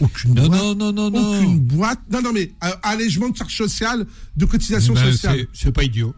Aucune 0.00 0.34
Non, 0.34 0.46
boîte, 0.48 0.60
non, 0.62 0.74
non, 0.74 0.92
non, 0.92 1.10
non. 1.10 1.38
aucune 1.38 1.58
boîte. 1.60 2.00
Non, 2.12 2.22
non, 2.22 2.32
mais 2.32 2.52
euh, 2.64 2.68
allègement 2.82 3.28
de 3.28 3.36
charges 3.36 3.56
sociales, 3.56 4.06
de 4.36 4.44
cotisations 4.44 4.94
Ben, 4.94 5.10
sociales. 5.12 5.46
c'est 5.52 5.72
pas 5.72 5.82
idiot. 5.84 6.14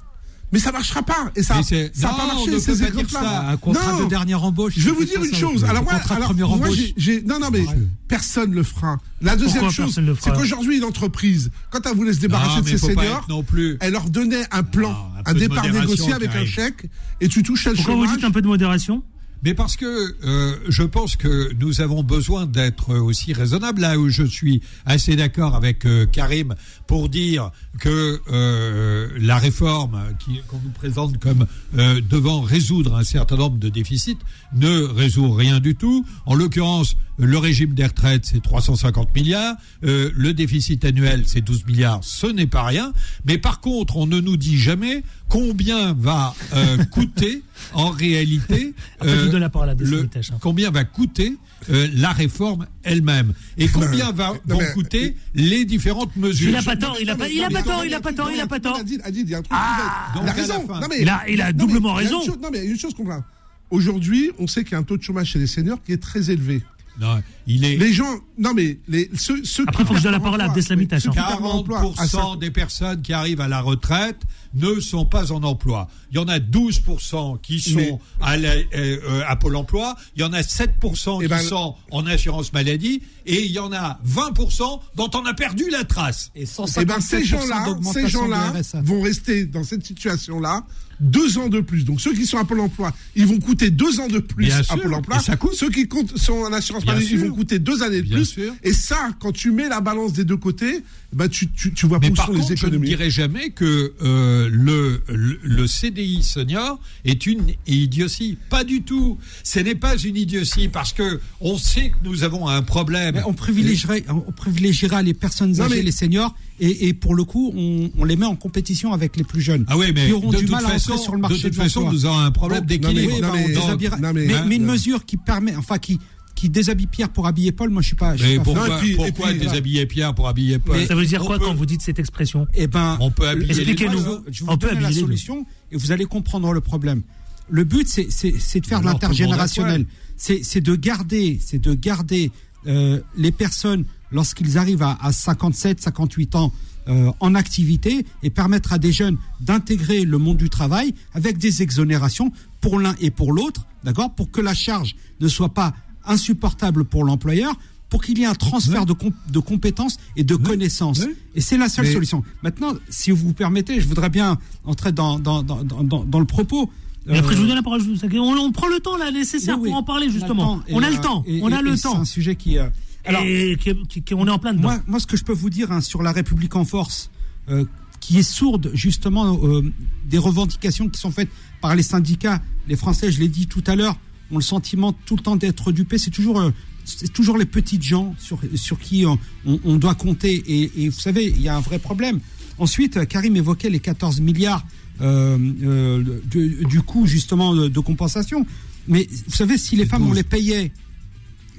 Mais 0.55 0.61
ça 0.61 0.71
marchera 0.71 1.03
pas. 1.03 1.33
Et 1.35 1.43
ça, 1.43 1.61
ça 1.65 1.75
a 1.75 2.13
non, 2.13 2.17
pas 2.17 2.27
marché. 2.29 2.51
ne 2.53 2.59
ces 2.61 2.85
exemples-là. 2.85 3.49
Un 3.51 3.57
contrat 3.57 3.93
Non. 3.93 4.05
de 4.05 4.09
dernière 4.09 4.45
embauche. 4.45 4.75
Je 4.77 4.85
vais 4.85 4.93
vous 4.93 5.05
dire 5.05 5.23
une 5.25 5.35
chose. 5.35 5.65
Alors 5.65 5.83
moi, 5.83 5.95
alors, 6.11 6.33
moi, 6.33 6.69
j'ai- 6.97 7.23
non, 7.23 7.41
non, 7.41 7.49
mais 7.51 7.65
personne 8.07 8.53
le 8.53 8.63
fera. 8.63 8.99
La 9.21 9.35
deuxième 9.35 9.65
Pourquoi 9.65 9.87
chose, 9.87 10.01
c'est 10.23 10.33
qu'aujourd'hui, 10.33 10.77
une 10.77 10.85
entreprise, 10.85 11.51
quand 11.71 11.81
elle 11.87 11.97
voulait 11.97 12.13
se 12.13 12.21
débarrasser 12.21 12.57
Non, 12.59 12.61
de 12.63 12.69
ses 12.69 12.79
seniors, 12.79 13.19
être 13.19 13.29
non 13.29 13.43
plus. 13.43 13.79
elle 13.81 13.93
leur 13.95 14.09
donnait 14.11 14.45
un 14.53 14.63
plan, 14.63 14.91
Non, 14.93 15.23
un 15.27 15.35
départ 15.35 15.65
négocié 15.69 16.13
avec 16.13 16.31
un 16.37 16.47
chèque, 16.47 16.89
et 17.21 17.29
tu 17.29 17.43
touches 17.43 17.67
le 17.67 17.75
Pourquoi 17.75 17.97
vous 17.97 18.07
dites 18.07 18.23
un 18.25 18.31
peu 18.31 18.43
de 18.43 18.47
modération? 18.47 19.03
Mais 19.45 19.53
parce 19.53 19.77
que 19.77 20.17
euh, 20.25 20.57
je 20.71 20.83
pense 20.83 21.17
que 21.17 21.53
nous 21.61 21.83
avons 21.83 22.03
besoin 22.03 22.47
d'être 22.47 22.95
aussi 22.95 23.35
raisonnables. 23.35 23.83
Là 23.83 23.99
où 23.99 24.09
je 24.09 24.23
suis 24.23 24.63
assez 24.87 25.17
d'accord 25.17 25.55
avec 25.55 25.85
euh, 25.85 26.07
Karim 26.07 26.55
pour 26.87 27.11
dire 27.11 27.51
que 27.79 28.21
euh, 28.33 29.11
la 29.21 29.37
réforme 29.37 30.01
qu'on 30.49 30.61
nous 30.65 30.71
présente 30.71 31.19
comme 31.19 31.47
devant 31.75 32.41
résoudre 32.41 32.95
un 32.95 33.05
certain 33.05 33.37
nombre 33.37 33.59
de 33.59 33.69
déficits 33.69 34.17
ne 34.55 34.81
résout 34.81 35.31
rien 35.33 35.61
du 35.61 35.75
tout. 35.75 36.07
En 36.25 36.35
l'occurrence, 36.35 36.97
le 37.19 37.39
régime 37.39 37.75
des 37.75 37.87
retraites, 37.87 38.25
c'est 38.27 38.43
350 38.43 39.15
milliards. 39.15 39.57
euh, 39.85 40.11
le 40.17 40.33
déficit 40.35 40.85
annuel, 40.85 41.23
c'est 41.27 41.41
12 41.41 41.65
milliards. 41.67 42.01
Ce 42.03 42.27
n'est 42.27 42.47
pas 42.47 42.63
rien. 42.65 42.93
Mais 43.25 43.39
par 43.39 43.61
contre, 43.61 43.97
on 43.97 44.07
ne 44.07 44.21
nous 44.21 44.37
dit 44.37 44.59
jamais 44.59 45.03
combien 45.29 45.93
va 45.95 46.35
euh, 46.55 46.77
coûter 46.91 47.43
en 47.73 47.91
réalité 47.91 48.75
Après, 49.01 49.11
je 49.11 49.21
vous 49.21 49.27
euh, 49.29 49.31
donne 49.31 49.41
la 49.41 49.49
parole 49.51 49.69
à 49.71 49.75
le- 49.75 50.03
hein. 50.03 50.21
combien 50.41 50.71
va 50.71 50.85
coûter 50.85 51.37
euh, 51.71 51.89
la 51.95 52.13
réforme 52.13 52.67
elle-même 52.83 53.33
et 53.57 53.69
combien 53.69 54.13
va, 54.13 54.33
non, 54.47 54.57
vont 54.57 54.59
mais- 54.61 54.73
coûter 54.73 55.17
les 55.35 55.65
différentes 55.65 56.15
mesures? 56.17 56.51
Il 56.51 56.57
a 56.57 56.63
pas 56.63 56.77
tort, 56.77 56.97
il 57.01 57.09
a 57.09 57.17
pas, 57.17 57.29
il 57.29 57.43
a 57.43 57.49
pas 57.49 57.63
tort, 57.63 57.85
il 57.85 57.95
a 57.95 58.01
pas 58.01 58.13
tort, 58.13 58.31
il 58.33 58.41
a 58.41 58.47
pas 58.47 58.61
tort. 58.61 58.81
Il 58.87 59.35
a 59.35 59.43
Ah, 59.51 60.33
raison. 60.33 60.67
Non, 60.69 60.87
mais- 60.91 61.01
Il 61.01 61.09
a- 61.09 61.23
il 61.29 61.41
a 61.41 61.45
non, 61.47 61.53
mais 61.53 61.53
doublement 61.59 61.95
raison. 61.95 62.21
chose- 62.25 62.39
non, 62.43 62.49
mais 62.53 62.59
il 62.59 62.65
y 62.65 62.69
a 62.69 62.71
une 62.71 62.79
chose 62.79 62.93
qu'on 62.95 63.05
voit. 63.05 63.25
Aujourd'hui, 63.71 64.31
on 64.39 64.47
sait 64.47 64.63
qu'il 64.63 64.73
y 64.73 64.75
a 64.75 64.79
un 64.79 64.83
taux 64.83 64.97
de 64.97 65.03
chômage 65.03 65.29
chez 65.29 65.39
les 65.39 65.47
seniors 65.47 65.83
qui 65.83 65.93
est 65.93 66.03
très 66.03 66.31
élevé. 66.31 66.63
Non, 67.01 67.21
il 67.49 67.65
est 67.65 67.77
Les 67.77 67.93
gens, 67.93 68.21
non 68.39 68.55
mais 68.55 68.79
les, 68.87 69.11
ceux, 69.17 69.43
ceux 69.45 69.65
Après, 69.67 69.83
qui 69.83 69.89
faut 69.89 69.95
que 69.95 69.99
je 69.99 70.05
donne 70.05 70.13
la 70.13 70.21
parole 70.21 70.41
à 70.41 70.45
leur 70.45 70.53
Abdeslam 70.53 70.79
emploi, 70.79 70.85
Itache, 70.99 71.03
ceux 71.03 71.09
hein. 71.09 71.13
qui 71.13 71.19
perdent 71.29 71.43
leur 71.43 71.55
emploi 71.57 71.79
à 71.99 72.07
40% 72.07 72.39
des 72.39 72.51
personnes 72.53 73.03
qui 73.03 73.13
arrivent 73.13 73.41
à 73.41 73.49
la 73.49 73.61
retraite 73.61 74.21
ne 74.55 74.79
sont 74.79 75.05
pas 75.05 75.33
en 75.33 75.43
emploi. 75.43 75.89
Il 76.13 76.17
y 76.17 76.19
en 76.21 76.29
a 76.29 76.39
12% 76.39 77.39
qui 77.43 77.59
sont 77.61 77.75
Mais- 77.77 77.99
à, 78.21 78.37
la- 78.37 78.51
euh, 78.51 78.65
euh, 78.75 79.23
à 79.27 79.35
Pôle 79.37 79.57
emploi, 79.57 79.97
il 80.15 80.21
y 80.23 80.25
en 80.25 80.33
a 80.33 80.43
7% 80.43 81.19
Eh 81.21 81.25
qui 81.25 81.29
ben- 81.29 81.39
sont 81.41 81.75
en 81.91 82.07
assurance 82.07 82.53
maladie, 82.53 83.03
et 83.27 83.45
il 83.45 83.53
y 83.53 83.59
en 83.59 83.73
a 83.73 84.01
20% 84.07 84.81
dont 84.97 85.11
on 85.15 85.25
a 85.27 85.35
perdu 85.35 85.65
la 85.71 85.85
trace. 85.85 86.31
Et 86.35 86.45
Eh 86.45 86.85
ben, 86.85 87.01
ces 87.01 87.25
gens-là, 87.25 87.67
ces 87.93 88.09
gens-là 88.09 88.53
vont 88.83 89.01
rester 89.03 89.45
dans 89.47 89.65
cette 89.65 89.85
situation-là 89.87 90.65
deux 91.01 91.39
ans 91.39 91.49
de 91.49 91.61
plus. 91.61 91.85
Donc 91.85 92.01
ceux 92.01 92.15
qui 92.15 92.25
sont 92.25 92.39
à 92.39 92.45
Pôle 92.45 92.61
Emploi, 92.61 92.93
ils 93.17 93.27
vont 93.27 93.41
coûter 93.41 93.71
deux 93.71 93.99
ans 93.99 94.07
de 94.07 94.21
plus 94.21 94.47
Bien 94.47 94.59
à 94.59 94.63
sûr. 94.63 94.81
Pôle 94.81 94.95
Emploi. 94.95 95.17
Et 95.17 95.21
ça 95.21 95.37
coûte. 95.37 95.55
Ceux 95.55 95.69
qui 95.71 95.89
comptent, 95.89 96.17
sont 96.17 96.35
en 96.35 96.53
assurance 96.53 96.87
maladie, 96.87 97.09
ils 97.11 97.19
vont 97.19 97.35
coûter 97.35 97.59
deux 97.59 97.83
années 97.83 97.97
de 98.01 98.07
Bien 98.07 98.19
plus. 98.19 98.25
sûr. 98.27 98.55
Et 98.63 98.73
ça, 98.73 99.11
quand 99.19 99.33
tu 99.33 99.51
mets 99.51 99.69
la 99.69 99.81
balance 99.81 100.13
des 100.13 100.25
deux 100.25 100.37
côtés, 100.37 100.85
bah 101.13 101.29
tu, 101.29 101.51
tu, 101.51 101.73
tu 101.75 101.87
vois 101.87 101.99
Mais 102.01 102.11
par 102.13 102.27
sont 102.27 102.33
les 102.33 102.39
contre, 102.41 102.55
je 102.57 102.67
ne 102.67 102.69
économies. 102.69 102.89
dirais 102.89 103.11
jamais 103.11 103.51
que 103.51 103.93
euh, 104.03 104.49
le, 104.53 105.03
le, 105.09 105.41
le 105.43 105.67
CDI 105.67 106.23
senior 106.23 106.79
est 107.05 107.27
une 107.27 107.43
idiotie. 107.67 108.39
Pas 108.49 108.63
du 108.63 108.83
tout. 108.83 109.19
Ce 109.43 109.59
n'est 109.59 109.75
pas 109.75 109.97
une 109.97 110.17
idiotie 110.17 110.69
parce 110.69 110.93
que 110.93 111.21
on 111.41 111.59
sait 111.59 111.91
que 111.91 111.97
nous 112.05 112.23
avons 112.23 112.47
un 112.49 112.63
problème. 112.63 113.14
Mais 113.15 113.23
on 113.27 113.33
privilégierait, 113.33 114.05
on 114.09 114.33
privilégiera 114.33 115.03
les 115.03 115.15
personnes 115.15 115.53
Non, 115.53 115.65
âgées, 115.65 115.77
mais- 115.77 115.83
les 115.83 115.93
seniors, 115.93 116.35
et, 116.61 116.89
et 116.89 116.95
pour 116.95 117.15
le 117.15 117.25
coup, 117.25 117.53
on, 117.57 117.91
on 117.97 118.05
les 118.05 118.17
met 118.17 118.27
en 118.27 118.37
compétition 118.37 118.93
avec 118.93 119.17
les 119.17 119.25
plus 119.25 119.41
jeunes. 119.41 119.65
Ah 119.69 119.77
oui, 119.79 119.93
mais 119.95 120.07
qui 120.07 120.13
auront 120.13 120.31
de 120.31 120.37
du 120.39 120.43
toute 120.45 120.51
mal 120.53 120.65
à 120.67 120.69
façon- 120.71 120.93
entrer 120.93 121.03
sur 121.05 121.13
le 121.13 121.19
de 121.19 121.23
marché 121.23 121.43
toute 121.43 121.55
façon, 121.55 121.91
nous 121.91 122.05
avons 122.07 122.19
un 122.19 122.31
problème 122.31 122.65
d'équilibre. 122.67 123.21
Bah, 123.21 124.13
mais- 124.13 124.57
une 124.57 124.67
non. 124.67 124.73
mesure 124.73 125.05
qui 125.05 125.17
permet, 125.17 125.55
enfin, 125.57 125.79
qui, 125.79 125.99
qui 126.35 126.49
déshabille 126.49 126.87
Pierre 126.89 127.11
pour 127.11 127.27
habiller 127.27 127.53
Paul, 127.53 127.71
moi 127.71 127.81
je 127.83 127.87
suis 127.89 127.97
pas. 127.97 128.17
je 128.17 128.23
suis 128.25 128.33
Mais 128.33 128.37
pas 128.39 128.45
pourquoi, 128.45 128.81
pourquoi 128.97 129.33
déshabiller 129.33 129.87
Pierre 129.87 130.15
pour 130.15 130.27
habiller 130.29 130.59
Paul 130.59 130.77
Mais- 130.77 130.87
Ça 130.87 130.95
veut 130.95 131.07
dire 131.07 131.21
quoi 131.23 131.39
peut- 131.39 131.45
quand 131.45 131.55
vous 131.55 131.67
dites 131.67 131.81
cette 131.83 131.99
expression? 131.99 132.47
Eh 132.55 132.67
ben, 132.67 132.97
On 133.01 133.11
peut 133.11 133.29
habiller 133.29 133.53
les 133.55 133.61
Expliquez-nous. 133.61 134.03
Je 134.31 134.45
vous 134.45 134.51
On 134.51 134.59
peut 134.59 134.69
donner 134.69 134.81
la 134.81 134.93
solution 134.93 135.47
et 135.71 135.77
vous 135.77 135.93
allez 135.93 136.05
comprendre 136.07 136.53
le 136.53 136.61
problème. 136.61 137.03
Le 137.51 137.65
but, 137.65 137.87
c'est 137.89 138.61
de 138.61 138.67
faire 138.67 138.81
de 138.81 138.87
l'intergénérationnel. 138.87 139.87
c'est 140.17 140.61
de 140.61 140.75
garder, 140.77 141.39
c'est 141.45 141.61
de 141.61 141.75
garder 141.75 142.31
euh, 142.67 143.01
les 143.17 143.33
personnes 143.33 143.85
lorsqu'ils 144.13 144.59
arrivent 144.59 144.83
à, 144.83 144.97
à 145.01 145.13
57, 145.13 145.81
58 145.81 146.35
ans 146.37 146.53
euh, 146.89 147.11
en 147.21 147.35
activité 147.35 148.05
et 148.23 148.31
permettre 148.31 148.73
à 148.73 148.79
des 148.79 148.93
jeunes 148.93 149.17
d'intégrer 149.41 150.05
le 150.05 150.19
monde 150.19 150.37
du 150.37 150.51
travail 150.51 150.95
avec 151.15 151.39
des 151.39 151.63
exonérations 151.63 152.31
pour 152.61 152.79
l'un 152.79 152.95
et 153.01 153.11
pour 153.11 153.33
l'autre, 153.33 153.67
d'accord, 153.85 154.15
pour 154.15 154.31
que 154.31 154.41
la 154.41 154.55
charge 154.55 154.95
ne 155.21 155.29
soit 155.29 155.53
pas 155.55 155.75
insupportable 156.07 156.85
pour 156.85 157.05
l'employeur, 157.05 157.55
pour 157.89 158.03
qu'il 158.03 158.19
y 158.19 158.23
ait 158.23 158.27
un 158.27 158.35
transfert 158.35 158.87
de, 158.87 158.93
comp- 158.93 159.15
de 159.31 159.39
compétences 159.39 159.99
et 160.17 160.25
de 160.25 160.35
connaissances. 160.37 161.03
Et 161.35 161.41
c'est 161.41 161.57
la 161.57 161.69
seule 161.69 161.87
Mais- 161.87 161.93
solution. 161.93 162.23
Maintenant, 162.43 162.73
si 162.91 163.11
vous 163.11 163.29
vous 163.29 163.33
permettez, 163.35 163.81
je 163.81 163.87
voudrais 163.87 164.11
bien 164.11 164.39
entrer 164.65 164.93
dans, 164.93 165.19
dans, 165.19 165.43
dans, 165.43 165.63
dans, 165.65 165.85
dans- 165.85 166.05
dans 166.05 166.19
le 166.19 166.25
propos. 166.27 166.71
Et 167.09 167.19
après, 167.19 167.33
Euh, 167.33 167.37
je 167.37 167.41
vous 167.43 167.47
donne 167.47 167.57
la 167.57 167.63
parole. 167.63 167.81
je 167.83 167.87
vous- 167.89 168.19
On, 168.19 168.37
on 168.39 168.53
prend 168.53 168.67
le 168.69 168.81
temps 168.81 168.97
là 168.97 169.11
nécessaire 169.11 169.57
oui, 169.57 169.65
oui. 169.65 169.69
pour 169.71 169.79
en 169.79 169.83
parler 169.83 170.09
justement. 170.11 170.59
temps. 170.59 170.65
On 170.71 170.83
a 170.83 170.89
le 170.91 170.97
euh, 170.97 171.01
temps. 171.01 171.25
On 171.43 171.53
a 171.53 171.61
le 171.63 171.73
et 171.73 171.77
C'est 171.77 171.83
temps. 171.83 172.01
un 172.01 172.05
sujet 172.05 172.35
qui. 172.37 172.59
euh, 172.59 172.69
alors, 173.05 173.23
Et 173.25 173.57
qui, 173.61 173.75
qui- 173.89 174.03
qui- 174.03 174.15
on 174.15 174.27
est 174.27 174.31
en 174.31 174.39
plein 174.39 174.53
dedans. 174.55 174.63
moi, 174.69 174.81
moi, 174.87 175.01
ce 175.01 175.07
que 175.07 175.17
je 175.17 175.25
peux 175.25 175.33
vous 175.35 175.51
dire 175.51 175.71
hein, 175.71 175.81
sur 175.83 176.03
la 176.03 176.13
République 176.13 176.57
en 176.57 176.65
force, 176.65 177.11
euh, 177.51 177.65
qui 178.01 178.19
est 178.19 178.23
sourde 178.23 178.71
justement 178.75 179.39
euh, 179.45 179.63
des 180.07 180.19
revendications 180.19 180.89
qui 180.89 180.99
sont 181.01 181.11
faites 181.11 181.29
par 181.61 181.75
les 181.77 181.83
syndicats, 181.83 182.41
les 182.69 182.77
Français, 182.77 183.11
je 183.13 183.21
l'ai 183.21 183.29
dit 183.29 183.47
tout 183.47 183.65
à 183.67 183.77
l'heure, 183.77 183.97
ont 184.31 184.37
le 184.37 184.43
sentiment 184.43 184.93
tout 185.05 185.17
le 185.17 185.23
temps 185.23 185.37
d'être 185.37 185.73
dupés. 185.73 185.99
C'est 185.99 186.11
toujours, 186.11 186.41
euh, 186.41 186.51
c'est 186.87 187.13
toujours 187.13 187.37
les 187.37 187.45
petites 187.47 187.83
gens 187.83 188.15
sur, 188.19 188.41
sur 188.55 188.79
qui 188.79 189.05
on, 189.07 189.77
doit 189.77 189.95
compter. 189.95 190.43
Et, 190.47 190.85
et 190.85 190.89
vous 190.89 190.99
savez, 190.99 191.27
il 191.27 191.43
y 191.43 191.49
a 191.49 191.57
un 191.57 191.61
vrai 191.61 191.79
problème. 191.79 192.21
Ensuite, 192.59 192.97
euh, 192.97 193.05
Karim 193.05 193.37
évoquait 193.37 193.69
les 193.69 193.81
14 193.81 194.21
milliards 194.21 194.65
euh, 194.65 194.69
euh, 194.69 194.84
du, 195.01 196.65
du 196.69 196.81
coût 196.83 197.07
justement 197.07 197.55
de, 197.55 197.69
de 197.69 197.81
compensation. 197.81 198.47
Mais 198.89 199.09
vous 199.27 199.35
savez, 199.35 199.57
si 199.59 199.77
les 199.77 199.87
femmes, 199.87 200.07
on 200.07 200.13
les 200.13 200.23
payait 200.23 200.73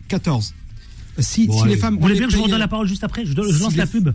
14. 0.07 0.53
Si, 1.19 1.47
Bon, 1.47 1.53
si 1.57 1.63
allez. 1.63 1.75
les 1.75 1.79
femmes, 1.79 1.95
Vous 1.95 1.99
on 2.01 2.03
voulez 2.03 2.17
bien 2.17 2.27
que 2.27 2.33
je 2.33 2.37
vous 2.37 2.43
redonne 2.43 2.59
la 2.59 2.67
parole 2.67 2.87
juste 2.87 3.03
après 3.03 3.25
je, 3.25 3.31
Si 3.31 3.35
lance 3.59 3.71
les- 3.71 3.77
la 3.77 3.87
pub. 3.87 4.09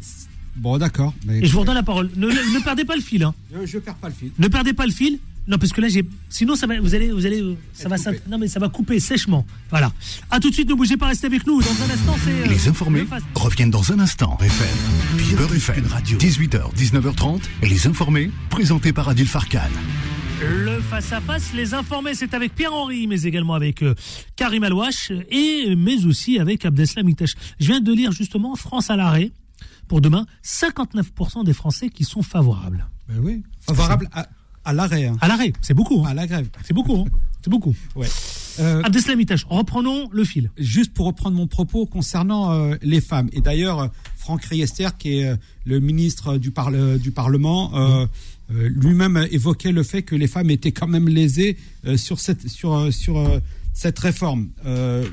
Bon, 0.57 0.77
d'accord. 0.79 1.14
Et 1.31 1.47
je 1.47 1.53
vous 1.53 1.61
redonne 1.61 1.75
la 1.77 1.83
parole. 1.83 2.11
Ne, 2.16 2.27
ne- 2.29 2.55
ne 2.59 2.62
perdez 2.62 2.85
pas 2.85 2.95
le 2.97 3.01
fil. 3.03 3.23
Hein. 3.23 3.35
Je, 3.53 3.66
je 3.66 3.79
perds 3.79 3.95
pas 3.97 4.09
le 4.09 4.14
fil. 4.14 4.31
Ne 4.39 4.49
perdez 4.49 4.73
pas 4.75 4.85
le 4.87 4.93
fil. 4.93 5.18
Non, 5.51 5.59
parce 5.59 5.72
que 5.72 5.80
là, 5.80 5.88
j'ai. 5.88 6.05
Sinon, 6.28 6.55
ça 6.55 6.66
va. 6.66 6.80
Vous 6.80 6.94
allez, 6.94 7.11
vous 7.11 7.26
allez, 7.26 7.42
ça 7.72 7.88
va. 7.88 7.96
Non, 8.28 8.38
mais 8.38 8.46
ça 8.48 8.61
va 8.61 8.68
couper 8.68 9.01
sèchement. 9.01 9.44
Voilà. 9.68 9.92
À 10.30 10.38
tout 10.40 10.48
de 10.48 10.55
suite. 10.55 10.68
Ne 10.68 10.74
bougez 10.74 10.96
pas. 10.96 11.09
Restez 11.09 11.26
avec 11.26 11.46
nous. 11.46 11.61
Dans 11.61 11.66
un 11.68 11.90
instant, 11.92 12.16
c'est. 12.24 12.30
euh, 12.30 12.46
Les 12.46 12.68
informés 12.68 13.01
le 13.01 13.07
face- 13.07 13.22
reviennent 13.34 13.70
dans 13.70 13.92
un 13.92 13.98
instant. 13.98 14.38
FM. 14.40 15.36
Beurre 15.36 15.55
FM. 15.55 15.84
18h, 16.18 16.72
19h30. 16.76 17.40
Les 17.62 17.86
informés, 17.86 18.30
présentés 18.48 18.92
par 18.92 19.09
Adil 19.09 19.26
Farkan. 19.26 19.61
Le 20.42 20.80
face-à-face, 20.80 21.53
les 21.53 21.74
informés, 21.74 22.14
c'est 22.14 22.32
avec 22.32 22.55
Pierre-Henri, 22.55 23.07
mais 23.07 23.20
également 23.22 23.53
avec 23.55 23.82
euh, 23.82 23.94
Karim 24.36 24.62
Alouache, 24.64 25.12
et, 25.30 25.74
mais 25.76 26.07
aussi 26.07 26.38
avec 26.38 26.64
Abdeslam 26.64 27.07
Itache. 27.11 27.34
Je 27.59 27.66
viens 27.66 27.80
de 27.82 27.92
lire 27.92 28.11
justement 28.12 28.57
France 28.57 28.88
à 28.88 28.96
l'arrêt, 28.96 29.32
pour 29.86 30.01
demain, 30.01 30.24
59% 30.42 31.44
des 31.44 31.53
Français 31.53 31.90
qui 31.90 32.05
sont 32.05 32.22
favorables. 32.22 32.86
Ben 33.09 33.18
oui. 33.20 33.42
Favorable 33.66 34.09
à, 34.12 34.28
à 34.64 34.72
l'arrêt. 34.72 35.06
hein. 35.06 35.16
À 35.20 35.28
l'arrêt, 35.28 35.52
c'est 35.62 35.74
beaucoup. 35.74 36.02
hein. 36.04 36.11
À 36.11 36.14
la 36.14 36.26
grève. 36.26 36.48
C'est 36.64 36.74
beaucoup. 36.74 36.96
hein. 36.96 37.04
C'est 37.42 37.50
beaucoup. 37.50 37.74
Ouais. 37.96 38.06
Euh, 38.58 38.82
reprenons 39.48 40.11
le 40.12 40.24
fil. 40.24 40.50
juste 40.58 40.92
pour 40.92 41.06
reprendre 41.06 41.36
mon 41.36 41.46
propos 41.46 41.86
concernant 41.86 42.52
euh, 42.52 42.74
les 42.82 43.00
femmes. 43.00 43.30
Et 43.32 43.40
d'ailleurs, 43.40 43.78
euh, 43.80 43.88
Franck 44.18 44.44
Riester, 44.44 44.88
qui 44.98 45.18
est 45.20 45.28
euh, 45.28 45.36
le 45.64 45.80
ministre 45.80 46.36
du, 46.36 46.50
parle- 46.50 46.98
du 46.98 47.11
Parlement, 47.12 47.70
euh, 47.74 48.06
lui-même 48.50 49.26
évoquait 49.30 49.72
le 49.72 49.82
fait 49.84 50.02
que 50.02 50.14
les 50.16 50.26
femmes 50.26 50.50
étaient 50.50 50.72
quand 50.72 50.88
même 50.88 51.08
lésées 51.08 51.56
sur 51.96 52.18
cette, 52.18 52.48
sur, 52.48 52.92
sur, 52.92 53.40
cette 53.72 53.98
réforme. 54.00 54.48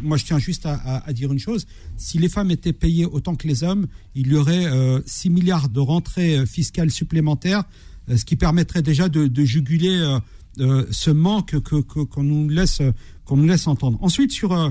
Moi, 0.01 0.17
je 0.17 0.25
tiens 0.25 0.39
juste 0.39 0.65
à, 0.65 0.73
à- 0.73 1.07
à 1.07 1.13
dire 1.13 1.31
une 1.31 1.37
chose. 1.39 1.67
Si 1.97 2.17
les 2.17 2.29
femmes 2.29 2.49
étaient 2.49 2.73
payées 2.73 3.05
autant 3.05 3.35
que 3.35 3.47
les 3.47 3.63
hommes, 3.63 3.85
il 4.15 4.27
y 4.27 4.35
aurait 4.35 4.65
euh, 4.65 4.99
6 5.05 5.29
milliards 5.29 5.69
de 5.69 5.79
rentrées 5.79 6.45
fiscales 6.47 6.89
supplémentaires, 6.89 7.63
ce 8.15 8.23
qui 8.25 8.35
permettrait 8.35 8.81
déjà 8.81 9.09
de, 9.09 9.43
juguler 9.43 9.97
euh, 9.97 10.19
euh, 10.59 10.85
ce 10.91 11.11
manque 11.11 11.59
que 11.61 11.81
que- 11.81 12.03
qu'on 12.03 12.23
nous 12.23 12.47
laisse 12.49 12.81
qu'on 13.25 13.37
nous 13.37 13.47
laisse 13.47 13.67
entendre. 13.67 13.97
Ensuite, 14.01 14.31
sur 14.31 14.53
euh, 14.53 14.69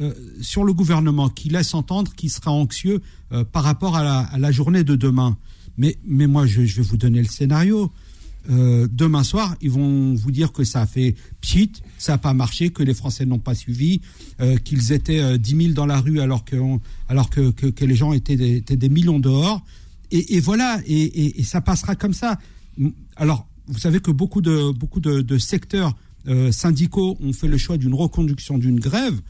euh, 0.00 0.12
sur 0.40 0.62
le 0.62 0.72
gouvernement 0.72 1.28
qui 1.28 1.48
laisse 1.48 1.74
entendre 1.74 2.12
qu'il 2.14 2.30
sera 2.30 2.52
anxieux 2.52 3.00
euh, 3.32 3.42
par 3.44 3.64
rapport 3.64 3.96
à 3.96 4.38
la, 4.38 4.52
journée 4.52 4.84
de 4.84 4.94
demain. 4.94 5.36
Mais, 5.76 5.98
mais 6.06 6.28
moi, 6.28 6.46
je, 6.46 6.60
vais 6.60 6.82
vous 6.82 6.96
donner 6.96 7.20
le 7.20 7.26
scénario. 7.26 7.90
Euh, 8.48 8.86
demain 8.92 9.24
soir, 9.24 9.56
ils 9.60 9.72
vont 9.72 10.14
vous 10.14 10.30
dire 10.30 10.52
que 10.52 10.62
ça 10.62 10.82
a 10.82 10.86
fait 10.86 11.16
pchit, 11.40 11.72
ça 11.98 12.12
n'a 12.12 12.18
pas 12.18 12.32
marché, 12.32 12.70
que 12.70 12.84
les 12.84 12.94
Français 12.94 13.26
n'ont 13.26 13.40
pas 13.40 13.56
suivi, 13.56 14.00
euh, 14.40 14.56
qu'ils 14.56 14.92
étaient 14.92 15.18
euh, 15.20 15.36
10 15.36 15.56
000 15.62 15.72
dans 15.72 15.86
la 15.86 16.00
rue 16.00 16.20
alors 16.20 16.44
que, 16.44 16.56
alors 17.08 17.28
que, 17.28 17.50
que, 17.50 17.84
les 17.84 17.96
gens 17.96 18.12
étaient 18.12 18.36
des, 18.36 18.56
étaient 18.58 18.76
des 18.76 18.88
millions 18.88 19.18
dehors. 19.18 19.64
Et, 20.10 20.40
voilà, 20.40 20.80
et 20.86 21.42
ça 21.42 21.60
passera 21.60 21.94
comme 21.94 22.14
ça. 22.14 22.38
Alors, 23.16 23.46
vous 23.66 23.78
savez 23.78 24.00
que 24.00 24.10
beaucoup 24.10 24.40
de, 24.40 24.72
beaucoup 24.72 25.00
de, 25.00 25.20
de 25.20 25.38
secteurs 25.38 25.94
euh, 26.26 26.52
syndicaux 26.52 27.16
ont 27.20 27.32
fait 27.32 27.48
le 27.48 27.58
choix 27.58 27.76
d'une 27.76 27.94
reconduction 27.94 28.58
d'une 28.58 28.80
grève. 28.80 29.20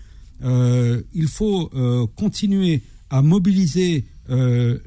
Euh, 0.44 1.02
il 1.14 1.26
faut 1.28 1.70
euh, 1.74 2.06
continuer 2.16 2.82
à 3.10 3.22
mobiliser 3.22 4.04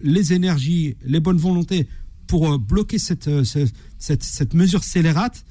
les 0.03 0.34
énergies, 0.34 0.95
les 1.03 1.20
bonnes 1.20 1.38
volontés 1.39 1.88
pour 2.28 2.59
bloquer 2.59 2.99
cette, 2.99 3.43
ce- 3.43 3.68
cette, 3.97 4.22
cette 4.24 4.53
mesure 4.53 4.84
scélérate 4.84 5.43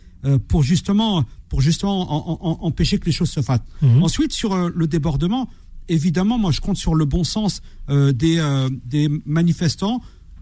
pour 0.47 0.63
justement, 0.63 1.25
pour 1.49 1.61
justement 1.61 2.03
en- 2.13 2.33
en- 2.35 2.39
en- 2.53 2.59
empêcher 2.67 2.99
que 3.01 3.07
les 3.07 3.13
choses 3.13 3.31
se 3.31 3.43
fassent. 3.43 3.65
Mhm. 3.83 4.03
Ensuite, 4.05 4.33
sur 4.33 4.69
le 4.69 4.87
débordement, 4.87 5.49
évidemment, 5.89 6.39
moi 6.39 6.53
je 6.53 6.61
compte 6.61 6.77
sur 6.77 6.95
le 6.95 7.05
bon 7.05 7.25
sens 7.25 7.63
des, 7.89 8.41
des 8.85 9.09
manifestants 9.27 10.01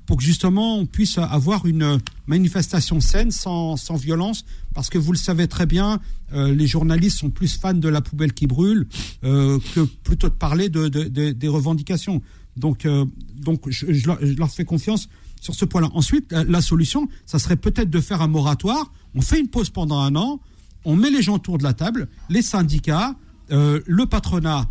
pour 0.09 0.17
que 0.17 0.23
justement 0.23 0.79
on 0.79 0.87
puisse 0.87 1.19
avoir 1.19 1.67
une 1.67 1.99
manifestation 2.27 2.99
saine, 2.99 3.31
sans, 3.31 3.77
violence, 3.97 4.47
parce 4.75 4.89
que 4.89 4.97
vous 4.97 5.13
le 5.13 5.19
savez 5.19 5.49
très 5.49 5.67
bien, 5.67 6.01
euh, 6.33 6.55
les 6.55 6.67
journalistes 6.67 7.19
sont 7.19 7.29
plus 7.29 7.59
fans 7.59 7.75
de 7.75 7.89
la 7.91 8.01
poubelle 8.01 8.33
qui 8.33 8.47
brûle 8.47 8.89
euh, 9.23 9.59
que 9.75 9.81
plutôt 9.83 10.31
de 10.31 10.35
parler 10.35 10.71
de, 10.71 10.89
de- 10.89 11.05
de- 11.05 11.33
des 11.33 11.49
revendications. 11.49 12.23
Donc, 12.57 12.87
euh, 12.87 13.05
donc 13.37 13.69
je, 13.69 14.07
leur, 14.39 14.51
fais 14.51 14.65
confiance 14.65 15.11
sur 15.43 15.55
ce 15.55 15.67
point-là. 15.67 15.91
Ensuite, 15.93 16.33
la, 16.33 16.63
solution, 16.63 17.07
ça 17.27 17.39
serait 17.39 17.57
peut-être 17.57 17.91
de 17.91 18.01
faire 18.01 18.23
un 18.23 18.29
moratoire. 18.29 18.91
On 19.15 19.21
fait 19.21 19.39
une 19.39 19.49
pause 19.49 19.69
pendant 19.69 20.01
un 20.01 20.17
an, 20.17 20.41
on 20.87 20.97
met 20.97 21.11
les 21.11 21.21
gens 21.21 21.35
autour 21.35 21.59
de 21.59 21.65
la 21.65 21.75
table, 21.75 22.09
les 22.31 22.41
syndicats, 22.43 23.15
le 23.51 24.05
patronat 24.07 24.69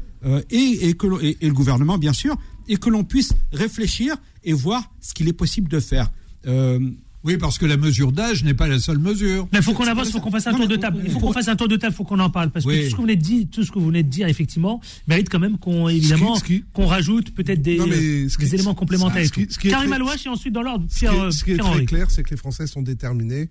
et 0.49 0.95
le 0.99 1.53
gouvernement, 1.53 1.99
bien 1.99 2.13
sûr, 2.13 2.35
et 2.68 2.78
que 2.78 2.89
l'on 2.89 3.03
puisse 3.03 3.34
réfléchir 3.53 4.15
et 4.43 4.53
voir 4.53 4.91
ce 5.01 5.13
qu'il 5.13 5.28
est 5.28 5.34
possible 5.34 5.70
de 5.70 5.80
faire. 5.80 6.09
Euh, 6.47 6.80
oui, 7.24 7.36
parce 7.38 7.57
que 7.57 7.65
la 7.65 7.76
mesure 7.76 8.11
d'âge 8.13 8.43
n'est 8.45 8.53
pas 8.53 8.68
la 8.68 8.80
seule 8.80 8.99
mesure. 8.99 9.47
Mais 9.51 9.59
il 9.59 9.63
faut 9.63 9.74
qu'on 9.74 9.88
avance, 9.88 10.07
il 10.07 10.11
faut 10.13 10.22
qu'on 10.22 10.32
fasse 10.32 10.47
un 10.47 10.53
tour 10.53 10.68
de 10.68 10.76
table. 10.78 11.01
Il 11.03 11.11
faut 11.11 11.20
qu'on 11.20 11.34
fasse 11.34 11.47
un 11.49 11.55
tour 11.57 11.68
de 11.68 11.76
table, 11.76 11.93
il 11.93 11.97
faut 11.97 12.03
qu'on 12.05 12.20
en 12.20 12.30
parle. 12.30 12.51
Parce 12.51 12.63
que 12.63 12.70
Oui. 12.70 12.84
tout 12.84 12.89
ce 12.89 12.91
que 12.91 12.95
vous 12.97 13.01
venez 13.03 13.15
de 13.18 13.22
dire, 13.22 13.45
tout 13.51 13.63
ce 13.63 13.72
que 13.72 13.80
vous 13.80 13.88
venez 13.88 14.03
de 14.03 14.09
dire, 14.09 14.28
effectivement, 14.30 14.80
mérite 15.07 15.28
quand 15.30 15.39
même 15.39 15.57
qu'on, 15.57 15.89
évidemment, 15.89 16.38
qu'on 16.74 16.86
rajoute 16.86 17.32
peut-être 17.34 17.61
des, 17.61 17.78
Non, 17.78 17.88
mais 17.88 17.95
euh, 17.97 18.30
ce 18.30 18.38
des 18.38 18.47
qui- 18.47 18.53
éléments 18.55 18.76
complémentaires. 18.76 19.26
ce 19.26 19.32
qui- 19.32 19.41
et 19.41 19.47
tout. 19.47 19.53
ce 19.53 19.59
qui 19.59 19.68
est 19.68 19.72
Karim 19.72 19.91
Alouache 19.91 20.26
et 20.26 20.30
ensuite 20.30 20.53
dans 20.53 20.61
l'ordre, 20.61 20.86
Ce 20.89 20.99
qui 20.99 21.05
est, 21.05 21.09
Pierre, 21.09 21.34
ce 21.34 21.43
qui 21.43 21.51
est 21.51 21.53
Pierre 21.55 21.65
très 21.65 21.76
Henry. 21.76 21.86
clair, 21.86 22.11
c'est 22.11 22.24
que 22.24 22.30
les 22.30 22.38
Français 22.38 22.68
sont 22.68 22.82
déterminés, 22.84 23.49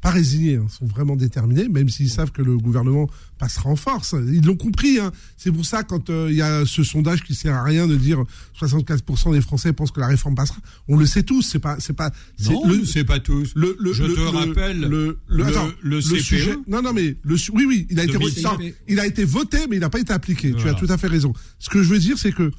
pas 0.00 0.10
résignés, 0.10 0.56
hein, 0.56 0.66
sont 0.70 0.86
vraiment 0.86 1.14
déterminés, 1.14 1.68
même 1.68 1.88
s'ils 1.90 2.08
savent 2.08 2.30
que 2.32 2.40
le 2.40 2.56
gouvernement 2.56 3.10
passera 3.38 3.68
en 3.68 3.76
force. 3.76 4.14
Ils 4.32 4.44
l'ont 4.44 4.56
compris. 4.56 4.98
hein. 4.98 5.12
C'est 5.36 5.52
pour 5.52 5.66
ça, 5.66 5.82
quand 5.82 6.08
euh, 6.08 6.28
il 6.30 6.36
y 6.36 6.42
a 6.42 6.64
ce 6.64 6.82
sondage 6.82 7.22
qui 7.22 7.34
sert 7.34 7.54
à 7.54 7.62
rien 7.62 7.86
de 7.86 7.96
dire 7.96 8.24
75% 8.58 9.32
des 9.32 9.40
Français 9.42 9.72
pensent 9.74 9.90
que 9.90 10.00
la 10.00 10.06
réforme 10.06 10.34
passera, 10.34 10.58
on 10.88 10.96
le 10.96 11.04
sait 11.04 11.22
tous. 11.22 11.42
C'est 11.42 11.58
pas, 11.58 11.76
c'est 11.80 11.92
pas. 11.92 12.10
Non, 12.48 12.66
le- 12.66 12.84
c'est 12.86 13.04
pas 13.04 13.20
tous. 13.20 13.52
Le, 13.54 13.76
le- 13.78 13.92
Je 13.92 14.04
te 14.04 14.08
le- 14.20 14.28
rappelle 14.28 14.80
le, 14.80 15.18
le, 15.28 15.44
attends, 15.46 15.68
CPE. 15.82 16.00
sujet. 16.22 16.56
Non, 16.66 16.80
non, 16.82 16.92
mais 16.94 17.16
le, 17.22 17.36
oui, 17.52 17.64
oui, 17.66 17.86
il 17.90 18.00
a 18.00 18.04
été, 18.04 18.14
2005. 18.14 18.58
non, 18.58 18.70
il 18.88 19.00
a 19.00 19.06
été 19.06 19.24
voté, 19.24 19.58
mais 19.68 19.76
il 19.76 19.80
n'a 19.80 19.90
pas 19.90 20.00
été 20.00 20.12
appliqué. 20.12 20.54
Tu 20.54 20.68
as 20.68 20.74
tout 20.74 20.86
à 20.88 20.96
fait 20.96 21.08
raison. 21.08 21.32
Ce 21.58 21.68
que 21.68 21.82
je 21.82 21.88
veux 21.88 21.98
dire, 21.98 22.16
c'est 22.18 22.32
que 22.32 22.50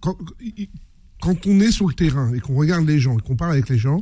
quand, 0.00 0.16
quand 1.20 1.46
on 1.46 1.60
est 1.60 1.72
sur 1.72 1.88
le 1.88 1.94
terrain 1.94 2.32
et 2.32 2.40
qu'on 2.40 2.54
regarde 2.54 2.86
les 2.86 2.98
gens 2.98 3.18
et 3.18 3.22
qu'on 3.22 3.36
parle 3.36 3.52
avec 3.52 3.68
les 3.68 3.78
gens, 3.78 4.00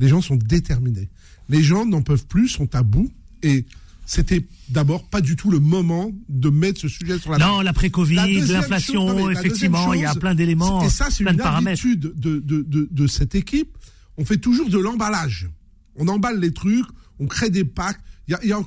les 0.00 0.08
gens 0.08 0.20
sont 0.20 0.36
déterminés. 0.36 1.08
Les 1.48 1.62
gens 1.62 1.86
n'en 1.86 2.02
peuvent 2.02 2.26
plus, 2.26 2.48
sont 2.48 2.74
à 2.74 2.82
bout 2.82 3.10
et 3.42 3.64
c'était 4.04 4.44
d'abord 4.68 5.04
pas 5.08 5.20
du 5.20 5.34
tout 5.36 5.50
le 5.50 5.58
moment 5.60 6.10
de 6.28 6.48
mettre 6.48 6.80
ce 6.80 6.88
sujet 6.88 7.18
sur 7.18 7.32
la 7.32 7.38
Non, 7.38 7.60
l'après-Covid, 7.60 8.40
l'inflation, 8.48 9.28
la 9.28 9.32
effectivement, 9.40 9.92
il 9.94 10.00
y 10.02 10.04
a 10.04 10.14
plein 10.14 10.34
d'éléments, 10.34 10.82
Et 10.84 10.88
ça, 10.90 11.06
c'est 11.10 11.24
plein 11.24 11.32
une 11.32 11.38
de 11.38 11.42
paramètres. 11.42 11.80
habitude 11.84 12.12
de, 12.16 12.38
de, 12.38 12.62
de, 12.62 12.88
de 12.90 13.06
cette 13.06 13.34
équipe. 13.34 13.76
On 14.16 14.24
fait 14.24 14.38
toujours 14.38 14.68
de 14.68 14.78
l'emballage. 14.78 15.48
On 15.96 16.08
emballe 16.08 16.38
les 16.40 16.52
trucs, 16.52 16.86
on 17.18 17.26
crée 17.26 17.50
des 17.50 17.64
packs. 17.64 17.98
Il 18.28 18.32
y 18.48 18.52
a, 18.52 18.60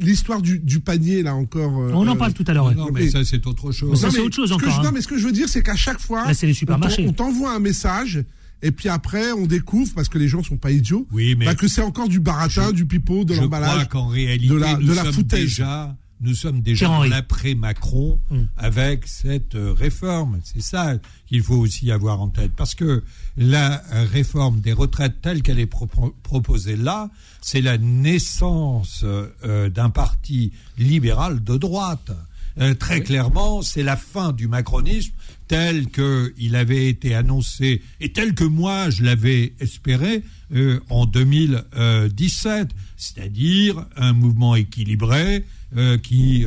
l'histoire 0.00 0.42
du, 0.42 0.58
du 0.58 0.80
panier, 0.80 1.22
là, 1.22 1.34
encore. 1.34 1.78
euh, 1.80 1.92
On 1.94 2.06
en 2.08 2.16
parle 2.16 2.32
tout 2.32 2.44
à 2.48 2.52
l'heure. 2.52 2.74
Non, 2.74 2.88
mais 2.92 3.08
ça, 3.10 3.24
c'est 3.24 3.46
autre 3.46 3.70
chose. 3.72 3.98
Ça, 4.00 4.06
Non, 4.06 4.12
c'est 4.12 4.18
mais 4.18 4.24
autre 4.24 4.36
chose 4.36 4.48
ce 4.50 4.54
que 4.54 4.60
encore, 4.64 4.74
je- 4.74 4.80
hein. 4.80 4.82
Non, 4.84 4.90
mais 4.92 5.00
ce 5.02 5.08
que 5.08 5.16
je 5.18 5.24
veux 5.26 5.32
dire, 5.32 5.48
c'est 5.48 5.62
qu'à 5.62 5.76
chaque 5.76 6.00
fois, 6.00 6.26
Là, 6.26 6.34
c'est 6.34 6.46
les 6.46 7.06
on 7.06 7.12
t'envoie 7.12 7.52
un 7.54 7.58
message, 7.60 8.24
et 8.62 8.70
puis 8.72 8.88
après, 8.88 9.32
on 9.32 9.46
découvre, 9.46 9.92
parce 9.94 10.08
que 10.08 10.18
les 10.18 10.28
gens 10.28 10.42
sont 10.42 10.56
pas 10.56 10.70
idiots, 10.70 11.06
Oui, 11.12 11.34
mais 11.36 11.46
bah, 11.46 11.54
que 11.54 11.68
c'est 11.68 11.82
encore 11.82 12.08
du 12.08 12.20
baratin, 12.20 12.72
du 12.72 12.86
pipeau, 12.86 13.24
de 13.24 13.34
je 13.34 13.40
crois 13.40 13.58
l'emballage. 13.60 13.88
qu'en 13.88 14.06
réalité, 14.06 14.48
de 14.48 14.54
la, 14.54 14.76
nous 14.76 14.88
de 14.88 14.92
la 14.94 15.02
sommes 15.04 15.12
foutaise. 15.12 15.40
déjà, 15.40 15.96
nous 16.20 16.34
sommes 16.34 16.60
déjà 16.60 16.86
dans 16.86 17.02
l'après-Macron 17.02 18.20
Mm. 18.30 18.42
avec 18.56 19.08
cette 19.08 19.56
euh, 19.56 19.72
réforme. 19.72 20.38
C'est 20.44 20.62
ça 20.62 20.94
qu'il 21.26 21.42
faut 21.42 21.56
aussi 21.56 21.90
avoir 21.90 22.20
en 22.20 22.28
tête. 22.28 22.52
Parce 22.56 22.76
que 22.76 23.02
la 23.36 23.82
euh, 23.92 24.04
réforme 24.10 24.60
des 24.60 24.72
retraites 24.72 25.20
telle 25.20 25.42
qu'elle 25.42 25.58
est 25.58 25.70
propo- 25.70 26.14
proposée 26.22 26.76
là, 26.76 27.10
c'est 27.40 27.60
la 27.60 27.76
naissance 27.78 29.00
euh, 29.04 29.68
d'un 29.68 29.90
parti 29.90 30.52
libéral 30.78 31.42
de 31.42 31.56
droite. 31.56 32.12
Euh, 32.58 32.74
très 32.74 33.00
clairement, 33.02 33.62
c'est 33.62 33.82
la 33.82 33.96
fin 33.96 34.32
du 34.32 34.48
macronisme 34.48 35.12
tel 35.48 35.88
qu'il 35.88 36.56
avait 36.56 36.88
été 36.88 37.14
annoncé 37.14 37.82
et 38.00 38.12
tel 38.12 38.34
que 38.34 38.44
moi 38.44 38.90
je 38.90 39.02
l'avais 39.02 39.54
espéré 39.60 40.22
euh, 40.54 40.80
en 40.88 41.06
2017, 41.06 42.68
c'est-à-dire 42.96 43.86
un 43.96 44.12
mouvement 44.12 44.54
équilibré 44.54 45.44
euh, 45.76 45.98
qui 45.98 46.46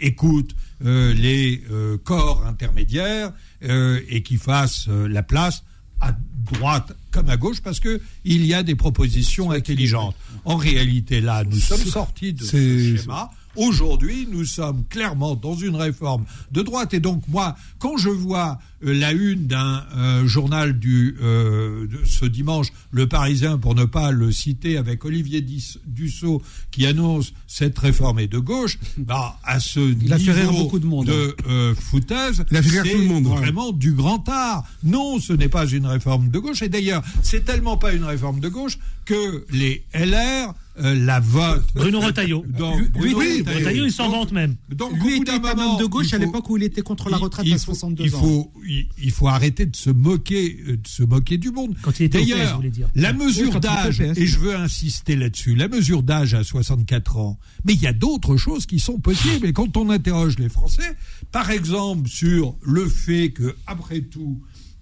écoute 0.00 0.54
les 0.82 1.62
corps 2.04 2.46
intermédiaires 2.46 3.32
et 3.60 4.22
qui 4.22 4.36
fasse 4.36 4.88
la 4.88 5.22
place 5.22 5.62
à 6.00 6.16
droite 6.52 6.96
comme 7.10 7.28
à 7.28 7.36
gauche 7.36 7.60
parce 7.60 7.80
que 7.80 8.00
il 8.24 8.46
y 8.46 8.54
a 8.54 8.62
des 8.62 8.74
propositions 8.74 9.50
intelligentes. 9.50 10.16
En 10.44 10.56
réalité, 10.56 11.20
là, 11.20 11.44
nous 11.44 11.58
sommes 11.58 11.84
sortis 11.84 12.32
de 12.32 12.44
ce 12.44 12.96
schéma. 12.96 13.30
Aujourd'hui, 13.60 14.26
nous 14.32 14.46
sommes 14.46 14.84
clairement 14.88 15.36
dans 15.36 15.54
une 15.54 15.76
réforme 15.76 16.24
de 16.50 16.62
droite. 16.62 16.94
Et 16.94 17.00
donc, 17.00 17.22
moi, 17.28 17.56
quand 17.78 17.98
je 17.98 18.08
vois 18.08 18.58
euh, 18.82 18.94
la 18.94 19.12
une 19.12 19.46
d'un 19.46 19.84
euh, 19.98 20.26
journal 20.26 20.78
du 20.78 21.18
euh, 21.22 21.86
de 21.86 21.98
ce 22.06 22.24
dimanche, 22.24 22.68
Le 22.90 23.06
Parisien, 23.06 23.58
pour 23.58 23.74
ne 23.74 23.84
pas 23.84 24.12
le 24.12 24.32
citer, 24.32 24.78
avec 24.78 25.04
Olivier 25.04 25.44
Dussault, 25.86 26.40
qui 26.70 26.86
annonce 26.86 27.34
cette 27.46 27.78
réforme 27.78 28.20
est 28.20 28.28
de 28.28 28.38
gauche, 28.38 28.78
bah, 28.96 29.38
à 29.44 29.60
ce 29.60 29.78
Il 29.78 30.14
niveau 30.14 30.52
beaucoup 30.52 30.78
de 30.78 30.86
monde. 30.86 31.06
de 31.08 31.36
euh, 31.46 31.74
foutaise, 31.74 32.42
c'est 32.50 32.90
tout 32.90 32.98
le 32.98 33.04
monde, 33.04 33.26
ouais. 33.26 33.36
vraiment 33.36 33.72
du 33.72 33.92
grand 33.92 34.26
art. 34.30 34.64
Non, 34.84 35.20
ce 35.20 35.34
n'est 35.34 35.50
pas 35.50 35.66
une 35.66 35.84
réforme 35.84 36.30
de 36.30 36.38
gauche. 36.38 36.62
Et 36.62 36.70
d'ailleurs, 36.70 37.02
c'est 37.22 37.44
tellement 37.44 37.76
pas 37.76 37.92
une 37.92 38.04
réforme 38.04 38.40
de 38.40 38.48
gauche 38.48 38.78
que 39.10 39.44
les 39.52 39.84
LR 39.92 40.54
euh, 40.82 40.94
la 40.94 41.18
votent. 41.20 41.66
Bruno 41.74 42.00
Retailleau. 42.00 42.44
Donc, 42.48 42.78
Lui- 42.78 42.88
Bruno 42.88 43.20
lui- 43.20 43.38
Retailleau. 43.40 43.58
Retailleau, 43.58 43.84
il 43.86 43.92
s'en 43.92 44.08
vante 44.08 44.32
même. 44.32 44.54
Donc, 44.70 44.92
Lui 45.02 45.16
était 45.16 45.32
un 45.32 45.58
homme 45.58 45.78
de 45.78 45.84
gauche 45.84 46.06
il 46.10 46.14
à 46.14 46.18
faut- 46.18 46.24
l'époque 46.24 46.48
où 46.48 46.56
il 46.56 46.62
était 46.62 46.80
contre 46.80 47.10
la 47.10 47.18
il- 47.18 47.22
retraite 47.22 47.46
il 47.46 47.52
à 47.54 47.58
faut- 47.58 47.64
62 47.74 48.04
il 48.04 48.14
ans. 48.14 48.20
faut, 48.20 48.52
il, 48.66 48.86
il 49.02 49.10
faut 49.10 49.26
arrêter 49.28 49.66
de 49.66 49.74
se 49.76 49.90
moquer, 49.90 50.58
euh, 50.68 50.76
de 50.76 50.86
se 50.88 51.02
moquer 51.02 51.36
du 51.38 51.50
monde. 51.50 51.76
Quand 51.82 51.98
il 52.00 52.04
était 52.04 52.18
au 52.18 52.22
PS, 52.22 52.28
vous 52.54 52.62
D'ailleurs, 52.62 52.90
la 52.94 53.10
Oui, 53.12 53.18
mesure 53.26 53.46
il 53.46 53.48
était 53.48 53.58
d'âge, 53.60 54.00
et 54.00 54.26
je 54.26 54.38
veux 54.38 54.54
insister 54.56 55.16
là-dessus, 55.16 55.54
la 55.56 55.68
mesure 55.68 56.02
d'âge 56.02 56.32
à 56.34 56.44
64 56.44 57.16
ans, 57.18 57.38
mais 57.64 57.74
il 57.74 57.82
y 57.82 57.86
a 57.88 57.92
d'autres 57.92 58.36
choses 58.36 58.64
qui 58.64 58.78
sont 58.78 59.00
possibles. 59.00 59.46
Et 59.46 59.52
quand 59.52 59.76
on 59.76 59.90
interroge 59.90 60.38
les 60.38 60.48
Français, 60.48 60.96
par 61.32 61.50
exemple 61.50 62.08
sur 62.08 62.54
le 62.62 62.88
fait 62.88 63.30
que, 63.32 63.54
après 63.66 64.00
tout, 64.02 64.40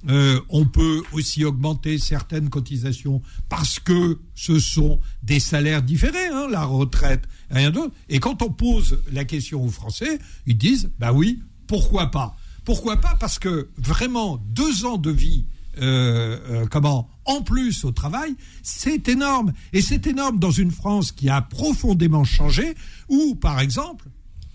euh, 0.08 0.40
on 0.48 0.64
peut 0.64 1.02
aussi 1.12 1.44
augmenter 1.44 1.98
certaines 1.98 2.50
cotisations 2.50 3.20
parce 3.48 3.80
que 3.80 4.20
ce 4.34 4.58
sont 4.60 5.00
des 5.22 5.40
salaires 5.40 5.82
différés, 5.82 6.28
hein, 6.28 6.46
la 6.48 6.64
retraite, 6.64 7.24
rien 7.50 7.70
d'autre. 7.70 7.94
Et 8.08 8.20
quand 8.20 8.42
on 8.42 8.50
pose 8.50 9.02
la 9.10 9.24
question 9.24 9.64
aux 9.64 9.70
Français, 9.70 10.18
ils 10.46 10.56
disent, 10.56 10.90
bah 10.98 11.12
oui, 11.12 11.42
pourquoi 11.66 12.10
pas? 12.10 12.36
Pourquoi 12.64 12.98
pas? 12.98 13.16
Parce 13.18 13.38
que 13.38 13.70
vraiment, 13.76 14.36
deux 14.50 14.84
ans 14.84 14.98
de 14.98 15.10
vie, 15.10 15.46
euh, 15.80 16.38
euh, 16.50 16.66
comment, 16.66 17.08
en 17.24 17.42
plus 17.42 17.84
au 17.84 17.90
travail, 17.90 18.36
c'est 18.62 19.08
énorme. 19.08 19.52
Et 19.72 19.80
c'est 19.80 20.06
énorme 20.06 20.38
dans 20.38 20.50
une 20.50 20.70
France 20.70 21.10
qui 21.12 21.28
a 21.28 21.42
profondément 21.42 22.24
changé, 22.24 22.74
où, 23.08 23.34
par 23.34 23.60
exemple, 23.60 24.06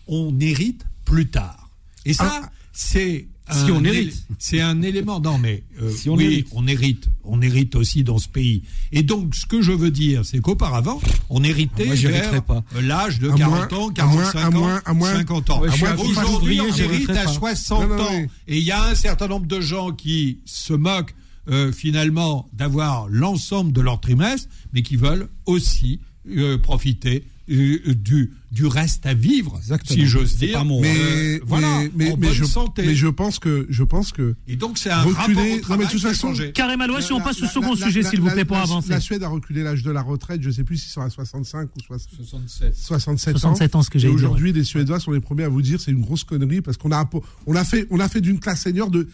on 0.07 0.39
hérite 0.39 0.85
plus 1.05 1.29
tard. 1.29 1.69
Et 2.05 2.13
ça, 2.13 2.49
c'est 2.71 3.27
Si 3.51 3.71
on 3.71 3.83
hérite. 3.83 4.25
C'est 4.39 4.61
un 4.61 4.81
élément. 4.81 5.19
Non, 5.19 5.37
mais 5.37 5.63
euh, 5.81 5.91
Si 5.91 6.09
on 6.09 6.15
oui, 6.15 6.23
hérite. 6.25 6.47
on 6.53 6.65
hérite. 6.67 7.07
On 7.25 7.41
hérite 7.41 7.75
aussi 7.75 8.03
dans 8.03 8.17
ce 8.17 8.27
pays. 8.29 8.63
Et 8.93 9.03
donc, 9.03 9.35
ce 9.35 9.45
que 9.45 9.61
je 9.61 9.71
veux 9.73 9.91
dire, 9.91 10.23
c'est 10.25 10.39
qu'auparavant, 10.39 11.01
on 11.29 11.43
héritait 11.43 11.85
Moi, 11.85 11.95
j'hériterais 11.95 12.31
vers 12.31 12.43
pas. 12.43 12.63
l'âge 12.81 13.19
de 13.19 13.29
À 13.29 13.35
40 13.35 13.71
moins- 13.71 13.79
ans, 13.79 13.89
à 13.97 14.05
moins- 14.05 14.23
45 14.23 14.39
à 14.45 14.49
moins- 14.49 14.75
ans, 14.77 14.81
à 14.85 14.93
moins- 14.93 15.13
50 15.13 15.49
ans. 15.49 15.61
Ouais, 15.61 15.69
Aujourd'hui, 15.99 16.61
on 16.61 16.73
hérite 16.75 17.09
à 17.09 17.25
pas. 17.25 17.27
60 17.33 17.89
Non, 17.89 17.95
non, 17.97 18.03
ans. 18.03 18.07
oui. 18.13 18.27
Et 18.47 18.57
il 18.57 18.63
y 18.63 18.71
a 18.71 18.83
un 18.89 18.95
certain 18.95 19.27
nombre 19.27 19.45
de 19.47 19.59
gens 19.61 19.91
qui 19.91 20.39
se 20.45 20.73
moquent 20.73 21.13
euh, 21.49 21.73
finalement 21.73 22.47
d'avoir 22.53 23.07
l'ensemble 23.09 23.73
de 23.73 23.81
leur 23.81 23.99
trimestre, 23.99 24.47
mais 24.71 24.81
qui 24.81 24.95
veulent 24.95 25.27
aussi 25.45 25.99
euh, 26.37 26.57
profiter 26.57 27.17
euh, 27.17 27.29
du, 27.47 28.31
du 28.51 28.65
reste 28.65 29.05
à 29.05 29.13
vivre, 29.13 29.55
Exactement. 29.57 29.99
si 29.99 30.05
j'ose 30.05 30.37
dire. 30.37 30.53
pas 30.53 30.63
mon- 30.63 30.79
Mais, 30.81 30.95
Euh, 30.97 31.39
voilà, 31.45 31.79
mais, 31.79 31.91
mais, 31.95 32.11
en 32.11 32.17
mais 32.17 32.27
bonne 32.27 32.33
je, 32.35 32.43
santé. 32.45 32.83
mais 32.85 32.95
je 32.95 33.07
pense 33.07 33.39
que, 33.39 33.65
je 33.69 33.83
pense 33.83 34.11
que 34.11 34.35
Et 34.47 34.55
donc 34.55 34.77
c'est 34.77 34.89
un 34.91 35.01
Reculer- 35.01 35.15
rapport 35.15 35.43
non, 35.45 35.55
au 35.55 35.59
travail 35.59 35.87
façon. 35.99 36.33
Karim 36.53 36.81
Alouache, 36.81 37.05
si 37.07 37.13
on 37.13 37.19
passe 37.21 37.41
au 37.41 37.47
second 37.47 37.73
la- 37.73 37.85
sujet, 37.85 38.03
s'il 38.03 38.21
vous 38.21 38.27
la- 38.27 38.33
plaît, 38.33 38.45
pour 38.45 38.55
la- 38.55 38.63
avancer. 38.63 38.89
La 38.89 38.99
Suède 38.99 39.23
a 39.23 39.27
reculé 39.27 39.63
l'âge 39.63 39.83
de 39.83 39.91
la 39.91 40.01
retraite, 40.01 40.41
je 40.41 40.47
ne 40.49 40.53
sais 40.53 40.63
plus 40.63 40.77
s'ils 40.77 40.91
sont 40.91 41.01
à 41.01 41.09
65 41.09 41.69
ou 41.75 41.79
60 41.81 42.09
67. 42.15 42.75
67 42.75 43.35
ans. 43.35 43.39
67 43.39 43.75
ans, 43.75 43.81
ce 43.81 43.89
que 43.89 43.97
Et 43.97 44.01
j'ai 44.01 44.07
dit. 44.09 44.13
aujourd'hui, 44.13 44.53
les 44.53 44.63
Suédois 44.63 44.99
sont 44.99 45.11
les 45.11 45.19
premiers 45.19 45.43
à 45.43 45.49
vous 45.49 45.61
dire 45.61 45.81
c'est 45.81 45.91
une 45.91 46.01
grosse 46.01 46.23
connerie 46.23 46.61
parce 46.61 46.77
qu'on 46.77 46.91
a, 46.91 47.09
on 47.47 47.55
a 47.55 47.63
fait, 47.65 47.87
on 47.89 47.99
a 47.99 48.07
fait 48.07 48.21
d'une 48.21 48.39
classe 48.39 48.61
senior 48.61 48.89
de, 48.89 49.09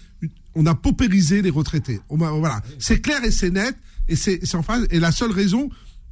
on 0.55 0.65
a 0.67 0.75
paupérisé 0.75 1.41
les 1.41 1.49
retraités. 1.49 1.99
On 2.09 2.21
a- 2.21 2.31
voilà. 2.31 2.61
C'est 2.77 3.01
clair 3.01 3.23
et 3.23 3.31
c'est 3.31 3.49
net 3.51 3.75
et 4.07 4.15
c'est 4.15 4.39
c'est 4.45 4.57
en 4.57 4.63
phase. 4.63 4.85
Et 4.91 4.99
la 4.99 5.11
seule 5.11 5.31
raison, 5.31 5.69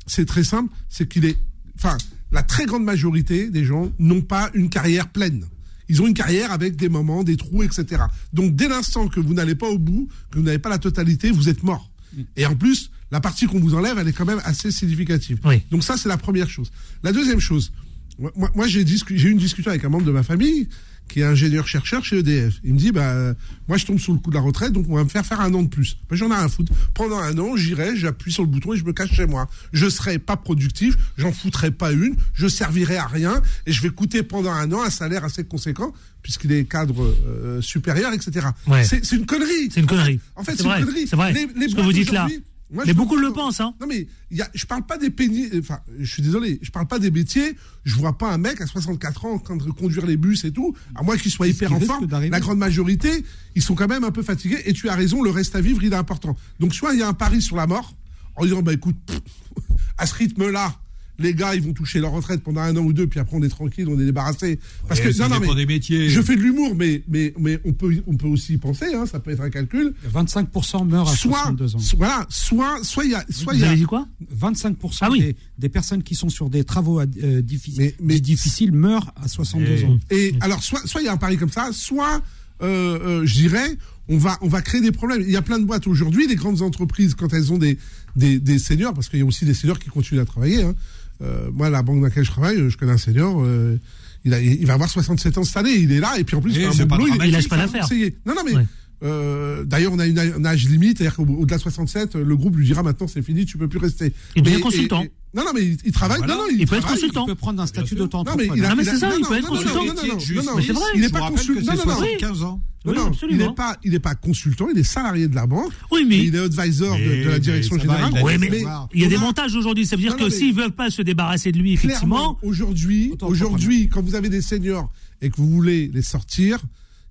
c'est 0.08 0.26
très 0.26 0.44
simple, 0.44 0.74
c'est 0.90 1.08
qu'il 1.08 1.26
est, 1.26 1.38
enfin, 1.78 1.98
la 2.32 2.44
très 2.44 2.66
grande 2.66 2.84
majorité 2.84 3.50
des 3.50 3.64
gens 3.66 3.92
n'ont 4.00 4.22
pas 4.22 4.50
une 4.54 4.70
carrière 4.70 5.10
pleine. 5.10 5.46
Ils 5.90 6.02
ont 6.02 6.08
une 6.08 6.14
carrière 6.14 6.52
avec 6.52 6.76
des 6.76 6.90
moments, 6.90 7.24
des 7.24 7.38
trous, 7.38 7.64
etc. 7.64 7.86
Donc 8.34 8.56
dès 8.56 8.68
l'instant 8.68 9.08
que 9.08 9.20
vous 9.22 9.34
n'allez 9.34 9.56
pas 9.56 9.68
au 9.70 9.78
bout, 9.78 10.10
que 10.32 10.38
vous 10.40 10.44
n'avez 10.44 10.60
pas 10.60 10.70
la 10.70 10.80
totalité, 10.80 11.32
vous 11.32 11.48
êtes 11.48 11.64
mort. 11.64 11.90
Et 12.36 12.46
en 12.46 12.56
plus, 12.56 12.90
la 13.12 13.22
partie 13.22 13.46
qu'on 13.46 13.60
vous 13.60 13.74
enlève, 13.76 13.98
elle 13.98 14.08
est 14.08 14.14
quand 14.14 14.26
même 14.26 14.42
assez 14.44 14.72
significative. 14.72 15.40
Donc 15.72 15.84
ça, 15.84 15.96
c'est 15.96 16.10
la 16.10 16.18
première 16.18 16.50
chose. 16.50 16.72
La 17.04 17.14
deuxième 17.14 17.40
chose, 17.40 17.72
moi, 18.20 18.32
moi- 18.36 18.52
moi, 18.56 18.68
j'ai 18.68 18.84
discu- 18.84 19.16
j'ai 19.16 19.30
eu 19.30 19.32
une 19.32 19.38
discussion 19.38 19.70
avec 19.72 19.86
un 19.86 19.90
membre 19.90 20.06
de 20.06 20.12
ma 20.12 20.24
famille 20.24 20.68
qui 21.08 21.22
est 21.22 21.24
ingénieur-chercheur 21.24 22.04
chez 22.06 22.20
EDF. 22.20 22.56
Il 22.64 22.74
me 22.74 22.80
dit, 22.80 22.92
bah, 22.92 23.12
euh, 23.12 23.34
moi, 23.68 23.78
je 23.78 23.86
tombe 23.86 24.00
sous 24.00 24.14
le 24.14 24.20
coup 24.20 24.30
de 24.30 24.36
la 24.36 24.42
retraite, 24.42 24.72
donc 24.74 24.86
on 24.90 24.96
va 24.96 25.04
me 25.04 25.10
faire 25.10 25.26
faire 25.26 25.42
un 25.42 25.54
an 25.54 25.64
de 25.64 25.68
plus. 25.70 25.98
Ben, 26.10 26.16
J'en 26.16 26.30
ai 26.32 26.36
un 26.36 26.50
foutre. 26.50 26.72
Pendant 26.94 27.18
un 27.20 27.38
an, 27.38 27.56
j'irai, 27.56 27.96
j'appuie 27.96 28.32
sur 28.32 28.44
le 28.44 28.50
bouton 28.50 28.74
et 28.74 28.78
je 28.78 28.84
me 28.86 28.94
cache 28.94 29.14
chez 29.14 29.26
moi. 29.26 29.50
Je 29.74 29.90
serai 29.90 30.20
pas 30.20 30.38
productif, 30.38 30.96
j'en 31.18 31.32
foutrai 31.32 31.72
pas 31.72 31.92
une, 31.92 32.16
je 32.34 32.48
servirai 32.48 32.98
à 32.98 33.08
rien 33.08 33.42
et 33.66 33.72
je 33.72 33.82
vais 33.82 33.90
coûter 33.90 34.24
pendant 34.24 34.52
un 34.52 34.72
an 34.72 34.82
un 34.84 34.90
salaire 34.90 35.24
assez 35.24 35.44
conséquent 35.44 35.94
puisqu'il 36.22 36.52
est 36.52 36.66
cadre 36.66 37.04
euh, 37.26 37.62
supérieur, 37.62 38.12
etc. 38.14 38.48
Ouais. 38.68 38.84
C'est 38.84 39.12
une 39.14 39.26
connerie. 39.26 39.70
C'est 39.72 39.80
une 39.80 39.86
connerie. 39.86 40.20
En 40.36 40.44
fait, 40.44 40.56
C'est 40.58 40.64
une 40.64 40.86
connerie. 40.86 41.08
c'est 41.08 41.16
vrai. 41.16 41.32
Les, 41.32 41.48
les 41.56 41.70
Ce 41.70 41.76
que 41.76 41.82
vous 41.82 41.94
dites 41.94 42.12
là. 42.12 42.28
Moi, 42.70 42.84
Mais 42.86 42.94
beaucoup 42.94 43.16
le 43.16 43.32
pensent, 43.32 43.62
hein. 43.62 43.74
Non, 43.80 43.88
mais 43.88 44.08
il 44.30 44.38
y 44.38 44.42
a, 44.42 44.50
je 44.54 44.66
parle 44.66 44.86
pas 44.86 44.98
des 44.98 45.10
pénis. 45.10 45.50
Enfin, 45.58 45.80
je 45.98 46.12
suis 46.12 46.22
désolé, 46.22 46.60
je 46.62 46.70
parle 46.70 46.88
pas 46.88 47.00
des 47.00 47.12
métiers. 47.12 47.56
Je 47.86 47.96
vois 47.96 48.18
pas 48.18 48.30
un 48.32 48.38
mec 48.38 48.60
à 48.60 48.68
64 48.68 49.26
ans 49.26 49.34
en 49.36 49.40
train 49.40 49.56
de 49.56 49.64
conduire 49.72 50.06
les 50.06 50.18
bus 50.18 50.44
et 50.44 50.52
tout. 50.52 50.76
À 50.96 51.02
moins 51.02 51.16
qu'il 51.16 51.32
soit 51.32 51.48
hyper 51.48 51.72
en 51.72 51.80
forme. 51.80 52.08
La 52.10 52.40
grande 52.42 52.58
majorité, 52.58 53.24
ils 53.56 53.62
sont 53.62 53.76
quand 53.76 53.88
même 53.88 54.04
un 54.04 54.12
peu 54.12 54.22
fatigués. 54.22 54.62
Et 54.66 54.74
tu 54.74 54.90
as 54.90 54.96
raison, 54.96 55.24
le 55.24 55.30
reste 55.30 55.56
à 55.56 55.62
vivre, 55.62 55.82
il 55.82 55.94
est 55.94 55.96
important. 55.96 56.36
Donc, 56.60 56.74
soit 56.74 56.94
il 56.94 57.00
y 57.00 57.04
a 57.04 57.08
un 57.08 57.14
pari 57.14 57.42
sur 57.42 57.56
la 57.56 57.68
mort, 57.68 57.96
en 58.36 58.44
disant, 58.44 58.62
bah 58.62 58.74
écoute, 58.74 58.98
pff, 59.06 59.22
à 59.98 60.06
ce 60.06 60.16
rythme-là, 60.16 60.76
les 61.20 61.34
gars, 61.34 61.56
ils 61.56 61.62
vont 61.62 61.74
toucher 61.74 62.00
leur 62.00 62.12
retraite 62.12 62.42
pendant 62.44 62.62
un 62.62 62.76
an 62.78 62.82
ou 62.82 62.94
deux, 62.94 63.08
puis 63.08 63.20
après 63.20 63.36
on 63.38 63.44
est 63.44 63.50
tranquille, 63.50 63.88
on 63.90 64.00
est 64.00 64.06
débarrassé. 64.06 64.60
Parce 64.88 65.00
Ouais, 65.00 65.08
que 65.08 65.12
ça 65.14 65.28
dépend 65.30 65.56
des 65.56 65.66
métiers. 65.66 66.10
je 66.10 66.22
fais 66.22 66.36
de 66.36 66.42
l'humour, 66.42 66.76
mais 66.76 67.04
mais 67.08 67.34
mais 67.40 67.60
on 67.66 67.74
peut 67.74 67.96
on 68.08 68.16
peut 68.18 68.28
aussi 68.28 68.54
y 68.54 68.58
penser, 68.58 68.94
hein, 68.94 69.06
ça 69.06 69.20
peut 69.20 69.32
être 69.32 69.42
un 69.42 69.50
calcul. 69.50 69.94
25% 70.14 70.88
meurent 70.88 71.10
à 71.10 71.16
Soit, 71.16 71.38
62 71.44 71.76
ans. 71.76 71.80
voilà, 71.98 72.26
soit 72.30 72.84
soit 72.84 73.06
il 73.06 73.12
y 73.12 73.16
a 73.16 73.26
soit 73.30 73.54
il 73.54 73.58
y 73.58 73.60
Vous 73.62 73.66
a 73.66 73.70
avez 73.70 73.78
dit 73.78 73.84
quoi 73.86 74.08
25% 74.40 75.18
des, 75.20 75.36
des 75.58 75.70
personnes 75.70 76.04
qui 76.04 76.16
sont 76.16 76.30
sur 76.30 76.50
des 76.50 76.64
travaux 76.64 77.00
euh, 77.00 77.42
difficiles, 77.42 77.94
difficiles 78.02 78.72
meurent 78.72 79.12
à 79.22 79.28
62 79.28 79.86
ans. 79.86 79.98
Et 80.12 80.34
alors, 80.42 80.64
soit 80.64 80.86
soit 80.86 81.02
il 81.02 81.06
y 81.06 81.08
a 81.08 81.14
un 81.14 81.18
pari 81.18 81.38
comme 81.38 81.52
ça, 81.52 81.70
soit 81.72 82.22
euh, 82.62 83.00
euh, 83.22 83.26
je 83.26 83.34
dirais, 83.36 83.78
on 84.10 84.18
va 84.18 84.38
on 84.42 84.48
va 84.48 84.62
créer 84.62 84.82
des 84.82 84.92
problèmes. 84.92 85.22
Il 85.22 85.30
y 85.32 85.36
a 85.38 85.42
plein 85.42 85.60
de 85.60 85.66
boîtes 85.66 85.88
aujourd'hui, 85.88 86.28
des 86.28 86.36
grandes 86.36 86.62
entreprises 86.62 87.14
quand 87.16 87.34
elles 87.34 87.52
ont 87.54 87.58
des 87.58 87.78
des, 88.16 88.40
des 88.40 88.58
seniors, 88.60 88.94
parce 88.94 89.10
qu'il 89.10 89.20
y 89.20 89.22
a 89.22 89.26
aussi 89.26 89.46
des 89.46 89.54
seniors 89.54 89.80
qui 89.80 89.90
continuent 89.90 90.22
à 90.22 90.26
travailler. 90.26 90.64
Hein. 90.64 90.74
Euh, 91.22 91.50
moi, 91.52 91.70
la 91.70 91.82
banque 91.82 91.98
dans 91.98 92.08
laquelle 92.08 92.26
je 92.26 92.32
travaille, 92.32 92.70
je 92.70 92.78
connais 92.78 92.92
un 92.92 92.98
senior. 92.98 93.42
euh, 93.44 93.78
il, 94.26 94.34
a, 94.34 94.42
il 94.42 94.66
va 94.66 94.74
avoir 94.74 94.90
67 94.90 95.38
ans 95.38 95.44
cette 95.44 95.58
année, 95.58 95.74
il 95.74 95.92
est 95.92 96.00
là, 96.00 96.20
et 96.20 96.24
puis 96.24 96.36
en 96.36 96.42
plus, 96.42 96.52
Et 96.58 96.64
il 96.64 96.72
fait 96.74 96.84
un 96.84 96.86
bon 96.86 96.96
boulot, 96.98 97.08
dramatique, 97.08 97.30
il, 97.30 97.32
lâche 97.32 97.48
pas 97.48 97.56
un 97.56 97.60
l'affaire. 97.60 97.88
Non, 98.26 98.36
non, 98.36 98.42
mais 98.46 98.56
Ouais. 98.56 98.66
Euh, 99.04 99.64
d'ailleurs, 99.64 99.94
on 99.94 100.00
a 100.00 100.06
une, 100.08 100.18
un 100.20 100.46
âge 100.46 100.68
limite, 100.68 100.98
c'est-à-dire 100.98 101.16
qu'au-delà 101.16 101.58
de 101.58 101.62
67, 101.62 102.16
le 102.16 102.36
groupe 102.36 102.56
lui 102.56 102.66
dira 102.66 102.84
maintenant 102.84 103.08
c'est 103.08 103.22
fini, 103.22 103.46
tu 103.46 103.58
peux 103.58 103.68
plus 103.68 103.80
rester. 103.80 104.14
Il 104.36 104.42
devient 104.44 104.56
Mais- 104.56 104.62
consultant. 104.62 105.02
et- 105.02 105.06
et- 105.06 105.12
non, 105.36 105.44
non, 105.44 105.52
mais 105.54 105.62
il, 105.64 105.78
il 105.86 105.92
travaille. 105.92 106.18
Voilà. 106.20 106.36
non, 106.36 106.42
non, 106.44 106.48
Il 106.50 106.66
peut 106.66 106.76
être 106.76 106.82
travaille. 106.82 107.00
consultant. 107.00 107.26
Il 107.26 107.30
peut 107.30 107.36
prendre 107.36 107.62
un 107.62 107.68
statut 107.68 107.94
d'auto-entrepreneur. 107.96 108.56
il 108.58 108.66
a- 108.66 108.70
Non, 108.70 108.76
mais 108.76 108.84
il 108.84 108.90
c'est 108.90 108.98
ça, 108.98 109.10
non, 109.10 109.16
il 109.18 109.22
non, 109.22 109.28
peut 109.30 109.36
être 109.36 109.44
non, 109.44 109.50
non, 109.50 109.56
consultant. 109.58 109.80
non, 109.80 109.86
non, 109.86 109.94
non, 109.94 110.02
non, 110.02 110.44
non, 110.44 110.56
Mais 110.56 110.62
c'est 110.64 110.72
vrai. 110.74 110.82
Il 110.96 111.02
n'est 111.02 111.10
pas 111.10 111.30
consultant. 111.30 111.62
Non, 111.62 111.76
non, 111.76 111.86
non. 111.86 111.96
75 111.96 112.44
ans. 112.44 112.62
Non, 112.86 112.92
Oui, 112.94 112.98
non, 113.00 113.08
absolument. 113.08 113.40
il 113.44 113.48
n'est 113.50 113.54
pas, 113.54 113.78
il 113.84 113.92
n'est 113.92 114.00
pas 114.00 114.16
consultant, 114.16 114.68
il 114.74 114.80
est 114.80 114.84
salarié 114.84 115.28
de 115.28 115.36
la 115.36 115.46
banque. 115.46 115.72
Oui, 115.92 116.06
mais- 116.08 116.20
il 116.26 116.34
est 116.36 116.40
advisor 116.40 116.96
de, 116.96 117.02
Mais- 117.02 117.24
de 117.26 117.30
la 117.30 117.40
direction 117.40 117.76
mais 117.76 117.82
ça 117.82 117.88
va, 117.88 117.94
générale. 117.96 118.14
il 118.16 118.24
Oui, 118.24 118.38
mais 118.40 118.64
il 118.94 119.02
y 119.02 119.06
a 119.06 119.10
des 119.10 119.18
montages 119.18 119.56
aujourd'hui. 119.56 119.86
Ça 119.86 119.96
veut 119.98 120.02
dire 120.04 120.14
Non, 120.18 120.18
que 120.26 120.30
s'ils 120.30 120.54
veulent 120.54 120.72
pas 120.72 120.90
se 120.90 121.02
débarrasser 121.02 121.52
de 121.52 121.58
lui, 121.60 121.74
effectivement. 121.74 122.38
Aujourd'hui, 122.42 123.14
aujourd'hui, 123.22 123.90
quand 123.90 124.02
vous 124.02 124.16
avez 124.16 124.30
des 124.30 124.42
seniors 124.42 124.90
et 125.22 125.30
que 125.30 125.36
vous 125.38 125.50
voulez 125.50 125.92
les 125.94 126.02
sortir, 126.02 126.60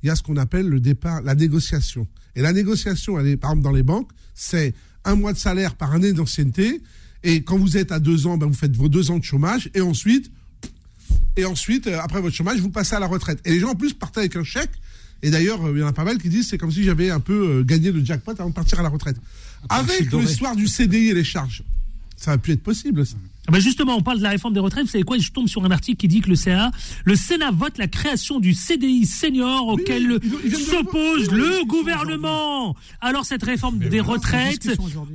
il 0.07 0.09
y 0.09 0.13
a 0.13 0.15
ce 0.15 0.23
qu'on 0.23 0.37
appelle 0.37 0.69
le 0.69 0.79
départ, 0.79 1.21
la 1.23 1.35
négociation. 1.35 2.07
Et 2.37 2.41
la 2.41 2.53
négociation, 2.53 3.19
elle 3.19 3.27
est, 3.27 3.37
par 3.37 3.51
exemple, 3.51 3.65
dans 3.65 3.73
les 3.73 3.83
banques, 3.83 4.13
c'est 4.37 4.73
un 5.05 5.17
mois 5.17 5.33
de 5.33 5.39
salaire 5.39 5.75
par 5.75 5.93
année 5.95 6.13
d'ancienneté. 6.13 6.81
Et 7.25 7.43
quand 7.43 7.59
vous 7.59 7.77
êtes 7.77 7.91
à 7.91 7.99
deux 7.99 8.29
ans, 8.29 8.37
ben, 8.37 8.47
vous 8.47 8.55
faites 8.55 8.77
vos 8.77 8.89
deux 8.89 9.11
ans 9.11 9.19
de 9.19 9.25
chômage. 9.25 9.69
Et 9.75 9.81
ensuite, 9.81 10.31
et 11.37 11.45
ensuite, 11.45 11.89
euh, 11.89 11.99
après 12.01 12.21
votre 12.21 12.37
chômage, 12.37 12.61
vous 12.61 12.71
passez 12.71 12.95
à 12.95 13.01
la 13.01 13.09
retraite. 13.09 13.41
Et 13.45 13.51
les 13.51 13.59
gens, 13.59 13.71
en 13.71 13.75
plus, 13.75 13.95
partent 13.95 14.17
avec 14.19 14.37
un 14.37 14.45
chèque. 14.45 14.71
Et 15.25 15.31
d'ailleurs, 15.31 15.67
euh, 15.67 15.73
il 15.75 15.81
y 15.81 15.83
en 15.83 15.89
a 15.89 15.93
pas 15.93 16.05
mal 16.05 16.19
qui 16.19 16.29
disent 16.29 16.51
c'est 16.51 16.59
comme 16.59 16.71
si 16.71 16.85
j'avais 16.85 17.11
un 17.11 17.19
peu 17.19 17.49
euh, 17.49 17.65
gagné 17.65 17.91
le 17.91 18.05
jackpot 18.05 18.31
avant 18.31 18.51
de 18.51 18.55
partir 18.55 18.79
à 18.79 18.85
la 18.85 18.91
retraite. 18.91 19.17
Avec 19.69 20.13
l'histoire 20.13 20.55
du 20.55 20.69
CDI 20.69 21.09
et 21.09 21.15
les 21.15 21.25
charges, 21.25 21.65
ça 22.17 22.31
va 22.31 22.39
plus 22.39 22.53
être 22.53 22.63
possible. 22.63 23.05
Ça. 23.05 23.17
Ah 23.49 23.53
ben 23.53 23.61
justement, 23.61 23.97
on 23.97 24.03
parle 24.03 24.19
de 24.19 24.23
la 24.25 24.31
réforme 24.31 24.55
des 24.55 24.61
retraites. 24.61 24.85
Vous 24.85 24.91
savez 24.91 25.05
quoi? 25.05 25.19
Je 25.19 25.31
tombe 25.31 25.47
sur 25.49 25.65
un 25.65 25.71
article 25.71 25.97
qui 25.99 26.09
dit 26.09 26.21
que 26.21 26.29
le 26.29 26.35
CA, 26.37 26.71
le 27.05 27.15
Sénat 27.15 27.51
vote 27.53 27.79
la 27.79 27.87
création 27.87 28.41
du 28.41 28.55
CDI 28.55 29.07
senior 29.07 29.69
auquel 29.69 30.19
s'oppose 30.53 31.31
le 31.31 31.65
gouvernement. 31.67 32.75
Alors 33.01 33.25
cette 33.25 33.45
réforme 33.45 33.79
des 33.79 34.01
retraites 34.01 34.69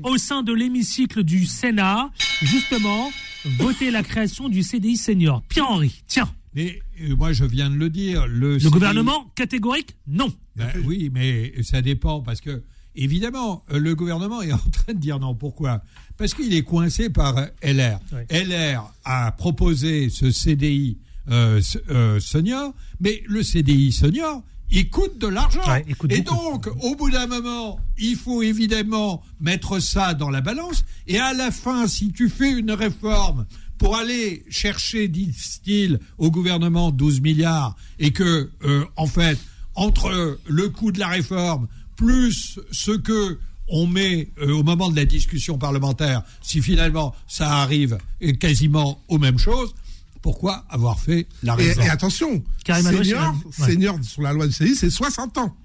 au 0.03 0.17
sein 0.17 0.43
de 0.43 0.53
l'hémicycle 0.53 1.23
du 1.23 1.45
Sénat, 1.45 2.09
justement, 2.41 3.11
voter 3.57 3.91
la 3.91 4.03
création 4.03 4.49
du 4.49 4.63
CDI 4.63 4.97
senior. 4.97 5.41
Pierre-Henri, 5.49 6.03
tiens, 6.07 6.29
Mais 6.55 6.81
euh, 7.01 7.15
moi, 7.15 7.33
je 7.33 7.43
viens 7.43 7.69
de 7.69 7.75
le 7.75 7.89
dire. 7.89 8.27
Le, 8.27 8.53
le 8.53 8.59
CDI 8.59 8.71
gouvernement 8.71 9.31
catégorique, 9.35 9.95
non. 10.07 10.31
Ben 10.55 10.69
oui, 10.85 11.09
mais 11.13 11.53
ça 11.63 11.81
dépend 11.81 12.21
parce 12.21 12.41
que 12.41 12.63
évidemment 12.95 13.63
euh, 13.71 13.79
le 13.79 13.95
gouvernement 13.95 14.41
est 14.41 14.51
en 14.51 14.57
train 14.57 14.93
de 14.93 14.99
dire 14.99 15.19
non. 15.19 15.33
Pourquoi? 15.35 15.81
Parce 16.21 16.35
qu'il 16.35 16.53
est 16.53 16.61
coincé 16.61 17.09
par 17.09 17.35
euh, 17.37 17.45
LR. 17.63 17.99
LR 18.29 18.93
a 19.05 19.31
proposé 19.31 20.09
ce 20.09 20.29
CDI 20.29 20.97
euh, 21.31 21.57
s- 21.57 21.79
euh, 21.89 22.19
senior, 22.19 22.73
mais 22.99 23.23
le 23.27 23.41
CDI 23.41 23.91
senior 23.91 24.43
il 24.73 24.89
coûte 24.89 25.17
de 25.17 25.27
l'argent. 25.27 25.59
Ouais, 25.67 25.83
et 26.15 26.21
donc, 26.21 26.67
au 26.81 26.95
bout 26.95 27.09
d'un 27.09 27.27
moment, 27.27 27.77
il 27.97 28.15
faut 28.15 28.41
évidemment 28.41 29.21
mettre 29.41 29.79
ça 29.79 30.13
dans 30.13 30.29
la 30.29 30.39
balance. 30.39 30.85
Et 31.07 31.19
à 31.19 31.33
la 31.33 31.51
fin, 31.51 31.87
si 31.87 32.13
tu 32.13 32.29
fais 32.29 32.51
une 32.51 32.71
réforme 32.71 33.45
pour 33.79 33.97
aller 33.97 34.45
chercher, 34.49 35.07
disent-ils, 35.09 35.99
au 36.19 36.31
gouvernement 36.31 36.91
12 36.91 37.19
milliards, 37.19 37.75
et 37.99 38.11
que, 38.11 38.49
euh, 38.63 38.85
en 38.95 39.07
fait, 39.07 39.37
entre 39.75 40.37
le 40.47 40.69
coût 40.69 40.91
de 40.93 40.99
la 40.99 41.07
réforme 41.09 41.67
plus 41.97 42.57
ce 42.71 42.91
que 42.91 43.39
on 43.71 43.87
met 43.87 44.29
euh, 44.39 44.51
au 44.51 44.63
moment 44.63 44.89
de 44.91 44.95
la 44.95 45.05
discussion 45.05 45.57
parlementaire, 45.57 46.23
si 46.41 46.61
finalement 46.61 47.15
ça 47.27 47.57
arrive 47.57 47.97
euh, 48.23 48.33
quasiment 48.33 49.01
aux 49.07 49.17
mêmes 49.17 49.39
choses, 49.39 49.73
pourquoi 50.21 50.65
avoir 50.69 50.99
fait 50.99 51.25
la 51.41 51.53
Et, 51.53 51.69
réforme 51.69 51.87
et 51.87 51.89
attention, 51.89 52.43
senior, 52.65 53.35
ouais. 53.59 53.65
senior 53.65 53.97
sur 54.03 54.21
la 54.21 54.33
loi 54.33 54.45
du 54.45 54.53
CDI, 54.53 54.75
c'est 54.75 54.89
60 54.91 55.37
ans. 55.39 55.55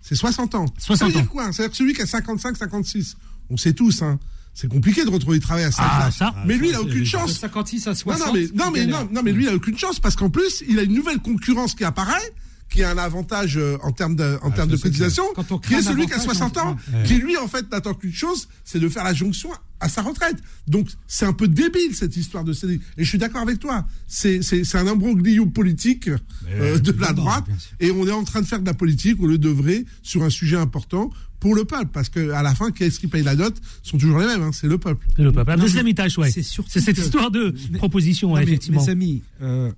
C'est 0.00 0.14
60 0.14 0.54
ans. 0.54 0.66
60 0.78 0.96
ça 0.98 1.04
veut 1.06 1.10
ans. 1.10 1.20
dire 1.22 1.28
quoi 1.28 1.52
C'est-à-dire 1.52 1.70
que 1.70 1.76
celui 1.76 1.94
qui 1.94 2.02
a 2.02 2.06
55, 2.06 2.56
56, 2.56 3.16
on 3.50 3.56
sait 3.56 3.72
tous, 3.72 4.02
hein, 4.02 4.20
c'est 4.52 4.68
compliqué 4.68 5.04
de 5.04 5.10
retrouver 5.10 5.38
du 5.38 5.44
travail 5.44 5.64
à 5.64 5.72
ça. 5.72 5.82
Ah, 5.84 6.10
ça. 6.12 6.34
mais 6.46 6.56
lui, 6.56 6.68
il 6.68 6.74
a 6.74 6.78
c'est 6.78 6.84
aucune 6.84 7.04
chance. 7.06 7.30
De 7.32 7.38
56 7.38 7.86
à 7.86 7.90
Non, 7.90 7.96
60. 7.96 8.26
non, 8.26 8.32
mais, 8.34 8.46
non, 8.54 8.70
mais, 8.70 8.86
non, 8.86 9.08
non, 9.10 9.22
mais 9.24 9.32
lui, 9.32 9.44
il 9.44 9.48
a 9.48 9.54
aucune 9.54 9.76
chance 9.76 9.98
parce 9.98 10.14
qu'en 10.14 10.30
plus, 10.30 10.62
il 10.68 10.78
a 10.78 10.82
une 10.82 10.94
nouvelle 10.94 11.18
concurrence 11.18 11.74
qui 11.74 11.82
apparaît, 11.84 12.32
qui 12.70 12.82
a 12.82 12.90
un 12.90 12.98
avantage 12.98 13.56
euh, 13.56 13.76
en 13.82 13.92
termes 13.92 14.16
de, 14.16 14.38
en 14.42 14.50
termes 14.50 14.70
ça, 14.70 14.76
de 14.76 14.80
cotisation, 14.82 15.22
clair. 15.32 15.46
Quand 15.48 15.54
on 15.54 15.58
qui 15.58 15.74
est 15.74 15.82
celui 15.82 16.06
qui 16.06 16.12
a 16.12 16.16
avantage, 16.16 16.36
60 16.38 16.56
ans, 16.58 16.76
ouais. 16.92 17.02
qui 17.04 17.14
lui, 17.18 17.36
en 17.36 17.46
fait, 17.46 17.70
n'attend 17.70 17.94
qu'une 17.94 18.12
chose, 18.12 18.48
c'est 18.64 18.80
de 18.80 18.88
faire 18.88 19.04
la 19.04 19.14
jonction 19.14 19.50
à 19.80 19.88
sa 19.88 20.02
retraite. 20.02 20.36
Donc, 20.66 20.88
c'est 21.06 21.26
un 21.26 21.32
peu 21.34 21.46
débile, 21.46 21.94
cette 21.94 22.16
histoire 22.16 22.42
de 22.42 22.52
CDI. 22.52 22.80
Et 22.96 23.04
je 23.04 23.08
suis 23.08 23.18
d'accord 23.18 23.42
avec 23.42 23.58
toi. 23.60 23.86
C'est, 24.08 24.42
c'est, 24.42 24.64
c'est 24.64 24.78
un 24.78 24.86
imbroglio 24.88 25.46
politique 25.46 26.08
euh, 26.48 26.78
de 26.80 26.92
la 27.00 27.12
droite. 27.12 27.44
Et 27.80 27.90
on 27.92 28.06
est 28.08 28.12
en 28.12 28.24
train 28.24 28.40
de 28.40 28.46
faire 28.46 28.60
de 28.60 28.66
la 28.66 28.74
politique 28.74 29.20
au 29.22 29.26
lieu 29.26 29.38
de 29.38 29.48
vrai 29.50 29.84
sur 30.02 30.22
un 30.24 30.30
sujet 30.30 30.56
important 30.56 31.10
pour 31.38 31.54
le 31.54 31.64
peuple. 31.64 31.90
Parce 31.92 32.08
que 32.08 32.30
à 32.30 32.42
la 32.42 32.54
fin, 32.54 32.70
qui 32.72 32.84
est-ce 32.84 32.98
qui 32.98 33.06
paye 33.08 33.22
la 33.22 33.36
dot 33.36 33.54
sont 33.82 33.98
toujours 33.98 34.18
les 34.18 34.26
mêmes. 34.26 34.42
Hein, 34.42 34.50
c'est 34.52 34.66
le 34.68 34.78
peuple. 34.78 35.06
C'est 35.16 35.22
le 35.22 35.30
peuple. 35.32 35.54
Mais 35.56 35.90
Itache, 35.90 36.18
ouais. 36.18 36.30
c'est 36.32 36.42
cette 36.80 36.96
que- 36.96 37.00
histoire 37.02 37.30
de 37.30 37.54
Mais- 37.70 37.78
proposition, 37.78 38.32
ouais, 38.32 38.40
Non, 38.40 38.46
mais, 38.46 38.52
effectivement. 38.52 38.82
Mes 38.82 38.90
amis, 38.90 39.22
euh, 39.42 39.70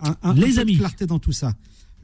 un, 0.00 0.16
un- 0.22 0.34
Les 0.34 0.42
un 0.44 0.46
peu 0.46 0.52
de 0.54 0.58
amis. 0.60 0.78
clarté 0.78 1.06
dans 1.06 1.18
tout 1.18 1.32
ça. 1.32 1.54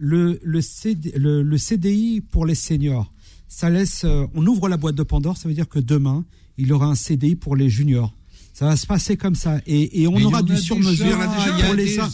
Le, 0.05 0.41
le, 0.43 0.61
CD 0.61 1.13
le, 1.15 1.57
CDI 1.57 2.23
pour 2.23 2.45
les 2.45 2.57
seniors, 2.57 3.13
ça 3.47 3.71
laisse. 3.71 4.03
euh, 4.05 4.27
on 4.35 4.45
ouvre 4.49 4.69
la 4.69 4.77
boîte 4.77 4.97
de 4.97 5.05
Pandore, 5.05 5.37
ça 5.37 5.49
veut 5.49 5.55
dire 5.55 5.69
que 5.69 5.79
demain, 5.79 6.25
il 6.59 6.67
y 6.67 6.73
aura 6.73 6.87
un 6.87 6.97
CDI 6.97 7.37
pour 7.37 7.55
les 7.55 7.71
juniors. 7.71 8.13
Ça 8.53 8.67
va 8.67 8.77
se 8.77 8.87
passer 8.87 9.17
comme 9.17 9.35
ça. 9.35 9.61
Et, 9.67 10.03
et 10.03 10.09
on 10.09 10.17
Mais 10.17 10.25
aura 10.25 10.43
du 10.43 10.59
sur-mesure 10.59 11.19
pour 11.65 11.75
les 11.75 11.99
uns. 11.99 12.09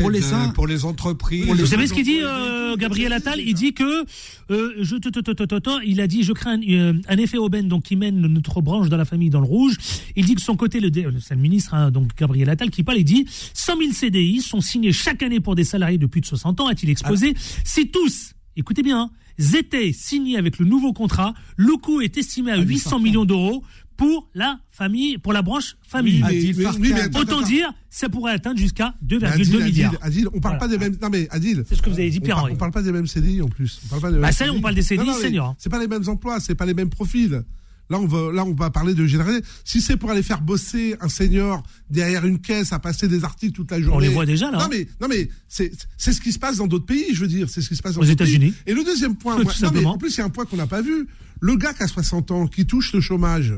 Pour 0.00 0.10
les 0.10 0.32
uns. 0.32 0.48
pour 0.48 0.66
les 0.66 0.84
entreprises. 0.84 1.44
Pour 1.44 1.54
les 1.54 1.62
Vous 1.62 1.68
savez 1.68 1.86
ce 1.86 1.94
qu'il 1.94 2.04
dit, 2.04 2.18
euh, 2.20 2.76
Gabriel 2.76 3.12
Attal? 3.12 3.40
Il 3.40 3.54
dit 3.54 3.74
que 3.74 4.04
euh, 4.50 4.74
je 4.80 4.96
te, 4.96 5.08
te, 5.08 5.20
te, 5.20 5.30
te, 5.30 5.44
te, 5.44 5.58
te, 5.58 5.84
il 5.86 6.00
a 6.00 6.08
dit 6.08 6.24
je 6.24 6.32
crains 6.32 6.58
un, 6.58 6.62
euh, 6.68 6.92
un 7.08 7.16
effet 7.18 7.38
aubaine 7.38 7.68
donc 7.68 7.84
qui 7.84 7.94
mène 7.94 8.20
notre 8.20 8.60
branche 8.60 8.88
dans 8.88 8.96
la 8.96 9.04
famille 9.04 9.30
dans 9.30 9.40
le 9.40 9.46
rouge. 9.46 9.76
Il 10.16 10.26
dit 10.26 10.34
que 10.34 10.42
son 10.42 10.56
côté 10.56 10.80
le 10.80 10.88
le 10.88 11.36
ministre 11.36 11.74
hein, 11.74 11.90
donc 11.90 12.10
Gabriel 12.16 12.50
Attal 12.50 12.70
qui 12.70 12.82
parle. 12.82 12.98
Il 12.98 13.04
dit 13.04 13.26
100 13.28 13.78
000 13.78 13.92
CDI 13.92 14.40
sont 14.40 14.60
signés 14.60 14.92
chaque 14.92 15.22
année 15.22 15.40
pour 15.40 15.54
des 15.54 15.64
salariés 15.64 15.98
de 15.98 16.06
plus 16.06 16.20
de 16.20 16.26
60 16.26 16.60
ans. 16.60 16.66
A-t-il 16.66 16.90
exposé 16.90 17.34
Si 17.64 17.88
tous, 17.88 18.34
écoutez 18.56 18.82
bien, 18.82 19.00
hein, 19.02 19.10
étaient 19.38 19.92
signés 19.92 20.36
avec 20.36 20.58
le 20.58 20.66
nouveau 20.66 20.92
contrat, 20.92 21.34
le 21.56 21.76
coût 21.76 22.00
est 22.00 22.16
estimé 22.16 22.52
à 22.52 22.58
800 22.58 23.00
millions 23.00 23.24
d'euros 23.24 23.62
pour 23.96 24.28
la 24.34 24.58
famille, 24.70 25.18
pour 25.18 25.32
la 25.32 25.42
branche 25.42 25.76
famille. 25.86 26.20
mais- 26.20 26.26
Adil 26.26 26.56
mais- 26.56 26.62
Farkan. 26.64 26.78
oui, 26.80 26.90
mais 26.94 27.00
attends, 27.00 27.18
Autant 27.20 27.38
attends. 27.38 27.46
dire, 27.46 27.72
ça 27.90 28.08
pourrait 28.08 28.32
atteindre 28.32 28.58
jusqu'à 28.58 28.94
Mais 29.02 29.08
2,2 29.08 29.26
Adil, 29.26 29.42
Adil, 29.56 29.64
milliards. 29.74 29.94
Adil, 30.02 30.26
on 30.28 30.40
parle 30.40 30.56
Voilà. 30.56 30.58
pas 30.58 30.68
des 30.68 30.78
mêmes. 30.78 30.96
Non 31.00 31.08
mais 31.10 31.28
Adil. 31.30 31.64
C'est 31.68 31.76
ce 31.76 31.82
que 31.82 31.90
vous 31.90 31.98
avez 31.98 32.10
dit, 32.10 32.18
on, 32.20 32.24
Pierre 32.24 32.36
par- 32.36 32.44
Henry. 32.44 32.52
on 32.54 32.56
parle 32.56 32.72
pas 32.72 32.82
des 32.82 32.92
mêmes 32.92 33.06
CDI 33.06 33.42
en 33.42 33.48
plus. 33.48 33.80
On 33.84 33.88
parle 33.88 34.02
pas 34.02 34.10
des 34.10 34.16
Bah, 34.18 34.22
mêmes 34.22 34.32
ça, 34.32 34.44
on 34.52 34.60
parle 34.60 34.74
des 34.74 34.82
CDI 34.82 35.12
seniors. 35.20 35.54
C'est 35.58 35.70
pas 35.70 35.78
les 35.78 35.88
mêmes 35.88 36.08
emplois, 36.08 36.40
c'est 36.40 36.54
pas 36.54 36.66
les 36.66 36.74
mêmes 36.74 36.90
profils. 36.90 37.42
Là, 37.90 37.98
on 38.00 38.06
va, 38.06 38.32
là, 38.32 38.46
on 38.46 38.54
va 38.54 38.70
parler 38.70 38.94
de 38.94 39.04
généraliser. 39.06 39.44
Si 39.62 39.82
c'est 39.82 39.98
pour 39.98 40.10
aller 40.10 40.22
faire 40.22 40.40
bosser 40.40 40.96
un 41.02 41.10
senior 41.10 41.62
derrière 41.90 42.24
une 42.24 42.38
caisse 42.40 42.72
à 42.72 42.78
passer 42.78 43.08
des 43.08 43.24
articles 43.24 43.52
toute 43.52 43.70
la 43.70 43.78
journée. 43.78 44.08
les 44.08 44.14
voit 44.14 44.24
déjà, 44.24 44.50
là, 44.50 44.56
Non 44.58 44.68
mais, 44.70 44.88
non 45.02 45.06
mais, 45.06 45.28
c'est, 45.48 45.70
c'est 45.98 46.14
ce 46.14 46.20
qui 46.22 46.32
se 46.32 46.38
passe 46.38 46.56
dans 46.56 46.66
d'autres 46.66 46.86
pays, 46.86 47.08
je 47.12 47.20
veux 47.20 47.26
dire. 47.26 47.46
C'est 47.50 47.60
ce 47.60 47.68
qui 47.68 47.76
se 47.76 47.82
passe 47.82 47.94
dans 47.96 48.00
Aux. 48.00 48.04
États-Unis. 48.04 48.54
Et 48.66 48.72
le 48.72 48.82
deuxième 48.84 49.16
point, 49.16 49.36
Tout 49.36 49.42
moi- 49.42 49.52
non, 49.52 49.58
mais 49.60 49.66
simplement. 49.66 49.90
en 49.92 49.98
plus, 49.98 50.14
il 50.14 50.18
y 50.18 50.20
a 50.22 50.24
un 50.24 50.30
point 50.30 50.46
qu'on 50.46 50.56
n'a 50.56 50.66
pas 50.66 50.80
vu. 50.80 51.06
Le 51.40 51.56
gars 51.56 51.74
qui 51.74 51.82
a 51.82 51.86
60 51.86 52.30
ans, 52.30 52.46
qui 52.46 52.64
touche 52.64 52.94
le 52.94 53.02
chômage, 53.02 53.52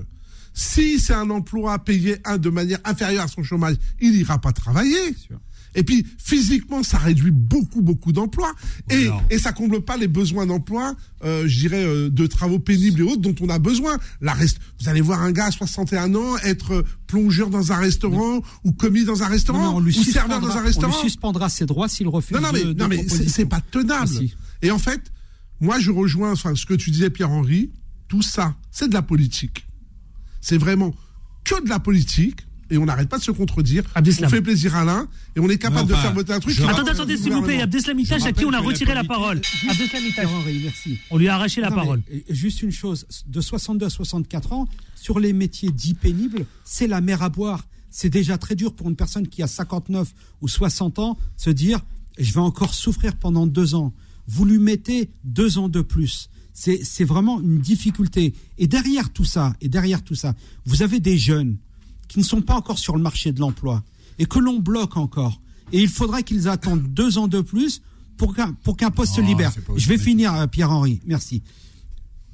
si 0.58 0.98
c'est 0.98 1.12
un 1.12 1.28
emploi 1.28 1.78
payé 1.78 2.16
un 2.24 2.38
de 2.38 2.48
manière 2.48 2.78
inférieure 2.84 3.24
à 3.24 3.28
son 3.28 3.42
chômage, 3.42 3.76
il 4.00 4.12
n'ira 4.12 4.40
pas 4.40 4.52
travailler. 4.52 5.14
Et 5.74 5.82
puis 5.82 6.06
physiquement, 6.16 6.82
ça 6.82 6.96
réduit 6.96 7.30
beaucoup, 7.30 7.82
beaucoup 7.82 8.10
d'emplois. 8.10 8.54
Et, 8.88 9.08
et 9.28 9.38
ça 9.38 9.52
comble 9.52 9.82
pas 9.82 9.98
les 9.98 10.08
besoins 10.08 10.46
d'emploi, 10.46 10.94
euh, 11.22 11.46
je 11.46 11.58
dirais, 11.58 11.84
euh, 11.84 12.08
de 12.08 12.26
travaux 12.26 12.58
pénibles 12.58 13.00
et 13.00 13.02
autres 13.02 13.20
dont 13.20 13.34
on 13.42 13.50
a 13.50 13.58
besoin. 13.58 13.98
La 14.22 14.32
rest... 14.32 14.58
Vous 14.80 14.88
allez 14.88 15.02
voir 15.02 15.20
un 15.20 15.32
gars 15.32 15.44
à 15.46 15.50
61 15.50 16.14
ans 16.14 16.38
être 16.38 16.72
euh, 16.76 16.82
plongeur 17.06 17.50
dans 17.50 17.72
un 17.72 17.76
restaurant 17.76 18.40
ou 18.64 18.72
commis 18.72 19.04
dans 19.04 19.22
un 19.22 19.28
restaurant 19.28 19.72
Non, 19.72 19.76
on 19.76 19.84
ou 19.84 19.90
serveur 19.92 20.40
dans 20.40 20.48
un 20.56 20.62
On 20.62 20.64
restaurant. 20.64 20.94
lui 21.02 21.10
suspendra 21.10 21.50
ses 21.50 21.66
droits 21.66 21.90
s'il 21.90 22.08
refuse. 22.08 22.34
Non, 22.34 22.40
non, 22.40 22.50
mais, 22.54 22.64
de- 22.64 22.72
de 22.72 22.80
non, 22.82 22.88
mais 22.88 23.06
c'est- 23.06 23.44
pas 23.44 23.60
tenable. 23.60 24.08
Ah, 24.14 24.18
si. 24.18 24.34
Et 24.62 24.70
en 24.70 24.78
fait, 24.78 25.02
moi, 25.60 25.78
je 25.78 25.90
rejoins 25.90 26.32
enfin, 26.32 26.54
ce 26.54 26.64
que 26.64 26.72
tu 26.74 26.90
disais, 26.90 27.10
Pierre-Henri. 27.10 27.70
Tout 28.08 28.22
ça, 28.22 28.54
c'est 28.70 28.88
de 28.88 28.94
la 28.94 29.02
politique. 29.02 29.65
C'est 30.40 30.58
vraiment 30.58 30.94
que 31.44 31.62
de 31.62 31.68
la 31.68 31.78
politique. 31.78 32.40
Et 32.68 32.78
on 32.78 32.86
n'arrête 32.86 33.08
pas 33.08 33.18
de 33.18 33.22
se 33.22 33.30
contredire. 33.30 33.84
Abdeslam. 33.94 34.26
On 34.26 34.30
fait 34.30 34.42
plaisir 34.42 34.74
à 34.74 34.84
l'un 34.84 35.06
et 35.36 35.40
on 35.40 35.48
est 35.48 35.56
capable 35.56 35.88
de 35.88 35.94
faire 35.94 36.12
voter 36.12 36.32
un 36.32 36.40
truc. 36.40 36.58
Attendez, 36.68 36.90
attendez, 36.90 37.16
s'il 37.16 37.32
vous 37.32 37.42
plaît. 37.42 37.60
Abdeslam 37.62 37.96
à 38.00 38.32
qui 38.32 38.44
on 38.44 38.52
a 38.52 38.58
retiré 38.58 38.92
la 38.92 39.04
parole. 39.04 39.40
Abdeslam 39.70 40.02
merci. 40.64 40.98
On 41.10 41.16
lui 41.16 41.28
a 41.28 41.36
arraché 41.36 41.60
la 41.60 41.70
Non, 41.70 41.76
parole. 41.76 42.02
juste 42.28 42.62
une 42.62 42.72
chose, 42.72 43.06
de 43.28 43.40
62 43.40 43.86
à 43.86 43.90
64 43.90 44.52
ans, 44.52 44.68
sur 44.96 45.20
les 45.20 45.32
métiers 45.32 45.70
dits 45.70 45.94
pénibles, 45.94 46.44
c'est 46.64 46.88
la 46.88 47.00
mer 47.00 47.22
à 47.22 47.28
boire. 47.28 47.64
C'est 47.90 48.10
déjà 48.10 48.36
très 48.36 48.56
dur 48.56 48.74
pour 48.74 48.88
une 48.88 48.96
personne 48.96 49.28
qui 49.28 49.44
a 49.44 49.46
59 49.46 50.12
ou 50.40 50.48
60 50.48 50.98
ans 50.98 51.16
se 51.36 51.50
dire 51.50 51.80
je 52.18 52.32
vais 52.32 52.40
encore 52.40 52.74
souffrir 52.74 53.14
pendant 53.14 53.46
deux 53.46 53.74
ans. 53.74 53.92
Vous 54.26 54.44
lui 54.44 54.58
mettez 54.58 55.10
deux 55.24 55.58
ans 55.58 55.68
de 55.68 55.82
plus. 55.82 56.28
C'est 56.58 57.04
vraiment 57.04 57.38
une 57.40 57.58
difficulté. 57.58 58.32
Et 58.56 58.66
derrière 58.66 59.10
tout 59.12 59.26
ça, 59.26 59.54
et 59.60 59.68
derrière 59.68 60.02
tout 60.02 60.14
ça, 60.14 60.34
vous 60.64 60.80
avez 60.82 61.00
des 61.00 61.18
jeunes 61.18 61.58
qui 62.08 62.18
ne 62.18 62.24
sont 62.24 62.40
pas 62.40 62.54
encore 62.54 62.78
sur 62.78 62.96
le 62.96 63.02
marché 63.02 63.30
de 63.32 63.40
l'emploi 63.40 63.82
et 64.18 64.24
que 64.24 64.38
l'on 64.38 64.58
bloque 64.58 64.96
encore. 64.96 65.42
Et 65.72 65.82
il 65.82 65.88
faudrait 65.88 66.22
qu'ils 66.22 66.48
attendent 66.48 66.82
deux 66.94 67.18
ans 67.18 67.28
de 67.28 67.42
plus 67.42 67.82
pour 68.16 68.34
qu'un 68.34 68.90
poste 68.90 69.14
se 69.16 69.20
Oh, 69.20 69.24
libère. 69.24 69.52
Je 69.76 69.86
vais 69.86 69.98
finir, 69.98 70.32
euh, 70.34 70.46
Pierre-Henri. 70.46 71.00
Merci 71.06 71.42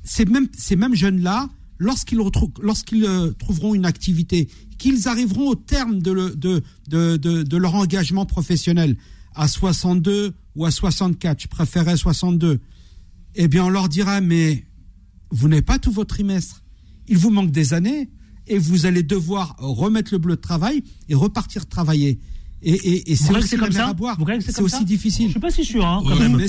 ces 0.04 0.24
mêmes, 0.24 0.48
ces 0.56 0.76
mêmes 0.76 0.94
jeunes-là, 0.94 1.48
lorsqu'ils 1.78 2.18
lorsqu'ils 2.60 3.04
euh, 3.04 3.30
trouveront 3.38 3.74
une 3.74 3.86
activité, 3.86 4.48
qu'ils 4.78 5.08
arriveront 5.08 5.48
au 5.48 5.54
terme 5.54 6.00
de, 6.02 6.10
le- 6.12 6.34
de, 6.34 6.62
de, 6.88 7.16
de, 7.16 7.42
de 7.42 7.56
leur 7.56 7.74
engagement 7.74 8.26
professionnel 8.26 8.96
à 9.34 9.48
62 9.48 10.32
ou 10.56 10.64
à 10.64 10.70
64, 10.70 11.42
je 11.42 11.48
préférais 11.48 11.96
62, 11.96 12.60
eh 13.34 13.48
bien 13.48 13.64
on 13.64 13.70
leur 13.70 13.88
dira, 13.88 14.20
mais 14.20 14.66
vous 15.30 15.48
n'avez 15.48 15.62
pas 15.62 15.78
tout 15.78 15.92
votre 15.92 16.14
trimestre. 16.14 16.62
Il 17.08 17.18
vous 17.18 17.30
manque 17.30 17.50
des 17.50 17.74
années 17.74 18.10
et 18.46 18.58
vous 18.58 18.86
allez 18.86 19.02
devoir 19.02 19.56
remettre 19.58 20.12
le 20.12 20.18
bleu 20.18 20.36
de 20.36 20.40
travail 20.40 20.82
et 21.08 21.14
repartir 21.14 21.66
travailler. 21.66 22.20
Et, 22.64 23.10
et, 23.12 23.16
c'est 23.16 23.34
aussi 23.34 23.56
comme 23.56 23.72
ça 23.72 23.88
à 23.88 23.92
boire. 23.92 24.16
Vous 24.16 24.24
croyez 24.24 24.40
que 24.40 24.52
c'est 24.52 24.60
aussi 24.62 24.84
difficile. 24.84 25.26
Je 25.26 25.32
suis 25.32 25.40
pas 25.40 25.50
si 25.50 25.64
sûr, 25.64 25.84
hein, 25.84 26.00
quand 26.04 26.16
Ouais, 26.16 26.28
même. 26.28 26.40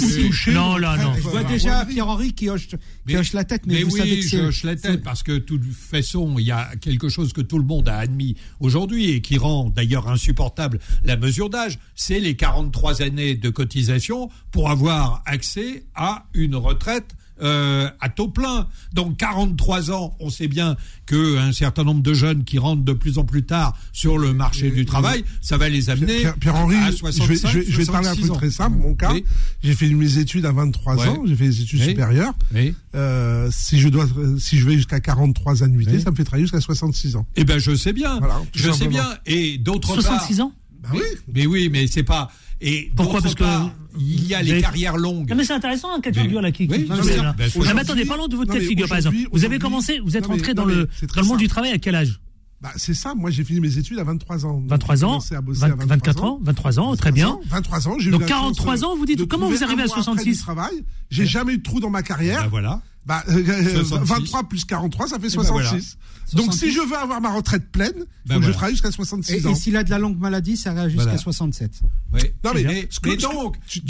Non, 0.54 0.78
là, 0.78 0.98
non. 0.98 1.14
Je 1.16 1.22
vois 1.22 1.44
déjà 1.44 1.86
Pierre-Henri 1.86 2.34
qui 2.34 2.50
hoche, 2.50 2.68
qui 3.08 3.18
hoche 3.18 3.34
la 3.34 3.44
tête, 3.44 3.64
mais, 3.66 3.76
Mais 3.76 3.84
vous 3.84 3.92
oui, 3.92 4.00
savez 4.00 4.20
que 4.20 4.28
je 4.28 4.38
hoche 4.38 4.64
la 4.64 4.76
tête 4.76 5.04
parce 5.04 5.24
que 5.24 5.32
de 5.32 5.40
toute 5.40 5.64
façon, 5.74 6.36
il 6.38 6.46
y 6.46 6.52
a 6.52 6.70
quelque 6.80 7.10
chose 7.10 7.34
que 7.34 7.42
tout 7.42 7.58
le 7.58 7.66
monde 7.66 7.90
a 7.90 7.98
admis 7.98 8.36
aujourd'hui 8.60 9.10
et 9.10 9.22
qui 9.22 9.38
rend 9.38 9.70
d'ailleurs 9.70 10.08
insupportable 10.08 10.80
la 11.04 11.18
mesure 11.18 11.50
d'âge, 11.50 11.80
c'est 11.96 12.20
les 12.20 12.36
43 12.36 13.02
années 13.02 13.36
de 13.36 13.50
cotisation 13.50 14.30
pour 14.52 14.70
avoir 14.70 15.24
accès 15.26 15.86
à 15.96 16.26
une 16.34 16.56
retraite 16.56 17.16
euh, 17.42 17.90
à 18.00 18.10
taux 18.10 18.28
plein. 18.28 18.68
Donc 18.94 19.18
43 19.18 19.92
ans, 19.92 20.16
on 20.20 20.30
sait 20.30 20.48
bien 20.48 20.76
que 21.06 21.38
un 21.38 21.52
certain 21.52 21.84
nombre 21.84 22.02
de 22.02 22.14
jeunes 22.14 22.44
qui 22.44 22.60
rentrent 22.60 22.84
de 22.84 22.94
plus 22.94 23.18
en 23.18 23.26
plus 23.26 23.44
tard 23.44 23.76
sur 23.92 24.18
le 24.18 24.34
marché 24.34 24.70
du 24.72 24.86
travail, 24.86 25.24
ça 25.42 25.58
va 25.58 25.70
les 25.70 25.90
amener 25.90 26.18
Pierre- 26.20 26.36
Pierre-Henri, 26.38 26.76
à 26.78 26.92
je 26.92 26.96
65, 26.98 27.28
vais, 27.28 27.36
je 27.36 27.60
vais- 27.60 27.72
je 27.72 27.78
vais 27.78 27.86
te 27.86 27.92
parler 27.92 28.08
un 28.08 28.12
66 28.14 28.22
truc 28.22 28.32
ans. 28.32 28.36
très 28.40 28.52
simple. 28.52 28.78
Mon 28.78 28.94
cas, 28.96 29.14
Oui. 29.14 29.24
j'ai 29.64 29.74
fait 29.74 29.90
mes 29.90 30.18
études 30.18 30.46
à 30.46 30.52
23 30.52 30.96
Ouais. 30.96 31.08
ans, 31.08 31.24
j'ai 31.26 31.36
fait 31.36 31.46
des 31.48 31.62
études 31.62 31.80
Oui. 31.82 31.86
supérieures. 31.90 32.34
Oui. 32.54 32.74
Euh, 32.96 33.50
si 33.52 33.80
je 33.80 33.90
dois, 33.90 34.08
si 34.40 34.58
je 34.60 34.66
vais 34.66 34.76
jusqu'à 34.76 35.00
43 35.00 35.64
annuités, 35.64 35.94
Oui. 35.96 36.02
ça 36.02 36.12
me 36.12 36.16
fait 36.16 36.24
travailler 36.24 36.46
jusqu'à 36.46 36.62
66 36.62 37.16
ans. 37.16 37.26
Eh 37.36 37.44
ben, 37.44 37.58
je 37.60 37.76
sais 37.76 37.94
bien. 37.94 38.20
Voilà, 38.20 38.42
je 38.56 38.72
sais 38.72 38.88
bien. 38.88 39.08
Et 39.26 39.58
d'autre 39.58 39.88
part. 39.94 40.02
66 40.02 40.42
ans? 40.42 40.54
Bah 40.82 40.90
oui. 40.94 41.02
Mais 41.34 41.46
oui, 41.46 41.70
mais 41.72 41.88
c'est 41.88 42.04
pas. 42.04 42.30
Et 42.66 42.92
Pourquoi 42.96 43.22
Parce 43.22 43.36
que 43.36 43.44
part, 43.44 43.72
il 44.00 44.26
y 44.26 44.34
a 44.34 44.42
les 44.42 44.62
carrières 44.62 44.98
longues. 44.98 45.30
Non 45.30 45.36
mais 45.36 45.44
c'est 45.44 45.54
intéressant 45.54 45.94
un 45.96 46.00
cas 46.02 46.12
Mais- 46.16 46.22
figure 46.22 46.42
là 46.42 46.52
qui. 46.52 46.68
oui, 46.70 46.84
qui- 46.86 46.90
non, 46.90 46.96
mais- 47.04 47.18
là. 47.18 47.22
ben, 47.22 47.24
Non, 47.28 47.34
mais 47.38 47.46
aujourd'hui- 47.60 47.80
attendez, 47.82 48.06
parlons 48.06 48.28
de 48.28 48.36
votre 48.36 48.52
cas 48.52 48.58
de 48.58 48.64
mais 48.64 48.68
figure 48.70 48.88
par 48.88 48.98
exemple. 48.98 49.18
Vous 49.32 49.46
avez 49.46 49.60
commencé, 49.60 50.00
vous 50.00 50.16
êtes 50.18 50.28
mais- 50.28 50.34
rentré 50.36 50.54
dans 50.54 50.66
mais 50.66 50.74
le 50.76 50.90
dans 51.14 51.22
le 51.22 51.28
monde 51.28 51.38
du 51.40 51.48
travail 51.48 51.72
à 51.72 51.78
quel 51.78 51.94
âge 51.96 52.20
Bah, 52.62 52.72
c'est 52.78 52.94
ça. 52.94 53.14
Moi, 53.14 53.30
j'ai 53.30 53.44
fini 53.44 53.60
mes 53.60 53.78
études 53.78 54.00
à 54.00 54.06
23 54.06 54.46
ans. 54.46 54.54
Donc, 54.54 54.70
23 54.70 54.96
j'ai 54.96 55.04
ans, 55.04 55.20
à 55.36 55.42
bosser 55.42 55.66
à 55.66 55.76
20 55.76 55.86
24 55.86 56.24
ans, 56.24 56.40
23 56.42 56.80
ans, 56.80 56.96
très 56.96 57.12
bien. 57.12 57.38
23 57.50 57.90
ans, 57.90 57.96
j'ai 58.00 58.08
eu 58.08 58.12
Donc 58.12 58.22
la 58.22 58.28
chance, 58.28 58.38
43 58.56 58.84
euh, 58.84 58.88
ans, 58.88 58.96
vous 58.96 59.06
dites, 59.06 59.26
comment 59.28 59.48
vous 59.50 59.64
arrivez 59.66 59.82
à 59.84 59.86
mois 59.88 59.96
après 59.98 60.02
66? 60.04 60.38
du 60.38 60.44
travail. 60.44 60.72
J'ai 61.10 61.26
jamais 61.26 61.54
eu 61.54 61.58
de 61.58 61.64
trou 61.64 61.82
dans 61.82 61.90
ma 61.90 62.04
carrière. 62.04 62.44
Ben 62.44 62.48
voilà. 62.48 62.82
Bah, 63.06 63.22
euh, 63.28 63.44
euh, 63.48 63.84
66. 63.84 64.08
23 64.08 64.44
plus 64.44 64.64
43, 64.66 65.08
ça 65.10 65.20
fait 65.20 65.28
ben 65.36 65.42
voilà. 65.44 65.70
66. 65.70 65.98
Donc, 66.36 66.54
si 66.54 66.72
je 66.72 66.80
veux 66.80 66.96
avoir 66.98 67.20
ma 67.20 67.34
retraite 67.36 67.70
pleine, 67.70 67.92
faut 67.94 68.06
Ben 68.26 68.40
que 68.40 68.46
je 68.46 68.52
travaille 68.52 68.72
jusqu'à 68.74 68.88
Et, 68.88 68.94
66 68.94 69.34
et 69.34 69.46
ans. 69.46 69.54
s'il 69.56 69.76
a 69.76 69.84
de 69.84 69.90
la 69.90 70.00
longue 70.00 70.18
maladie, 70.18 70.56
ça 70.56 70.72
ira 70.72 70.88
jusqu'à 70.88 71.04
Voilà. 71.04 71.18
67. 71.20 71.82
Oui. 72.14 72.22
Non, 72.46 72.52
mais- 72.56 72.64
mais, 72.64 72.84
que- 73.02 73.22
donc, 73.22 73.58
c'est 73.68 73.84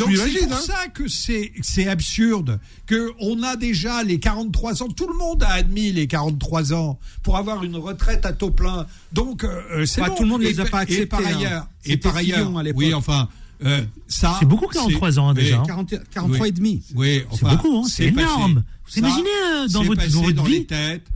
pour 0.47 0.53
hein 0.53 0.59
ça 0.65 0.87
que 0.91 1.03
c'est 1.07 1.87
absurde 1.87 2.59
que 2.87 3.11
on 3.19 3.43
a 3.43 3.55
déjà 3.55 4.01
les 4.03 4.19
43 4.19 4.81
ans. 4.81 4.87
Tout 4.89 5.07
le 5.07 5.15
monde 5.17 5.43
a 5.43 5.49
admis 5.53 5.91
les 5.91 6.07
43 6.07 6.73
ans 6.73 6.97
pour 7.21 7.37
avoir 7.37 7.63
une 7.63 7.75
retraite 7.77 8.25
à 8.25 8.33
taux 8.33 8.49
plein. 8.51 8.87
Donc 9.11 9.43
euh, 9.43 9.85
c'est 9.85 10.01
Bah, 10.01 10.07
bon. 10.09 10.15
tout 10.15 10.23
le 10.23 10.29
monde 10.29 10.41
Et 10.43 10.47
les 10.53 10.59
a 10.59 10.65
pa- 10.65 10.71
pas 10.71 10.83
Et 10.91 11.05
par 11.05 11.19
acceptés, 11.19 11.33
hein. 11.45 11.47
ailleurs, 11.47 11.67
et 11.85 11.97
par 11.97 12.15
ailleurs, 12.15 12.57
à 12.57 12.63
oui, 12.75 12.93
enfin. 12.95 13.29
Euh, 13.65 13.81
C'est 14.07 14.45
beaucoup 14.45 14.67
43 14.67 15.19
ans, 15.19 15.29
hein, 15.29 15.33
déjà, 15.33 15.59
hein. 15.59 15.63
40 15.65 15.93
43 16.11 16.39
Oui. 16.41 16.47
et 16.49 16.51
demi. 16.51 16.81
Oui, 16.95 17.23
C'est 17.31 17.45
beaucoup, 17.49 17.77
hein, 17.77 17.83
c'est 17.87 18.11
passé. 18.11 18.25
énorme. 18.25 18.63
Vous 18.85 18.91
Ça, 18.91 18.99
imaginez, 18.99 19.29
euh, 19.53 19.67
dans 19.69 19.83
votre- 19.83 20.01
passé 20.01 20.13
dans 20.13 20.21
votre 20.21 20.35
dans 20.35 20.43
vie 20.43 20.59
les 20.59 20.65
têtes 20.65 21.07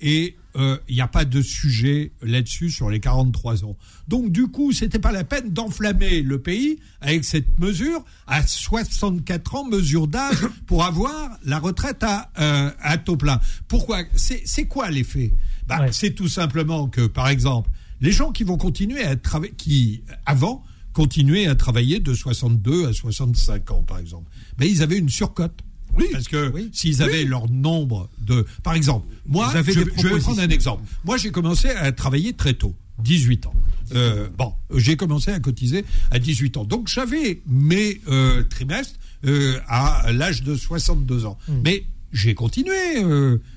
et 0.00 0.36
euh, 0.56 0.76
il 0.88 0.96
n'y 0.96 1.00
a 1.00 1.06
pas 1.08 1.24
de 1.24 1.40
sujet 1.40 2.12
là-dessus 2.20 2.68
sur 2.70 2.90
les 2.90 3.00
43 3.00 3.64
ans. 3.64 3.76
Donc 4.08 4.30
du 4.32 4.48
coup, 4.48 4.72
c'était 4.72 4.98
pas 4.98 5.12
la 5.12 5.24
peine 5.24 5.50
d'enflammer 5.50 6.20
le 6.22 6.40
pays 6.42 6.78
avec 7.00 7.24
cette 7.24 7.58
mesure 7.58 8.04
à 8.26 8.46
64 8.46 9.54
ans, 9.54 9.64
mesure 9.64 10.08
d'âge 10.08 10.36
pour 10.66 10.84
avoir 10.84 11.30
la 11.44 11.58
retraite 11.58 12.02
à, 12.02 12.30
euh, 12.38 12.70
à 12.80 12.98
taux 12.98 13.16
plein. 13.16 13.40
Pourquoi? 13.68 14.02
C'est 14.14 14.42
c'est 14.44 14.66
quoi 14.66 14.90
l'effet? 14.90 15.32
Bah, 15.68 15.86
C'est 15.92 16.10
tout 16.14 16.28
simplement 16.28 16.88
que, 16.88 17.06
par 17.06 17.28
exemple, 17.28 17.70
les 18.00 18.12
gens 18.12 18.32
qui 18.32 18.42
vont 18.44 18.58
continuer 18.58 19.02
à 19.04 19.14
travailler, 19.16 19.54
qui 19.56 20.02
avant 20.26 20.64
continuaient 20.92 21.46
à 21.46 21.54
travailler 21.54 22.00
de 22.00 22.14
62 22.14 22.86
à 22.86 22.92
65 22.92 23.70
ans, 23.70 23.82
par 23.82 23.98
exemple, 23.98 24.30
ben, 24.58 24.66
ils 24.68 24.82
avaient 24.82 24.98
une 24.98 25.08
surcote. 25.08 25.60
Oui. 25.94 26.06
Parce 26.10 26.26
que 26.26 26.52
s'ils 26.72 27.02
avaient 27.02 27.24
leur 27.24 27.50
nombre 27.50 28.08
de... 28.18 28.46
Par 28.62 28.72
exemple, 28.72 29.06
moi, 29.26 29.52
je, 29.54 30.08
vais 30.08 30.18
prendre 30.20 30.40
un 30.40 30.48
exemple. 30.48 30.82
Moi, 31.04 31.18
j'ai 31.18 31.30
commencé 31.30 31.68
à 31.68 31.92
travailler 31.92 32.32
très 32.32 32.54
tôt, 32.54 32.74
18 33.00 33.46
ans. 33.46 33.54
Euh, 33.94 34.28
bon, 34.36 34.54
j'ai 34.74 34.96
commencé 34.96 35.30
à 35.30 35.38
cotiser 35.40 35.84
à 36.10 36.18
18 36.18 36.56
ans. 36.56 36.64
Donc, 36.64 36.88
j'avais 36.88 37.42
mes 37.46 38.00
euh, 38.08 38.42
trimestres 38.44 38.98
euh, 39.26 39.58
à 39.68 40.12
l'âge 40.12 40.42
de 40.42 40.54
62 40.54 41.26
ans. 41.26 41.38
Mais 41.62 41.84
j'ai 42.12 42.34
continué 42.34 42.72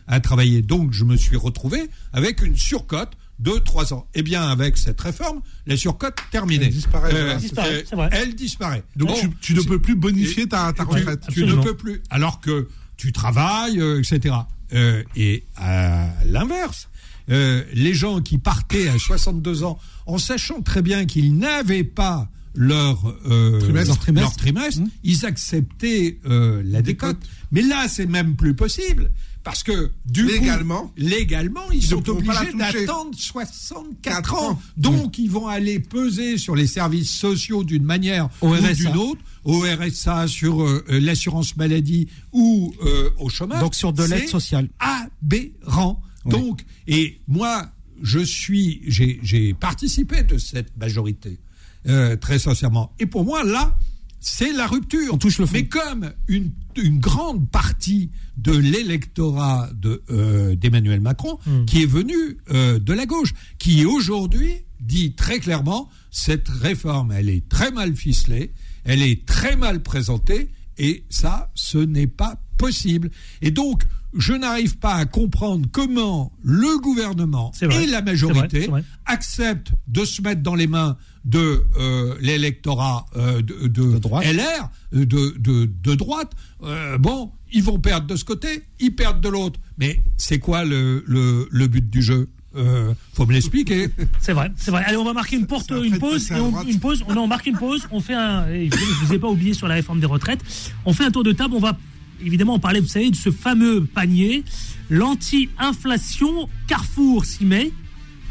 à 0.07 0.19
travailler. 0.19 0.61
Donc, 0.61 0.93
je 0.93 1.03
me 1.03 1.15
suis 1.15 1.37
retrouvé 1.37 1.89
avec 2.13 2.41
une 2.41 2.55
surcote 2.55 3.11
de 3.39 3.51
3 3.51 3.93
ans. 3.93 4.07
Eh 4.15 4.23
bien, 4.23 4.43
avec 4.47 4.77
cette 4.77 4.99
réforme, 5.01 5.41
la 5.67 5.75
surcote 5.77 6.15
terminée. 6.31 6.65
Elle 6.65 6.71
disparaît, 6.71 7.11
Euh, 7.13 7.35
disparaît, 7.35 7.83
euh, 7.91 7.95
vrai. 7.95 8.09
Elle 8.13 8.35
disparaît. 8.35 8.83
Donc, 8.95 9.09
Bon, 9.09 9.15
tu, 9.19 9.29
tu 9.41 9.53
ne 9.55 9.61
peux 9.61 9.79
plus 9.79 9.95
bonifier 9.95 10.47
ta, 10.47 10.71
ta 10.73 10.85
tu- 10.85 10.89
retraite. 10.91 11.23
Tu, 11.31 11.45
ne 11.45 11.55
peux 11.55 11.75
plus. 11.75 12.01
Alors 12.09 12.39
que 12.39 12.67
tu 12.97 13.11
travailles, 13.11 13.79
euh, 13.81 13.99
etc. 13.99 14.35
Euh, 14.73 15.03
et 15.15 15.43
à 15.57 16.07
l'inverse, 16.25 16.87
euh, 17.29 17.63
les 17.73 17.93
gens 17.93 18.21
qui 18.21 18.37
partaient 18.37 18.87
à 18.87 18.97
62 18.97 19.63
ans 19.63 19.77
en 20.05 20.17
sachant 20.17 20.61
très 20.61 20.81
bien 20.81 21.05
qu'ils 21.05 21.37
n'avaient 21.37 21.83
pas 21.83 22.29
leur 22.57 23.05
euh, 23.29 23.59
Trimestre. 23.59 23.89
leur 23.89 23.99
trimestre, 23.99 24.29
leur 24.29 24.37
trimestre, 24.37 24.81
ils 25.03 25.25
acceptaient 25.25 26.19
euh, 26.25 26.61
la 26.65 26.81
décote. 26.81 27.17
Mais 27.51 27.61
là, 27.61 27.87
c'est 27.89 28.05
même 28.05 28.35
plus 28.37 28.53
possible. 28.55 29.11
Parce 29.45 29.61
que 29.63 29.91
du 30.07 30.25
Légalement. 30.25 30.87
coup, 30.87 30.93
légalement, 30.97 31.71
ils, 31.71 31.81
sont 31.83 32.09
obligés 32.09 32.51
d'attendre 32.57 33.11
64 33.15 34.01
Quatre 34.01 34.33
ans. 34.33 34.49
ans. 34.53 34.61
Donc, 34.75 35.19
ils 35.19 35.29
vont 35.29 35.47
aller 35.47 35.79
peser 35.79 36.37
sur 36.39 36.55
les 36.55 36.65
services 36.65 37.11
sociaux 37.11 37.63
d'une 37.63 37.83
manière 37.83 38.27
Au 38.41 38.55
ou 38.55 38.73
d'une 38.73 38.97
autre, 38.97 39.21
au 39.43 39.59
RSA, 39.59 40.27
sur 40.27 40.63
euh, 40.63 40.83
euh, 40.89 40.99
l'assurance 40.99 41.55
maladie 41.57 42.07
ou 42.33 42.73
euh, 42.83 43.11
au 43.19 43.29
chômage. 43.29 43.61
Donc 43.61 43.75
sur 43.75 43.93
de 43.93 44.03
l'aide 44.03 44.21
C'est 44.23 44.27
sociale. 44.27 44.67
Aberrant. 44.79 46.01
Donc, 46.25 46.65
et 46.87 47.21
moi, 47.27 47.69
je 48.01 48.19
suis, 48.19 48.81
j'ai 48.87 49.53
participé 49.53 50.23
de 50.23 50.39
cette 50.39 50.75
majorité, 50.77 51.39
euh, 51.87 52.15
très 52.15 52.39
sincèrement. 52.39 52.93
Et 52.99 53.05
pour 53.05 53.23
moi, 53.23 53.43
là, 53.43 53.77
c'est 54.19 54.51
la 54.53 54.65
rupture. 54.65 55.13
On 55.13 55.17
touche 55.17 55.37
le 55.37 55.45
Mais 55.53 55.67
comme 55.67 56.11
une, 56.27 56.51
une 56.77 56.99
grande 56.99 57.49
partie 57.49 58.11
de 58.37 58.51
l'électorat 58.51 59.69
de, 59.73 60.03
euh, 60.09 60.55
d'Emmanuel 60.55 61.01
Macron, 61.01 61.39
qui 61.65 61.83
est 61.83 61.87
venu 61.87 62.37
euh, 62.51 62.79
de 62.79 62.93
la 62.93 63.05
gauche, 63.05 63.33
qui 63.57 63.85
aujourd'hui 63.85 64.65
dit 64.79 65.13
très 65.13 65.39
clairement, 65.39 65.89
cette 66.11 66.49
réforme, 66.49 67.11
elle 67.11 67.29
est 67.29 67.47
très 67.49 67.71
mal 67.71 67.95
ficelée, 67.95 68.51
elle 68.83 69.01
est 69.01 69.25
très 69.25 69.55
mal 69.55 69.81
présentée, 69.81 70.49
et 70.77 71.05
ça, 71.09 71.51
ce 71.55 71.77
n'est 71.77 72.07
pas 72.07 72.39
possible. 72.57 73.09
Et 73.41 73.51
donc, 73.51 73.83
je 74.17 74.33
n'arrive 74.33 74.77
pas 74.77 74.93
à 74.95 75.05
comprendre 75.05 75.67
comment 75.71 76.31
le 76.43 76.79
gouvernement 76.79 77.51
vrai, 77.61 77.83
et 77.83 77.87
la 77.87 78.01
majorité 78.01 78.67
vrai, 78.67 78.83
acceptent 79.05 79.71
de 79.87 80.05
se 80.05 80.21
mettre 80.21 80.41
dans 80.41 80.55
les 80.55 80.67
mains 80.67 80.97
de 81.25 81.63
euh, 81.77 82.15
l'électorat 82.21 83.05
euh, 83.15 83.41
de, 83.41 83.67
de 83.67 83.83
LR, 83.93 84.69
euh, 84.93 85.05
de, 85.05 85.35
de, 85.37 85.69
de 85.83 85.95
droite. 85.95 86.31
Euh, 86.63 86.97
bon, 86.97 87.31
ils 87.51 87.63
vont 87.63 87.79
perdre 87.79 88.07
de 88.07 88.15
ce 88.15 88.23
côté, 88.25 88.63
ils 88.79 88.95
perdent 88.95 89.21
de 89.21 89.29
l'autre. 89.29 89.59
Mais 89.77 90.03
c'est 90.17 90.39
quoi 90.39 90.63
le, 90.63 91.03
le, 91.07 91.47
le 91.51 91.67
but 91.67 91.89
du 91.89 92.01
jeu? 92.01 92.29
Euh, 92.55 92.93
Faut 93.13 93.25
me 93.25 93.33
l'expliquer. 93.33 93.89
C'est 94.21 94.31
vrai, 94.31 94.49
c'est 94.55 94.71
vrai. 94.71 94.81
Allez, 94.85 94.95
on 94.95 95.03
va 95.03 95.11
marquer 95.11 95.35
une 95.35 95.45
porte, 95.45 95.71
une 95.71 95.99
pause, 95.99 96.31
et 96.31 96.35
on, 96.35 96.61
une 96.63 96.79
pause. 96.79 97.03
On, 97.07 97.17
on 97.17 97.27
marque 97.27 97.47
une 97.47 97.57
pause. 97.57 97.85
On 97.91 97.99
fait 97.99 98.13
un. 98.13 98.47
je 98.47 99.05
vous 99.05 99.13
ai 99.13 99.19
pas 99.19 99.27
oublié 99.27 99.53
sur 99.53 99.67
la 99.67 99.73
réforme 99.73 99.99
des 99.99 100.05
retraites. 100.05 100.39
On 100.85 100.93
fait 100.93 101.03
un 101.03 101.11
tour 101.11 101.23
de 101.25 101.33
table. 101.33 101.53
On 101.53 101.59
va 101.59 101.77
évidemment 102.23 102.53
en 102.55 102.59
parler. 102.59 102.79
Vous 102.79 102.87
savez 102.87 103.11
de 103.11 103.15
ce 103.15 103.31
fameux 103.31 103.85
panier, 103.85 104.43
l'anti-inflation. 104.89 106.49
Carrefour 106.67 107.25
s'y 107.25 107.45
met. 107.45 107.71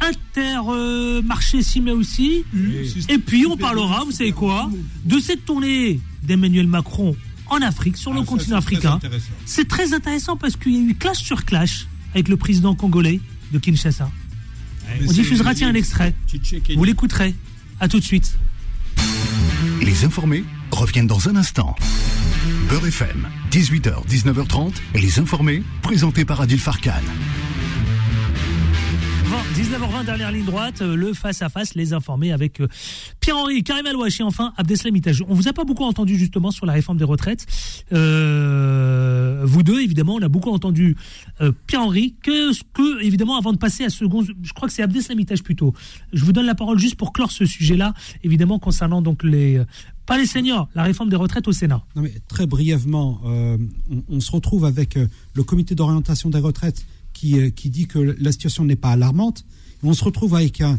Intermarché 0.00 1.62
s'y 1.62 1.80
met 1.80 1.92
aussi. 1.92 2.44
Et 3.08 3.18
puis 3.18 3.46
on 3.46 3.56
parlera, 3.56 4.04
vous 4.04 4.10
savez 4.12 4.32
quoi, 4.32 4.70
de 5.04 5.18
cette 5.18 5.44
tournée 5.44 6.00
d'Emmanuel 6.22 6.66
Macron 6.66 7.16
en 7.46 7.60
Afrique, 7.62 7.96
sur 7.96 8.12
le 8.12 8.20
Ah, 8.20 8.24
ça, 8.24 8.26
continent 8.26 8.56
africain. 8.56 8.98
C'est 9.44 9.68
très 9.68 9.92
intéressant 9.92 10.36
parce 10.36 10.56
qu'il 10.56 10.72
y 10.72 10.78
a 10.78 10.80
eu 10.80 10.94
clash 10.94 11.18
sur 11.18 11.44
clash 11.44 11.86
avec 12.12 12.28
le 12.28 12.36
président 12.36 12.74
congolais 12.74 13.20
de 13.52 13.58
Kinshasa. 13.58 14.10
On 15.06 15.12
diffusera 15.12 15.54
tiens 15.54 15.68
un 15.68 15.74
extrait. 15.74 16.14
Vous 16.74 16.84
l'écouterez. 16.84 17.34
À 17.80 17.88
tout 17.88 17.98
de 17.98 18.04
suite. 18.04 18.38
Les 19.82 20.04
informés 20.04 20.44
reviennent 20.74 21.06
dans 21.06 21.28
un 21.28 21.36
instant. 21.36 21.74
Beurre 22.68 22.86
FM, 22.86 23.28
18h, 23.50 24.06
19h30, 24.08 24.72
les 24.94 25.18
informés, 25.18 25.62
présentés 25.82 26.24
par 26.24 26.40
Adil 26.40 26.58
Farkan. 26.58 26.92
19h20, 29.54 30.04
dernière 30.04 30.32
ligne 30.32 30.44
droite, 30.44 30.82
euh, 30.82 30.96
le 30.96 31.12
face-à-face, 31.12 31.76
les 31.76 31.92
informés 31.92 32.32
avec 32.32 32.60
euh, 32.60 32.66
Pierre-Henri, 33.20 33.62
Karim 33.62 33.86
Alouachi, 33.86 34.24
enfin 34.24 34.52
Abdeslam 34.56 34.96
Itaj. 34.96 35.22
On 35.28 35.34
vous 35.34 35.46
a 35.46 35.52
pas 35.52 35.62
beaucoup 35.62 35.84
entendu 35.84 36.18
justement 36.18 36.50
sur 36.50 36.66
la 36.66 36.72
réforme 36.72 36.98
des 36.98 37.04
retraites. 37.04 37.46
Euh, 37.92 39.42
vous 39.44 39.62
deux, 39.62 39.80
évidemment, 39.80 40.16
on 40.16 40.22
a 40.22 40.28
beaucoup 40.28 40.50
entendu 40.50 40.96
Pierre-Henri. 41.68 42.16
Que, 42.20 42.52
que, 42.72 43.04
évidemment, 43.04 43.38
avant 43.38 43.52
de 43.52 43.58
passer 43.58 43.84
à 43.84 43.90
second, 43.90 44.24
je 44.24 44.52
crois 44.54 44.66
que 44.66 44.74
c'est 44.74 44.82
Abdeslam 44.82 45.20
Itaj 45.20 45.44
plutôt. 45.44 45.72
Je 46.12 46.24
vous 46.24 46.32
donne 46.32 46.46
la 46.46 46.56
parole 46.56 46.80
juste 46.80 46.96
pour 46.96 47.12
clore 47.12 47.30
ce 47.30 47.46
sujet-là, 47.46 47.94
évidemment, 48.24 48.58
concernant 48.58 49.02
donc 49.02 49.22
les... 49.22 49.62
Pas 50.04 50.18
les 50.18 50.26
seniors, 50.26 50.68
la 50.74 50.82
réforme 50.82 51.08
des 51.08 51.16
retraites 51.16 51.48
au 51.48 51.52
Sénat. 51.52 51.82
Très 52.28 52.46
brièvement, 52.46 53.22
on, 53.24 54.20
se 54.20 54.30
retrouve 54.32 54.66
avec 54.66 54.98
le 55.32 55.42
comité 55.44 55.74
d'orientation 55.74 56.28
des 56.28 56.40
retraites 56.40 56.84
qui, 57.24 57.40
euh, 57.40 57.48
qui 57.48 57.70
dit 57.70 57.86
que 57.86 57.98
la 57.98 58.32
situation 58.32 58.64
n'est 58.64 58.76
pas 58.76 58.90
alarmante. 58.90 59.46
On 59.82 59.94
se 59.94 60.04
retrouve 60.04 60.34
avec 60.34 60.60
un, 60.60 60.78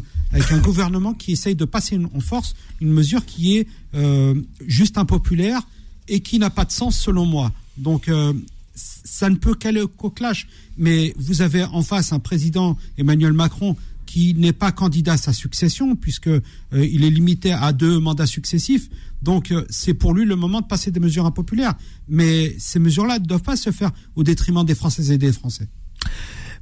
gouvernement 0.62 1.12
qui 1.12 1.32
essaye 1.32 1.54
de 1.54 1.64
passer 1.64 1.98
en 2.14 2.20
force 2.20 2.54
une 2.80 2.92
mesure 2.92 3.24
qui 3.24 3.56
est 3.56 3.68
euh, 3.94 4.34
juste 4.66 4.98
impopulaire 4.98 5.60
et 6.08 6.20
qui 6.20 6.38
n'a 6.38 6.50
pas 6.50 6.64
de 6.64 6.72
sens 6.72 6.98
selon 6.98 7.24
moi. 7.24 7.52
Donc 7.78 8.08
euh, 8.08 8.32
ça 8.74 9.28
ne 9.30 9.36
peut 9.36 9.54
qu'aller 9.54 9.84
qu'au 9.96 10.10
clash. 10.10 10.46
Mais 10.76 11.14
vous 11.18 11.42
avez 11.42 11.64
en 11.64 11.82
face 11.82 12.12
un 12.12 12.18
président 12.18 12.76
Emmanuel 12.98 13.32
Macron 13.32 13.76
qui 14.06 14.34
n'est 14.34 14.52
pas 14.52 14.70
candidat 14.70 15.14
à 15.14 15.16
sa 15.16 15.32
succession 15.32 15.96
puisque 15.96 16.30
il 16.72 17.04
est 17.04 17.10
limité 17.10 17.52
à 17.52 17.72
deux 17.72 17.98
mandats 17.98 18.26
successifs. 18.26 18.88
Donc 19.22 19.52
c'est 19.68 19.94
pour 19.94 20.14
lui 20.14 20.24
le 20.24 20.36
moment 20.36 20.60
de 20.60 20.66
passer 20.66 20.90
des 20.90 21.00
mesures 21.00 21.26
impopulaires. 21.26 21.74
Mais 22.08 22.54
ces 22.58 22.78
mesures-là 22.78 23.18
ne 23.18 23.24
doivent 23.24 23.42
pas 23.42 23.56
se 23.56 23.70
faire 23.70 23.90
au 24.14 24.22
détriment 24.22 24.64
des 24.64 24.76
Françaises 24.76 25.10
et 25.10 25.18
des 25.18 25.32
Français. 25.32 25.68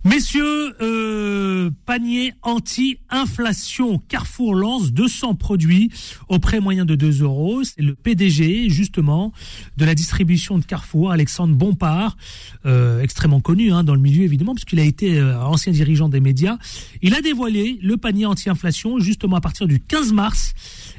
Messieurs, 0.05 0.75
euh, 0.83 1.71
panier 1.87 2.35
anti-inflation. 2.43 3.99
Carrefour 4.07 4.55
lance 4.55 4.93
200 4.93 5.35
produits 5.35 5.91
au 6.29 6.39
prix 6.39 6.61
moyen 6.61 6.85
de 6.85 6.95
2 6.95 7.23
euros. 7.23 7.65
C'est 7.65 7.81
le 7.81 7.95
PDG, 7.95 8.69
justement, 8.69 9.33
de 9.79 9.87
la 9.87 9.95
distribution 9.95 10.59
de 10.59 10.65
Carrefour, 10.65 11.11
Alexandre 11.11 11.55
Bompard, 11.55 12.19
euh, 12.67 13.01
extrêmement 13.01 13.41
connu 13.41 13.73
hein, 13.73 13.83
dans 13.83 13.95
le 13.95 14.01
milieu, 14.01 14.25
évidemment, 14.25 14.55
puisqu'il 14.55 14.79
a 14.79 14.85
été 14.85 15.19
euh, 15.19 15.41
ancien 15.41 15.73
dirigeant 15.73 16.11
des 16.11 16.21
médias. 16.21 16.59
Il 17.01 17.15
a 17.15 17.23
dévoilé 17.23 17.79
le 17.83 17.97
panier 17.97 18.27
anti-inflation, 18.27 19.01
justement, 19.01 19.37
à 19.37 19.41
partir 19.41 19.67
du 19.67 19.81
15 19.81 20.13
mars. 20.13 20.53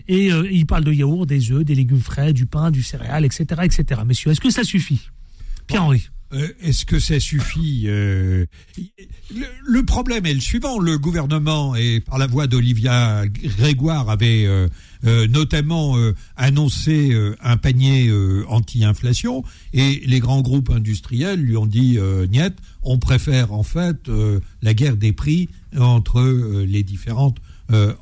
Et 0.08 0.34
euh, 0.34 0.50
il 0.52 0.66
parle 0.66 0.84
de 0.84 0.92
yaourt, 0.92 1.28
des 1.28 1.52
œufs, 1.52 1.64
des 1.64 1.76
légumes 1.76 2.00
frais, 2.00 2.34
du 2.34 2.48
pain, 2.48 2.72
du 2.72 2.82
céréal, 2.82 3.24
etc., 3.24 3.62
etc. 3.64 4.02
Messieurs, 4.04 4.32
est-ce 4.32 4.42
que 4.42 4.50
ça 4.50 4.64
suffit? 4.64 5.10
Pierre-Henri 5.68 6.10
Euh, 6.34 6.48
Est-ce 6.62 6.86
que 6.86 7.00
ça 7.00 7.20
suffit 7.20 7.84
euh, 7.86 8.46
le, 9.64 9.86
problème 9.86 10.26
est 10.26 10.34
le 10.34 10.40
suivant. 10.40 10.80
Le 10.80 10.98
gouvernement, 10.98 11.76
et 11.76 12.00
par 12.00 12.18
la 12.18 12.26
voix 12.26 12.48
d'Olivia 12.48 13.26
Grégoire, 13.28 14.10
avait 14.10 14.46
euh, 14.46 15.28
notamment 15.28 15.96
annoncé 16.36 17.16
un 17.42 17.58
panier 17.58 18.12
anti-inflation, 18.48 19.44
et 19.74 20.02
les 20.06 20.20
grands 20.20 20.42
groupes 20.42 20.72
industriels 20.72 21.40
lui 21.40 21.58
ont 21.58 21.68
dit 21.68 21.98
euh, 21.98 22.26
niet, 22.28 22.56
on 22.82 22.98
préfère 22.98 23.54
en 23.54 23.64
fait 23.64 24.10
la 24.62 24.74
guerre 24.74 24.98
des 24.98 25.14
prix 25.14 25.50
entre 25.78 26.22
les 26.66 26.84
différentes 26.84 27.38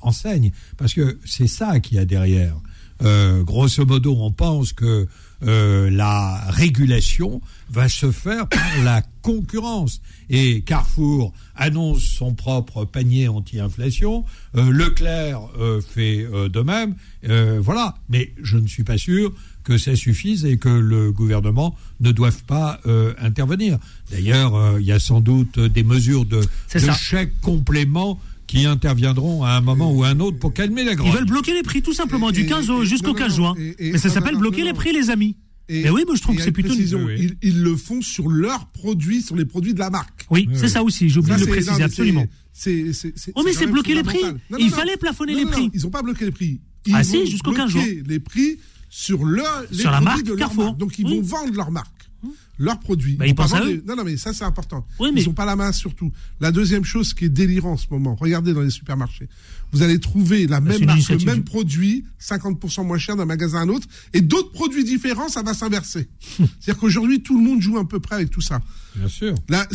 enseignes, 0.01 0.51
parce 0.77 0.93
que 0.93 1.19
c'est 1.25 1.47
ça 1.47 1.79
qu'il 1.79 1.97
y 1.97 1.99
a 1.99 2.05
derrière. 2.05 2.55
Grosso 3.01 3.85
modo, 3.85 4.15
on 4.17 4.31
pense 4.31 4.71
que 4.71 5.07
euh, 5.45 5.89
la 5.89 6.43
régulation 6.49 7.41
va 7.69 7.89
se 7.89 8.11
faire 8.11 8.47
par 8.47 8.83
la 8.83 9.01
concurrence. 9.21 10.01
Et 10.29 10.61
Carrefour 10.61 11.33
annonce 11.55 12.01
son 12.01 12.33
propre 12.33 12.85
panier 12.85 13.27
anti-inflation, 13.27 14.25
euh, 14.55 14.71
Leclerc 14.71 15.41
euh, 15.59 15.81
fait 15.81 16.25
euh, 16.31 16.49
de 16.49 16.59
même, 16.61 16.95
euh, 17.27 17.59
voilà. 17.61 17.95
Mais 18.09 18.33
je 18.41 18.57
ne 18.57 18.67
suis 18.67 18.83
pas 18.83 18.97
sûr 18.97 19.33
que 19.63 19.77
ça 19.77 19.95
suffise 19.95 20.45
et 20.45 20.57
que 20.57 20.69
le 20.69 21.11
gouvernement 21.11 21.75
ne 22.01 22.11
doive 22.11 22.43
pas 22.43 22.81
euh, 22.85 23.13
intervenir. 23.17 23.79
D'ailleurs, 24.11 24.77
il 24.79 24.85
y 24.85 24.91
a 24.91 24.99
sans 24.99 25.21
doute 25.21 25.57
des 25.57 25.83
mesures 25.83 26.25
de, 26.25 26.41
de 26.73 26.79
ça. 26.79 26.93
chèques 26.93 27.39
compléments 27.41 28.19
qui 28.59 28.65
interviendront 28.65 29.43
à 29.43 29.51
un 29.51 29.61
moment 29.61 29.91
ou 29.93 30.03
à 30.03 30.09
un 30.09 30.19
autre 30.19 30.37
pour 30.39 30.53
calmer 30.53 30.83
la 30.83 30.91
Ils 30.93 30.97
grogne. 30.97 31.11
veulent 31.13 31.25
bloquer 31.25 31.53
les 31.53 31.63
prix 31.63 31.81
tout 31.81 31.93
simplement 31.93 32.31
du 32.31 32.45
15 32.45 32.69
au- 32.69 32.83
jusqu'au 32.83 33.07
non, 33.09 33.13
15 33.15 33.29
non, 33.39 33.53
juin. 33.53 33.55
et- 33.59 33.87
et- 33.87 33.91
Mais 33.93 33.97
ça 33.97 34.09
s'appelle 34.09 34.35
bloquer 34.37 34.63
les 34.63 34.73
prix, 34.73 34.93
les 34.93 35.09
amis. 35.09 35.35
Et- 35.69 35.83
Mais 35.83 35.89
oui, 35.89 36.03
moi 36.05 36.15
je 36.15 36.21
trouve 36.21 36.35
que 36.35 36.41
c'est 36.41 36.51
plutôt. 36.51 36.69
précision, 36.69 37.07
une- 37.09 37.17
Ils, 37.19 37.35
ils 37.41 37.61
le 37.63 37.75
font 37.77 38.01
sur 38.01 38.27
leurs 38.29 38.67
produits, 38.67 39.21
sur 39.21 39.35
les 39.35 39.45
produits 39.45 39.73
de 39.73 39.79
la 39.79 39.89
marque. 39.89 40.25
Oui, 40.29 40.47
c'est 40.53 40.67
ça 40.67 40.83
aussi, 40.83 41.09
j'ai 41.09 41.19
oublié 41.19 41.35
de 41.37 41.41
le 41.41 41.47
préciser, 41.47 41.71
non, 41.71 41.77
mais 41.77 41.83
absolument. 41.85 42.25
c'est- 42.51 42.91
c'est- 42.93 43.13
c'est- 43.15 43.31
Oh, 43.35 43.41
mais 43.45 43.53
c'est 43.53 43.67
bloquer 43.67 43.95
les 43.95 44.03
prix. 44.03 44.21
Non, 44.49 44.57
Il 44.59 44.65
non, 44.67 44.71
fallait 44.75 44.97
plafonner 44.97 45.33
Non, 45.33 45.39
les 45.39 45.45
prix. 45.45 45.63
non, 45.63 45.71
Ils 45.73 45.81
n'ont 45.83 45.89
pas 45.89 46.01
bloqué 46.03 46.25
les 46.25 46.31
prix. 46.31 46.59
Ils 46.85 46.95
Ah 46.95 47.03
si, 47.03 47.17
vont 47.17 47.25
jusqu'au 47.25 47.53
15 47.53 47.71
bloquer 47.73 47.93
juin. 47.95 48.03
les 48.07 48.19
prix 48.19 48.57
sur, 48.89 49.23
leur, 49.23 49.63
les 49.71 49.77
Sur 49.79 49.89
la 49.91 50.01
marque 50.01 50.23
de 50.23 50.29
leur 50.29 50.37
Carrefour. 50.37 50.65
marque. 50.65 50.77
Donc 50.77 50.99
ils 50.99 51.05
Oui. 51.05 51.15
vont 51.15 51.21
vendre 51.21 51.53
leur 51.55 51.71
marque. 51.71 52.02
Leurs 52.59 52.79
produits. 52.79 53.15
Bah, 53.15 53.25
ils 53.25 53.33
pas 53.33 53.43
pensent 53.43 53.53
à 53.55 53.65
eux. 53.65 53.83
Non, 53.87 53.95
non, 53.95 54.03
mais 54.03 54.15
ça 54.17 54.31
c'est 54.31 54.43
important. 54.43 54.85
Oui, 54.99 55.09
mais- 55.13 55.21
Ils 55.21 55.27
n'ont 55.27 55.33
pas 55.33 55.45
la 55.45 55.55
main 55.55 55.71
sur 55.71 55.95
tout. 55.95 56.11
La 56.39 56.51
deuxième 56.51 56.83
chose 56.83 57.13
qui 57.13 57.25
est 57.25 57.29
délirant 57.29 57.71
en 57.71 57.77
ce 57.77 57.87
moment, 57.89 58.15
regardez 58.15 58.53
dans 58.53 58.61
les 58.61 58.69
supermarchés. 58.69 59.27
Vous 59.73 59.81
allez 59.81 59.99
trouver 59.99 60.47
la 60.47 60.59
Bah, 60.61 60.71
même 60.71 60.85
marque, 60.85 61.09
le 61.09 61.17
même 61.25 61.35
du- 61.37 61.41
produit, 61.41 62.05
50% 62.19 62.85
moins 62.85 62.97
cher 62.99 63.15
d'un 63.15 63.25
magasin 63.25 63.61
à 63.61 63.65
l'autre, 63.65 63.87
et 64.13 64.21
d'autres 64.21 64.51
produits 64.51 64.83
différents, 64.83 65.29
ça 65.29 65.41
va 65.41 65.53
s'inverser. 65.53 66.07
C'est-à-dire 66.37 66.77
qu'aujourd'hui, 66.79 67.21
tout 67.21 67.37
le 67.37 67.43
monde 67.43 67.61
joue 67.61 67.77
à 67.77 67.87
peu 67.87 67.99
près 67.99 68.15
avec 68.15 68.29
tout 68.29 68.41
ça. 68.41 68.61
Bien 68.95 69.07
sûr. 69.09 69.33
La, 69.49 69.67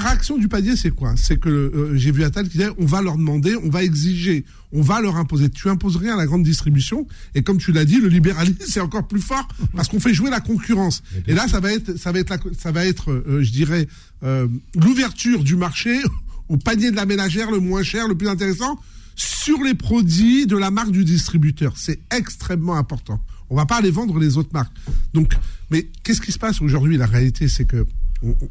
réaction 0.00 0.38
du 0.38 0.46
panier, 0.48 0.76
c'est 0.76 0.90
quoi? 0.92 1.14
C'est 1.16 1.38
que 1.40 1.48
euh, 1.48 1.96
j'ai 1.96 2.12
vu 2.12 2.22
Attal 2.22 2.44
qui 2.48 2.58
disait 2.58 2.70
on 2.78 2.86
va 2.86 3.02
leur 3.02 3.16
demander, 3.16 3.56
on 3.56 3.68
va 3.68 3.82
exiger, 3.82 4.44
on 4.70 4.82
va 4.82 5.00
leur 5.00 5.16
imposer. 5.16 5.50
Tu 5.50 5.68
imposes 5.68 5.96
rien 5.96 6.14
à 6.14 6.16
la 6.16 6.26
grande 6.26 6.44
distribution, 6.44 7.06
et 7.34 7.42
comme 7.42 7.58
tu 7.58 7.72
l'as 7.72 7.84
dit, 7.84 7.96
le 8.00 8.06
libéralisme 8.08 8.58
c'est 8.68 8.80
encore 8.80 9.08
plus 9.08 9.20
fort 9.20 9.48
parce 9.74 9.88
qu'on 9.88 9.98
fait 9.98 10.14
jouer 10.14 10.30
la 10.30 10.38
concurrence. 10.40 11.02
Et 11.26 11.34
là, 11.34 11.48
ça 11.48 11.58
va 11.58 11.72
être, 11.72 11.96
ça 11.98 12.12
va 12.12 12.20
être, 12.20 12.30
la- 12.30 12.38
ça 12.56 12.70
va 12.70 12.86
être, 12.86 13.10
euh, 13.10 13.42
je 13.42 13.50
dirais, 13.50 13.88
euh, 14.22 14.46
l'ouverture 14.76 15.42
du 15.42 15.56
marché 15.56 16.00
au 16.48 16.56
panier 16.56 16.92
de 16.92 16.96
la 16.96 17.06
ménagère 17.06 17.50
le 17.50 17.58
moins 17.58 17.82
cher, 17.82 18.06
le 18.06 18.16
plus 18.16 18.28
intéressant, 18.28 18.78
sur 19.16 19.62
les 19.62 19.74
produits 19.74 20.46
de 20.46 20.56
la 20.56 20.70
marque 20.70 20.92
du 20.92 21.04
distributeur. 21.04 21.72
C'est 21.76 22.00
extrêmement 22.14 22.76
important. 22.76 23.20
On 23.50 23.56
va 23.56 23.66
pas 23.66 23.76
aller 23.76 23.90
vendre 23.90 24.18
les 24.18 24.36
autres 24.36 24.52
marques. 24.52 24.74
Donc, 25.14 25.34
mais 25.70 25.88
qu'est-ce 26.02 26.20
qui 26.20 26.32
se 26.32 26.38
passe 26.38 26.60
aujourd'hui? 26.60 26.96
La 26.96 27.06
réalité, 27.06 27.48
c'est 27.48 27.64
que 27.64 27.86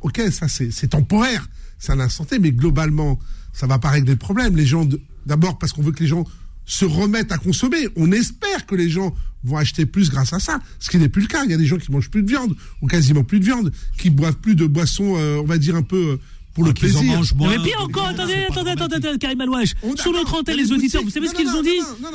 ok, 0.02 0.22
ça 0.32 0.48
c'est 0.48 0.88
temporaire, 0.90 1.48
c'est 1.80 1.92
un 1.92 2.00
instant 2.00 2.26
mais 2.40 2.52
globalement, 2.52 3.20
ça 3.54 3.68
va 3.68 3.80
pas 3.80 3.90
régler 3.90 4.14
le 4.14 4.18
problème. 4.18 4.56
Les 4.56 4.66
gens, 4.66 4.88
d'abord 5.26 5.58
parce 5.58 5.72
qu'on 5.72 5.82
veut 5.82 5.92
que 5.92 6.02
les 6.02 6.10
gens 6.10 6.26
se 6.66 6.86
remettent 6.86 7.32
à 7.32 7.38
consommer. 7.38 7.88
On 7.96 8.12
espère 8.12 8.66
que 8.66 8.76
les 8.76 8.90
gens 8.90 9.14
vont 9.44 9.58
acheter 9.58 9.86
plus 9.86 10.10
grâce 10.10 10.34
à 10.34 10.40
ça, 10.40 10.60
ce 10.80 10.90
qui 10.90 10.98
n'est 10.98 11.10
plus 11.10 11.22
le 11.22 11.28
cas. 11.28 11.44
Il 11.46 11.52
y 11.52 11.54
a 11.54 11.58
des 11.58 11.68
gens 11.68 11.78
qui 11.78 11.92
mangent 11.92 12.10
plus 12.10 12.24
de 12.24 12.28
viande 12.28 12.56
ou 12.82 12.88
quasiment 12.88 13.24
plus 13.24 13.40
de 13.40 13.46
viande, 13.46 13.72
qui 13.98 14.10
boivent 14.10 14.38
plus 14.38 14.56
de 14.56 14.66
boissons, 14.66 15.16
euh, 15.18 15.38
on 15.38 15.46
va 15.46 15.60
dire 15.60 15.76
un 15.76 15.84
peu 15.84 16.14
euh, 16.14 16.18
pour 16.56 16.64
le 16.64 16.74
plaisir. 16.74 17.22
Mais 17.50 17.64
pire 17.64 17.82
encore, 17.84 18.08
attendez, 18.08 18.34
attendez, 18.50 18.72
attendez, 18.72 18.96
attendez, 18.96 19.18
Karim 19.20 19.42
Alouache. 19.42 19.74
Sur 19.98 20.12
notre 20.14 20.34
antenne, 20.40 20.58
les 20.58 20.72
auditeurs, 20.72 21.04
vous 21.04 21.10
savez 21.12 21.28
ce 21.28 21.34
qu'ils 21.36 21.50
ont 21.50 21.62
dit 21.62 21.70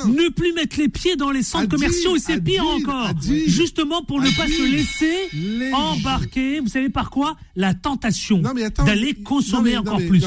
Ne 0.09 0.31
plus 0.31 0.53
mettre 0.55 0.79
les 0.79 0.89
pieds 0.89 1.15
dans 1.15 1.31
les 1.31 1.43
centres 1.45 1.69
commerciaux, 1.69 2.17
c'est 2.19 2.41
pire 2.43 2.65
encore. 2.67 3.13
Justement 3.47 4.03
pour 4.03 4.21
ne 4.21 4.31
pas 4.37 4.47
se 4.49 4.63
laisser 4.73 5.73
embarquer, 5.73 6.61
vous 6.61 6.69
savez 6.69 6.89
par 6.89 7.11
quoi? 7.11 7.37
La 7.55 7.75
tentation 7.75 8.41
d'aller 8.85 9.15
consommer 9.15 9.77
encore 9.77 9.99
plus. 10.09 10.21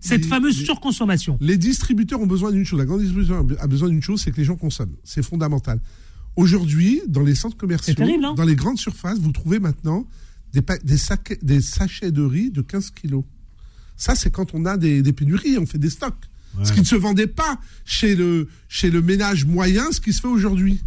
Cette 0.00 0.24
fameuse 0.24 0.56
surconsommation. 0.64 1.36
Les 1.40 1.58
distributeurs 1.58 2.20
ont 2.20 2.26
besoin 2.26 2.50
d'une 2.52 2.64
chose. 2.64 2.78
La 2.78 2.86
grande 2.86 3.00
distribution 3.00 3.46
a 3.60 3.66
besoin 3.66 3.88
d'une 3.88 4.02
chose, 4.02 4.20
c'est 4.22 4.30
que 4.30 4.36
les 4.38 4.44
gens 4.44 4.56
consomment. 4.56 4.96
C'est 5.04 5.22
fondamental. 5.22 5.80
Aujourd'hui, 6.36 7.00
dans 7.08 7.22
les 7.22 7.34
centres 7.34 7.56
commerciaux, 7.56 7.94
terrible, 7.94 8.24
hein? 8.24 8.34
dans 8.36 8.44
les 8.44 8.54
grandes 8.54 8.78
surfaces, 8.78 9.18
vous 9.18 9.32
trouvez 9.32 9.58
maintenant 9.58 10.06
des, 10.52 10.62
des, 10.84 10.96
sacs- 10.96 11.38
des 11.42 11.60
sachets 11.60 12.12
de 12.12 12.22
riz 12.22 12.50
de 12.50 12.62
15 12.62 12.90
kilos. 12.92 13.24
Ça, 13.98 14.14
c'est 14.14 14.30
quand 14.30 14.54
on 14.54 14.64
a 14.64 14.78
des, 14.78 15.02
des 15.02 15.12
pénuries, 15.12 15.58
on 15.58 15.66
fait 15.66 15.78
des 15.78 15.90
stocks. 15.90 16.14
Ce 16.64 16.72
qui 16.72 16.80
ne 16.80 16.84
se 16.86 16.96
vendait 16.96 17.28
pas 17.28 17.60
chez 17.84 18.16
le, 18.16 18.48
chez 18.68 18.90
le 18.90 19.00
ménage 19.00 19.44
moyen, 19.44 19.92
ce 19.92 20.00
qui 20.00 20.12
se 20.12 20.20
fait 20.20 20.28
aujourd'hui. 20.28 20.80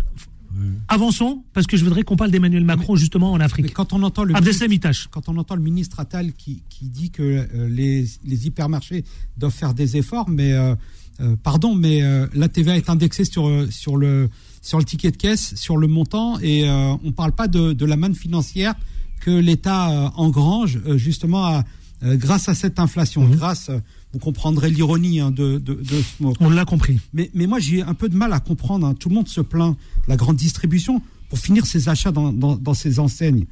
Avançons, 0.90 1.44
parce 1.54 1.66
que 1.66 1.78
je 1.78 1.84
voudrais 1.86 2.04
qu'on 2.04 2.18
parle 2.18 2.32
d'Emmanuel 2.32 2.66
Macron 2.66 2.98
justement 2.98 3.32
en 3.32 3.40
Afrique. 3.40 3.74
Quand 3.74 3.94
on 3.94 4.04
entend 4.04 4.26
le 4.26 4.34
Itache. 4.74 5.08
quand 5.10 5.30
on 5.30 5.38
entend 5.38 5.56
le 5.56 5.62
ministre 5.62 6.00
Attal 6.02 6.34
qui, 6.34 6.62
qui 6.70 6.86
dit 6.86 7.10
que 7.10 7.22
euh, 7.24 7.70
les, 7.70 8.06
les 8.26 8.48
hypermarchés 8.48 9.06
doivent 9.38 9.54
faire 9.54 9.74
des 9.74 9.96
efforts, 9.96 10.30
mais 10.30 10.52
euh, 10.52 10.76
euh, 11.22 11.36
pardon, 11.42 11.74
mais 11.74 12.04
euh, 12.04 12.28
la 12.34 12.50
TVA 12.50 12.76
est 12.76 12.90
indexée 12.90 13.24
sur 13.24 13.50
sur 13.72 13.96
le 13.96 14.30
sur 14.62 14.78
le 14.78 14.84
ticket 14.84 15.12
de 15.12 15.18
caisse, 15.18 15.56
sur 15.56 15.78
le 15.78 15.88
montant, 15.88 16.38
et 16.40 16.70
euh, 16.70 16.94
on 17.04 17.12
parle 17.14 17.32
pas 17.32 17.48
de, 17.48 17.74
de 17.74 17.86
la 17.86 17.96
manne 17.96 18.16
financière 18.16 18.76
que 19.22 19.32
l'État 19.32 19.90
euh, 19.90 20.10
engrange 20.16 20.80
euh, 20.86 20.98
justement 20.98 21.46
à, 21.46 21.64
euh, 22.04 22.16
grâce 22.18 22.50
à 22.50 22.56
cette 22.56 22.80
inflation, 22.80 23.28
grâce, 23.30 23.70
euh, 23.70 23.80
vous 24.14 24.20
comprendrez 24.20 24.70
l'ironie 24.70 25.20
hein, 25.20 25.32
de, 25.32 25.58
de, 25.60 25.74
de 25.76 26.02
ce 26.02 26.24
mot. 26.24 26.34
On 26.40 26.50
l'a 26.50 26.66
compris. 26.66 27.00
Mais, 27.14 27.30
mais 27.34 27.48
moi, 27.48 27.60
j'ai 27.60 27.82
un 27.82 27.94
peu 27.94 28.10
de 28.10 28.16
mal 28.16 28.34
à 28.34 28.40
comprendre. 28.40 28.86
hein. 28.88 28.94
Tout 28.94 29.10
le 29.10 29.16
monde 29.16 29.28
se 29.28 29.42
plaint 29.42 29.76
de 29.76 30.10
la 30.10 30.16
grande 30.18 30.36
distribution 30.38 31.02
pour 31.30 31.40
finir 31.40 31.66
ses 31.66 31.90
achats 31.90 32.12
dans, 32.12 32.34
dans, 32.34 32.56
dans 32.56 32.74
ces 32.74 33.00
enseignes. 33.00 33.46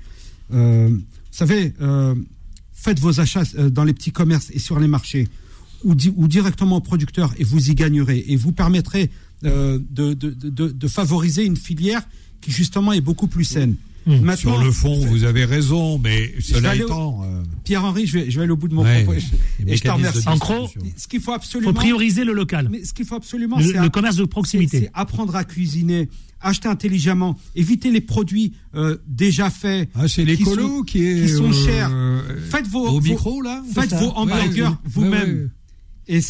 Euh, 0.54 0.90
vous 0.90 1.02
savez, 1.32 1.74
euh, 1.82 2.16
faites 2.74 3.00
vos 3.00 3.20
achats 3.20 3.44
dans 3.70 3.84
les 3.84 3.94
petits 3.94 4.12
commerces 4.12 4.50
et 4.52 4.60
sur 4.60 4.80
les 4.80 4.88
marchés 4.88 5.28
ou, 5.84 5.96
di- 5.96 6.12
ou 6.16 6.28
directement 6.28 6.78
aux 6.78 6.82
producteurs 6.82 7.34
et 7.38 7.44
vous 7.44 7.70
y 7.70 7.76
gagnerez. 7.76 8.26
Et 8.28 8.36
vous 8.36 8.52
permettrez 8.52 9.10
de, 9.44 9.82
de, 9.92 10.14
de, 10.14 10.68
de 10.70 10.88
favoriser 10.88 11.46
une 11.46 11.56
filière 11.56 12.02
qui, 12.42 12.52
justement, 12.52 12.92
est 12.94 13.02
beaucoup 13.02 13.28
plus 13.28 13.46
saine. 13.46 13.76
Maintenant, 14.18 14.36
Sur 14.56 14.64
le 14.64 14.72
fond, 14.72 14.96
vous 15.06 15.24
avez 15.24 15.46
raison, 15.46 15.98
mais 16.00 16.34
cela 16.40 16.76
étant. 16.76 17.22
euh, 17.24 17.44
Pierre-Henri, 17.64 18.08
je 18.08 18.20
vais, 18.20 18.32
je 18.32 18.38
vais 18.38 18.44
aller 18.44 18.52
au 18.52 18.58
bout 18.58 18.68
de 18.68 18.74
mon 18.74 18.84
Ouais, 18.84 19.04
propos. 19.04 19.20
Et 19.68 19.76
je, 19.78 19.82
te 19.84 19.90
remercie. 19.90 20.28
En 20.28 20.38
gros, 20.38 20.70
ce 20.98 21.08
qu'il 21.08 21.22
faut 21.22 21.34
absolument. 21.34 21.72
faut 21.72 21.76
prioriser 21.78 22.24
le 22.24 22.34
local. 22.34 22.68
Mais 22.72 22.84
ce 22.84 22.94
qu'il 22.94 23.06
faut 23.06 23.16
absolument, 23.16 23.58
Le- 23.60 23.66
c'est 23.66 23.80
le 23.80 23.90
commerce 23.90 24.16
de 24.16 24.26
proximité. 24.26 24.80
c'est- 24.82 24.92
apprendre 24.94 25.36
à 25.36 25.44
cuisiner, 25.44 26.10
acheter 26.42 26.68
intelligemment, 26.68 27.38
éviter 27.56 27.92
les 27.92 28.02
produits 28.02 28.54
euh, 28.76 28.98
déjà 29.08 29.50
faits. 29.50 29.90
Ah, 29.96 30.08
c'est 30.08 30.24
qui 30.24 30.30
l'écolo 30.38 30.78
sont- 30.80 30.84
qui 30.84 31.06
est, 31.06 31.26
qui 31.28 31.30
sont 31.30 31.52
euh, 31.52 31.66
chers. 31.66 31.92
Faites 32.50 32.68
vos 32.68 32.88
au 32.88 33.00
vos- 33.00 33.42
là 33.42 33.62
Faites 33.74 33.94
vos 33.94 34.10
hamburgers 34.12 34.64
Ouais, 34.64 34.70
vous-même. 34.86 35.30
ouais, 35.30 35.42
ouais. 35.44 35.50
Et, 36.08 36.22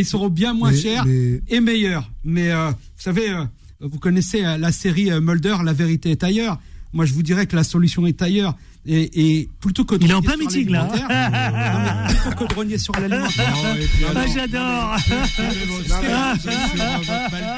ils 0.00 0.04
seront 0.04 0.28
bien 0.28 0.52
moins 0.52 0.72
Mais- 0.72 0.76
chers 0.78 1.06
mais- 1.06 1.40
et 1.48 1.60
meilleurs. 1.60 2.10
Mais 2.24 2.50
euh, 2.50 2.68
vous 2.70 2.74
savez, 3.02 3.30
euh, 3.30 3.44
vous 3.80 3.98
connaissez 3.98 4.44
euh, 4.44 4.58
la 4.58 4.72
série 4.72 5.10
euh, 5.10 5.20
Mulder, 5.22 5.56
La 5.64 5.72
vérité 5.72 6.10
est 6.10 6.22
ailleurs. 6.22 6.58
Moi, 6.92 7.04
je 7.06 7.14
vous 7.14 7.22
dirais 7.22 7.46
que 7.46 7.56
la 7.56 7.64
solution 7.64 8.06
est 8.06 8.20
ailleurs. 8.22 8.54
Et, 8.84 9.38
et 9.38 9.48
plutôt 9.60 9.84
que 9.84 9.94
de 9.94 10.04
Il 10.04 10.10
est 10.10 10.14
en 10.14 10.22
plein 10.22 10.36
meeting, 10.36 10.68
là. 10.70 10.88
Non, 10.92 10.98
mais 12.08 12.14
plutôt 12.14 12.36
que 12.36 12.48
de 12.50 12.54
rogner 12.54 12.78
sur 12.78 12.92
l'alimentaire. 12.94 13.54
Ah, 14.14 14.26
j'adore. 14.34 14.96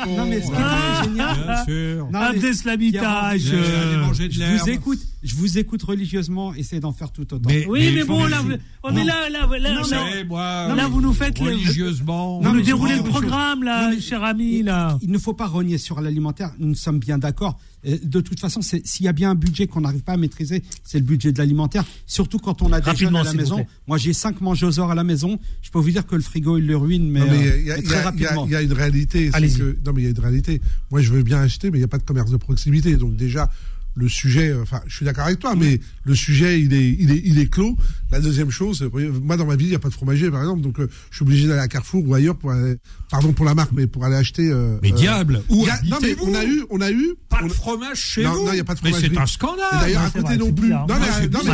Non, 0.06 0.26
mais 0.26 0.40
ce 0.40 0.46
qui 0.46 0.52
est 0.52 1.04
génial. 1.04 1.36
Bien 1.44 1.64
sûr. 1.64 2.04
Non, 2.10 2.20
mais- 2.20 2.26
Abdeslam 2.26 2.80
Itache. 2.82 3.42
Pierre, 3.42 3.80
allez 3.88 3.96
manger 4.06 4.28
de 4.28 4.32
Je 4.34 4.44
vous 4.56 4.68
écoute, 4.68 4.98
je 5.22 5.34
vous 5.36 5.58
écoute 5.58 5.82
religieusement, 5.82 6.54
essayez 6.54 6.80
d'en 6.80 6.92
faire 6.92 7.10
tout 7.10 7.22
autant. 7.32 7.48
Mais- 7.48 7.66
Oui, 7.66 7.86
mais, 7.86 7.92
mais 8.00 8.04
bon, 8.04 8.26
là, 8.26 8.40
vous- 8.42 8.52
oh, 8.82 8.90
là, 8.90 9.02
là, 9.04 9.30
là, 9.30 9.46
Vous 9.46 9.90
là, 9.90 10.24
moi, 10.28 10.74
là, 10.74 10.88
vous 10.88 11.00
nous 11.00 11.12
faites 11.14 11.38
le- 11.40 11.46
religieusement. 11.46 12.38
vous 12.38 12.44
Non, 12.44 12.52
nous 12.52 12.62
déroulez 12.62 12.96
le 12.96 13.02
programme, 13.02 13.62
là, 13.62 13.90
Non, 13.90 14.00
cher 14.00 14.22
ami, 14.22 14.62
là. 14.62 14.98
Il 15.02 15.10
ne 15.10 15.18
faut 15.18 15.34
pas 15.34 15.46
rogner 15.46 15.78
sur 15.78 16.00
l'alimentaire, 16.00 16.50
nous 16.58 16.74
sommes 16.74 16.98
bien 16.98 17.18
d'accord. 17.18 17.58
De 18.02 18.20
toute 18.20 18.40
façon, 18.40 18.62
c'est- 18.62 18.86
s'il 18.86 19.04
y 19.06 19.08
a 19.08 19.12
bien 19.12 19.30
un 19.30 19.34
budget 19.34 19.66
qu'on 19.66 19.82
n'arrive 19.82 20.02
pas 20.02 20.12
à 20.12 20.16
maîtriser, 20.16 20.62
c'est 20.84 20.98
le 20.98 21.04
budget 21.04 21.32
de 21.32 21.38
l'alimentaire. 21.38 21.84
Surtout 22.06 22.38
quand 22.38 22.62
on 22.62 22.72
a 22.72 22.80
des 22.80 22.86
Rapidement, 22.86 23.18
jeunes 23.18 23.28
à 23.28 23.32
la 23.32 23.36
maison. 23.36 23.66
Moi, 23.86 23.98
j'ai 23.98 24.12
cinq 24.12 24.40
mangeuses 24.40 24.80
à 24.80 24.94
la 24.94 25.04
maison. 25.04 25.38
Je 25.62 25.70
peux 25.70 25.78
vous 25.78 25.90
dire 25.90 26.06
que 26.06 26.16
le 26.16 26.22
frigo, 26.22 26.58
il 26.58 26.66
le 26.66 26.76
ruine, 26.76 27.10
mais, 27.10 27.20
Non, 27.20 27.26
mais 27.30 27.46
euh, 27.48 27.58
il 27.58 27.66
y 27.66 27.70
a- 27.70 27.74
mais 27.76 27.80
il 27.80 27.84
y, 27.84 27.88
très 27.88 27.96
a- 27.98 28.02
rapidement. 28.04 28.46
il 28.46 28.52
y 28.52 28.56
a 28.56 28.62
une 28.62 28.72
réalité. 28.72 29.30
que- 29.30 29.76
non, 29.84 29.92
mais 29.94 30.02
il 30.02 30.04
y 30.04 30.08
a 30.08 30.10
une 30.10 30.18
réalité. 30.18 30.60
Moi, 30.90 31.00
je 31.02 31.12
veux 31.12 31.22
bien 31.22 31.38
acheter, 31.40 31.70
mais 31.70 31.78
il 31.78 31.80
n'y 31.80 31.84
a 31.84 31.88
pas 31.88 31.98
de 31.98 32.04
commerce 32.04 32.30
de 32.30 32.36
proximité. 32.36 32.96
Donc 32.96 33.16
déjà, 33.16 33.50
le 33.96 34.08
sujet, 34.08 34.48
euh, 34.48 34.62
enfin, 34.62 34.80
je 34.86 34.96
suis 34.96 35.04
d'accord 35.04 35.26
avec 35.26 35.38
toi, 35.38 35.54
mais 35.56 35.78
le 36.04 36.14
sujet, 36.16 36.60
il 36.60 36.74
est, 36.74 36.90
il 36.98 37.12
est, 37.12 37.22
il 37.24 37.38
est 37.38 37.46
clos. 37.46 37.76
La 38.10 38.20
deuxième 38.20 38.50
chose, 38.50 38.82
euh, 38.82 39.12
moi, 39.22 39.36
dans 39.36 39.46
ma 39.46 39.54
vie, 39.56 39.66
il 39.66 39.70
n'y 39.70 39.74
a 39.76 39.78
pas 39.78 39.88
de 39.88 39.94
fromager, 39.94 40.30
par 40.30 40.40
exemple, 40.40 40.62
donc 40.62 40.80
euh, 40.80 40.88
je 41.10 41.16
suis 41.16 41.22
obligé 41.24 41.46
d'aller 41.46 41.60
à 41.60 41.68
Carrefour 41.68 42.02
ou 42.08 42.12
ailleurs 42.14 42.36
pour 42.36 42.50
aller, 42.50 42.76
pardon 43.10 43.32
pour 43.32 43.44
la 43.44 43.54
marque, 43.54 43.70
mais 43.72 43.86
pour 43.86 44.04
aller 44.04 44.16
acheter. 44.16 44.50
euh, 44.50 44.78
Mais 44.82 44.92
euh, 44.92 44.96
diable, 44.96 45.42
où 45.48 45.64
a- 45.66 45.80
Non, 45.88 45.98
mais 46.02 46.16
on 46.22 46.34
a 46.34 46.44
eu, 46.44 46.64
on 46.70 46.80
a 46.80 46.90
eu. 46.90 47.14
Pas 47.28 47.38
on- 47.42 47.46
de 47.46 47.52
fromage 47.52 47.98
chez 48.00 48.24
non, 48.24 48.32
vous 48.34 48.44
non, 48.46 48.52
il 48.52 48.54
n'y 48.56 48.60
a 48.60 48.64
pas 48.64 48.74
de 48.74 48.80
Mais 48.82 48.90
fromage. 48.90 49.10
c'est 49.12 49.18
un 49.18 49.26
scandale 49.26 49.66
Et 49.74 49.80
d'ailleurs, 49.80 50.02
à 50.02 50.10
côté 50.10 50.36
non 50.36 50.52
plus. 50.52 50.68
Non, 50.70 50.86
mais, 50.88 51.28
non, 51.28 51.40
mais 51.44 51.50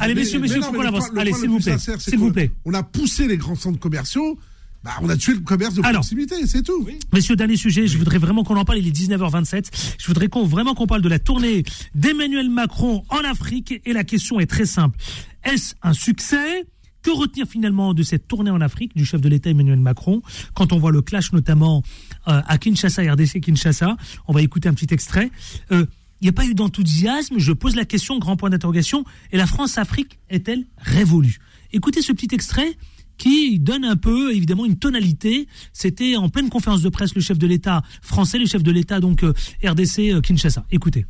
Allez, 0.00 0.14
messieurs, 0.14 0.38
mais 0.38 0.46
messieurs, 0.48 0.60
mais 0.60 0.76
qu'on 0.76 0.82
le 0.82 0.88
avance. 0.88 1.04
Allez, 1.16 1.32
s'il 1.32 1.48
vous 1.48 1.58
plaît. 1.60 1.76
S'il 1.98 2.18
vous 2.18 2.32
plaît. 2.32 2.50
On 2.64 2.74
a 2.74 2.82
poussé 2.82 3.26
les 3.26 3.36
grands 3.36 3.56
centres 3.56 3.78
commerciaux. 3.80 4.38
Bah, 4.82 4.92
on 5.02 5.08
a 5.10 5.16
tué 5.16 5.34
le 5.34 5.40
commerce 5.40 5.74
de 5.74 5.80
Alors. 5.80 6.00
proximité, 6.00 6.34
c'est 6.46 6.62
tout. 6.62 6.86
Messieurs, 7.12 7.36
dernier 7.36 7.56
sujet, 7.56 7.86
je 7.86 7.98
voudrais 7.98 8.18
vraiment 8.18 8.44
qu'on 8.44 8.56
en 8.56 8.64
parle, 8.64 8.78
il 8.78 8.88
est 8.88 8.96
19h27. 8.96 9.66
Je 9.98 10.06
voudrais 10.06 10.28
qu'on, 10.28 10.44
vraiment 10.44 10.74
qu'on 10.74 10.86
parle 10.86 11.02
de 11.02 11.08
la 11.08 11.18
tournée 11.18 11.64
d'Emmanuel 11.94 12.48
Macron 12.48 13.04
en 13.10 13.18
Afrique 13.18 13.74
et 13.84 13.92
la 13.92 14.04
question 14.04 14.40
est 14.40 14.46
très 14.46 14.66
simple. 14.66 14.98
Est-ce 15.44 15.74
un 15.82 15.92
succès? 15.92 16.64
Que 17.02 17.10
retenir 17.10 17.46
finalement 17.46 17.94
de 17.94 18.02
cette 18.02 18.28
tournée 18.28 18.50
en 18.50 18.60
Afrique 18.60 18.94
du 18.94 19.06
chef 19.06 19.22
de 19.22 19.28
l'État 19.30 19.48
Emmanuel 19.48 19.80
Macron? 19.80 20.20
Quand 20.52 20.74
on 20.74 20.78
voit 20.78 20.92
le 20.92 21.00
clash 21.00 21.32
notamment 21.32 21.82
euh, 22.28 22.42
à 22.46 22.58
Kinshasa, 22.58 23.10
RDC 23.12 23.40
Kinshasa 23.40 23.96
On 24.28 24.34
va 24.34 24.42
écouter 24.42 24.68
un 24.68 24.74
petit 24.74 24.92
extrait. 24.92 25.30
Euh, 25.72 25.86
il 26.20 26.24
n'y 26.24 26.28
a 26.28 26.32
pas 26.32 26.44
eu 26.44 26.52
d'enthousiasme, 26.52 27.38
je 27.38 27.52
pose 27.52 27.74
la 27.74 27.86
question, 27.86 28.18
grand 28.18 28.36
point 28.36 28.50
d'interrogation, 28.50 29.04
et 29.32 29.38
la 29.38 29.46
France-Afrique 29.46 30.18
est-elle 30.28 30.66
révolue? 30.76 31.38
Écoutez 31.72 32.02
ce 32.02 32.12
petit 32.12 32.34
extrait 32.34 32.76
qui 33.20 33.58
donne 33.60 33.84
un 33.84 33.96
peu, 33.96 34.32
évidemment, 34.34 34.64
une 34.64 34.78
tonalité. 34.78 35.46
C'était 35.74 36.16
en 36.16 36.30
pleine 36.30 36.48
conférence 36.48 36.80
de 36.80 36.88
presse 36.88 37.14
le 37.14 37.20
chef 37.20 37.38
de 37.38 37.46
l'État 37.46 37.82
français, 38.02 38.38
le 38.38 38.46
chef 38.46 38.62
de 38.62 38.72
l'État, 38.72 38.98
donc 38.98 39.22
euh, 39.22 39.34
RDC 39.62 39.98
euh, 40.10 40.20
Kinshasa. 40.22 40.64
Écoutez. 40.72 41.04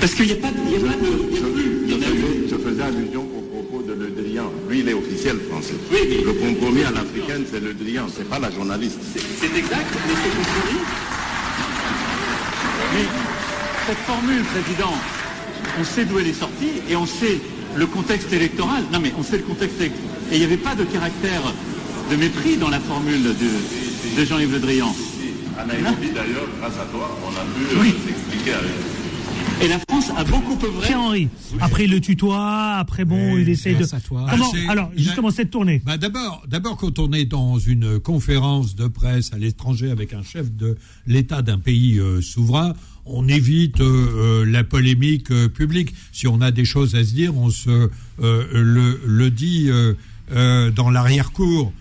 Parce 0.00 0.14
qu'il 0.14 0.26
n'y 0.26 0.32
a 0.32 0.36
pas 0.36 0.50
de. 0.50 0.56
il 0.66 0.72
y 0.72 0.76
a 0.76 0.80
pas 0.80 0.96
de- 0.96 1.30
Je, 1.88 1.94
faisais, 1.94 2.48
je 2.50 2.56
faisais 2.56 2.82
allusion 2.82 3.22
au 3.22 3.40
propos 3.62 3.82
de 3.88 3.94
Le 3.94 4.10
Drian. 4.10 4.50
Lui, 4.68 4.80
il 4.80 4.88
est 4.90 4.92
officiel 4.94 5.38
français. 5.50 5.74
Le 5.90 6.32
compromis 6.34 6.82
à 6.82 6.90
l'africaine, 6.90 7.44
c'est 7.50 7.60
Le 7.60 7.72
Drian, 7.72 8.06
c'est 8.14 8.28
pas 8.28 8.38
la 8.38 8.50
journaliste. 8.50 8.98
C'est 9.14 9.56
exact, 9.56 9.86
mais 10.06 10.14
c'est 10.22 10.36
compromis. 10.36 10.80
Mais 12.94 13.06
cette 13.86 13.98
formule, 13.98 14.42
Président, 14.44 14.92
on 15.80 15.84
sait 15.84 16.04
d'où 16.04 16.18
elle 16.18 16.26
est 16.26 16.32
sortie 16.34 16.70
et 16.88 16.96
on 16.96 17.06
sait 17.06 17.40
le 17.76 17.86
contexte 17.86 18.32
électoral. 18.32 18.84
Non, 18.92 19.00
mais 19.00 19.12
on 19.18 19.22
sait 19.22 19.38
le 19.38 19.44
contexte 19.44 19.80
électoral. 19.80 20.08
Et 20.32 20.34
il 20.36 20.38
n'y 20.38 20.44
avait 20.44 20.56
pas 20.56 20.74
de 20.74 20.84
caractère 20.84 21.42
de 22.10 22.16
mépris 22.16 22.56
dans 22.56 22.70
la 22.70 22.80
formule 22.80 23.22
de, 23.22 24.20
de 24.20 24.24
Jean-Yves 24.26 24.52
Le 24.52 24.60
Drian. 24.60 24.94
À 25.58 25.64
Nairobi, 25.66 26.08
d'ailleurs, 26.14 26.48
grâce 26.60 26.74
à 26.78 26.84
toi, 26.90 27.16
on 27.24 27.30
a 27.30 27.44
pu 27.44 27.76
euh, 27.76 27.80
Oui. 27.82 27.94
s'expliquer 28.06 28.52
avec. 28.54 28.70
Et 29.62 29.68
la 29.68 29.78
France 29.90 30.10
a 30.16 30.24
beaucoup 30.24 30.56
œuvré. 30.64 30.86
Pierre-Henri. 30.86 31.28
Après, 31.60 31.84
il 31.84 31.90
le 31.90 32.00
tutoie. 32.00 32.76
Après, 32.78 33.04
bon, 33.04 33.36
il 33.36 33.46
essaye 33.50 33.74
de. 33.74 33.80
grâce 33.80 33.92
à 33.92 34.00
toi. 34.00 34.24
Comment 34.30 34.46
Ah, 34.50 34.56
c'est- 34.56 34.68
Alors, 34.68 34.90
il 34.96 35.00
a- 35.00 35.04
justement, 35.04 35.30
cette 35.30 35.50
tournée? 35.50 35.82
Bah 35.84 35.98
d'abord, 35.98 36.42
d'abord 36.48 36.78
quand 36.78 36.98
on 36.98 37.12
est 37.12 37.26
dans 37.26 37.58
une 37.58 38.00
conférence 38.00 38.74
de 38.74 38.86
presse 38.86 39.34
à 39.34 39.38
l'étranger 39.38 39.90
avec 39.90 40.14
un 40.14 40.22
chef 40.22 40.50
de 40.50 40.78
l'État 41.06 41.42
d'un 41.42 41.58
pays 41.58 41.98
euh, 41.98 42.22
souverain, 42.22 42.72
on 43.06 43.28
évite 43.28 43.80
euh, 43.80 44.42
euh, 44.42 44.46
la 44.46 44.64
polémique 44.64 45.30
euh, 45.30 45.48
publique. 45.48 45.94
Si 46.12 46.26
on 46.26 46.40
a 46.40 46.50
des 46.50 46.64
choses 46.64 46.94
à 46.94 47.04
se 47.04 47.12
dire, 47.12 47.36
on 47.36 47.50
se 47.50 47.90
le, 48.18 49.00
le 49.06 49.30
dit 49.30 49.70
dans 50.30 50.90
l'arrière-cour. 50.90 51.72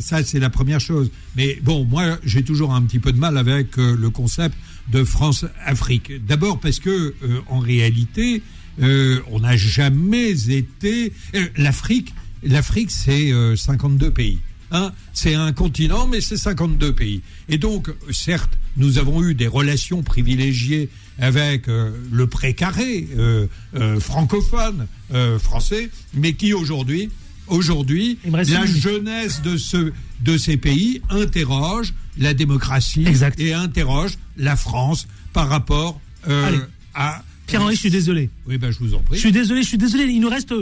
Ça, 0.00 0.22
c'est 0.24 0.38
la 0.38 0.50
première 0.50 0.80
chose. 0.80 1.10
Mais 1.36 1.58
bon, 1.62 1.84
moi, 1.84 2.18
j'ai 2.24 2.42
toujours 2.42 2.74
un 2.74 2.82
petit 2.82 2.98
peu 2.98 3.12
de 3.12 3.18
mal 3.18 3.36
avec 3.36 3.76
le 3.76 4.10
concept 4.10 4.56
de 4.92 5.02
France-Afrique. 5.02 6.24
D'abord 6.26 6.60
parce 6.60 6.78
que, 6.78 7.14
en 7.48 7.58
réalité, 7.58 8.42
on 8.78 9.40
n'a 9.40 9.56
jamais 9.56 10.48
été. 10.48 11.12
L'Afrique, 11.56 12.14
l'Afrique, 12.44 12.90
c'est 12.90 13.32
euh, 13.32 13.56
52 13.56 14.10
pays. 14.10 14.38
Hein 14.74 14.92
c'est 15.12 15.34
un 15.34 15.52
continent, 15.52 16.08
mais 16.08 16.20
c'est 16.20 16.36
52 16.36 16.92
pays. 16.92 17.22
Et 17.48 17.58
donc, 17.58 17.90
certes, 18.10 18.58
nous 18.76 18.98
avons 18.98 19.22
eu 19.22 19.34
des 19.34 19.46
relations 19.46 20.02
privilégiées 20.02 20.90
avec 21.18 21.68
euh, 21.68 21.92
le 22.10 22.26
précaré 22.26 23.06
euh, 23.16 23.46
euh, 23.76 24.00
francophone 24.00 24.88
euh, 25.12 25.38
français, 25.38 25.90
mais 26.12 26.32
qui 26.32 26.52
aujourd'hui, 26.54 27.10
aujourd'hui, 27.46 28.18
la 28.26 28.66
jeunesse 28.66 29.42
de 29.42 29.56
ce 29.56 29.92
de 30.20 30.38
ces 30.38 30.56
pays 30.56 31.02
interroge 31.08 31.94
la 32.18 32.34
démocratie 32.34 33.04
et 33.38 33.52
interroge 33.52 34.18
la 34.36 34.56
France 34.56 35.06
par 35.32 35.48
rapport 35.48 36.00
euh, 36.28 36.58
à. 36.94 37.22
Pierre-Henri, 37.46 37.74
je 37.76 37.80
suis 37.80 37.90
désolé. 37.90 38.28
Oui, 38.48 38.58
ben 38.58 38.72
je 38.72 38.78
vous 38.80 38.94
en 38.94 39.00
prie. 39.00 39.16
Je 39.16 39.20
suis 39.20 39.32
désolé, 39.32 39.62
je 39.62 39.68
suis 39.68 39.78
désolé. 39.78 40.04
Il 40.04 40.20
nous 40.20 40.30
reste 40.30 40.52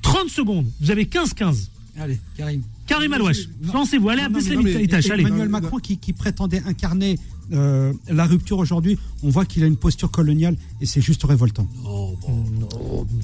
30 0.00 0.28
secondes. 0.30 0.66
Vous 0.80 0.90
avez 0.90 1.04
15-15. 1.04 1.68
Allez, 2.00 2.18
Karim. 2.36 2.62
Karim 2.86 3.12
Alouache, 3.12 3.48
lancez-vous. 3.72 4.08
Allez, 4.08 4.22
Non, 4.22 4.40
non, 4.62 4.78
Itache, 4.78 5.10
allez. 5.10 5.22
Emmanuel 5.22 5.48
Macron 5.48 5.78
qui, 5.78 5.98
qui 5.98 6.12
prétendait 6.12 6.62
incarner 6.66 7.18
euh, 7.52 7.92
la 8.08 8.24
rupture 8.26 8.58
aujourd'hui, 8.58 8.98
on 9.22 9.30
voit 9.30 9.44
qu'il 9.44 9.62
a 9.62 9.66
une 9.66 9.76
posture 9.76 10.10
coloniale 10.10 10.56
et 10.80 10.86
c'est 10.86 11.00
juste 11.00 11.22
révoltant. 11.24 11.68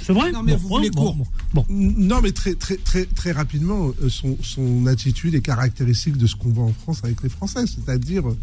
C'est 0.03 0.13
vrai 0.13 0.33
Non, 0.33 0.43
mais 0.43 0.55
vous 0.57 0.69
voulez 0.69 0.91
court. 0.91 1.17
Non, 1.71 2.21
mais 2.23 2.33
très, 2.33 2.55
très, 2.55 2.77
très, 2.77 3.05
très 3.07 3.33
rapidement, 3.33 3.91
euh, 4.03 4.09
son, 4.09 4.37
son 4.43 4.87
attitude 4.87 5.35
est 5.35 5.41
caractéristique 5.41 6.17
de 6.17 6.27
ce 6.27 6.37
qu'on 6.37 6.51
voit 6.51 6.65
en 6.65 6.73
France 6.73 7.01
avec 7.05 7.23
les 7.23 7.29
Français. 7.29 7.65
C'est-à-dire, 7.67 8.29
euh, 8.29 8.37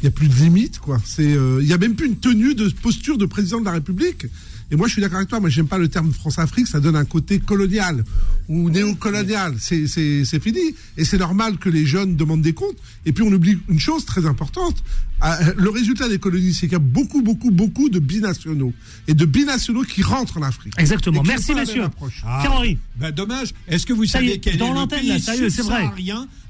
il 0.00 0.04
n'y 0.04 0.08
a 0.08 0.12
plus 0.12 0.28
de 0.28 0.34
limite, 0.34 0.78
quoi. 0.78 0.98
C'est, 1.04 1.34
euh, 1.34 1.58
il 1.60 1.66
n'y 1.66 1.74
a 1.74 1.78
même 1.78 1.94
plus 1.94 2.06
une 2.06 2.16
tenue 2.16 2.54
de 2.54 2.68
posture 2.68 3.18
de 3.18 3.26
président 3.26 3.60
de 3.60 3.66
la 3.66 3.72
République. 3.72 4.26
Et 4.70 4.76
moi, 4.76 4.86
je 4.86 4.92
suis 4.92 5.02
d'accord 5.02 5.16
avec 5.18 5.28
toi. 5.28 5.40
Moi, 5.40 5.50
j'aime 5.50 5.66
pas 5.66 5.78
le 5.78 5.88
terme 5.88 6.12
France-Afrique. 6.12 6.66
Ça 6.68 6.80
donne 6.80 6.96
un 6.96 7.04
côté 7.04 7.38
colonial 7.40 8.04
ou 8.48 8.70
néocolonial. 8.70 9.54
C'est, 9.58 9.86
c'est, 9.86 10.24
c'est 10.24 10.40
fini. 10.40 10.60
Et 10.96 11.04
c'est 11.04 11.18
normal 11.18 11.56
que 11.58 11.68
les 11.68 11.84
jeunes 11.86 12.16
demandent 12.16 12.42
des 12.42 12.52
comptes. 12.52 12.76
Et 13.06 13.12
puis, 13.12 13.24
on 13.24 13.32
oublie 13.32 13.58
une 13.68 13.80
chose 13.80 14.04
très 14.04 14.26
importante. 14.26 14.76
Ah, 15.20 15.38
Le 15.56 15.70
résultat 15.70 16.08
des 16.08 16.18
colonies, 16.18 16.52
c'est 16.54 16.66
qu'il 16.66 16.72
y 16.72 16.76
a 16.76 16.78
beaucoup, 16.78 17.20
beaucoup, 17.22 17.50
beaucoup 17.50 17.88
de 17.90 17.98
binationaux. 17.98 18.72
Et 19.08 19.14
de 19.14 19.24
binationaux 19.24 19.82
qui 19.82 20.02
rentrent 20.02 20.38
en 20.38 20.42
Afrique. 20.42 20.74
Exactement. 20.78 21.22
Merci, 21.26 21.52
approche. 21.52 22.22
Ah, 22.24 22.38
Pierre-Henri. 22.40 22.78
ben 22.96 23.10
dommage. 23.10 23.52
Est-ce 23.68 23.84
que 23.86 23.92
vous 23.92 24.04
Ça 24.06 24.12
savez 24.18 24.34
est, 24.34 24.38
quel 24.38 24.56
dans 24.56 24.66
est 24.66 24.68
le 24.70 24.74
l'antenne, 24.76 25.00
pays 25.00 25.08
là, 25.08 25.18
sérieux, 25.18 25.50
c'est 25.50 25.62
vrai. 25.62 25.84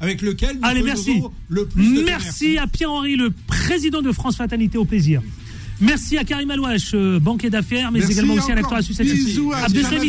avec 0.01 0.23
lequel 0.23 0.57
nous 0.57 0.69
Allez, 0.69 0.83
merci. 0.83 1.21
le 1.49 1.67
plus 1.67 1.95
de 1.97 2.03
Merci 2.05 2.59
à 2.59 2.67
Pierre-Henri, 2.67 3.17
le 3.17 3.31
président 3.31 4.03
de 4.03 4.13
France 4.13 4.37
Fatalité 4.37 4.79
au 4.79 4.85
plaisir. 4.85 5.23
Merci 5.81 6.19
à 6.19 6.25
Karim 6.25 6.51
Alouache, 6.51 6.91
euh, 6.95 7.19
banquier 7.19 7.49
d'affaires, 7.51 7.91
mais 7.91 8.01
Merci 8.01 8.13
également 8.13 8.35
aussi 8.35 8.53
à 8.53 8.55
l'acteur 8.55 8.75
associatif. 8.79 9.39
Abdeslam 9.65 10.03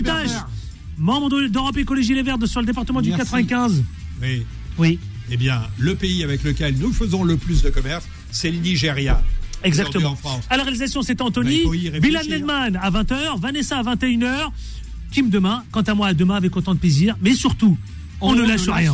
membre 0.97 1.29
de- 1.29 1.47
d'Europe 1.47 1.77
Écologie 1.77 2.13
Les 2.13 2.21
Verts 2.23 2.37
de- 2.37 2.45
sur 2.45 2.59
le 2.59 2.65
département 2.65 3.01
du 3.01 3.09
Merci. 3.09 3.23
95. 3.23 3.83
Oui. 4.21 4.45
Oui. 4.77 4.99
Eh 5.31 5.37
bien, 5.37 5.61
le 5.79 5.95
pays 5.95 6.23
avec 6.23 6.43
lequel 6.43 6.75
nous 6.77 6.91
faisons 6.91 7.23
le 7.23 7.37
plus 7.37 7.61
de 7.63 7.69
commerce, 7.69 8.05
c'est 8.31 8.51
le 8.51 8.59
Nigeria. 8.59 9.23
Exactement. 9.63 10.17
En. 10.23 10.39
À 10.49 10.57
la 10.57 10.63
réalisation, 10.63 11.01
c'est 11.01 11.15
Ben, 11.17 11.25
Anthony. 11.25 11.63
réfléchir. 11.65 12.01
Bilan 12.01 12.19
Nedman 12.29 12.75
à 12.81 12.89
20h. 12.89 13.39
Vanessa 13.39 13.79
à 13.79 13.83
21h. 13.83 14.51
Kim 15.11 15.29
demain. 15.29 15.63
Quant 15.71 15.81
à 15.81 15.93
moi, 15.93 16.07
à 16.07 16.13
demain 16.13 16.35
avec 16.35 16.55
autant 16.55 16.73
de 16.73 16.79
plaisir. 16.79 17.15
Mais 17.21 17.33
surtout, 17.33 17.77
on, 18.19 18.33
ne 18.35 18.41
lâche 18.43 18.67
rien. 18.67 18.93